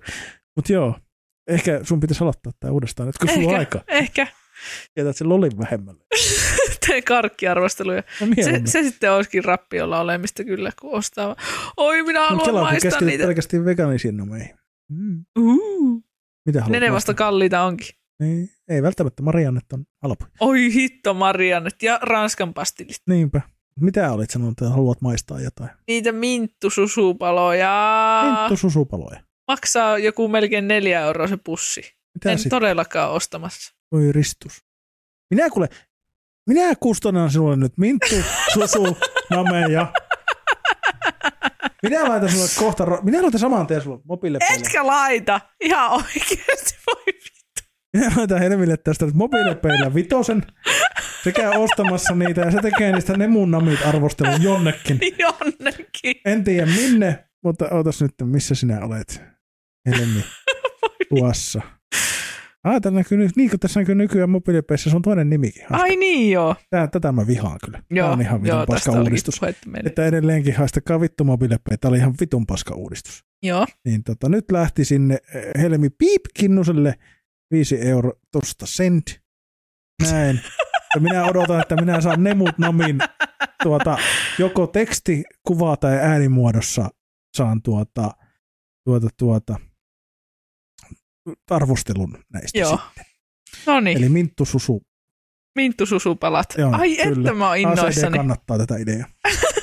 mutta 0.56 0.74
joo. 0.74 0.96
Ehkä 1.48 1.80
sun 1.84 2.00
pitäisi 2.00 2.24
aloittaa 2.24 2.52
tämä 2.60 2.72
uudestaan, 2.72 3.08
nyt 3.08 3.18
kun 3.18 3.30
sulla 3.30 3.50
on 3.50 3.62
Ehkä, 3.62 3.78
aika. 3.78 3.92
ehkä. 3.94 4.28
Jätät 4.98 5.18
sen 5.18 5.30
lolin 5.30 5.58
vähemmälle. 5.58 6.04
Teen 6.88 7.04
karkkiarvosteluja. 7.04 8.04
No, 8.22 8.28
Se, 8.28 8.34
mieluummin. 8.36 8.68
se 8.68 8.84
sitten 8.84 9.12
olisikin 9.12 9.44
rappiolla 9.46 10.00
olemista 10.00 10.44
kyllä, 10.44 10.72
kun 10.82 10.94
ostaa. 10.94 11.36
Oi, 11.78 12.04
minä 12.04 12.20
Mut 12.20 12.30
haluan 12.30 12.46
kelaa, 12.46 12.62
kun 12.64 12.72
maistaa 12.72 13.02
niitä. 13.02 13.24
pelkästään 13.24 13.66
vegaanisiin 13.66 14.18
nomeihin. 14.18 14.56
Mm. 14.92 15.26
Uh. 15.40 16.04
Mitä 16.46 16.60
haluat 16.62 16.72
Ne 16.72 16.80
ne 16.88 16.92
vasta 16.94 17.14
kalliita 17.14 17.62
onkin. 17.64 17.88
Niin, 18.20 18.50
ei 18.68 18.84
välttämättä 18.84 19.24
Mariannet 19.24 19.74
on 19.74 19.86
halpa. 20.02 20.26
Oi 20.40 20.74
hitto 20.74 21.14
Mariannet 21.14 21.84
ja 21.84 22.00
Ranskan 22.02 22.54
pastillit. 22.54 23.02
Niinpä. 23.08 23.42
Mitä 23.80 24.12
olit 24.12 24.30
sanonut, 24.30 24.52
että 24.52 24.70
haluat 24.70 25.02
maistaa 25.02 25.40
jotain? 25.40 25.70
Niitä 25.88 26.12
minttususupaloja. 26.12 28.22
Minttu 28.26 28.58
susupaloja. 28.58 29.22
Maksaa 29.48 29.98
joku 29.98 30.28
melkein 30.28 30.68
neljä 30.68 31.02
euroa 31.02 31.28
se 31.28 31.38
pussi. 31.38 31.82
Mitä 32.14 32.32
en 32.32 32.38
sitten? 32.38 32.50
todellakaan 32.50 33.12
ostamassa. 33.12 33.76
Voi 33.92 34.12
ristus. 34.12 34.64
Minä 35.30 35.50
kuule, 35.50 35.70
minä 36.48 36.76
kustannan 36.80 37.32
sinulle 37.32 37.56
nyt 37.56 37.78
Minttu, 37.78 38.16
Susu, 38.54 38.98
Name 39.30 39.62
ja... 39.62 39.94
Minä 41.84 42.10
laitan 42.10 42.30
sinulle 42.30 42.50
kohta, 42.60 42.86
minä 43.04 43.22
laitan 43.22 43.40
saman 43.40 43.68
tien 43.68 43.82
sulle 43.82 44.00
mobiilepeille. 44.04 44.56
Etkä 44.56 44.88
laita. 44.88 45.42
Ihan 45.62 45.92
oikeasti 45.92 46.78
voi. 46.88 47.19
Minä 47.98 48.12
laitan 48.16 48.40
Helmille 48.40 48.78
tästä 48.78 49.06
nyt 49.06 49.16
mobiilepeillä 49.16 49.94
vitosen 49.94 50.44
sekä 51.24 51.50
ostamassa 51.50 52.16
niitä 52.16 52.42
ja 52.42 52.52
se 52.52 52.60
tekee 52.62 52.92
niistä 52.92 53.18
ne 53.18 53.28
mun 53.28 53.52
namit 53.52 53.80
arvostelun 53.86 54.44
jonnekin. 54.44 55.00
Jonnekin. 55.20 56.16
En 56.26 56.44
tiedä 56.44 56.66
minne, 56.66 57.26
mutta 57.44 57.68
ootas 57.72 58.02
nyt, 58.02 58.12
missä 58.24 58.56
sinä 58.56 58.86
olet, 58.86 59.22
Helmi, 59.86 60.24
tuossa. 61.10 61.62
Ah, 62.64 62.82
tää 62.82 62.92
näkyy, 62.92 63.18
niin 63.36 63.50
kuin 63.50 63.60
tässä 63.60 63.80
näkyy 63.80 63.96
nykyään 63.96 64.30
mobiilipeissä, 64.30 64.90
se 64.90 64.96
on 64.96 65.02
toinen 65.02 65.30
nimikin. 65.30 65.66
Ai 65.70 65.96
niin 65.96 66.32
joo. 66.32 66.56
Tää, 66.70 66.88
tätä 66.88 67.12
mä 67.12 67.28
vihaan 67.28 67.60
kyllä. 67.66 67.84
Joo, 67.92 68.12
on 68.12 68.22
ihan 68.22 68.44
vitun 68.44 68.58
joo 68.58 68.66
paska 68.66 68.92
uudistus. 68.92 69.42
Että 69.86 70.06
edelleenkin 70.06 70.56
haistakaa 70.56 71.02
vittu 71.02 71.24
mobiilepeitä. 71.24 71.78
Tämä 71.82 71.90
oli 71.90 71.98
ihan 71.98 72.14
vitun 72.20 72.46
paska 72.46 72.76
uudistus. 72.76 73.26
Joo. 73.44 73.66
Niin 73.86 74.04
tota, 74.04 74.30
nyt 74.30 74.52
lähti 74.52 74.86
sinne 74.86 75.18
eh, 75.36 75.62
Helmi 75.62 75.90
Piip 75.90 76.22
Kinnuselle 76.34 76.96
5 77.52 77.82
euro 77.88 78.14
tosta 78.32 78.66
sent. 78.66 79.20
Näin. 80.12 80.42
Ja 80.96 81.02
minä 81.02 81.26
odotan, 81.26 81.62
että 81.62 81.76
minä 81.76 82.02
saan 82.02 82.24
Nemut 82.24 82.58
Namin 82.58 83.00
tuota, 83.64 83.98
joko 84.40 84.68
teksti, 84.68 85.24
kuva 85.48 85.78
tai 85.78 85.98
äänimuodossa 85.98 86.90
saan 87.38 87.62
tuota, 87.62 88.12
tuota, 88.86 89.08
tuota, 89.18 89.56
arvostelun 91.50 92.18
näistä 92.34 92.60
Joo. 92.60 92.78
sitten. 92.78 93.06
No 93.66 93.80
niin, 93.80 93.98
Eli 93.98 94.10
Minttu 94.10 94.46
Susu. 94.46 94.82
Minttu 95.56 95.86
Susupalat. 95.86 96.56
Joo, 96.58 96.72
Ai 96.74 96.96
kyllä. 96.96 97.20
että 97.20 97.34
mä 97.34 97.48
oon 97.48 97.54
ACD 97.58 97.62
innoissani. 97.62 98.18
kannattaa 98.18 98.58
tätä 98.58 98.78
ideaa. 98.78 99.08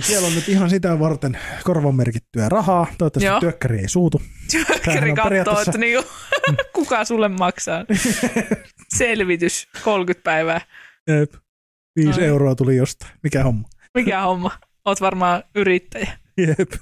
Siellä 0.00 0.26
on 0.28 0.34
nyt 0.34 0.48
ihan 0.48 0.70
sitä 0.70 0.98
varten 0.98 1.38
korvamerkittyä 1.64 2.48
rahaa. 2.48 2.86
Toivottavasti 2.98 3.26
Joo. 3.26 3.40
työkkäri 3.40 3.78
ei 3.78 3.88
suutu. 3.88 4.22
Työkkäri 4.50 5.10
katsoo, 5.12 5.24
periaatteessa- 5.24 5.60
että 5.70 5.78
niinku, 5.78 6.08
kuka 6.74 7.04
sulle 7.04 7.28
maksaa. 7.28 7.84
Selvitys 8.98 9.68
30 9.84 10.24
päivää. 10.24 10.60
Jep. 11.08 11.32
Viisi 11.96 12.20
Ai. 12.20 12.26
euroa 12.26 12.54
tuli 12.54 12.76
jostain. 12.76 13.12
Mikä 13.22 13.42
homma? 13.44 13.68
Mikä 13.94 14.20
homma? 14.22 14.50
Oot 14.84 15.00
varmaan 15.00 15.42
yrittäjä. 15.54 16.18
Jep. 16.38 16.58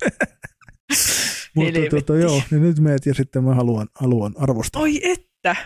Mutta 1.57 1.81
tuota, 1.91 2.17
joo, 2.17 2.43
niin 2.51 2.63
nyt 2.63 2.79
meet 2.79 3.07
ja 3.07 3.15
sitten 3.15 3.45
mä 3.45 3.55
haluan, 3.55 3.89
haluan 3.95 4.35
arvostaa. 4.39 4.83
Oi 4.83 5.01
että. 5.13 5.57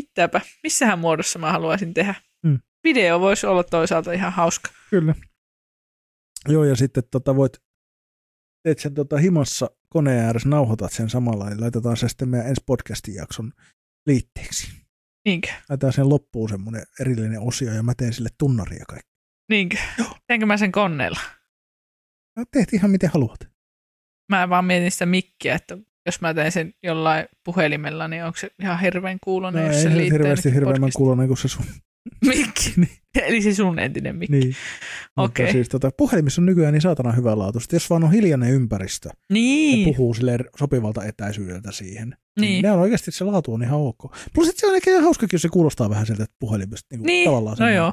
Mitäpä. 0.00 0.40
Missähän 0.62 0.98
muodossa 0.98 1.38
mä 1.38 1.52
haluaisin 1.52 1.94
tehdä? 1.94 2.14
Mm. 2.42 2.58
Video 2.84 3.20
voisi 3.20 3.46
olla 3.46 3.64
toisaalta 3.64 4.12
ihan 4.12 4.32
hauska. 4.32 4.70
Kyllä. 4.90 5.14
Joo, 6.48 6.64
ja 6.64 6.76
sitten 6.76 7.02
tota 7.10 7.36
voit, 7.36 7.52
teet 8.62 8.78
sen 8.78 8.94
tota 8.94 9.16
himassa 9.18 9.70
koneen 9.88 10.24
ääressä, 10.24 10.48
nauhoitat 10.48 10.92
sen 10.92 11.10
samalla, 11.10 11.48
niin 11.48 11.60
laitetaan 11.60 11.96
se 11.96 12.08
sitten 12.08 12.28
meidän 12.28 12.48
ensi 12.48 12.62
podcastin 12.66 13.14
jakson 13.14 13.52
liitteeksi. 14.06 14.72
Niinkö? 15.26 15.48
Laitetaan 15.68 15.92
sen 15.92 16.08
loppuun 16.08 16.48
semmoinen 16.48 16.82
erillinen 17.00 17.40
osio, 17.40 17.72
ja 17.72 17.82
mä 17.82 17.92
teen 17.96 18.12
sille 18.12 18.28
tunnaria 18.38 18.84
kaikki. 18.88 19.10
Niinkö? 19.50 19.76
Teenkö 20.26 20.46
mä 20.46 20.56
sen 20.56 20.72
koneella? 20.72 21.20
No, 22.36 22.44
teet 22.52 22.72
ihan 22.72 22.90
miten 22.90 23.10
haluat. 23.14 23.40
Mä 24.28 24.48
vaan 24.48 24.64
mietin 24.64 24.90
sitä 24.92 25.06
mikkiä, 25.06 25.54
että 25.54 25.78
jos 26.06 26.20
mä 26.20 26.34
teen 26.34 26.52
sen 26.52 26.74
jollain 26.82 27.26
puhelimella, 27.44 28.08
niin 28.08 28.24
onko 28.24 28.38
se 28.38 28.50
ihan 28.60 28.80
hirveän 28.80 29.18
kuulonen, 29.24 29.62
No, 29.62 29.68
jos 29.68 29.76
ei 29.76 29.82
se 29.82 29.88
liittää 29.96 30.18
hirveästi 30.18 30.48
hirveämmän 30.54 30.74
podcastiin. 30.80 30.98
kuulonen 30.98 31.26
kuin 31.28 31.38
se 31.38 31.48
sun. 31.48 31.64
Mikki. 32.26 32.74
Eli 33.26 33.42
se 33.42 33.54
sun 33.54 33.78
entinen 33.78 34.16
mikki. 34.16 34.36
Niin. 34.38 34.54
Okei. 35.16 35.52
siis 35.52 35.68
tota, 35.68 35.90
puhelimissa 35.98 36.42
on 36.42 36.46
nykyään 36.46 36.72
niin 36.72 36.80
saatana 36.82 37.12
hyvänlaatuista. 37.12 37.76
Jos 37.76 37.90
vaan 37.90 38.04
on 38.04 38.12
hiljainen 38.12 38.50
ympäristö 38.50 39.08
ja 39.08 39.14
Niin, 39.32 39.84
puhuu 39.84 40.14
sille 40.14 40.38
sopivalta 40.58 41.04
etäisyydeltä 41.04 41.72
siihen. 41.72 42.16
niin. 42.40 42.62
Ne 42.62 42.72
on 42.72 42.78
oikeasti 42.80 43.10
se 43.10 43.24
laatu 43.24 43.54
on 43.54 43.62
ihan 43.62 43.80
ok. 43.80 43.98
Plus 44.34 44.48
että 44.48 44.60
se 44.60 44.66
on 44.66 44.76
ehkä 44.76 45.00
hauskakin, 45.00 45.34
jos 45.36 45.42
se 45.42 45.48
kuulostaa 45.48 45.90
vähän 45.90 46.06
sieltä 46.06 46.26
puhelimesta. 46.38 46.86
Niin, 46.96 47.02
Niin, 47.02 47.24
tavallaan 47.28 47.56
no 47.60 47.70
joo. 47.70 47.92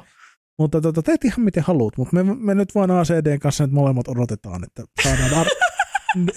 Mutta 0.58 0.80
tota, 0.80 1.02
teet 1.02 1.24
ihan 1.24 1.40
miten 1.40 1.62
haluat, 1.62 1.96
mutta 1.96 2.16
me, 2.16 2.22
me 2.34 2.54
nyt 2.54 2.74
vaan 2.74 2.90
ACDn 2.90 3.38
kanssa 3.40 3.64
nyt 3.64 3.72
molemmat 3.72 4.08
odotetaan, 4.08 4.64
että 4.64 4.84
saadaan 5.02 5.34
ar- 5.34 5.46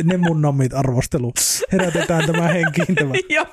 ne 0.04 0.18
mun 0.18 0.42
nammit 0.42 0.74
arvostelu. 0.74 1.34
Herätetään 1.72 2.26
tämä 2.26 2.48
henkiin 2.48 2.96
tämä. 2.96 3.14
Joo. 3.30 3.46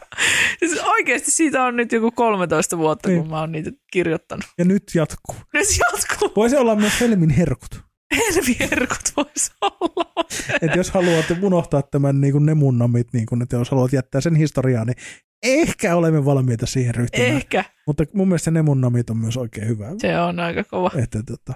Siis 0.59 0.79
oikeasti 0.85 1.31
siitä 1.31 1.65
on 1.65 1.77
nyt 1.77 1.93
joku 1.93 2.11
13 2.11 2.79
vuotta, 2.79 3.09
Niin. 3.09 3.21
kun 3.21 3.31
mä 3.31 3.41
oon 3.41 3.53
niitä 3.53 3.71
kirjoittanut. 3.93 4.45
Ja 4.59 4.65
nyt 4.65 4.83
jatkuu. 4.95 5.37
Nyt 5.55 5.69
jatkuu. 5.79 6.33
Voisi 6.37 6.57
olla 6.57 6.77
myös 6.77 7.01
Helmin 7.01 7.31
herkut. 7.31 7.83
Helvierkut 8.17 9.13
voisi 9.17 9.51
olla. 9.61 10.25
Että 10.63 10.77
jos 10.79 10.91
haluat 10.91 11.25
unohtaa 11.43 11.83
tämän 11.83 12.21
niin 12.21 12.33
kuin 12.33 12.47
ne 12.47 12.55
mun 12.55 12.79
nammit, 12.79 13.09
niin 13.13 13.27
kuin, 13.27 13.43
että 13.43 13.57
jos 13.57 13.71
haluat 13.71 13.93
jättää 13.93 14.21
sen 14.21 14.35
historiaan, 14.37 14.87
niin 14.87 14.97
ehkä 15.43 15.97
olemme 15.97 16.25
valmiita 16.25 16.67
siihen 16.67 16.95
ryhtymään. 16.95 17.33
Ehkä. 17.33 17.65
Mutta 17.87 18.05
mun 18.15 18.29
mielestä 18.29 18.51
ne 18.51 18.63
mun 18.63 18.81
nammit 18.81 19.11
on 19.11 19.17
myös 19.19 19.37
oikein 19.37 19.69
hyvä. 19.69 19.87
Se 19.99 20.19
on 20.19 20.41
aika 20.41 20.65
kova. 20.65 20.91
Että 21.03 21.23
tota, 21.23 21.53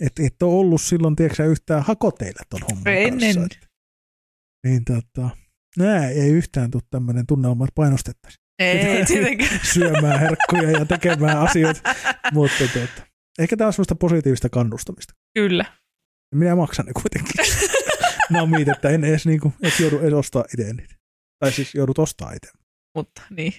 et, 0.00 0.12
et 0.26 0.42
ole 0.42 0.54
ollut 0.54 0.80
silloin, 0.80 1.16
tiedätkö 1.16 1.44
yhtään 1.44 1.82
hakoteilla 1.82 2.40
ton 2.50 2.60
homman 2.70 2.92
Ennen. 2.94 3.34
kanssa. 3.34 3.63
Niin 4.64 4.84
tota, 4.84 5.30
nää 5.78 6.08
ei 6.08 6.28
yhtään 6.30 6.70
tule 6.70 6.82
tämmöinen 6.90 7.26
tunnelma, 7.26 7.64
että 7.64 7.74
painostettaisiin 7.74 8.44
Ei 8.58 9.04
tietenkään. 9.06 9.60
syömään 9.74 10.20
herkkuja 10.20 10.70
ja 10.70 10.84
tekemään 10.84 11.38
asioita. 11.38 11.80
Mutta 12.32 12.64
tota, 12.74 13.06
ehkä 13.38 13.56
tämä 13.56 13.66
on 13.66 13.72
semmoista 13.72 13.94
positiivista 13.94 14.48
kannustamista. 14.48 15.14
Kyllä. 15.34 15.64
Minä 16.34 16.56
maksan 16.56 16.86
ne 16.86 16.92
kuitenkin. 16.92 17.34
Namit, 18.30 18.68
että 18.68 18.88
en 18.88 19.04
edes 19.04 19.26
niinku, 19.26 19.52
et 19.62 19.80
joudu 19.80 19.98
edes 19.98 20.12
ostaa 20.12 20.44
itse 20.52 20.72
niitä. 20.72 20.94
Tai 21.38 21.52
siis 21.52 21.74
joudut 21.74 21.98
ostaa 21.98 22.32
itse. 22.32 22.50
Mutta 22.94 23.22
niin. 23.30 23.52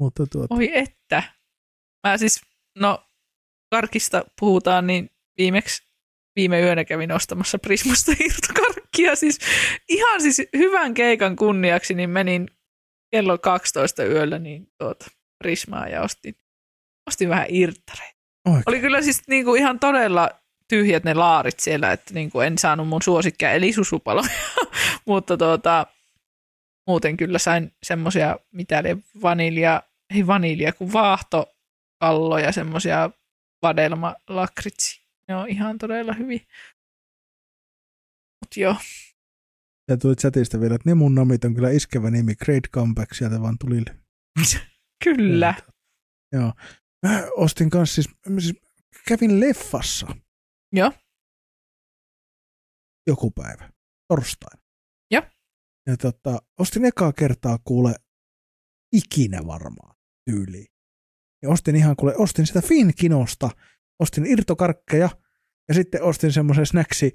Mutta 0.00 0.26
tuota, 0.26 0.54
Oi 0.54 0.78
että. 0.78 1.22
Mä 2.06 2.18
siis, 2.18 2.40
no 2.78 3.06
karkista 3.70 4.24
puhutaan, 4.40 4.86
niin 4.86 5.10
viimeksi 5.38 5.91
viime 6.36 6.60
yönä 6.60 6.84
kävin 6.84 7.12
ostamassa 7.12 7.58
Prismasta 7.58 8.12
irtokarkkia. 8.26 9.16
Siis 9.16 9.38
ihan 9.88 10.20
siis 10.22 10.42
hyvän 10.56 10.94
keikan 10.94 11.36
kunniaksi, 11.36 11.94
niin 11.94 12.10
menin 12.10 12.48
kello 13.10 13.38
12 13.38 14.04
yöllä 14.04 14.38
niin 14.38 14.66
tuota, 14.78 15.06
Prismaa 15.38 15.88
ja 15.88 16.02
ostin, 16.02 16.34
ostin 17.08 17.28
vähän 17.28 17.46
irttareita. 17.48 18.18
oikein. 18.46 18.62
Oli 18.66 18.80
kyllä 18.80 19.02
siis 19.02 19.22
niinku 19.28 19.54
ihan 19.54 19.78
todella 19.78 20.30
tyhjät 20.68 21.04
ne 21.04 21.14
laarit 21.14 21.60
siellä, 21.60 21.92
että 21.92 22.14
niinku 22.14 22.40
en 22.40 22.58
saanut 22.58 22.88
mun 22.88 23.02
suosikkia 23.02 23.52
eli 23.52 23.72
susupaloja, 23.72 24.28
mutta 25.06 25.36
tuota, 25.36 25.86
muuten 26.86 27.16
kyllä 27.16 27.38
sain 27.38 27.72
semmoisia, 27.82 28.36
mitä 28.52 28.82
lie 28.82 28.96
vanilja, 29.22 29.82
ei 30.14 30.26
vanilja, 30.26 30.72
kun 30.72 30.92
vaahtokalloja, 30.92 32.52
semmoisia 32.52 33.10
vadelma 33.62 34.14
lakritsi. 34.28 35.01
Ne 35.32 35.36
on 35.36 35.48
ihan 35.48 35.78
todella 35.78 36.12
hyviä. 36.12 36.40
Mut 38.40 38.56
joo, 38.56 38.76
Ja 39.88 39.96
tuli 39.96 40.14
chatista 40.14 40.60
vielä, 40.60 40.74
että 40.74 40.90
ne 40.90 40.94
mun 40.94 41.14
namit 41.14 41.44
on 41.44 41.54
kyllä 41.54 41.70
iskevä 41.70 42.10
nimi. 42.10 42.34
Great 42.34 42.64
comeback 42.74 43.14
sieltä 43.14 43.40
vaan 43.40 43.58
tuli. 43.58 43.84
kyllä. 45.04 45.54
Joo. 46.32 46.52
Mä 47.06 47.22
ostin 47.36 47.70
kanssa 47.70 47.94
siis, 47.94 48.14
siis 48.38 48.60
kävin 49.08 49.40
leffassa 49.40 50.06
Joo. 50.72 50.92
joku 53.06 53.30
päivä, 53.30 53.70
torstaina. 54.08 54.62
Joo. 55.10 55.22
Ja 55.86 55.96
tota, 55.96 56.42
ostin 56.58 56.84
ekaa 56.84 57.12
kertaa 57.12 57.58
kuule 57.64 57.94
ikinä 58.92 59.46
varmaan 59.46 59.96
tyyliin. 60.30 60.72
Ja 61.42 61.48
ostin 61.50 61.76
ihan 61.76 61.96
kuule, 61.96 62.14
ostin 62.16 62.46
sitä 62.46 62.62
Finkinosta, 62.62 63.50
ostin 64.00 64.26
irtokarkkeja 64.26 65.21
ja 65.72 65.74
sitten 65.74 66.02
ostin 66.02 66.32
semmoisen 66.32 66.66
snacksi 66.66 67.14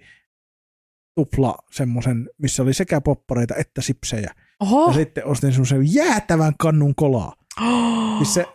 tupla 1.16 1.56
semmoisen, 1.72 2.30
missä 2.38 2.64
oli 2.64 2.74
sekä 2.74 3.02
poppareita 3.02 3.56
että 3.56 3.82
sipsejä. 3.82 4.32
Oho. 4.60 4.88
Ja 4.88 4.94
sitten 4.94 5.26
ostin 5.26 5.52
semmoisen 5.52 5.94
jäätävän 5.94 6.54
kannun 6.60 6.96
kolaa. 6.96 7.34
Oh. 7.62 8.18
Siis 8.18 8.34
se, 8.34 8.46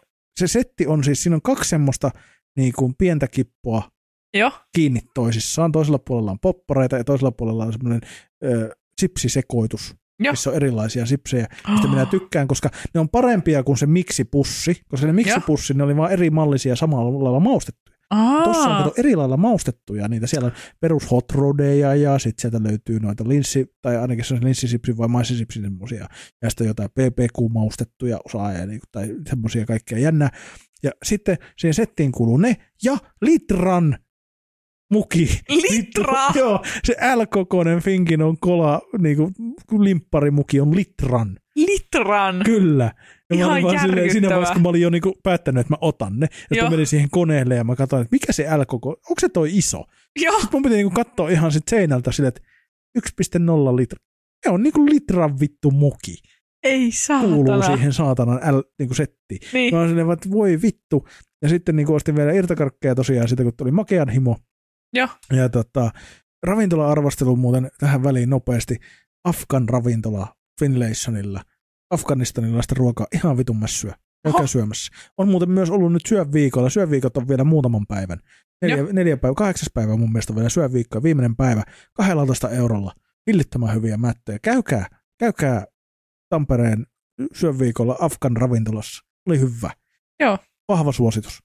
se 0.41 0.47
setti 0.47 0.87
on 0.87 1.05
siis, 1.05 1.23
siinä 1.23 1.37
on 1.37 1.43
kaksi 1.43 1.69
semmoista 1.69 2.11
niin 2.57 2.73
kuin 2.73 2.95
pientä 2.99 3.29
kippua 3.29 3.91
Joo. 4.35 4.53
kiinni 4.77 5.01
toisissaan. 5.15 5.73
Toisella 5.73 5.99
puolella 5.99 6.31
on 6.31 6.39
poppareita 6.41 6.97
ja 6.97 7.05
toisella 7.05 7.33
puolella 7.33 7.65
on 7.65 7.73
semmoinen 7.73 8.01
ö, 8.45 8.77
sipsisekoitus, 9.01 9.95
Joo. 10.21 10.33
missä 10.33 10.51
on 10.51 10.57
erilaisia 10.57 11.07
sipsejä. 11.07 11.47
Mistä 11.73 11.89
minä 11.89 12.07
tykkään, 12.07 12.49
koska 12.49 12.71
ne 12.95 13.01
on 13.01 13.09
parempia 13.09 13.63
kuin 13.63 13.79
se 13.79 13.87
miksipussi, 13.87 14.81
koska 14.89 15.07
se 15.07 15.13
miksipussi, 15.13 15.75
ne 15.75 15.83
oli 15.83 15.97
vaan 15.97 16.13
eri 16.13 16.31
mallisia 16.31 16.77
samalla 16.77 17.25
lailla 17.25 17.41
Tuossa 18.45 18.71
on 18.71 18.85
kato 18.85 18.95
eri 18.97 19.17
lailla 19.17 19.37
maustettuja 19.37 20.09
niitä. 20.09 20.27
Siellä 20.27 20.47
on 20.47 20.53
perus 20.81 21.11
hot 21.11 21.33
rodeja 21.33 21.95
ja 21.95 22.19
sitten 22.19 22.43
sieltä 22.43 22.69
löytyy 22.69 23.01
noita 23.01 23.29
linssi, 23.29 23.75
tai 23.83 23.97
ainakin 23.97 24.25
se 24.25 24.35
on 24.35 24.45
linssisipsi 24.45 24.97
vai 24.97 25.09
maissisipsi 25.09 25.61
semmosia. 25.61 26.07
Ja 26.43 26.51
sitten 26.51 26.67
jotain 26.67 26.91
PPQ-maustettuja 26.91 28.19
osaa 28.25 28.53
ja 28.53 28.67
niinku, 28.67 28.87
tai 28.93 29.09
semmosia 29.29 29.67
kaikkea 29.67 29.99
jännää. 29.99 30.31
Ja 30.83 30.91
sitten 31.03 31.37
siihen 31.59 31.75
settiin 31.75 32.13
kuuluu 32.13 32.37
ne 32.37 32.57
ja 32.85 32.99
litran 33.21 33.99
muki. 34.93 35.41
Litra? 35.49 36.29
Joo, 36.41 36.63
se 36.85 36.97
L-kokoinen 37.15 37.81
Finkin 37.81 38.23
on 38.23 38.37
kola, 38.41 38.81
niinku 38.99 39.33
limpparimuki 39.79 40.61
on 40.61 40.77
litran. 40.77 41.39
litran. 41.57 42.43
Kyllä. 42.45 42.93
Ja 43.33 43.39
Ihan 43.39 43.51
mä 43.51 43.53
olin 43.55 43.65
vaan 43.65 43.81
silleen, 43.81 44.13
siinä 44.13 44.29
vaiheessa, 44.29 44.53
kun 44.55 44.63
mä 44.63 44.69
olin 44.69 44.83
jo 44.83 44.91
niinku 44.91 45.15
päättänyt, 45.23 45.61
että 45.61 45.73
mä 45.73 45.79
otan 45.81 46.21
ne. 46.21 46.27
Ja 46.33 46.39
sitten 46.51 46.71
menin 46.71 46.87
siihen 46.87 47.11
koneelle 47.11 47.55
ja 47.55 47.65
mä 47.65 47.77
katsoin, 47.77 48.03
että 48.03 48.15
mikä 48.15 48.33
se 48.33 48.57
L-koko, 48.57 48.89
onko 48.91 49.21
se 49.21 49.29
toi 49.29 49.59
iso? 49.59 49.85
Joo, 50.23 50.33
Sitten 50.41 50.51
mun 50.53 50.63
piti 50.63 50.75
niinku 50.75 50.91
katsoa 50.95 51.29
ihan 51.29 51.53
sit 51.53 51.69
seinältä 51.71 52.13
silleen, 52.13 52.29
että 52.29 52.41
1,0 52.99 53.77
litra. 53.77 53.99
Se 54.45 54.51
on 54.51 54.63
niinku 54.63 54.87
litran 54.87 55.41
vittu 55.41 55.71
muki. 55.71 56.17
ei 56.63 56.91
Kuuluu 57.21 57.47
saatana. 57.47 57.63
siihen 57.77 57.93
saatanan 57.93 58.57
L 58.57 58.61
niinku 58.79 58.95
settiin. 58.95 59.41
Niin. 59.53 59.75
Mä 59.75 59.81
olin 59.81 59.91
silleen, 59.91 60.11
että 60.11 60.31
voi 60.31 60.63
vittu. 60.63 61.09
Ja 61.43 61.49
sitten 61.49 61.77
niinku 61.77 61.95
ostin 61.95 62.17
vielä 62.17 62.33
irtokarkkeja 62.33 62.95
tosiaan 62.95 63.29
sitä, 63.29 63.43
kun 63.43 63.53
tuli 63.57 63.71
makean 63.71 64.09
himo. 64.09 64.37
Joo. 64.93 65.09
Ja 65.33 65.49
tota, 65.49 65.91
ravintola-arvostelu 66.47 67.37
muuten 67.37 67.71
tähän 67.79 68.03
väliin 68.03 68.31
nopeasti. 68.31 68.77
Afgan 69.25 69.69
ravintola 69.69 70.27
Finlaysonilla. 70.61 71.41
Afganistanilaista 71.93 72.75
ruokaa 72.79 73.07
ihan 73.15 73.37
vitun 73.37 73.57
mässyä. 73.57 73.95
Oho. 74.27 74.47
syömässä. 74.47 74.93
On 75.19 75.29
muuten 75.29 75.51
myös 75.51 75.71
ollut 75.71 75.93
nyt 75.93 76.07
syöviikolla. 76.09 76.71
Syöviikot 76.71 77.17
on 77.17 77.29
vielä 77.29 77.45
muutaman 77.45 77.87
päivän. 77.87 78.19
Neljä, 78.63 78.93
neljä 78.93 79.17
päivä, 79.17 79.35
kahdeksas 79.35 79.69
päivä 79.75 79.97
mun 79.97 80.13
mielestä 80.13 80.33
on 80.33 80.37
vielä 80.37 80.49
syöviikko. 80.49 81.03
Viimeinen 81.03 81.37
päivä 81.37 81.63
12 81.93 82.51
eurolla. 82.51 82.93
Hillittömän 83.27 83.75
hyviä 83.75 83.97
mättöjä. 83.97 84.39
Käykää, 84.39 84.87
käykää 85.19 85.65
Tampereen 86.29 86.87
syöviikolla 87.35 87.97
Afgan 88.01 88.37
ravintolassa. 88.37 89.05
Oli 89.29 89.41
hyvä. 89.41 89.71
Joo. 90.21 90.39
Vahva 90.69 90.93
suositus. 90.93 91.43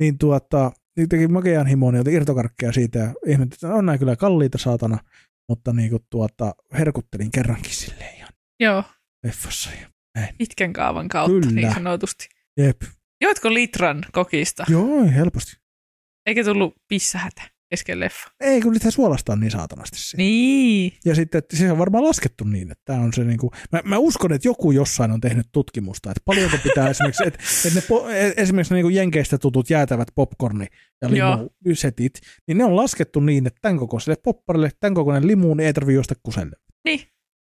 Niin 0.00 0.18
tuota, 0.18 0.72
niin 0.96 1.08
teki 1.08 1.28
makean 1.28 1.66
himoon, 1.66 1.94
niin 1.94 2.10
irtokarkkeja 2.10 2.72
siitä 2.72 2.98
ja 2.98 3.14
ihmettelin, 3.26 3.54
että 3.54 3.74
on 3.74 3.86
nämä 3.86 3.98
kyllä 3.98 4.16
kalliita 4.16 4.58
saatana, 4.58 4.98
mutta 5.48 5.72
niin 5.72 5.90
kuin 5.90 6.02
tuota, 6.10 6.54
herkuttelin 6.78 7.30
kerrankin 7.30 7.74
silleen 7.74 8.16
ihan 8.16 8.32
Joo, 8.60 8.84
leffassa. 9.24 9.70
Ja 9.80 9.88
näin. 10.14 10.34
pitkän 10.38 10.72
kaavan 10.72 11.08
kautta 11.08 11.48
Kyllä. 11.48 11.60
niin 11.60 11.74
sanotusti. 11.74 12.28
Jep. 12.56 12.82
Joitko 13.20 13.54
litran 13.54 14.04
kokista? 14.12 14.64
Joo, 14.68 15.04
helposti. 15.14 15.56
Eikä 16.26 16.44
tullut 16.44 16.74
pissähätä 16.88 17.42
kesken 17.72 18.00
leffa. 18.00 18.30
Ei, 18.40 18.60
kun 18.60 18.72
niitä 18.72 18.90
suolastaan 18.90 19.40
niin 19.40 19.50
saatanasti 19.50 19.98
siinä. 19.98 20.22
Niin. 20.22 20.92
Ja 21.04 21.14
sitten, 21.14 21.38
että 21.38 21.56
se 21.56 21.72
on 21.72 21.78
varmaan 21.78 22.04
laskettu 22.04 22.44
niin, 22.44 22.70
että 22.70 22.82
tämä 22.84 23.00
on 23.00 23.12
se 23.12 23.24
niinku, 23.24 23.50
mä, 23.72 23.80
mä 23.84 23.98
uskon, 23.98 24.32
että 24.32 24.48
joku 24.48 24.70
jossain 24.70 25.10
on 25.10 25.20
tehnyt 25.20 25.46
tutkimusta, 25.52 26.10
että 26.10 26.22
paljonko 26.24 26.56
pitää 26.62 26.88
esimerkiksi, 26.90 27.26
että, 27.26 27.38
että 27.66 27.80
ne 27.80 27.84
po, 27.88 28.08
e- 28.08 28.34
esimerkiksi 28.36 28.74
ne 28.74 28.76
niinku 28.76 28.88
jenkeistä 28.88 29.38
tutut 29.38 29.70
jäätävät 29.70 30.08
popcorni 30.14 30.66
ja 31.02 31.08
limusetit, 31.10 32.20
niin 32.48 32.58
ne 32.58 32.64
on 32.64 32.76
laskettu 32.76 33.20
niin, 33.20 33.46
että 33.46 33.58
tämän 33.62 33.78
kokoiselle 33.78 34.16
popparille, 34.24 34.70
tämän 34.80 34.94
kokoinen 34.94 35.26
limuun 35.26 35.60
ei 35.60 35.72
tarvitse 35.72 35.94
juosta 35.94 36.14
kuselle. 36.22 36.56
Niin. 36.84 37.00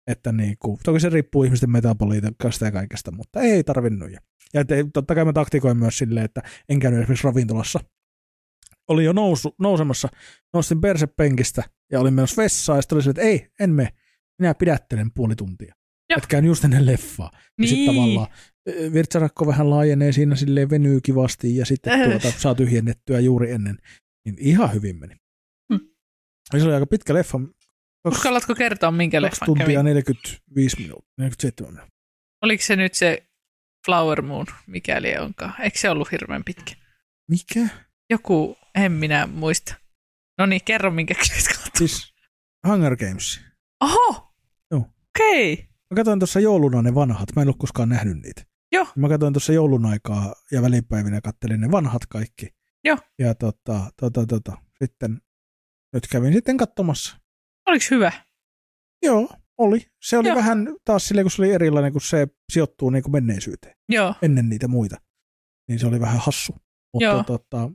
Että 0.08 0.32
niinku, 0.32 0.80
toki 0.84 1.00
se 1.00 1.10
riippuu 1.10 1.44
ihmisten 1.44 1.70
metaboliikasta 1.72 2.66
ja 2.66 2.72
kaikesta, 2.72 3.12
mutta 3.12 3.42
ei 3.42 3.64
tarvinnut. 3.64 4.12
Ja, 4.54 4.66
te, 4.66 4.86
totta 4.94 5.16
kai 5.16 5.26
mä 5.26 5.34
taktikoin 5.34 5.78
myös 5.78 5.98
silleen, 5.98 6.26
että 6.26 6.42
en 6.70 6.80
käynyt 6.80 7.00
esimerkiksi 7.02 7.28
ravintolassa. 7.28 7.80
Oli 8.88 9.04
jo 9.04 9.14
nousu, 9.14 9.56
nousemassa, 9.60 10.10
nostin 10.54 10.82
persepenkistä 10.82 11.64
ja 11.92 12.00
olin 12.00 12.14
menossa 12.14 12.42
vessaan 12.42 12.78
ja 12.78 12.82
sitten 12.82 12.96
oli 12.96 13.02
silleen, 13.04 13.18
että 13.18 13.30
ei, 13.30 13.48
en 13.60 13.70
mene. 13.70 13.90
Minä 14.40 14.54
pidättelen 14.54 15.12
puoli 15.14 15.36
tuntia. 15.36 15.76
Joo. 16.10 16.18
Että 16.18 16.28
käyn 16.28 16.46
just 16.46 16.64
ennen 16.64 16.86
leffaa. 16.86 17.32
Niin. 17.58 17.70
sitten 17.70 17.96
tavallaan 17.96 18.28
virtsarakko 18.94 19.48
vähän 19.48 19.70
laajenee 19.70 20.12
siinä 20.12 20.36
silleen 20.36 20.70
venyy 20.70 21.02
kivasti 21.02 21.56
ja 21.56 21.66
sitten 21.66 22.02
Äh. 22.02 22.10
tuota, 22.10 22.40
saa 22.40 22.56
tyhjennettyä 22.56 23.20
juuri 23.20 23.52
ennen. 23.52 23.78
Niin 24.26 24.36
ihan 24.40 24.74
hyvin 24.74 25.00
meni. 25.00 25.16
Hmm. 25.74 25.90
Ja 26.54 26.60
se 26.60 26.66
oli 26.66 26.74
aika 26.74 26.86
pitkä 26.88 27.14
leffa. 27.14 27.40
Kaksi, 28.10 28.20
Uskallatko 28.20 28.56
kertoa, 28.56 28.92
minkä 28.92 29.22
leffan 29.22 29.46
tuntia 29.46 29.66
kävi? 29.66 29.84
45 29.84 30.82
minuuttia, 30.82 31.14
47 31.18 31.74
minuuttia. 31.74 31.98
Oliko 32.42 32.64
se 32.64 32.76
nyt 32.76 32.94
se 32.94 33.24
Flower 33.86 34.22
Moon, 34.22 34.46
mikäli 34.68 35.18
onkaan? 35.18 35.54
Eikö 35.62 35.80
se 35.80 35.90
ollut 35.90 36.12
hirveän 36.12 36.44
pitkä? 36.44 36.76
Mikä? 37.28 37.68
Joku, 38.10 38.58
en 38.76 38.92
minä 38.92 39.28
muista. 39.28 39.76
No 40.38 40.46
niin, 40.46 40.62
kerro 40.66 40.92
minkä 40.92 41.14
katsomaan. 41.18 41.72
Siis 41.78 42.14
Hunger 42.68 42.96
Games. 42.96 43.40
Oho! 43.82 44.34
Joo. 44.72 44.80
Okei. 44.80 45.54
Okay. 45.54 45.66
Mä 45.92 45.96
katsoin 45.96 46.20
tuossa 46.20 46.40
jouluna 46.40 46.82
ne 46.82 46.96
vanhat. 46.96 47.36
Mä 47.36 47.42
en 47.42 47.48
ole 47.48 47.56
koskaan 47.58 47.90
nähnyt 47.90 48.18
niitä. 48.18 48.44
Joo. 48.72 48.88
Mä 48.96 49.10
katsoin 49.10 49.34
tuossa 49.34 49.54
joulun 49.54 49.86
aikaa 49.86 50.36
ja 50.52 50.62
välipäivinä 50.62 51.22
kattelin 51.22 51.62
ne 51.62 51.72
vanhat 51.72 52.06
kaikki. 52.06 52.56
Joo. 52.84 52.98
Ja 53.20 53.36
tota, 53.36 53.92
tota, 54.00 54.26
tota, 54.26 54.58
sitten 54.80 55.22
nyt 55.94 56.08
kävin 56.12 56.34
sitten 56.34 56.58
katsomassa. 56.58 57.18
Oliko 57.68 57.86
hyvä? 57.92 58.12
Joo, 59.04 59.30
oli. 59.58 59.82
Se 60.02 60.18
oli 60.18 60.28
Joo. 60.28 60.38
vähän 60.38 60.76
taas 60.86 61.08
silleen, 61.08 61.24
kun 61.24 61.32
se 61.32 61.42
oli 61.42 61.52
erilainen, 61.52 61.92
kun 61.92 62.02
se 62.02 62.28
sijoittuu 62.54 62.90
niin 62.90 63.04
kuin 63.04 63.12
menneisyyteen 63.12 63.76
Joo. 63.90 64.16
ennen 64.22 64.50
niitä 64.50 64.68
muita. 64.68 64.96
Niin 65.68 65.80
se 65.80 65.88
oli 65.88 66.00
vähän 66.00 66.20
hassu. 66.20 66.56
Mutta, 66.94 67.06
Joo. 67.06 67.24
tota, 67.24 67.72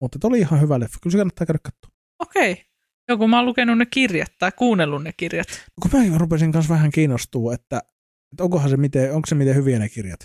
mutta 0.00 0.18
oli 0.28 0.38
ihan 0.38 0.60
hyvä 0.60 0.80
leffa. 0.80 0.98
Kyllä 1.02 1.12
se 1.12 1.18
kannattaa 1.18 1.46
käydä 1.46 1.58
katsomaan. 1.62 1.96
Okei. 2.18 2.52
Okay. 2.52 2.64
Joku 3.08 3.28
mä 3.28 3.36
oon 3.36 3.46
lukenut 3.46 3.78
ne 3.78 3.86
kirjat 3.86 4.32
tai 4.38 4.52
kuunnellut 4.56 5.02
ne 5.02 5.12
kirjat. 5.16 5.46
Kun 5.82 6.10
mä 6.10 6.18
rupesin 6.18 6.52
kanssa 6.52 6.74
vähän 6.74 6.90
kiinnostua, 6.90 7.54
että, 7.54 7.82
että 8.32 8.44
onkohan 8.44 8.70
se 8.70 8.76
miten, 8.76 9.14
onko 9.14 9.26
se 9.26 9.34
miten 9.34 9.54
hyviä 9.54 9.78
ne 9.78 9.88
kirjat. 9.88 10.20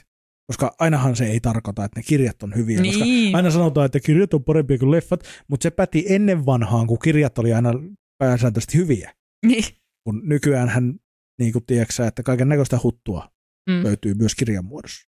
Koska 0.47 0.75
ainahan 0.79 1.15
se 1.15 1.25
ei 1.25 1.39
tarkoita, 1.39 1.85
että 1.85 1.99
ne 1.99 2.03
kirjat 2.03 2.43
on 2.43 2.55
hyviä. 2.55 2.77
Koska 2.83 3.03
Niin. 3.03 3.35
aina 3.35 3.51
sanotaan, 3.51 3.85
että 3.85 3.99
kirjat 3.99 4.33
on 4.33 4.43
parempia 4.43 4.77
kuin 4.77 4.91
leffat, 4.91 5.23
mutta 5.47 5.63
se 5.63 5.69
päti 5.71 6.05
ennen 6.09 6.45
vanhaan, 6.45 6.87
kun 6.87 6.99
kirjat 6.99 7.37
oli 7.37 7.53
aina 7.53 7.73
pääsääntöisesti 8.17 8.77
hyviä. 8.77 9.13
Niin. 9.45 9.63
Kun 10.03 10.21
nykyään 10.23 10.69
hän, 10.69 10.99
niin 11.39 11.53
kuin 11.53 11.65
tiedätkö, 11.65 12.07
että 12.07 12.23
kaiken 12.23 12.49
näköistä 12.49 12.79
huttua 12.83 13.37
Mm. 13.69 13.83
löytyy 13.83 14.13
myös 14.13 14.35
kirjan 14.35 14.65
muodossa. 14.65 15.09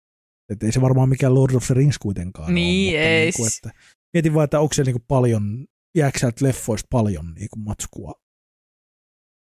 Että 0.51 0.65
ei 0.65 0.71
se 0.71 0.81
varmaan 0.81 1.09
mikään 1.09 1.35
Lord 1.35 1.55
of 1.55 1.65
the 1.65 1.73
Rings 1.73 1.97
kuitenkaan 1.97 2.55
Niin, 2.55 2.89
ole, 2.89 2.97
mutta 2.97 3.09
ei 3.09 3.25
Niin 3.25 3.33
kuin, 3.37 3.47
että 3.47 3.81
mietin 4.13 4.33
vaan, 4.33 4.43
että 4.43 4.59
onko 4.59 4.73
se 4.73 4.83
niin 4.83 4.93
kuin 4.93 5.05
paljon, 5.07 5.67
jääkö 5.97 6.19
leffoista 6.41 6.87
paljon 6.91 7.33
niin 7.33 7.49
kuin 7.53 7.63
matskua. 7.63 8.13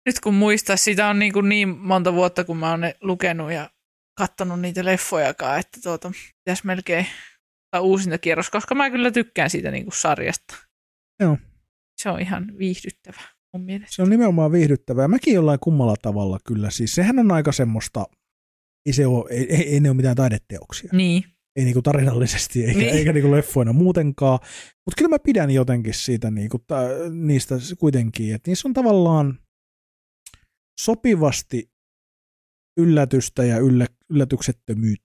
Nyt 0.06 0.20
kun 0.20 0.34
muistaa, 0.34 0.76
sitä 0.76 1.08
on 1.08 1.18
niin, 1.18 1.32
kuin 1.32 1.48
niin 1.48 1.68
monta 1.68 2.12
vuotta, 2.12 2.44
kun 2.44 2.56
mä 2.56 2.70
oon 2.70 2.80
ne 2.80 2.96
lukenut 3.00 3.52
ja 3.52 3.70
katsonut 4.18 4.60
niitä 4.60 4.84
leffojakaan, 4.84 5.60
että 5.60 5.80
tuota, 5.82 6.12
pitäisi 6.44 6.66
melkein 6.66 7.06
tai 7.70 7.80
uusinta 7.80 8.18
kierros, 8.18 8.50
koska 8.50 8.74
mä 8.74 8.90
kyllä 8.90 9.10
tykkään 9.10 9.50
siitä 9.50 9.70
niin 9.70 9.84
kuin 9.84 9.96
sarjasta. 9.96 10.56
Joo. 11.20 11.38
Se 11.96 12.10
on 12.10 12.20
ihan 12.20 12.58
viihdyttävä 12.58 13.20
mun 13.54 13.64
mielestä. 13.64 13.94
Se 13.94 14.02
on 14.02 14.10
nimenomaan 14.10 14.52
viihdyttävää. 14.52 15.08
Mäkin 15.08 15.34
jollain 15.34 15.60
kummalla 15.60 15.94
tavalla 16.02 16.38
kyllä. 16.46 16.70
Siis 16.70 16.94
sehän 16.94 17.18
on 17.18 17.32
aika 17.32 17.52
semmoista, 17.52 18.04
ei, 18.86 18.92
se 18.92 19.06
ole, 19.06 19.24
ei, 19.30 19.54
ei, 19.54 19.68
ei 19.68 19.80
ne 19.80 19.90
ole 19.90 19.96
mitään 19.96 20.16
taideteoksia. 20.16 20.90
Niin. 20.92 21.24
Ei 21.56 21.64
niinku 21.64 21.82
tarinallisesti 21.82 22.64
eikä, 22.64 22.78
Niin. 22.78 22.94
eikä 22.94 23.12
niinku 23.12 23.30
leffoina 23.32 23.72
muutenkaan. 23.72 24.38
Mutta 24.86 24.98
kyllä 24.98 25.08
mä 25.08 25.18
pidän 25.18 25.50
jotenkin 25.50 25.94
siitä 25.94 26.30
niinku, 26.30 26.58
ta, 26.58 26.80
niistä 27.10 27.54
kuitenkin, 27.78 28.34
että 28.34 28.50
niissä 28.50 28.68
on 28.68 28.74
tavallaan 28.74 29.38
sopivasti 30.80 31.70
yllätystä 32.80 33.44
ja 33.44 33.58
yllä, 33.58 33.86
yllätyksettömyyttä. 34.10 35.04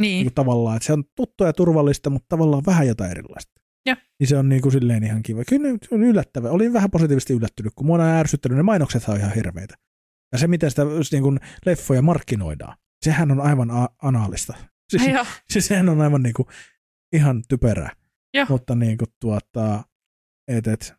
Niin. 0.00 0.18
Niinku 0.18 0.32
tavallaan, 0.34 0.76
että 0.76 0.86
se 0.86 0.92
on 0.92 1.04
tuttua 1.16 1.46
ja 1.46 1.52
turvallista, 1.52 2.10
mutta 2.10 2.26
tavallaan 2.28 2.62
vähän 2.66 2.86
jotain 2.86 3.10
erilaista. 3.10 3.52
Joo. 3.86 3.96
Niin 4.20 4.28
se 4.28 4.36
on 4.36 4.48
niinku 4.48 4.70
silleen 4.70 5.04
ihan 5.04 5.22
kiva. 5.22 5.44
Kyllä 5.48 5.68
ne 5.68 5.78
on 5.90 6.02
yllättävä. 6.02 6.50
Olin 6.50 6.72
vähän 6.72 6.90
positiivisesti 6.90 7.32
yllättynyt, 7.32 7.72
kun 7.76 7.86
mua 7.86 7.96
on 7.96 8.02
ärsyttänyt, 8.02 8.56
ne 8.56 8.62
mainokset 8.62 9.08
on 9.08 9.16
ihan 9.16 9.34
hirveitä. 9.34 9.74
Ja 10.32 10.38
se, 10.38 10.46
miten 10.46 10.70
sitä 10.70 10.82
niin 11.12 11.22
kuin 11.22 11.40
leffoja 11.66 12.02
markkinoidaan, 12.02 12.76
sehän 13.04 13.30
on 13.30 13.40
aivan 13.40 13.70
a- 13.70 13.88
anaalista. 14.02 14.54
Siis, 14.90 15.06
joo. 15.14 15.26
siis 15.50 15.66
sehän 15.66 15.88
on 15.88 16.00
aivan 16.00 16.22
niin 16.22 16.34
kuin, 16.34 16.48
ihan 17.12 17.42
typerää. 17.48 17.90
Joo. 18.34 18.46
Mutta 18.48 18.74
niin 18.74 18.98
kuin, 18.98 19.08
tuota, 19.20 19.84
et, 20.48 20.66
et, 20.66 20.94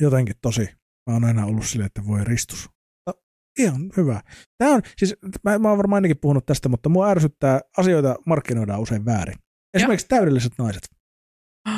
jotenkin 0.00 0.34
tosi, 0.42 0.68
mä 1.06 1.14
oon 1.14 1.24
aina 1.24 1.46
ollut 1.46 1.66
silleen, 1.66 1.86
että 1.86 2.06
voi 2.06 2.24
ristus. 2.24 2.70
No, 3.06 3.14
ihan 3.58 3.90
hyvä. 3.96 4.20
Tämä 4.58 4.74
on, 4.74 4.82
siis 4.96 5.16
mä, 5.44 5.58
mä 5.58 5.68
oon 5.68 5.78
varmaan 5.78 5.96
ainakin 5.96 6.18
puhunut 6.20 6.46
tästä, 6.46 6.68
mutta 6.68 6.88
mua 6.88 7.08
ärsyttää, 7.08 7.60
asioita 7.76 8.16
markkinoidaan 8.26 8.80
usein 8.80 9.04
väärin. 9.04 9.36
Esimerkiksi 9.74 10.08
täydelliset 10.08 10.52
naiset. 10.58 10.88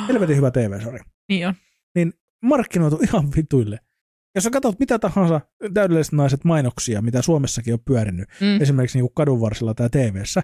Helvetin 0.07 0.35
hyvä 0.37 0.51
TV-sarja. 0.51 1.03
Niin 1.29 1.47
on. 1.47 1.53
Markkinoitu 2.43 2.99
ihan 3.03 3.31
vituille. 3.35 3.79
Jos 4.35 4.43
sä 4.43 4.49
katsot 4.49 4.79
mitä 4.79 4.99
tahansa 4.99 5.41
täydelliset 5.73 6.13
naiset 6.13 6.43
mainoksia, 6.43 7.01
mitä 7.01 7.21
Suomessakin 7.21 7.73
on 7.73 7.79
pyörinyt, 7.85 8.29
Mm. 8.41 8.61
esimerkiksi 8.61 8.99
niin 9.01 9.13
kadunvarsilla 9.15 9.73
tai 9.73 9.89
TV-ssä, 9.89 10.43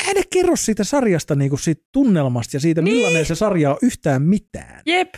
eihän 0.00 0.16
ne 0.16 0.22
kerro 0.32 0.56
siitä 0.56 0.84
sarjasta, 0.84 1.34
niinku 1.34 1.56
siitä 1.56 1.82
tunnelmasta 1.92 2.56
ja 2.56 2.60
siitä, 2.60 2.82
Niin. 2.82 2.96
millainen 2.96 3.26
se 3.26 3.34
sarja 3.34 3.70
on 3.70 3.76
yhtään 3.82 4.22
mitään. 4.22 4.82
Jep, 4.86 5.14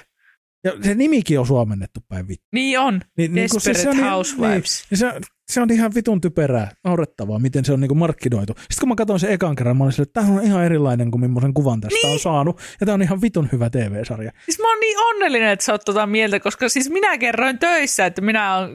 Ja 0.65 0.73
se 0.83 0.95
nimikin 0.95 1.41
on 1.41 1.47
suomennettu 1.47 2.01
päin 2.09 2.29
vittu. 2.29 2.47
niin 2.53 2.81
on. 2.81 3.01
Niin, 3.17 3.35
Desperate 3.35 3.89
on, 3.89 4.11
Housewives. 4.11 4.85
Niin, 4.91 4.99
se, 4.99 5.07
on- 5.07 5.23
se 5.53 5.61
on 5.61 5.71
ihan 5.71 5.95
vitun 5.95 6.21
typerää, 6.21 6.71
naurettavaa, 6.85 7.39
miten 7.39 7.65
se 7.65 7.73
on 7.73 7.81
niinku 7.81 7.95
markkinoitu. 7.95 8.53
Sitten 8.59 8.77
kun 8.81 8.89
mä 8.89 8.95
katsoin 8.95 9.21
sen 9.21 9.31
ekan 9.31 9.57
kerran, 9.57 9.77
mä 9.77 9.85
olin 9.85 9.93
silleen, 9.93 10.09
että 10.09 10.21
tämä 10.21 10.33
on 10.35 10.45
ihan 10.45 10.65
erilainen 10.65 11.11
kuin 11.11 11.21
millaisen 11.21 11.55
kuvan 11.55 11.81
tästä 11.81 11.99
niin. 12.03 12.13
on 12.13 12.19
saanut. 12.19 12.61
Ja 12.81 12.87
tämä 12.87 12.95
on 12.95 13.03
ihan 13.03 13.23
vitun 13.23 13.49
hyvä 13.53 13.71
TV-sarja. 13.71 14.33
Siis 14.45 14.59
mä 14.59 14.69
oon 14.69 14.81
niin 14.81 14.99
onnellinen, 14.99 15.49
että 15.49 15.65
sä 15.65 15.73
oot 15.73 15.85
tota 15.85 16.07
mieltä, 16.07 16.41
koska 16.41 16.69
siis 16.69 16.91
minä 16.91 17.19
kerroin 17.19 17.59
töissä, 17.59 18.07
että 18.07 18.21
minä 18.23 18.69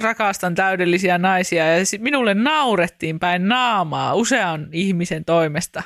rakastan 0.00 0.54
täydellisiä 0.54 1.18
naisia 1.18 1.78
ja 1.78 1.84
minulle 1.98 2.34
naurettiin 2.34 3.18
päin 3.18 3.48
naamaa 3.48 4.14
usean 4.14 4.68
ihmisen 4.72 5.24
toimesta. 5.24 5.82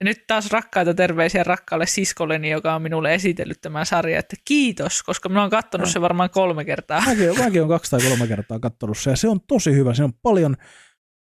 Ja 0.00 0.04
nyt 0.04 0.26
taas 0.26 0.50
rakkaita 0.50 0.94
terveisiä 0.94 1.44
rakkaalle 1.44 1.86
siskolleni, 1.86 2.50
joka 2.50 2.74
on 2.74 2.82
minulle 2.82 3.14
esitellyt 3.14 3.60
tämän 3.60 3.86
sarjan, 3.86 4.18
että 4.18 4.36
kiitos, 4.44 5.02
koska 5.02 5.28
minä 5.28 5.40
oon 5.40 5.50
katsonut 5.50 5.86
No. 5.86 5.92
sen 5.92 6.02
varmaan 6.02 6.30
kolme 6.30 6.64
kertaa. 6.64 7.02
Mäkin, 7.06 7.38
mäkin 7.38 7.60
olen 7.60 7.68
kaksi 7.68 7.90
tai 7.90 8.00
kolme 8.08 8.26
kertaa 8.26 8.58
katsonut 8.58 8.98
se, 8.98 9.10
ja 9.10 9.16
se 9.16 9.28
on 9.28 9.40
tosi 9.48 9.72
hyvä. 9.72 9.94
Se 9.94 10.04
on 10.04 10.12
paljon, 10.22 10.56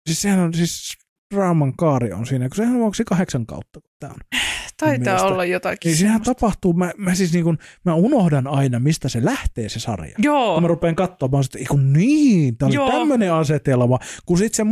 siis 0.09 0.21
sehän 0.21 0.39
on 0.39 0.53
siis 0.53 0.93
draaman 1.35 1.75
kaari 1.77 2.11
on 2.13 2.25
siinä, 2.25 2.49
kun 2.49 2.55
sehän 2.55 2.75
on 2.75 2.81
onko 2.81 2.93
se 2.93 3.03
kahdeksan 3.03 3.45
kautta, 3.45 3.81
kun 3.81 3.91
tämä 3.99 4.13
on. 4.13 4.39
Taitaa 4.77 4.97
mielestä- 5.13 5.27
olla 5.27 5.45
jotakin. 5.45 5.89
Niin 5.89 5.97
semmoista. 5.97 6.35
tapahtuu, 6.35 6.73
mä, 6.73 6.91
mä 6.97 7.15
siis 7.15 7.33
niin 7.33 7.43
kuin, 7.43 7.57
mä 7.85 7.93
unohdan 7.93 8.47
aina, 8.47 8.79
mistä 8.79 9.09
se 9.09 9.25
lähtee 9.25 9.69
se 9.69 9.79
sarja. 9.79 10.15
Joo, 10.17 10.53
Kun 10.53 10.63
mä 10.63 10.67
rupean 10.67 10.95
katsomaan, 10.95 11.43
että 11.45 11.73
niin, 11.83 12.57
tämä 12.57 12.71
oli 12.81 12.91
tämmöinen 12.91 13.33
asetelma, 13.33 13.99
kun 14.25 14.37
sitten 14.37 14.55
se 14.55 14.63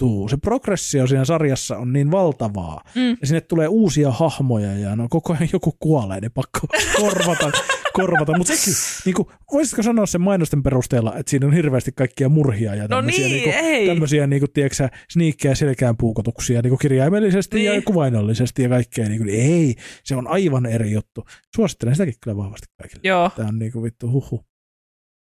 muuttuu. 0.00 0.28
Se 0.28 0.36
progressio 0.36 1.06
siinä 1.06 1.24
sarjassa 1.24 1.76
on 1.76 1.92
niin 1.92 2.10
valtavaa. 2.10 2.82
Mm. 2.94 3.08
Ja 3.20 3.26
sinne 3.26 3.40
tulee 3.40 3.68
uusia 3.68 4.10
hahmoja 4.10 4.72
ja 4.78 4.96
no 4.96 5.06
koko 5.10 5.32
ajan 5.32 5.48
joku 5.52 5.76
kuolee, 5.80 6.20
ne 6.20 6.28
pakko 6.28 6.60
korvata. 7.00 7.50
korvata. 7.92 8.38
Mutta 8.38 8.56
sekin, 8.56 8.74
niin 9.04 9.14
kuin, 9.14 9.28
voisitko 9.52 9.82
sanoa 9.82 10.06
sen 10.06 10.20
mainosten 10.20 10.62
perusteella, 10.62 11.16
että 11.16 11.30
siinä 11.30 11.46
on 11.46 11.52
hirveästi 11.52 11.92
kaikkia 11.92 12.28
murhia 12.28 12.74
ja 12.74 12.82
No 12.82 12.88
tämmöisiä, 12.88 13.28
niin, 13.28 13.42
kuin, 13.42 13.86
tämmöisiä 13.86 14.26
niin 14.26 14.40
kuin, 14.40 14.52
tiedätkö, 14.52 14.88
sniikkejä 15.10 15.54
selkään 15.54 15.96
puukotuksia 15.96 16.62
niin 16.62 16.70
kuin 16.70 16.78
kirjaimellisesti 16.78 17.56
Niin. 17.56 17.74
ja 17.74 17.82
kuvainnollisesti 17.82 18.62
ja 18.62 18.68
kaikkea. 18.68 19.08
Niin 19.08 19.18
kuin, 19.18 19.30
ei, 19.34 19.74
se 20.04 20.16
on 20.16 20.26
aivan 20.26 20.66
eri 20.66 20.92
juttu. 20.92 21.24
Suosittelen 21.56 21.94
sitäkin 21.94 22.14
kyllä 22.24 22.36
vahvasti 22.36 22.66
kaikille. 22.78 23.00
joo, 23.04 23.30
Tämä 23.36 23.48
on 23.48 23.58
niinku 23.58 23.82
vittu 23.82 24.10
huhu. 24.10 24.44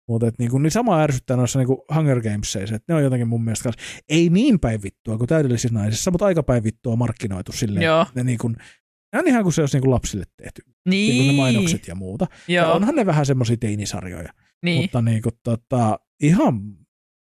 Mutta 0.10 0.31
niinku, 0.40 0.57
niin 0.57 0.72
sama 0.72 1.02
ärsyttää 1.02 1.38
noissa 1.38 1.60
niinku 1.60 1.86
Hunger 1.95 2.22
Gamesissa, 2.22 2.60
että 2.60 2.80
ne 2.88 2.95
on 2.95 3.03
jotenkin 3.03 3.27
mun 3.27 3.44
mielestä 3.44 3.64
kanssa, 3.64 3.81
ei 4.10 4.30
niin 4.30 4.60
päin 4.60 4.84
vittua 4.84 5.18
kuin 5.18 5.27
täydellisissä 5.27 5.69
naisissa, 5.77 6.11
mutta 6.11 6.26
aika 6.26 6.44
päin 6.44 6.64
vittua 6.64 6.95
markkinoitu 6.95 7.52
silleen. 7.52 7.86
Joo. 7.86 8.06
Ne, 8.15 8.23
niinku, 8.23 8.48
ne 8.49 9.19
on 9.19 9.27
ihan 9.27 9.44
kuin 9.44 9.53
se 9.53 9.61
olisi 9.61 9.77
niinku 9.77 9.91
lapsille 9.91 10.23
tehty, 10.38 10.61
niin. 10.90 11.18
niin, 11.18 11.27
ne 11.27 11.34
mainokset 11.34 11.88
ja 11.88 11.95
muuta. 11.95 12.27
Ja 12.48 12.72
onhan 12.72 12.95
ne 12.95 13.06
vähän 13.06 13.26
semmoisia 13.26 13.57
teinisarjoja, 13.57 14.34
niin, 14.65 14.81
mutta 14.81 15.02
niinku, 15.02 15.30
tota, 15.44 15.99
ihan 16.22 16.77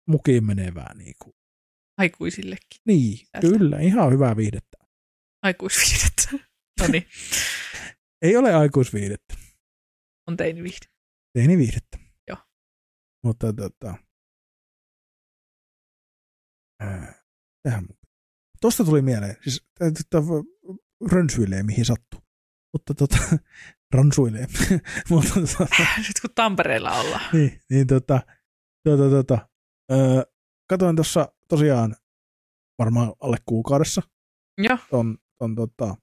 mukiin 0.09 0.47
menevää. 0.47 0.95
Niinku. 0.95 1.35
aikuisillekin, 1.99 2.81
Niin, 2.87 3.19
Tästä. 3.33 3.59
kyllä, 3.59 3.79
ihan 3.81 4.13
hyvää 4.13 4.37
viihdettä. 4.37 4.79
aikuisviihdettä. 5.43 6.31
No 6.81 6.87
niin, 6.93 7.07
Ei 8.23 8.37
ole 8.37 8.55
aikuisviihdettä, 8.55 9.35
on 10.29 10.37
teiniviihde. 10.37 10.87
teiniviihdettä. 11.33 11.99
Mutta 13.27 13.53
tota, 13.53 13.95
tähän 17.63 17.85
mun 17.89 17.97
Tuosta 18.61 18.85
tuli 18.85 19.03
mieleen, 19.03 19.37
siis 19.43 19.67
tää 20.11 20.21
rönsyilee 21.13 21.63
mihin 21.63 21.85
sattuu. 21.85 22.21
Mutta 22.73 22.95
tota, 22.95 23.19
ransuilee. 23.95 24.47
Mutta 25.11 25.35
tota, 25.35 25.67
Nyt 25.99 26.21
kun 26.21 26.31
Tampereella 26.35 26.93
ollaan. 26.93 27.25
niin, 27.33 27.61
niin 27.71 27.87
tota, 27.87 28.21
tota, 28.85 29.11
tota, 29.11 29.49
öö, 29.93 30.23
katoin 30.69 30.97
tuossa 30.97 31.33
tosiaan 31.49 31.97
varmaan 32.79 33.13
alle 33.21 33.37
kuukaudessa 33.47 34.03
Joo, 34.59 34.79
ton, 34.91 35.19
ton 35.39 35.55
tota, 35.55 35.97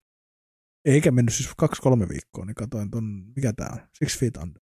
eikä 0.85 1.11
mennyt 1.11 1.33
siis 1.33 1.49
kaksi-kolme 1.57 2.09
viikkoa, 2.09 2.45
niin 2.45 2.55
katoin 2.55 2.91
ton, 2.91 3.03
mikä 3.35 3.53
tää 3.53 3.69
on, 3.73 3.87
Six 3.97 4.19
Feet 4.19 4.37
Under, 4.37 4.61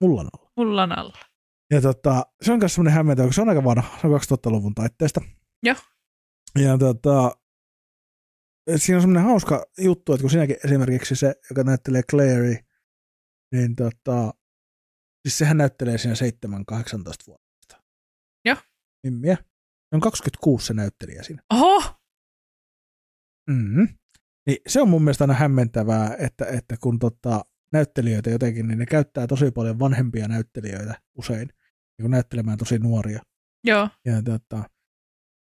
mullan 0.00 0.28
alla. 0.34 0.52
mullan 0.56 0.98
alla. 0.98 1.29
Ja 1.70 1.80
tota, 1.80 2.26
se 2.42 2.52
on 2.52 2.58
myös 2.58 2.74
semmoinen 2.74 2.94
hämmentävä, 2.94 3.26
kun 3.26 3.34
se 3.34 3.42
on 3.42 3.48
aika 3.48 3.64
vanha, 3.64 3.98
se 4.00 4.06
on 4.06 4.20
2000-luvun 4.20 4.74
taitteesta. 4.74 5.20
Joo. 5.62 5.76
Ja 6.58 6.78
tota, 6.78 7.32
siinä 8.76 8.96
on 8.96 9.02
semmoinen 9.02 9.24
hauska 9.24 9.66
juttu, 9.78 10.12
että 10.12 10.22
kun 10.22 10.30
siinäkin 10.30 10.56
esimerkiksi 10.64 11.16
se, 11.16 11.34
joka 11.50 11.62
näyttelee 11.62 12.02
Clary, 12.10 12.56
niin 13.52 13.76
tota, 13.76 14.34
siis 15.22 15.38
sehän 15.38 15.56
näyttelee 15.56 15.98
siinä 15.98 16.14
7-18 16.14 16.16
vuotta. 17.26 17.82
Joo. 18.44 18.56
Mimmiä. 19.02 19.36
Se 19.36 19.96
on 19.96 20.00
26 20.00 20.66
se 20.66 20.74
näyttelijä 20.74 21.22
siinä. 21.22 21.42
Oho, 21.52 22.00
Mm-hmm. 23.50 23.88
Niin 24.46 24.58
se 24.66 24.80
on 24.80 24.88
mun 24.88 25.02
mielestä 25.02 25.24
aina 25.24 25.34
hämmentävää, 25.34 26.16
että, 26.18 26.44
että 26.44 26.76
kun 26.80 26.98
tota, 26.98 27.44
näyttelijöitä 27.72 28.30
jotenkin, 28.30 28.68
niin 28.68 28.78
ne 28.78 28.86
käyttää 28.86 29.26
tosi 29.26 29.50
paljon 29.50 29.78
vanhempia 29.78 30.28
näyttelijöitä 30.28 30.94
usein, 31.18 31.48
niin 32.00 32.10
näyttelemään 32.10 32.58
tosi 32.58 32.78
nuoria. 32.78 33.20
joo, 33.64 33.88
Ja 34.04 34.22
tota, 34.22 34.64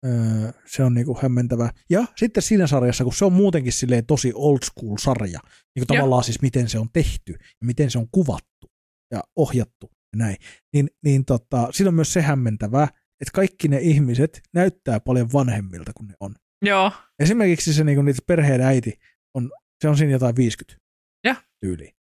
öö, 0.06 0.52
se 0.66 0.85
on 0.85 0.94
niinku 0.94 1.18
hämmentävää. 1.22 1.70
Ja 1.90 2.06
sitten 2.16 2.43
siinä 2.43 2.66
sarjassa, 2.66 3.05
kun 3.05 3.14
se 3.14 3.24
on 3.24 3.32
muutenkin 3.32 3.72
silleen 3.72 4.06
tosi 4.06 4.32
old 4.35 4.59
school 4.64 4.97
sarja, 5.01 5.40
niin 5.77 5.86
tavallaan 5.86 6.24
siis 6.24 6.43
miten 6.43 6.68
se 6.68 6.78
on 6.78 6.89
tehty 6.93 7.32
ja 7.40 7.66
miten 7.66 7.90
se 7.90 7.98
on 7.98 8.06
kuvattu 8.12 8.70
ja 9.12 9.22
ohjattu 9.36 9.90
ja 10.12 10.16
näin, 10.16 10.36
niin, 10.74 10.90
niin 11.05 11.24
tota, 11.24 11.68
siinä 11.72 11.89
on 11.89 11.94
myös 11.94 12.12
se 12.12 12.22
hämmentävää, 12.22 12.85
että 13.20 13.32
kaikki 13.35 13.68
ne 13.68 13.78
ihmiset 13.78 14.40
näyttää 14.55 15.01
paljon 15.01 15.32
vanhemmilta 15.32 15.93
kuin 15.97 16.09
ne 16.09 16.14
on. 16.20 16.35
joo, 16.62 16.93
Esimerkiksi 17.18 17.74
se 17.74 17.85
niinku, 17.85 18.02
niitä 18.02 18.22
perheen 18.27 18.60
äiti, 18.60 18.98
on, 19.35 19.51
se 19.82 19.89
on 19.89 19.97
siinä 19.97 20.12
jotain 20.12 20.36
50 20.36 20.81
Joo. 21.24 21.35
tyyliin. 21.60 21.94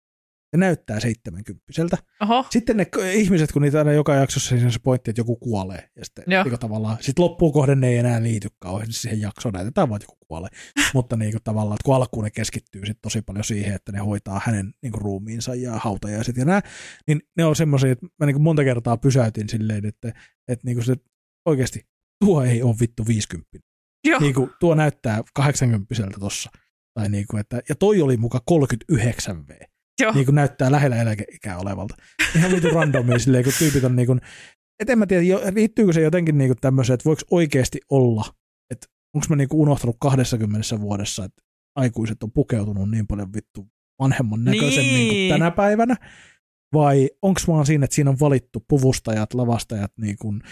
Ja 0.52 0.58
näyttää 0.58 1.00
70 1.00 1.62
oho, 2.20 2.46
sitten 2.50 2.76
ne 2.76 2.86
ihmiset, 3.12 3.52
kun 3.52 3.62
niitä 3.62 3.78
aina 3.78 3.92
joka 3.92 4.14
jaksossa 4.14 4.48
siinä 4.48 4.70
se 4.70 4.78
pointti, 4.82 5.10
että 5.10 5.20
joku 5.20 5.36
kuolee. 5.36 5.90
Ja 5.96 6.04
sitten 6.04 6.24
niin 6.26 6.58
tavallaan, 6.58 6.96
sit 7.00 7.18
loppuun 7.18 7.52
kohden 7.52 7.80
ne 7.80 7.88
ei 7.88 7.96
enää 7.96 8.22
liity 8.22 8.48
kauheasti 8.58 8.94
siihen 8.94 9.20
jaksoon. 9.20 9.52
Näytetään 9.52 9.88
vaan, 9.88 9.96
että 9.96 10.12
joku 10.12 10.24
kuolee. 10.28 10.50
Mutta 10.94 11.16
niin 11.16 11.32
kuin, 11.32 11.42
tavallaan, 11.44 11.74
että 11.74 11.84
kun 11.84 11.94
alkuun 11.94 12.24
ne 12.24 12.30
keskittyy 12.30 12.86
sit 12.86 12.98
tosi 13.02 13.22
paljon 13.22 13.44
siihen, 13.44 13.74
että 13.74 13.92
ne 13.92 13.98
hoitaa 13.98 14.40
hänen 14.44 14.74
niin 14.82 14.92
kuin, 14.92 15.02
ruumiinsa 15.02 15.54
ja 15.54 15.72
hautajaiset 15.72 16.36
ja 16.36 16.44
nää, 16.44 16.60
niin 17.06 17.22
ne 17.36 17.44
on 17.44 17.56
semmoisia, 17.56 17.92
että 17.92 18.06
mä 18.18 18.26
niin 18.26 18.34
kuin 18.34 18.42
monta 18.42 18.64
kertaa 18.64 18.96
pysäytin 18.96 19.48
silleen, 19.48 19.86
että, 19.86 20.08
että 20.48 20.66
niin 20.66 20.76
kuin 20.76 20.84
se, 20.84 20.96
oikeasti 21.46 21.86
tuo 22.24 22.44
ei 22.44 22.62
ole 22.62 22.76
vittu 22.80 23.06
50. 23.06 23.58
joo, 24.06 24.20
Niin 24.20 24.34
kuin, 24.34 24.50
tuo 24.60 24.74
näyttää 24.74 25.22
80 25.34 25.94
tossa. 26.20 26.50
Tai 26.94 27.08
niin 27.08 27.26
kuin, 27.30 27.40
että, 27.40 27.62
ja 27.68 27.74
toi 27.74 28.02
oli 28.02 28.16
muka 28.16 28.40
39 28.46 29.48
V 29.48 29.50
joo, 30.00 30.12
niin 30.12 30.24
kuin 30.24 30.34
näyttää 30.34 30.72
lähellä 30.72 30.96
eläkeikää 30.96 31.58
olevalta. 31.58 31.94
Ihan 32.36 32.52
vitu 32.52 32.68
randomia 32.68 33.18
silleen, 33.24 33.44
kun 33.44 33.52
tyypit 33.58 33.84
on 33.84 33.96
niin 33.96 34.06
kuin, 34.06 34.20
et 34.80 34.90
en 34.90 34.98
mä 34.98 35.06
tiedä, 35.06 35.22
liittyykö 35.54 35.92
se 35.92 36.00
jotenkin 36.00 36.38
niin 36.38 36.48
kuin 36.48 36.58
tämmöiseen, 36.60 36.94
että 36.94 37.04
voiko 37.04 37.22
oikeasti 37.30 37.80
olla, 37.90 38.24
että 38.70 38.86
onko 39.14 39.26
mä 39.30 39.36
niin 39.36 39.48
kuin 39.48 39.60
unohtanut 39.60 39.96
20 40.00 40.80
vuodessa, 40.80 41.24
että 41.24 41.42
aikuiset 41.76 42.22
on 42.22 42.32
pukeutunut 42.32 42.90
niin 42.90 43.06
paljon 43.06 43.32
vittu 43.32 43.68
vanhemman 43.98 44.44
näköisemmin 44.44 44.94
niin. 44.94 45.08
kuin 45.08 45.16
Niin. 45.16 45.32
tänä 45.32 45.50
päivänä, 45.50 45.96
vai 46.74 47.10
onko 47.22 47.40
vaan 47.48 47.66
siinä, 47.66 47.84
että 47.84 47.94
siinä 47.94 48.10
on 48.10 48.20
valittu 48.20 48.64
puvustajat, 48.68 49.34
lavastajat 49.34 49.92
niin 49.96 50.16
kuin 50.18 50.42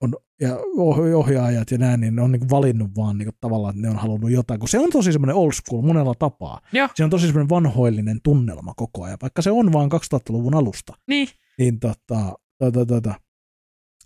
on, 0.00 0.14
ja 0.40 0.56
oh- 0.56 1.14
ohjaajat 1.16 1.70
ja 1.70 1.78
näin, 1.78 2.00
niin 2.00 2.16
ne 2.16 2.22
on 2.22 2.32
niin 2.32 2.40
kuin 2.40 2.50
valinnut 2.50 2.90
vaan 2.96 3.18
niin 3.18 3.26
kuin 3.26 3.36
tavallaan, 3.40 3.74
että 3.74 3.82
ne 3.82 3.90
on 3.90 3.96
halunnut 3.96 4.30
jotain, 4.30 4.60
kun 4.60 4.68
se 4.68 4.78
on 4.78 4.90
tosi 4.90 5.12
semmoinen 5.12 5.36
old 5.36 5.52
school 5.52 5.82
monella 5.82 6.14
tapaa. 6.14 6.60
Joo. 6.72 6.88
Se 6.94 7.04
on 7.04 7.10
tosi 7.10 7.26
semmoinen 7.26 7.48
vanhoillinen 7.48 8.20
tunnelma 8.22 8.74
koko 8.76 9.04
ajan, 9.04 9.18
vaikka 9.22 9.42
se 9.42 9.50
on 9.50 9.72
vaan 9.72 9.90
2000-luvun 9.92 10.54
alusta. 10.54 10.92
niin, 11.08 11.28
Niin 11.58 11.80
tota, 11.80 12.38
tota, 12.58 12.86
tota, 12.86 13.14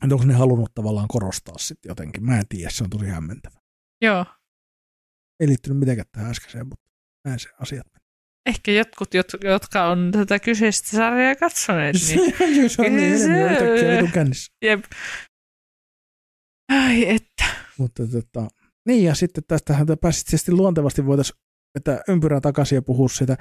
että 0.04 0.14
onko 0.14 0.26
ne 0.26 0.34
halunnut 0.34 0.74
tavallaan 0.74 1.08
korostaa 1.08 1.54
sitten 1.58 1.90
jotenkin, 1.90 2.24
mä 2.24 2.38
en 2.38 2.48
tiedä, 2.48 2.70
se 2.70 2.84
on 2.84 2.90
tosi 2.90 3.06
hämmentävä. 3.06 3.60
joo. 4.02 4.26
Ei 5.40 5.48
liittynyt 5.48 5.78
mitenkään 5.78 6.06
tähän 6.12 6.30
äskeiseen, 6.30 6.66
mutta 6.68 6.84
näin 7.24 7.38
se 7.38 7.48
asiat 7.60 7.86
meni. 7.92 8.02
Ehkä 8.46 8.72
jotkut, 8.72 9.08
jot- 9.14 9.48
jotka 9.48 9.86
on 9.86 10.08
tätä 10.12 10.38
kyseistä 10.38 10.88
sarjaa 10.96 11.34
katsoneet, 11.36 11.96
niin 12.40 12.70
se 12.70 12.82
on 12.82 12.96
niin 12.96 13.14
enemmän 13.14 13.18
se- 13.18 13.64
yhtäkkiä 13.64 13.92
vitun 13.96 14.10
kännissä. 14.12 14.52
jep. 14.64 14.84
Ai 16.68 17.08
että. 17.08 17.44
Mutta 17.78 18.06
tota, 18.06 18.48
niin 18.88 19.04
ja 19.04 19.14
sitten 19.14 19.44
tästähän 19.48 19.86
pääsit 20.00 20.26
tietysti 20.26 20.52
luontevasti 20.52 21.06
voitaisiin 21.06 21.38
vetää 21.74 22.00
ympyrää 22.08 22.40
takaisin 22.40 22.76
ja 22.76 22.82
puhua 22.82 23.08
siitä 23.08 23.36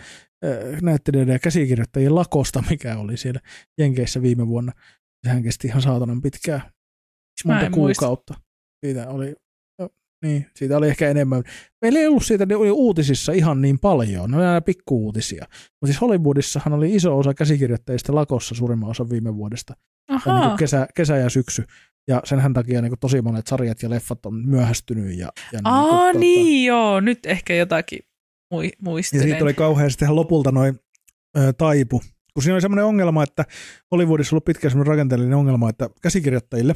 näyttelijöiden 0.81 1.33
ja 1.33 1.39
käsikirjoittajien 1.39 2.15
lakosta, 2.15 2.63
mikä 2.69 2.97
oli 2.97 3.17
siellä 3.17 3.39
Jenkeissä 3.77 4.21
viime 4.21 4.47
vuonna. 4.47 4.71
Sehän 5.27 5.43
kesti 5.43 5.67
ihan 5.67 5.81
saatanan 5.81 6.21
pitkään, 6.21 6.61
Mä 7.45 7.53
monta 7.53 7.65
en 7.65 7.71
muista. 7.75 7.99
kuukautta. 7.99 8.33
Siitä 8.85 9.09
oli, 9.09 9.35
no, 9.81 9.89
niin, 10.25 10.45
siitä 10.55 10.77
oli 10.77 10.87
ehkä 10.87 11.09
enemmän. 11.09 11.43
Meillä 11.81 11.99
ei 11.99 12.07
ollut 12.07 12.25
siitä 12.25 12.47
oli 12.57 12.71
uutisissa 12.71 13.31
ihan 13.31 13.61
niin 13.61 13.79
paljon, 13.79 14.31
ne 14.31 14.37
oli 14.37 14.45
aina 14.45 14.61
pikkuuutisia. 14.61 15.45
Mutta 15.49 15.85
siis 15.85 16.01
Hollywoodissahan 16.01 16.73
oli 16.73 16.95
iso 16.95 17.17
osa 17.17 17.33
käsikirjoittajista 17.33 18.15
lakossa 18.15 18.55
suurimman 18.55 18.89
osan 18.89 19.09
viime 19.09 19.35
vuodesta. 19.35 19.73
Niin 20.09 20.57
kesä, 20.57 20.87
kesä 20.95 21.17
ja 21.17 21.29
syksy. 21.29 21.63
Ja 22.11 22.21
senhän 22.23 22.53
takia 22.53 22.81
niin 22.81 22.89
kuin 22.89 22.99
tosi 22.99 23.21
monet 23.21 23.47
sarjat 23.47 23.83
ja 23.83 23.89
leffat 23.89 24.25
on 24.25 24.49
myöhästynyt. 24.49 25.17
Ja, 25.17 25.31
ja 25.51 25.59
Aa, 25.63 26.03
niin, 26.03 26.11
kuin, 26.11 26.19
niin 26.19 26.65
joo, 26.65 26.99
nyt 26.99 27.25
ehkä 27.25 27.55
jotakin 27.55 27.99
mui, 28.51 28.65
ja 28.65 28.71
muistelen. 28.81 29.23
siitä 29.23 29.43
oli 29.43 29.53
kauhean 29.53 29.91
sitten 29.91 30.15
lopulta 30.15 30.51
noin 30.51 30.79
taipu. 31.57 32.01
Kun 32.33 32.43
siinä 32.43 32.55
oli 32.55 32.61
semmoinen 32.61 32.85
ongelma, 32.85 33.23
että 33.23 33.45
Hollywoodissa 33.91 34.35
ollut 34.35 34.45
pitkään 34.45 34.71
semmoinen 34.71 34.91
rakenteellinen 34.91 35.37
ongelma, 35.37 35.69
että 35.69 35.89
käsikirjoittajille 36.01 36.75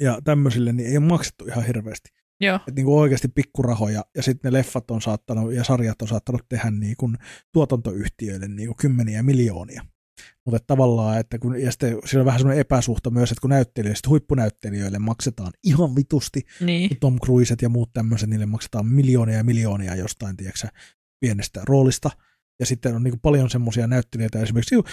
ja 0.00 0.18
tämmöisille 0.24 0.72
niin 0.72 0.88
ei 0.88 0.96
ole 0.96 1.06
maksettu 1.06 1.44
ihan 1.44 1.66
hirveästi. 1.66 2.10
Joo, 2.40 2.56
Että 2.56 2.72
niin 2.76 2.86
kuin 2.86 2.98
oikeasti 2.98 3.28
pikkurahoja 3.28 4.04
ja 4.16 4.22
sitten 4.22 4.52
ne 4.52 4.58
leffat 4.58 4.90
on 4.90 5.02
saattanut 5.02 5.52
ja 5.52 5.64
sarjat 5.64 6.02
on 6.02 6.08
saattanut 6.08 6.42
tehdä 6.48 6.70
niin 6.70 6.96
kuin 6.96 7.16
tuotantoyhtiöille 7.52 8.48
niin 8.48 8.68
kuin 8.68 8.76
kymmeniä 8.76 9.22
miljoonia. 9.22 9.82
Mutta 10.46 10.58
tavallaan, 10.66 11.18
että 11.18 11.38
kun, 11.38 11.60
ja 11.60 11.70
sitten 11.70 11.98
siinä 12.04 12.20
on 12.20 12.26
vähän 12.26 12.40
semmoinen 12.40 12.60
epäsuhta 12.60 13.10
myös, 13.10 13.32
että 13.32 13.40
kun 13.40 13.50
näyttelijöille, 13.50 14.00
huippunäyttelijöille 14.08 14.98
maksetaan 14.98 15.52
ihan 15.64 15.96
vitusti, 15.96 16.42
niin. 16.60 16.96
Tom 17.00 17.20
Cruiset 17.20 17.62
ja 17.62 17.68
muut 17.68 17.92
tämmöiset, 17.92 18.28
niille 18.28 18.46
maksetaan 18.46 18.86
miljoonia 18.86 19.36
ja 19.36 19.44
miljoonia 19.44 19.94
jostain, 19.94 20.36
tiedätkö, 20.36 20.68
pienestä 21.20 21.62
roolista. 21.64 22.10
Ja 22.60 22.66
sitten 22.66 22.94
on 22.94 23.02
niin 23.02 23.20
paljon 23.20 23.50
semmoisia 23.50 23.86
näyttelijöitä 23.86 24.40
esimerkiksi, 24.40 24.74
juu, 24.74 24.84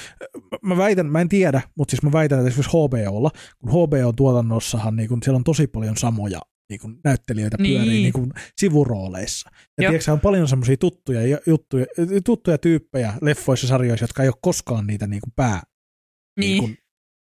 mä 0.62 0.78
väitän, 0.78 1.06
mä 1.06 1.22
en 1.22 1.30
tiedä, 1.30 1.62
mutta 1.78 1.92
siis 1.92 2.04
mä 2.04 2.12
väitän, 2.12 2.40
että 2.40 2.48
esimerkiksi 2.48 2.78
HBOlla, 2.78 3.32
kun 3.60 3.70
HBO-tuotannossahan 3.70 4.96
niin 4.96 5.10
siellä 5.24 5.38
on 5.38 5.44
tosi 5.44 5.68
paljon 5.68 5.98
samoja 5.98 6.42
niin 6.70 6.80
kuin 6.80 7.00
näyttelijöitä 7.04 7.58
Niin. 7.60 7.82
pyörii 7.82 8.02
niin 8.02 8.14
kuin 8.14 8.32
sivurooleissa. 8.60 9.50
Ja 9.82 9.90
tiedätkö, 9.90 10.12
on 10.12 10.20
paljon 10.20 10.48
semmoisia 10.48 10.78
tuttuja, 10.78 11.28
ja- 11.28 11.40
juttuja, 11.48 11.86
tuttuja 12.26 12.58
tyyppejä 12.58 13.14
leffoissa, 13.22 13.68
sarjoissa, 13.68 14.04
jotka 14.04 14.24
ei 14.24 14.30
ole 14.30 14.36
koskaan 14.42 14.88
niitä 14.88 15.08
niin 15.08 15.22
kuin 15.22 15.34
pää 15.36 15.62
niin. 16.40 16.50
Niin. 16.50 16.60
kuin, 16.60 16.78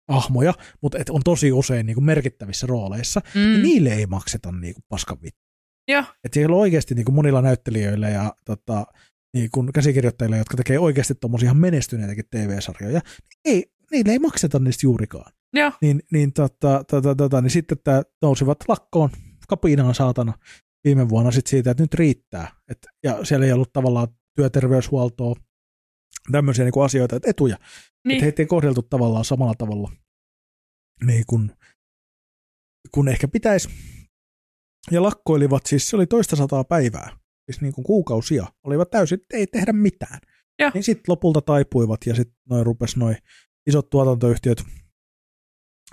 ahmoja, 0.09 0.55
mutta 0.83 0.99
et 0.99 1.11
on 1.11 1.21
tosi 1.25 1.53
usein 1.53 1.87
niin 1.87 1.95
kuin 1.95 2.05
merkittävissä 2.05 2.67
rooleissa, 2.67 3.21
mm. 3.35 3.53
ja 3.53 3.59
niille 3.59 3.93
ei 3.93 4.07
makseta 4.07 4.53
niin 4.53 4.75
kuin 4.75 4.85
paskan 4.89 5.19
vittu. 5.23 5.41
Että 6.25 6.35
siellä 6.35 6.55
on 6.57 6.61
oikeasti 6.63 6.95
niin 6.95 7.05
kuin 7.05 7.15
monilla 7.15 7.43
näyttelijöillä 7.43 8.09
ja 8.09 8.33
tota, 8.45 8.87
niin 9.35 9.49
kuin 9.55 9.73
käsikirjoittajilla, 9.73 10.37
jotka 10.37 10.57
tekee 10.57 10.79
oikeasti 10.79 11.15
tuommoisia 11.15 11.47
ihan 11.47 11.57
menestyneitäkin 11.57 12.25
TV-sarjoja, 12.31 13.01
niin 13.01 13.41
ei, 13.57 13.73
niille 13.91 14.13
ei 14.13 14.19
makseta 14.19 14.59
niistä 14.59 14.87
juurikaan. 14.87 15.33
joo, 15.53 15.73
Niin, 15.83 16.03
niin, 16.13 16.33
tota, 16.33 16.85
tota, 16.91 17.15
tota, 17.15 17.41
niin 17.41 17.51
sitten 17.51 17.79
tämä 17.85 18.03
nousivat 18.23 18.59
lakkoon 18.69 19.11
kapinaan 19.49 19.95
saatana 19.95 20.33
viime 20.85 21.09
vuonna 21.09 21.31
sit 21.31 21.47
siitä, 21.47 21.71
että 21.71 21.83
nyt 21.83 21.95
riittää. 21.95 22.53
Et, 22.69 22.79
ja 23.05 23.25
siellä 23.25 23.47
ei 23.47 23.53
ollut 23.53 23.73
tavallaan 23.73 24.09
työterveyshuoltoa, 24.37 25.35
tämmöisiä 26.33 26.65
niin 26.65 26.73
kuin 26.73 26.85
asioita, 26.85 27.17
että 27.17 27.31
etuja. 27.31 27.57
Niin. 28.05 28.17
Että 28.17 28.25
heitä 28.25 28.43
ei 28.43 28.47
kohdeltu 28.47 28.83
tavallaan 28.83 29.25
samalla 29.25 29.55
tavalla 29.59 29.93
niin 31.05 31.25
kuin, 31.27 31.53
kun 32.95 33.09
ehkä 33.09 33.29
pitäisi. 33.29 33.69
Ja 34.91 35.03
lakkoilivat 35.03 35.67
siis, 35.67 35.91
se 35.91 35.97
oli 35.97 36.07
toista 36.07 36.37
sataa 36.37 36.65
päivää, 36.65 37.19
siis 37.51 37.61
niin 37.61 37.73
kuin 37.73 37.85
kuukausia, 37.85 38.47
olivat 38.65 38.91
täysin, 38.91 39.21
ei 39.33 39.47
tehdä 39.47 39.73
mitään. 39.73 40.21
Joo. 40.59 40.71
Niin 40.75 40.85
sitten 40.85 41.05
lopulta 41.09 41.41
taipuivat 41.41 42.01
ja 42.07 42.15
sitten 42.15 42.37
noin 42.51 42.67
rupes 42.67 42.97
noin 42.97 43.17
isot 43.67 43.91
tuotantoyhtiöt 43.91 44.65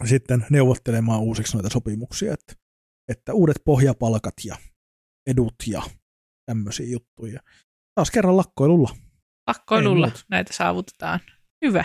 sitten 0.03 0.45
neuvottelemaan 0.49 1.21
uusiksi 1.21 1.53
noita 1.57 1.69
sopimuksia, 1.69 2.33
että, 2.33 2.53
että 3.07 3.33
uudet 3.33 3.57
pohjapalkat 3.65 4.33
ja 4.45 4.55
edut 5.27 5.55
ja 5.67 5.81
tämmöisiä 6.45 6.85
juttuja. 6.85 7.39
Taas 7.95 8.11
kerran 8.11 8.37
lakkoilulla. 8.37 8.95
Lakkoilulla 9.47 10.11
näitä 10.29 10.53
saavutetaan. 10.53 11.19
Hyvä. 11.65 11.83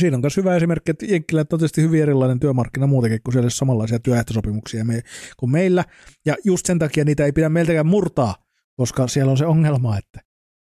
Siinä 0.00 0.16
on 0.16 0.20
myös 0.20 0.36
hyvä 0.36 0.56
esimerkki, 0.56 0.90
että 0.90 1.06
Jenkkilä 1.06 1.40
on 1.40 1.46
tietysti 1.46 1.82
hyvin 1.82 2.02
erilainen 2.02 2.40
työmarkkina 2.40 2.86
muutenkin, 2.86 3.20
kun 3.24 3.32
siellä 3.32 3.44
ei 3.44 3.46
ole 3.46 3.50
samanlaisia 3.50 4.00
työehtosopimuksia 4.00 4.84
me, 4.84 5.02
kuin 5.36 5.50
meillä. 5.50 5.84
Ja 6.26 6.36
just 6.44 6.66
sen 6.66 6.78
takia 6.78 7.04
niitä 7.04 7.24
ei 7.24 7.32
pidä 7.32 7.48
meiltäkään 7.48 7.86
murtaa, 7.86 8.34
koska 8.76 9.08
siellä 9.08 9.30
on 9.30 9.38
se 9.38 9.46
ongelma, 9.46 9.98
että, 9.98 10.20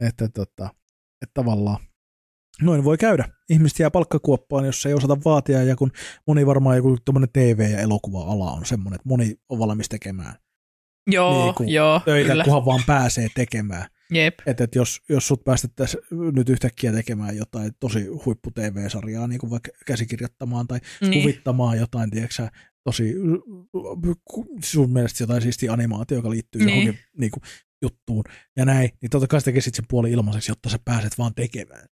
että, 0.00 0.28
tota, 0.28 0.70
että 1.22 1.34
tavallaan 1.34 1.78
noin 2.62 2.84
voi 2.84 2.98
käydä. 2.98 3.24
Ihmiset 3.50 3.78
jää 3.78 3.90
palkkakuoppaan, 3.90 4.64
jos 4.66 4.86
ei 4.86 4.94
osata 4.94 5.16
vaatia, 5.24 5.62
ja 5.62 5.76
kun 5.76 5.90
moni 6.26 6.46
varmaan 6.46 6.76
joku 6.76 6.96
tuommoinen 7.04 7.28
TV- 7.32 7.70
ja 7.72 7.78
elokuva-ala 7.80 8.52
on 8.52 8.64
semmoinen, 8.66 8.94
että 8.94 9.08
moni 9.08 9.34
on 9.48 9.58
valmis 9.58 9.88
tekemään 9.88 10.34
Joo, 11.06 11.44
Niin 11.44 11.54
kuin 11.54 11.68
joo, 11.68 12.00
töitä, 12.04 12.28
kyllä. 12.30 12.44
kunhan 12.44 12.64
vaan 12.64 12.82
pääsee 12.86 13.28
tekemään. 13.34 13.86
Jep. 14.10 14.34
Että 14.46 14.64
et 14.64 14.74
jos, 14.74 15.00
jos 15.08 15.28
sut 15.28 15.44
päästettäisiin 15.44 16.02
nyt 16.34 16.48
yhtäkkiä 16.48 16.92
tekemään 16.92 17.36
jotain 17.36 17.72
tosi 17.80 18.06
huippu 18.06 18.50
TV-sarjaa, 18.50 19.26
niin 19.26 19.38
kuin 19.40 19.50
vaikka 19.50 19.70
käsikirjoittamaan 19.86 20.66
tai 20.66 20.80
Niin. 21.00 21.22
kuvittamaan 21.22 21.78
jotain, 21.78 22.10
tiedätkö 22.10 22.48
tosi 22.84 23.14
sun 24.64 24.90
mielestä 24.92 25.22
jotain 25.22 25.42
siistiä 25.42 25.72
animaatio, 25.72 26.16
joka 26.18 26.30
liittyy 26.30 26.64
Niin. 26.64 26.68
johonkin 26.68 26.98
niin 27.18 27.30
kuin, 27.30 27.42
juttuun 27.82 28.24
ja 28.56 28.64
näin, 28.64 28.90
niin 29.02 29.10
totta 29.10 29.26
kai 29.26 29.40
tekisit 29.40 29.74
sen 29.74 29.84
puoli 29.90 30.10
ilmaiseksi, 30.12 30.50
jotta 30.50 30.68
sä 30.68 30.78
pääset 30.84 31.18
vaan 31.18 31.34
tekemään. 31.34 31.86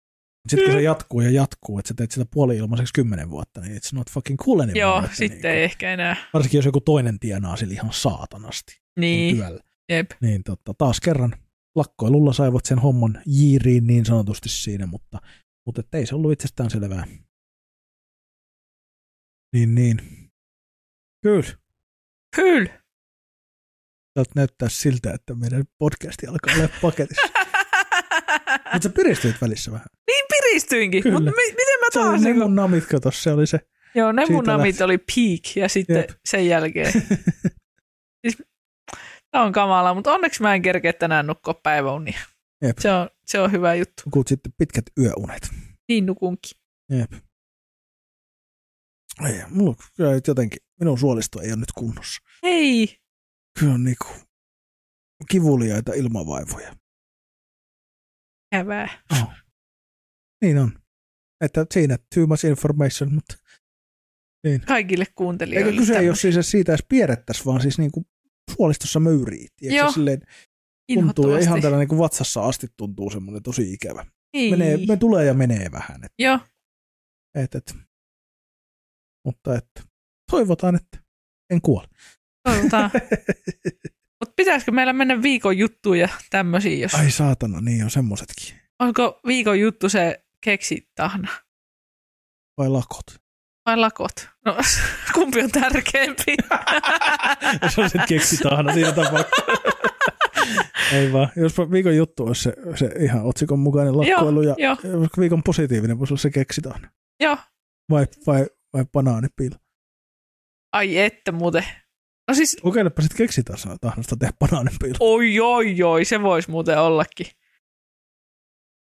Sitten 0.47 0.65
kun 0.65 0.73
se 0.73 0.81
jatkuu 0.81 1.21
ja 1.21 1.29
jatkuu, 1.31 1.79
että 1.79 1.87
sä 1.87 1.93
teet 1.93 2.11
sitä 2.11 2.25
puoli 2.33 2.57
ilmaiseksi 2.57 2.93
kymmenen 2.93 3.29
vuotta, 3.29 3.61
niin 3.61 3.77
it's 3.77 3.89
not 3.93 4.11
fucking 4.11 4.39
cool 4.39 4.59
anymore. 4.59 4.79
Joo, 4.79 4.99
että 5.03 5.17
sitten 5.17 5.41
niin 5.41 5.51
ei 5.51 5.63
ehkä 5.63 5.93
enää. 5.93 6.15
kuin, 6.15 6.25
varsinkin 6.33 6.57
jos 6.57 6.65
joku 6.65 6.81
toinen 6.81 7.19
tienaa 7.19 7.55
sillä 7.55 7.73
ihan 7.73 7.93
saatanasti 7.93 8.81
niin. 8.99 9.37
Työllä. 9.37 9.61
jep. 9.89 10.11
Niin 10.21 10.43
tota, 10.43 10.73
taas 10.77 10.99
kerran 10.99 11.35
lakkoilulla 11.75 12.33
saivat 12.33 12.65
sen 12.65 12.79
homman 12.79 13.21
jiiriin 13.25 13.87
niin 13.87 14.05
sanotusti 14.05 14.49
siinä, 14.49 14.85
mutta, 14.85 15.21
mutta 15.65 15.81
ei 15.93 16.05
se 16.05 16.15
ollut 16.15 16.31
itsestään 16.31 16.69
selvää. 16.69 17.05
Niin, 19.53 19.75
niin. 19.75 19.99
Kyllä. 21.23 21.57
Kyllä. 22.35 22.79
Täältä 24.13 24.31
näyttää 24.35 24.69
siltä, 24.69 25.13
että 25.13 25.35
meidän 25.35 25.63
podcasti 25.77 26.27
alkaa 26.27 26.55
olla 26.55 26.69
paketissa. 26.81 27.27
Mutta 28.73 28.83
sä 28.83 28.95
piristyit 28.95 29.41
välissä 29.41 29.71
vähän. 29.71 29.87
niin 30.07 30.25
piristyinkin, 30.49 31.03
Kyllä. 31.03 31.19
mutta 31.19 31.31
mi- 31.31 31.51
miten 31.51 31.79
mä 31.79 31.85
Se 31.93 31.99
oli 31.99 32.07
taas... 32.09 32.21
ne 32.21 32.29
Niin 32.29 32.37
mun 32.41 32.55
namit, 32.55 32.85
kato, 32.85 33.11
se 33.11 33.31
oli 33.31 33.47
se. 33.47 33.59
joo, 33.95 34.11
ne 34.11 34.25
mun 34.29 34.43
namit 34.43 34.65
lähti. 34.73 34.83
oli 34.83 34.97
peak 34.97 35.55
ja 35.55 35.69
sitten 35.69 35.95
Jep. 35.97 36.09
sen 36.25 36.47
jälkeen. 36.47 36.93
siis, 38.21 38.37
Tämä 39.31 39.43
on 39.43 39.51
kamala, 39.51 39.93
mutta 39.93 40.13
onneksi 40.13 40.41
mä 40.41 40.55
en 40.55 40.61
kerkeä 40.61 40.93
tänään 40.93 41.27
nukkua 41.27 41.53
päiväunia. 41.53 42.19
Jep. 42.61 42.77
Se 42.79 42.91
on, 42.91 43.09
se 43.25 43.39
on 43.39 43.51
hyvä 43.51 43.75
juttu. 43.75 44.03
Nukut 44.05 44.27
sitten 44.27 44.53
pitkät 44.57 44.85
yöunet. 44.99 45.49
Niin 45.89 46.05
nukunkin. 46.05 46.51
Jep. 46.89 47.11
Ei, 49.27 49.41
mulla 49.49 49.75
kyllä 49.95 50.11
jotenkin, 50.27 50.59
minun 50.79 50.99
suolisto 50.99 51.41
ei 51.41 51.49
ole 51.49 51.55
nyt 51.59 51.71
kunnossa. 51.71 52.21
Hei, 52.43 52.99
Kyllä 53.59 53.73
on 53.73 53.83
niinku 53.83 54.07
kivuliaita 55.31 55.93
ilmavaivoja. 55.93 56.75
hävää. 58.53 58.87
Oh. 59.11 59.33
Niin 60.41 60.57
on. 60.57 60.79
Että 61.41 61.65
siinä 61.73 61.97
too 62.15 62.27
much 62.27 62.45
information, 62.45 63.13
mutta 63.13 63.35
Kaikille 64.67 65.01
eikö 65.01 65.11
kuuntelijoille. 65.15 65.79
kyse 65.79 65.97
ei 65.99 66.09
ole 66.09 66.15
siis 66.15 66.37
että 66.37 66.51
siitä 66.51 66.71
edes 66.71 66.85
pierrettäisiin, 66.89 67.45
vaan 67.45 67.61
siis 67.61 67.77
niinku 67.77 68.05
suolistossa 68.51 68.99
möyrii. 68.99 69.47
Joo. 69.61 69.91
Silleen 69.91 70.21
tuntuu 70.93 71.35
ihan 71.35 71.61
tällä 71.61 71.77
niinku 71.77 71.97
vatsassa 71.97 72.41
asti 72.41 72.67
tuntuu 72.77 73.09
semmoinen 73.09 73.43
tosi 73.43 73.73
ikävä. 73.73 74.05
Ei. 74.33 74.51
Menee, 74.51 74.79
me 74.87 74.97
tulee 74.97 75.25
ja 75.25 75.33
menee 75.33 75.71
vähän. 75.71 76.03
Et, 76.03 76.11
Joo, 76.19 76.39
et, 77.35 77.55
et. 77.55 77.75
Mutta 79.25 79.55
että 79.55 79.83
toivotaan, 80.31 80.75
että 80.75 80.97
en 81.53 81.61
kuole. 81.61 81.87
toivotaan. 82.43 82.91
Mutta 84.19 84.33
pitäisikö 84.35 84.71
meillä 84.71 84.93
mennä 84.93 85.21
viikon 85.21 85.57
juttuun 85.57 85.99
ja 85.99 86.09
tämmöisiä, 86.29 86.77
jos... 86.77 86.95
Ai 86.95 87.11
saatana, 87.11 87.61
niin 87.61 87.83
on 87.83 87.91
semmoisetkin. 87.91 88.55
Onko 88.79 89.19
viikon 89.27 89.59
juttu 89.59 89.89
se 89.89 90.25
keksitahna 90.43 91.31
Vai 92.57 92.69
lakot? 92.69 93.05
vai 93.65 93.77
lakot? 93.77 94.29
No, 94.45 94.57
kumpi 95.13 95.41
on 95.41 95.51
tärkeämpi? 95.51 96.35
Jos 97.63 97.79
on 97.79 97.89
se 97.89 97.99
keksitahna 98.07 98.73
siinä 98.73 98.91
tapauksessa. 98.91 99.45
Ei 100.93 101.13
vaan. 101.13 101.29
Jos 101.35 101.57
viikon 101.71 101.95
juttu 101.95 102.25
olisi 102.25 102.41
se, 102.43 102.53
se 102.75 102.85
ihan 102.99 103.23
otsikon 103.25 103.59
mukainen 103.59 103.97
lakkoilu 103.97 104.41
ja 104.41 104.55
jos 104.83 105.09
viikon 105.19 105.43
positiivinen 105.43 105.99
voisi 105.99 106.13
olla 106.13 106.21
se 106.21 106.29
keksitahna. 106.29 106.89
joo. 107.19 107.37
Vai, 107.91 108.05
vai, 108.27 108.45
vai 108.73 108.85
banaanipiilo. 108.93 109.55
Ai 110.73 110.97
että 110.97 111.31
muuten. 111.31 111.63
No 112.27 112.33
siis, 112.33 112.57
Kokeilepa 112.61 113.01
sitten 113.01 113.17
keksitahnasta 113.17 114.15
tehdä 114.19 114.33
banaanipiilo. 114.39 114.97
oi 114.99 115.39
oi 115.39 115.83
oi, 115.83 116.05
se 116.05 116.21
voisi 116.21 116.51
muuten 116.51 116.79
ollakin. 116.81 117.27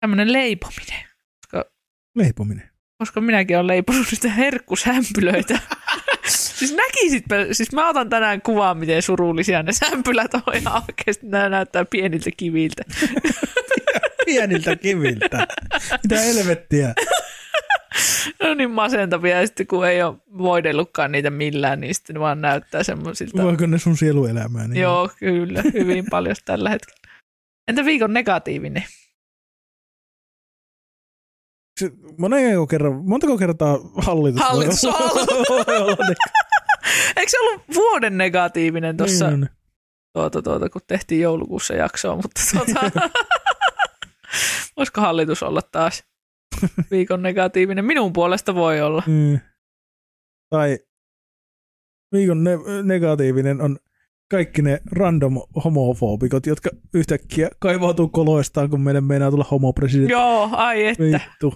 Tämmöinen 0.00 0.32
leipominen. 0.32 1.04
Leipominen. 2.14 2.70
Koska 2.98 3.20
minäkin 3.20 3.56
olen 3.56 3.66
leiponut 3.66 4.06
niitä 4.10 4.28
herkkusämpylöitä. 4.28 5.58
Siis 6.54 6.74
näkisitpä, 6.74 7.36
siis 7.52 7.72
mä 7.72 7.88
otan 7.88 8.08
tänään 8.10 8.42
kuvaa, 8.42 8.74
miten 8.74 9.02
surullisia 9.02 9.62
ne 9.62 9.72
sämpylät 9.72 10.34
on 10.34 10.42
ja 10.64 10.70
oikeasti 10.88 11.26
nämä 11.26 11.48
näyttää 11.48 11.84
pieniltä 11.84 12.30
kiviltä. 12.36 12.82
Pieniltä 14.26 14.76
kiviltä. 14.76 15.46
Mitä 16.02 16.20
helvettiä. 16.20 16.94
No 18.42 18.54
niin 18.54 18.70
masentavia 18.70 19.40
ja 19.40 19.46
sitten 19.46 19.66
kun 19.66 19.86
ei 19.86 20.02
ole 20.02 20.16
voidellutkaan 20.38 21.12
niitä 21.12 21.30
millään, 21.30 21.80
niin 21.80 21.94
sitten 21.94 22.20
vaan 22.20 22.40
näyttää 22.40 22.82
semmoisilta. 22.82 23.42
Voiko 23.42 23.66
ne 23.66 23.78
sun 23.78 23.96
sieluelämää? 23.96 24.68
Niin 24.68 24.82
Joo, 24.82 25.10
kyllä, 25.18 25.62
hyvin 25.72 26.04
paljon 26.10 26.36
tällä 26.44 26.70
hetkellä. 26.70 27.00
Entä 27.68 27.84
viikon 27.84 28.12
negatiivinen? 28.12 28.84
Kerran, 32.70 33.04
montako 33.04 33.38
kertaa 33.38 33.78
hallitus, 33.96 34.40
Hallitus 34.42 34.84
on 34.84 34.92
niin, 36.08 36.16
Eikö 37.16 37.30
se 37.30 37.38
ollut 37.40 37.62
vuoden 37.74 38.18
negatiivinen 38.18 38.96
tuossa, 38.96 39.30
niin, 39.30 39.48
tuota, 40.12 40.42
tuota, 40.42 40.68
kun 40.70 40.80
tehtiin 40.86 41.20
joulukuussa 41.20 41.74
jaksoa, 41.74 42.16
mutta 42.16 42.40
tuota, 42.52 43.00
voisiko 44.76 45.00
hallitus 45.00 45.42
olla 45.42 45.60
taas 45.72 46.04
viikon 46.90 47.22
negatiivinen? 47.22 47.84
Minun 47.84 48.12
puolesta 48.12 48.54
voi 48.54 48.80
olla. 48.82 49.02
niin. 49.06 49.40
Tai 50.50 50.78
viikon 52.12 52.44
ne- 52.44 52.82
negatiivinen 52.82 53.60
on 53.60 53.78
kaikki 54.30 54.62
ne 54.62 54.80
random 54.92 55.34
homofobikot, 55.64 56.46
jotka 56.46 56.70
yhtäkkiä 56.94 57.50
kaivautuu 57.58 58.08
koloistaan, 58.08 58.70
kun 58.70 58.80
meidän 58.80 59.04
meinaa 59.04 59.30
tulla 59.30 59.46
homopresidentti. 59.50 60.12
Joo, 60.12 60.48
ai 60.52 60.86
että. 60.86 61.02
Vittu. 61.04 61.54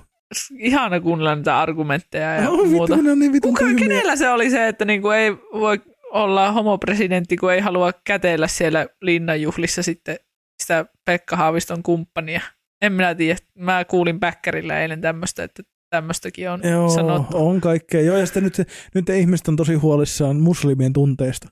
Ihana 0.59 1.01
kuunnella 1.01 1.35
niitä 1.35 1.59
argumentteja 1.61 2.35
ja 2.35 2.51
Oh, 2.51 2.59
vittu, 2.59 2.71
muuta. 2.71 2.95
on 2.95 3.19
niin 3.19 3.33
vitun 3.33 3.51
Kuka, 3.55 3.65
tyhmiä. 3.65 3.89
kenellä 3.89 4.17
se 4.17 4.31
oli 4.31 4.51
se, 4.51 4.69
että 4.69 4.85
niinku 4.85 5.11
ei 5.11 5.33
voi 5.53 5.81
olla 6.13 6.53
homopresidentti, 6.53 7.37
kun 7.37 7.53
ei 7.53 7.61
halua 7.61 7.93
käteillä 8.05 8.49
siellä 8.49 8.87
linnanjuhlissa 9.03 9.83
sitten 9.83 10.17
sitä 10.63 10.87
Pekka 11.05 11.37
Haaviston 11.37 11.83
kumppania? 11.83 12.41
En 12.83 12.93
minä 12.93 13.15
tiedä. 13.15 13.39
Mä 13.59 13.85
kuulin 13.85 14.21
Päkkärillä 14.21 14.81
eilen 14.81 15.01
tämmöistä, 15.01 15.45
että 15.45 15.63
tämmöistäkin 15.91 16.51
on 16.51 16.61
Joo, 16.65 16.89
sanottu. 16.89 17.47
on 17.49 17.61
kaikkea. 17.61 18.01
Joo, 18.01 18.17
ja 18.17 18.27
sitten 18.27 18.43
nyt, 18.43 18.57
nyt 18.95 19.09
ihmiset 19.09 19.49
on 19.49 19.57
tosi 19.57 19.75
huolissaan 19.75 20.37
muslimien 20.41 20.93
tunteista, 20.93 21.49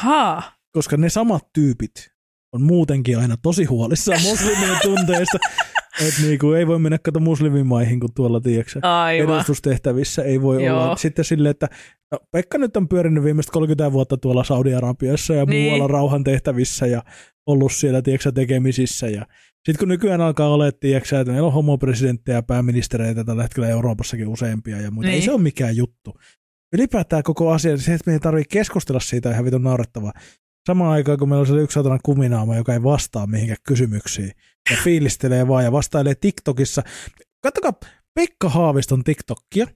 Haa, 0.00 0.42
koska 0.72 0.96
ne 0.96 1.08
samat 1.08 1.46
tyypit 1.54 1.92
on 2.52 2.62
muutenkin 2.62 3.18
aina 3.18 3.36
tosi 3.42 3.64
huolissaan 3.64 4.22
muslimien 4.30 4.76
tunteista. 4.82 5.38
Että 6.00 6.22
niinku, 6.22 6.52
ei 6.52 6.66
voi 6.66 6.78
mennä 6.78 6.98
kato 6.98 7.20
muslimimaihin, 7.20 8.00
kun 8.00 8.08
tuolla, 8.14 8.40
tiedätkö, 8.40 8.80
aivan. 8.82 9.34
edustustehtävissä 9.34 10.22
ei 10.22 10.42
voi 10.42 10.64
Joo. 10.64 10.82
olla. 10.84 10.96
Sitten 10.96 11.24
silleen, 11.24 11.50
että 11.50 11.68
no, 12.12 12.18
Pekka 12.32 12.58
nyt 12.58 12.76
on 12.76 12.88
pyörinyt 12.88 13.24
viimeiset 13.24 13.52
30 13.52 13.92
vuotta 13.92 14.16
tuolla 14.16 14.44
Saudi-Arabiassa 14.44 15.34
ja 15.34 15.44
Niin. 15.44 15.62
muualla 15.72 15.86
rauhantehtävissä 15.86 16.86
ja 16.86 17.02
ollut 17.46 17.72
siellä, 17.72 18.02
tiedätkö, 18.02 18.32
tekemisissä. 18.32 19.08
Ja 19.08 19.26
sitten 19.66 19.78
kun 19.78 19.88
nykyään 19.88 20.20
alkaa 20.20 20.48
olla, 20.48 20.72
tiedätkö, 20.72 21.20
että 21.20 21.32
meillä 21.32 21.46
on 21.46 21.52
homopresidenttejä 21.52 22.38
ja 22.38 22.42
pääministereitä 22.42 23.24
tällä 23.24 23.42
hetkellä 23.42 23.68
Euroopassakin 23.68 24.28
useampia 24.28 24.80
ja 24.80 24.90
muita. 24.90 25.06
Niin. 25.06 25.12
Ei 25.14 25.18
Niin. 25.18 25.24
se 25.24 25.32
ole 25.32 25.40
mikään 25.42 25.76
juttu. 25.76 26.14
Ylipäätään 26.74 27.22
koko 27.22 27.50
asia, 27.52 27.76
se, 27.76 27.94
että 27.94 28.10
me 28.10 28.12
ei 28.14 28.20
tarvitse 28.20 28.48
keskustella 28.52 29.00
siitä 29.00 29.28
on 29.28 29.32
ihan 29.32 29.44
vitun 29.44 29.62
naurettavaa. 29.62 30.12
Samaan 30.66 30.90
aikaan, 30.92 31.18
kun 31.18 31.28
meillä 31.28 31.40
on 31.40 31.46
se 31.46 31.52
yksi 31.54 31.74
satana 31.74 31.98
kuminaama, 32.02 32.56
joka 32.56 32.72
ei 32.72 32.82
vastaa 32.82 33.26
mihinkään 33.26 33.56
kysymyksiin 33.68 34.30
ja 34.70 34.76
fiilistelee 34.84 35.48
vaan 35.48 35.64
ja 35.64 35.72
vastailee 35.72 36.14
TikTokissa. 36.14 36.82
Katsokaa 37.42 37.72
Pekka 38.14 38.48
Haaviston 38.48 39.04
TikTokia, 39.04 39.66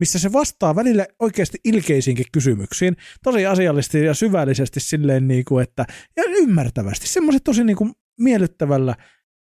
missä 0.00 0.18
se 0.18 0.32
vastaa 0.32 0.76
välillä 0.76 1.06
oikeasti 1.18 1.58
ilkeisiinkin 1.64 2.26
kysymyksiin, 2.32 2.96
tosi 3.24 3.46
asiallisesti 3.46 4.04
ja 4.04 4.14
syvällisesti 4.14 4.80
silleen, 4.80 5.28
niin 5.28 5.44
kuin, 5.44 5.62
että, 5.62 5.86
ja 6.16 6.22
ymmärtävästi, 6.26 7.08
semmoiset 7.08 7.44
tosi 7.44 7.64
niin 7.64 7.76
kuin, 7.76 7.92
miellyttävällä 8.20 8.94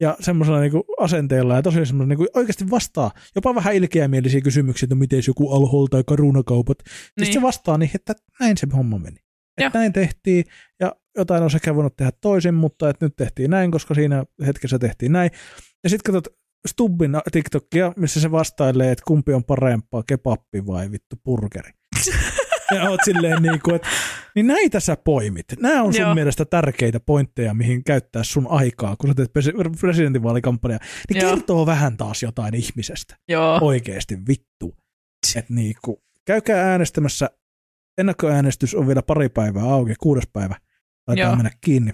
ja 0.01 0.16
semmoisella 0.20 0.61
niin 0.61 0.73
kuin, 0.73 0.82
asenteella 0.98 1.55
ja 1.55 1.62
tosi 1.62 1.74
semmoisella 1.74 2.07
niin 2.07 2.16
kuin, 2.16 2.28
oikeasti 2.35 2.70
vastaa 2.70 3.11
jopa 3.35 3.55
vähän 3.55 3.74
ilkeämielisiä 3.74 4.40
kysymyksiä, 4.40 4.86
että 4.86 4.94
miten 4.94 5.23
joku 5.27 5.53
alhol 5.53 5.86
tai 5.86 6.05
karunakaupat. 6.07 6.78
Niin. 6.85 7.27
Sitten 7.27 7.40
se 7.40 7.43
vastaa 7.43 7.78
niin, 7.78 7.90
että 7.94 8.15
näin 8.40 8.57
se 8.57 8.66
homma 8.77 8.98
meni. 8.98 9.16
Että 9.59 9.78
näin 9.78 9.93
tehtiin 9.93 10.44
ja 10.81 10.97
jotain 11.17 11.43
on 11.43 11.51
sekä 11.51 11.75
voinut 11.75 11.97
tehdä 11.97 12.13
toisin, 12.21 12.55
mutta 12.55 12.91
että 12.91 13.07
nyt 13.07 13.17
tehtiin 13.17 13.51
näin, 13.51 13.71
koska 13.71 13.95
siinä 13.95 14.25
hetkessä 14.47 14.79
tehtiin 14.79 15.13
näin. 15.13 15.31
Ja 15.85 15.91
sitten 15.91 16.13
katsot 16.13 16.37
Stubbin 16.69 17.13
TikTokia, 17.33 17.93
missä 17.97 18.21
se 18.21 18.31
vastailee, 18.31 18.93
että 18.93 19.05
kumpi 19.07 19.33
on 19.33 19.45
parempaa, 19.45 20.03
kebappi 20.09 20.67
vai 20.67 20.91
vittu 20.91 21.17
burgeri. 21.25 21.71
ja 22.75 22.91
oot 22.91 23.01
silleen 23.05 23.43
niin 23.43 23.61
kuin, 23.65 23.77
että 23.77 23.89
niin 24.35 24.47
näitä 24.47 24.81
sä 24.81 24.97
poimit. 24.97 25.47
Nämä 25.61 25.83
on 25.83 25.93
sun 25.95 26.03
Joo. 26.03 26.15
mielestä 26.15 26.45
tärkeitä 26.45 27.01
pointteja, 27.01 27.55
mihin 27.55 27.85
käyttää 27.85 28.25
sun 28.25 28.47
aikaa, 28.51 28.97
kun 28.97 29.11
sä 29.11 29.15
teet 29.15 29.31
presi- 29.31 29.79
presidentinvaalikampanjaa. 29.81 30.81
Niin 31.09 31.23
Joo. 31.23 31.35
kertoo 31.35 31.67
vähän 31.67 31.97
taas 31.97 32.23
jotain 32.23 32.55
ihmisestä. 32.55 33.17
Joo, 33.29 33.59
Oikeesti 33.63 34.19
vittu. 34.29 34.77
Et 35.37 35.51
niinku, 35.51 36.03
käykää 36.25 36.71
äänestämässä. 36.71 37.31
Ennakkoäänestys 37.99 38.75
on 38.75 38.87
vielä 38.87 39.03
pari 39.03 39.29
päivää 39.29 39.65
auki, 39.65 39.95
kuudes 40.01 40.29
päivä. 40.33 40.55
Taitaa 41.07 41.27
Joo. 41.27 41.37
mennä 41.37 41.51
kiinni. 41.61 41.93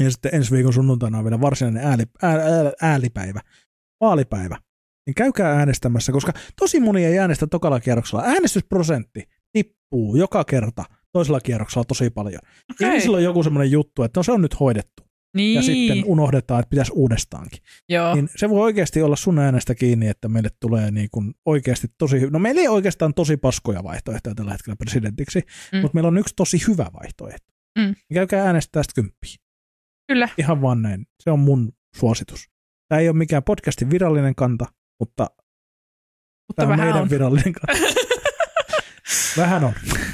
Ja 0.00 0.10
sitten 0.10 0.34
ensi 0.34 0.50
viikon 0.50 0.72
sunnuntaina 0.72 1.18
on 1.18 1.24
vielä 1.24 1.40
varsinainen 1.40 1.84
ääli, 1.84 2.02
ää, 2.22 2.32
ää, 2.32 2.72
äälipäivä, 2.82 3.40
vaalipäivä. 4.00 4.56
Niin 5.06 5.14
käykää 5.14 5.52
äänestämässä, 5.52 6.12
koska 6.12 6.32
tosi 6.60 6.80
moni 6.80 7.04
ei 7.04 7.18
äänestä 7.18 7.46
tokalla 7.46 7.80
kierroksella. 7.80 8.22
Äänestysprosentti 8.24 9.24
tippuu 9.52 10.16
joka 10.16 10.44
kerta 10.44 10.84
toisella 11.12 11.40
kierroksella 11.40 11.84
tosi 11.84 12.10
paljon. 12.10 12.40
Okay. 12.70 12.88
Ihmisillä 12.88 13.16
on 13.16 13.24
joku 13.24 13.42
semmoinen 13.42 13.70
juttu, 13.70 14.02
että 14.02 14.18
no 14.18 14.22
se 14.22 14.32
on 14.32 14.42
nyt 14.42 14.60
hoidettu. 14.60 15.02
Niin, 15.36 15.54
Ja 15.54 15.62
sitten 15.62 16.02
unohdetaan, 16.06 16.60
että 16.60 16.70
pitäisi 16.70 16.92
uudestaankin. 16.94 17.58
joo. 17.88 18.14
Niin 18.14 18.28
se 18.36 18.48
voi 18.50 18.60
oikeasti 18.60 19.02
olla 19.02 19.16
sun 19.16 19.38
äänestä 19.38 19.74
kiinni, 19.74 20.08
että 20.08 20.28
meille 20.28 20.48
tulee 20.60 20.90
niin 20.90 21.08
kuin 21.12 21.34
oikeasti 21.46 21.86
tosi 21.98 22.16
hy- 22.18 22.30
No 22.30 22.38
meillä 22.38 22.60
ei 22.60 22.68
oikeastaan 22.68 23.14
tosi 23.14 23.36
paskoja 23.36 23.84
vaihtoehtoja 23.84 24.34
tällä 24.34 24.52
hetkellä 24.52 24.76
presidentiksi, 24.76 25.40
mm. 25.72 25.78
mutta 25.80 25.94
meillä 25.94 26.08
on 26.08 26.18
yksi 26.18 26.34
tosi 26.36 26.58
hyvä 26.68 26.86
vaihtoehto. 27.00 27.52
Mm. 27.78 27.94
Käykää 28.14 28.46
äänestää 28.46 28.80
tästä 28.80 28.92
kymppiä. 28.94 29.36
Kyllä. 30.08 30.28
Ihan 30.38 30.62
vaan 30.62 30.82
näin. 30.82 31.06
Se 31.20 31.30
on 31.30 31.38
mun 31.40 31.72
suositus. 31.96 32.48
Tämä 32.88 33.00
ei 33.00 33.08
ole 33.08 33.16
mikään 33.16 33.42
podcastin 33.42 33.90
virallinen 33.90 34.34
kanta, 34.34 34.66
mutta, 35.00 35.26
Mutta 36.48 36.62
tämä 36.62 36.72
on 36.72 36.80
meidän 36.80 37.02
on. 37.02 37.10
virallinen 37.10 37.52
kanta. 37.52 37.84
vähän 39.42 39.64
on. 39.64 39.72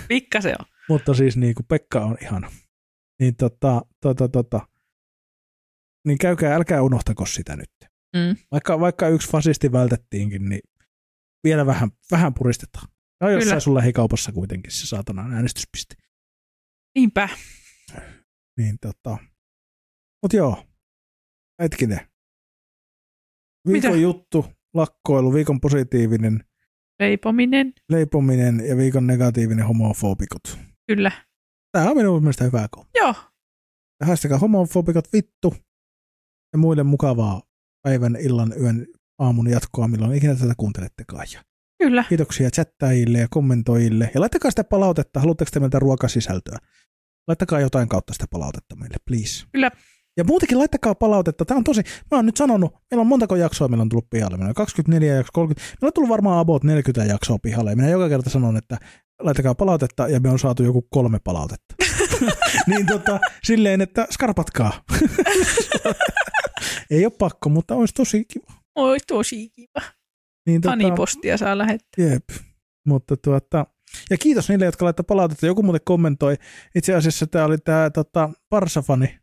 Pikkasen 0.09 0.55
on. 0.59 0.66
Mutta 0.89 1.15
siis 1.15 1.36
niin 1.36 1.55
kuin 1.55 1.66
Pekka 1.66 2.01
on 2.05 2.16
ihana. 2.23 2.53
Niin 3.20 3.36
tota, 3.36 3.82
tota, 4.01 4.28
tota, 4.28 4.69
niin 6.07 6.19
käykää, 6.19 6.55
älkää 6.55 6.82
unohtako 6.82 7.27
sitä 7.27 7.57
nyt. 7.57 7.70
Mm. 8.16 8.36
Vaikka, 8.53 8.81
vaikka 8.81 9.09
yksi 9.09 9.31
fasisti 9.31 9.73
vältettiinkin, 9.73 10.49
niin 10.49 10.61
vielä 11.45 11.66
vähän, 11.66 11.91
vähän 12.11 12.35
puristetaan. 12.35 12.89
No 13.20 13.31
jossain 13.31 13.49
Kyllä. 13.49 13.61
sun 13.61 13.74
lähikaupassa 13.74 14.32
kuitenkin 14.32 14.73
se 14.73 14.86
saatanan 14.86 15.32
äänestyspiste. 15.32 15.95
Niinpä. 16.95 17.29
Niin 18.59 18.77
tota. 18.81 19.19
Mut 20.23 20.33
joo, 20.33 20.65
hetkinen. 21.62 22.01
Viikon 23.69 23.91
Mitä? 23.91 24.03
juttu, 24.03 24.47
lakkoilu, 24.75 25.35
viikon 25.35 25.61
positiivinen, 25.61 26.45
Leipominen. 27.01 27.73
leipominen 27.89 28.62
ja 28.69 28.77
viikon 28.77 29.07
negatiivinen 29.07 29.66
homofobikot. 29.66 30.59
Kyllä. 30.87 31.12
Tämä 31.73 31.91
on 31.91 31.97
minun 31.97 32.23
mielestä 32.23 32.45
hyvä 32.45 32.69
kohta. 32.71 32.91
Joo. 32.99 33.15
Haistakaa 34.05 34.39
homofobikot 34.39 35.12
vittu 35.12 35.55
ja 36.53 36.59
muille 36.59 36.83
mukavaa 36.83 37.43
päivän, 37.83 38.16
illan, 38.16 38.55
yön, 38.61 38.87
aamun 39.19 39.51
jatkoa, 39.51 39.89
milloin 39.89 40.15
ikinä 40.15 40.35
tätä 40.35 40.55
kuuntelettekaan. 40.57 41.27
Ja 41.35 41.43
Kyllä. 41.79 42.05
Kiitoksia 42.09 42.51
chattaajille 42.51 43.19
ja 43.19 43.27
kommentoijille. 43.31 44.11
Ja 44.15 44.21
laittakaa 44.21 44.51
sitä 44.51 44.65
palautetta. 44.65 45.21
Haluatteko 45.21 45.51
te 45.51 45.61
meiltä 45.61 45.79
ruokasisältöä? 45.79 46.59
Laittakaa 47.29 47.61
jotain 47.61 47.89
kautta 47.89 48.13
sitä 48.13 48.27
palautetta 48.31 48.77
meille, 48.77 48.97
please. 49.07 49.47
Kyllä. 49.53 49.71
Ja 50.17 50.25
muutenkin 50.25 50.59
laittakaa 50.59 50.95
palautetta. 50.95 51.45
Tämä 51.45 51.59
on 51.59 51.65
tosi, 51.65 51.83
mä 52.11 52.19
oon 52.19 52.27
nyt 52.27 52.37
sanonut, 52.37 52.75
meillä 52.91 53.01
on 53.01 53.07
montako 53.07 53.37
jaksoa 53.37 53.69
meillä 53.69 53.83
on 53.83 53.89
tullut 53.89 54.11
pihalle. 54.11 54.37
Meillä 54.37 54.49
on 54.49 54.55
24 54.55 55.15
jaksoa, 55.15 55.33
30. 55.33 55.67
Meillä 55.67 55.89
on 55.89 55.93
tullut 55.93 56.11
varmaan 56.11 56.39
about 56.39 56.65
40 56.65 57.13
jaksoa 57.13 57.39
pihalle. 57.39 57.71
Ja 57.71 57.77
minä 57.77 57.89
joka 57.89 58.09
kerta 58.09 58.31
sanon, 58.31 58.57
että 58.57 58.79
laittakaa 59.21 59.55
palautetta 59.55 60.09
ja 60.09 60.21
me 60.21 60.31
on 60.31 60.39
saatu 60.39 60.63
joku 60.63 60.83
kolme 60.83 61.19
palautetta. 61.25 61.75
niin 62.71 62.87
tota, 62.87 63.21
silleen, 63.45 63.81
että 63.81 64.07
skarpatkaa. 64.11 64.73
Ei 66.91 67.05
ole 67.05 67.13
pakko, 67.19 67.49
mutta 67.49 67.75
olisi 67.75 67.95
tosi 67.95 68.25
kiva. 68.25 68.53
Oi 68.75 68.99
tosi 69.07 69.51
kiva. 69.51 69.87
Niin, 70.47 70.61
tota, 70.61 70.73
Fanipostia 70.73 71.39
saa 71.39 71.59
lähettää. 71.59 72.05
Jep. 72.05 72.25
Mutta 72.87 73.17
tuota, 73.17 73.67
ja 74.11 74.19
kiitos 74.19 74.49
niille, 74.49 74.65
jotka 74.65 74.85
laittoi 74.85 75.05
palautetta. 75.09 75.47
Joku 75.47 75.62
muuten 75.62 75.81
kommentoi. 75.85 76.37
Itse 76.75 76.95
asiassa 76.95 77.27
tämä 77.27 77.45
oli 77.45 77.59
tämä 77.59 77.91
tota, 77.91 78.31
Parsafani, 78.49 79.19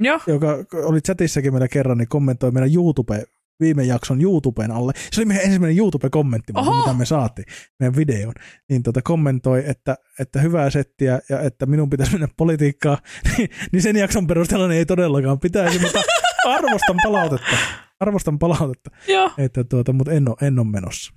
Joo. 0.00 0.20
joka 0.26 0.58
oli 0.72 1.00
chatissakin 1.00 1.52
meillä 1.52 1.68
kerran, 1.68 1.98
niin 1.98 2.08
kommentoi 2.08 2.50
meidän 2.50 2.74
YouTube 2.74 3.24
viime 3.60 3.84
jakson 3.84 4.22
YouTuben 4.22 4.70
alle. 4.70 4.92
Se 5.12 5.20
oli 5.20 5.26
meidän 5.26 5.44
ensimmäinen 5.44 5.78
YouTube-kommentti, 5.78 6.52
Oho! 6.56 6.78
mitä 6.78 6.94
me 6.94 7.04
saatiin 7.04 7.46
meidän 7.80 7.96
videoon. 7.96 8.34
Niin 8.68 8.82
tota 8.82 9.02
kommentoi, 9.02 9.62
että, 9.66 9.96
että 10.18 10.40
hyvää 10.40 10.70
settiä 10.70 11.20
ja 11.28 11.40
että 11.40 11.66
minun 11.66 11.90
pitäisi 11.90 12.12
mennä 12.12 12.28
politiikkaan. 12.36 12.98
niin, 13.36 13.50
niin 13.72 13.82
sen 13.82 13.96
jakson 13.96 14.26
perusteella 14.26 14.68
niin 14.68 14.78
ei 14.78 14.86
todellakaan 14.86 15.40
pitäisi, 15.40 15.78
mutta 15.78 16.02
arvostan 16.46 16.96
palautetta. 17.02 17.56
Arvostan 18.00 18.38
palautetta, 18.38 18.90
Joo. 19.08 19.32
että 19.38 19.64
tuota, 19.64 19.92
mutta 19.92 20.12
en 20.12 20.28
ole, 20.28 20.36
en 20.42 20.58
ole 20.58 20.66
menossa. 20.66 21.12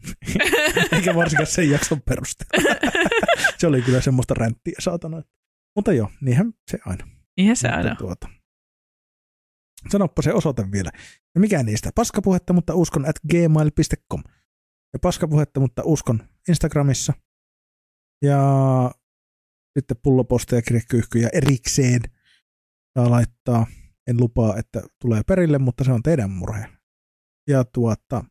Eikä 0.91 1.15
varsinkaan 1.15 1.47
sen 1.47 1.69
jakson 1.69 2.01
perusteella. 2.01 2.75
se 3.57 3.67
oli 3.67 3.81
kyllä 3.81 4.01
semmoista 4.01 4.33
ränttiä, 4.33 4.73
saatana. 4.79 5.21
Mutta 5.75 5.93
joo, 5.93 6.09
niinhän 6.21 6.53
se 6.71 6.77
aina. 6.85 7.07
Niinhän 7.37 7.55
se 7.55 7.67
aina. 7.67 7.95
Tuota, 7.95 8.27
sanoppa 9.89 10.21
se 10.21 10.33
osoite 10.33 10.71
vielä. 10.71 10.91
Ja 11.35 11.41
mikä 11.41 11.63
niistä? 11.63 11.89
Paskapuhetta, 11.95 12.53
mutta 12.53 12.75
uskon 12.75 13.09
at 13.09 13.15
gmail.com. 13.31 14.23
Ja 14.93 14.99
paskapuhetta, 14.99 15.59
mutta 15.59 15.81
uskon 15.85 16.19
Instagramissa. 16.49 17.13
Ja 18.21 18.41
sitten 19.79 19.97
pulloposteja 20.03 20.57
ja 20.57 20.61
kirjekyyhkyjä 20.61 21.29
erikseen 21.33 22.01
saa 22.99 23.11
laittaa. 23.11 23.67
En 24.07 24.17
lupaa, 24.19 24.57
että 24.57 24.81
tulee 25.01 25.21
perille, 25.27 25.57
mutta 25.57 25.83
se 25.83 25.91
on 25.91 26.03
teidän 26.03 26.31
murhe. 26.31 26.69
Ja 27.49 27.63
tuota, 27.63 28.23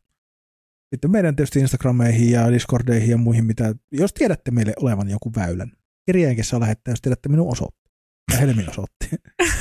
sitten 0.94 1.10
meidän 1.10 1.36
tietysti 1.36 1.60
Instagrameihin 1.60 2.30
ja 2.30 2.52
Discordeihin 2.52 3.10
ja 3.10 3.16
muihin, 3.16 3.44
mitä, 3.44 3.74
jos 3.92 4.14
tiedätte 4.14 4.50
meille 4.50 4.72
olevan 4.80 5.08
joku 5.10 5.32
väylän. 5.36 5.72
Kirjeenkin 6.06 6.44
saa 6.44 6.60
lähettää, 6.60 6.92
jos 6.92 7.00
tiedätte 7.00 7.28
minun 7.28 7.52
osoitteen. 7.52 7.92
Ja 8.32 8.38
Helmin 8.38 8.70
osoitteen. 8.70 9.18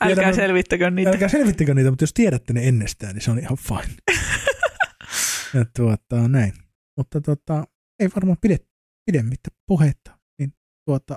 Älkää 0.00 0.24
Tiedämme- 0.24 0.36
selvittäkö 0.36 0.90
niitä. 0.90 1.10
Älkää 1.10 1.28
selvittikö 1.28 1.74
niitä, 1.74 1.90
mutta 1.90 2.02
jos 2.02 2.14
tiedätte 2.14 2.52
ne 2.52 2.68
ennestään, 2.68 3.14
niin 3.14 3.22
se 3.22 3.30
on 3.30 3.38
ihan 3.38 3.58
fine. 3.58 3.96
ja 5.54 5.64
tuota, 5.76 6.28
näin. 6.28 6.52
Mutta 6.96 7.20
tuota, 7.20 7.64
ei 8.00 8.08
varmaan 8.16 8.38
pide, 8.40 8.58
pidemmittä 9.06 9.50
puhetta. 9.66 10.18
Niin 10.38 10.52
tuota, 10.86 11.16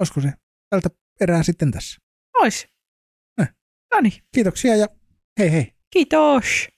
olisiko 0.00 0.20
se 0.20 0.32
tältä 0.70 0.88
erää 1.20 1.42
sitten 1.42 1.70
tässä? 1.70 2.00
Ois. 2.38 2.68
No 3.94 4.00
niin. 4.00 4.12
Kiitoksia 4.34 4.76
ja 4.76 4.88
hei 5.38 5.52
hei. 5.52 5.74
Kiitos. 5.90 6.68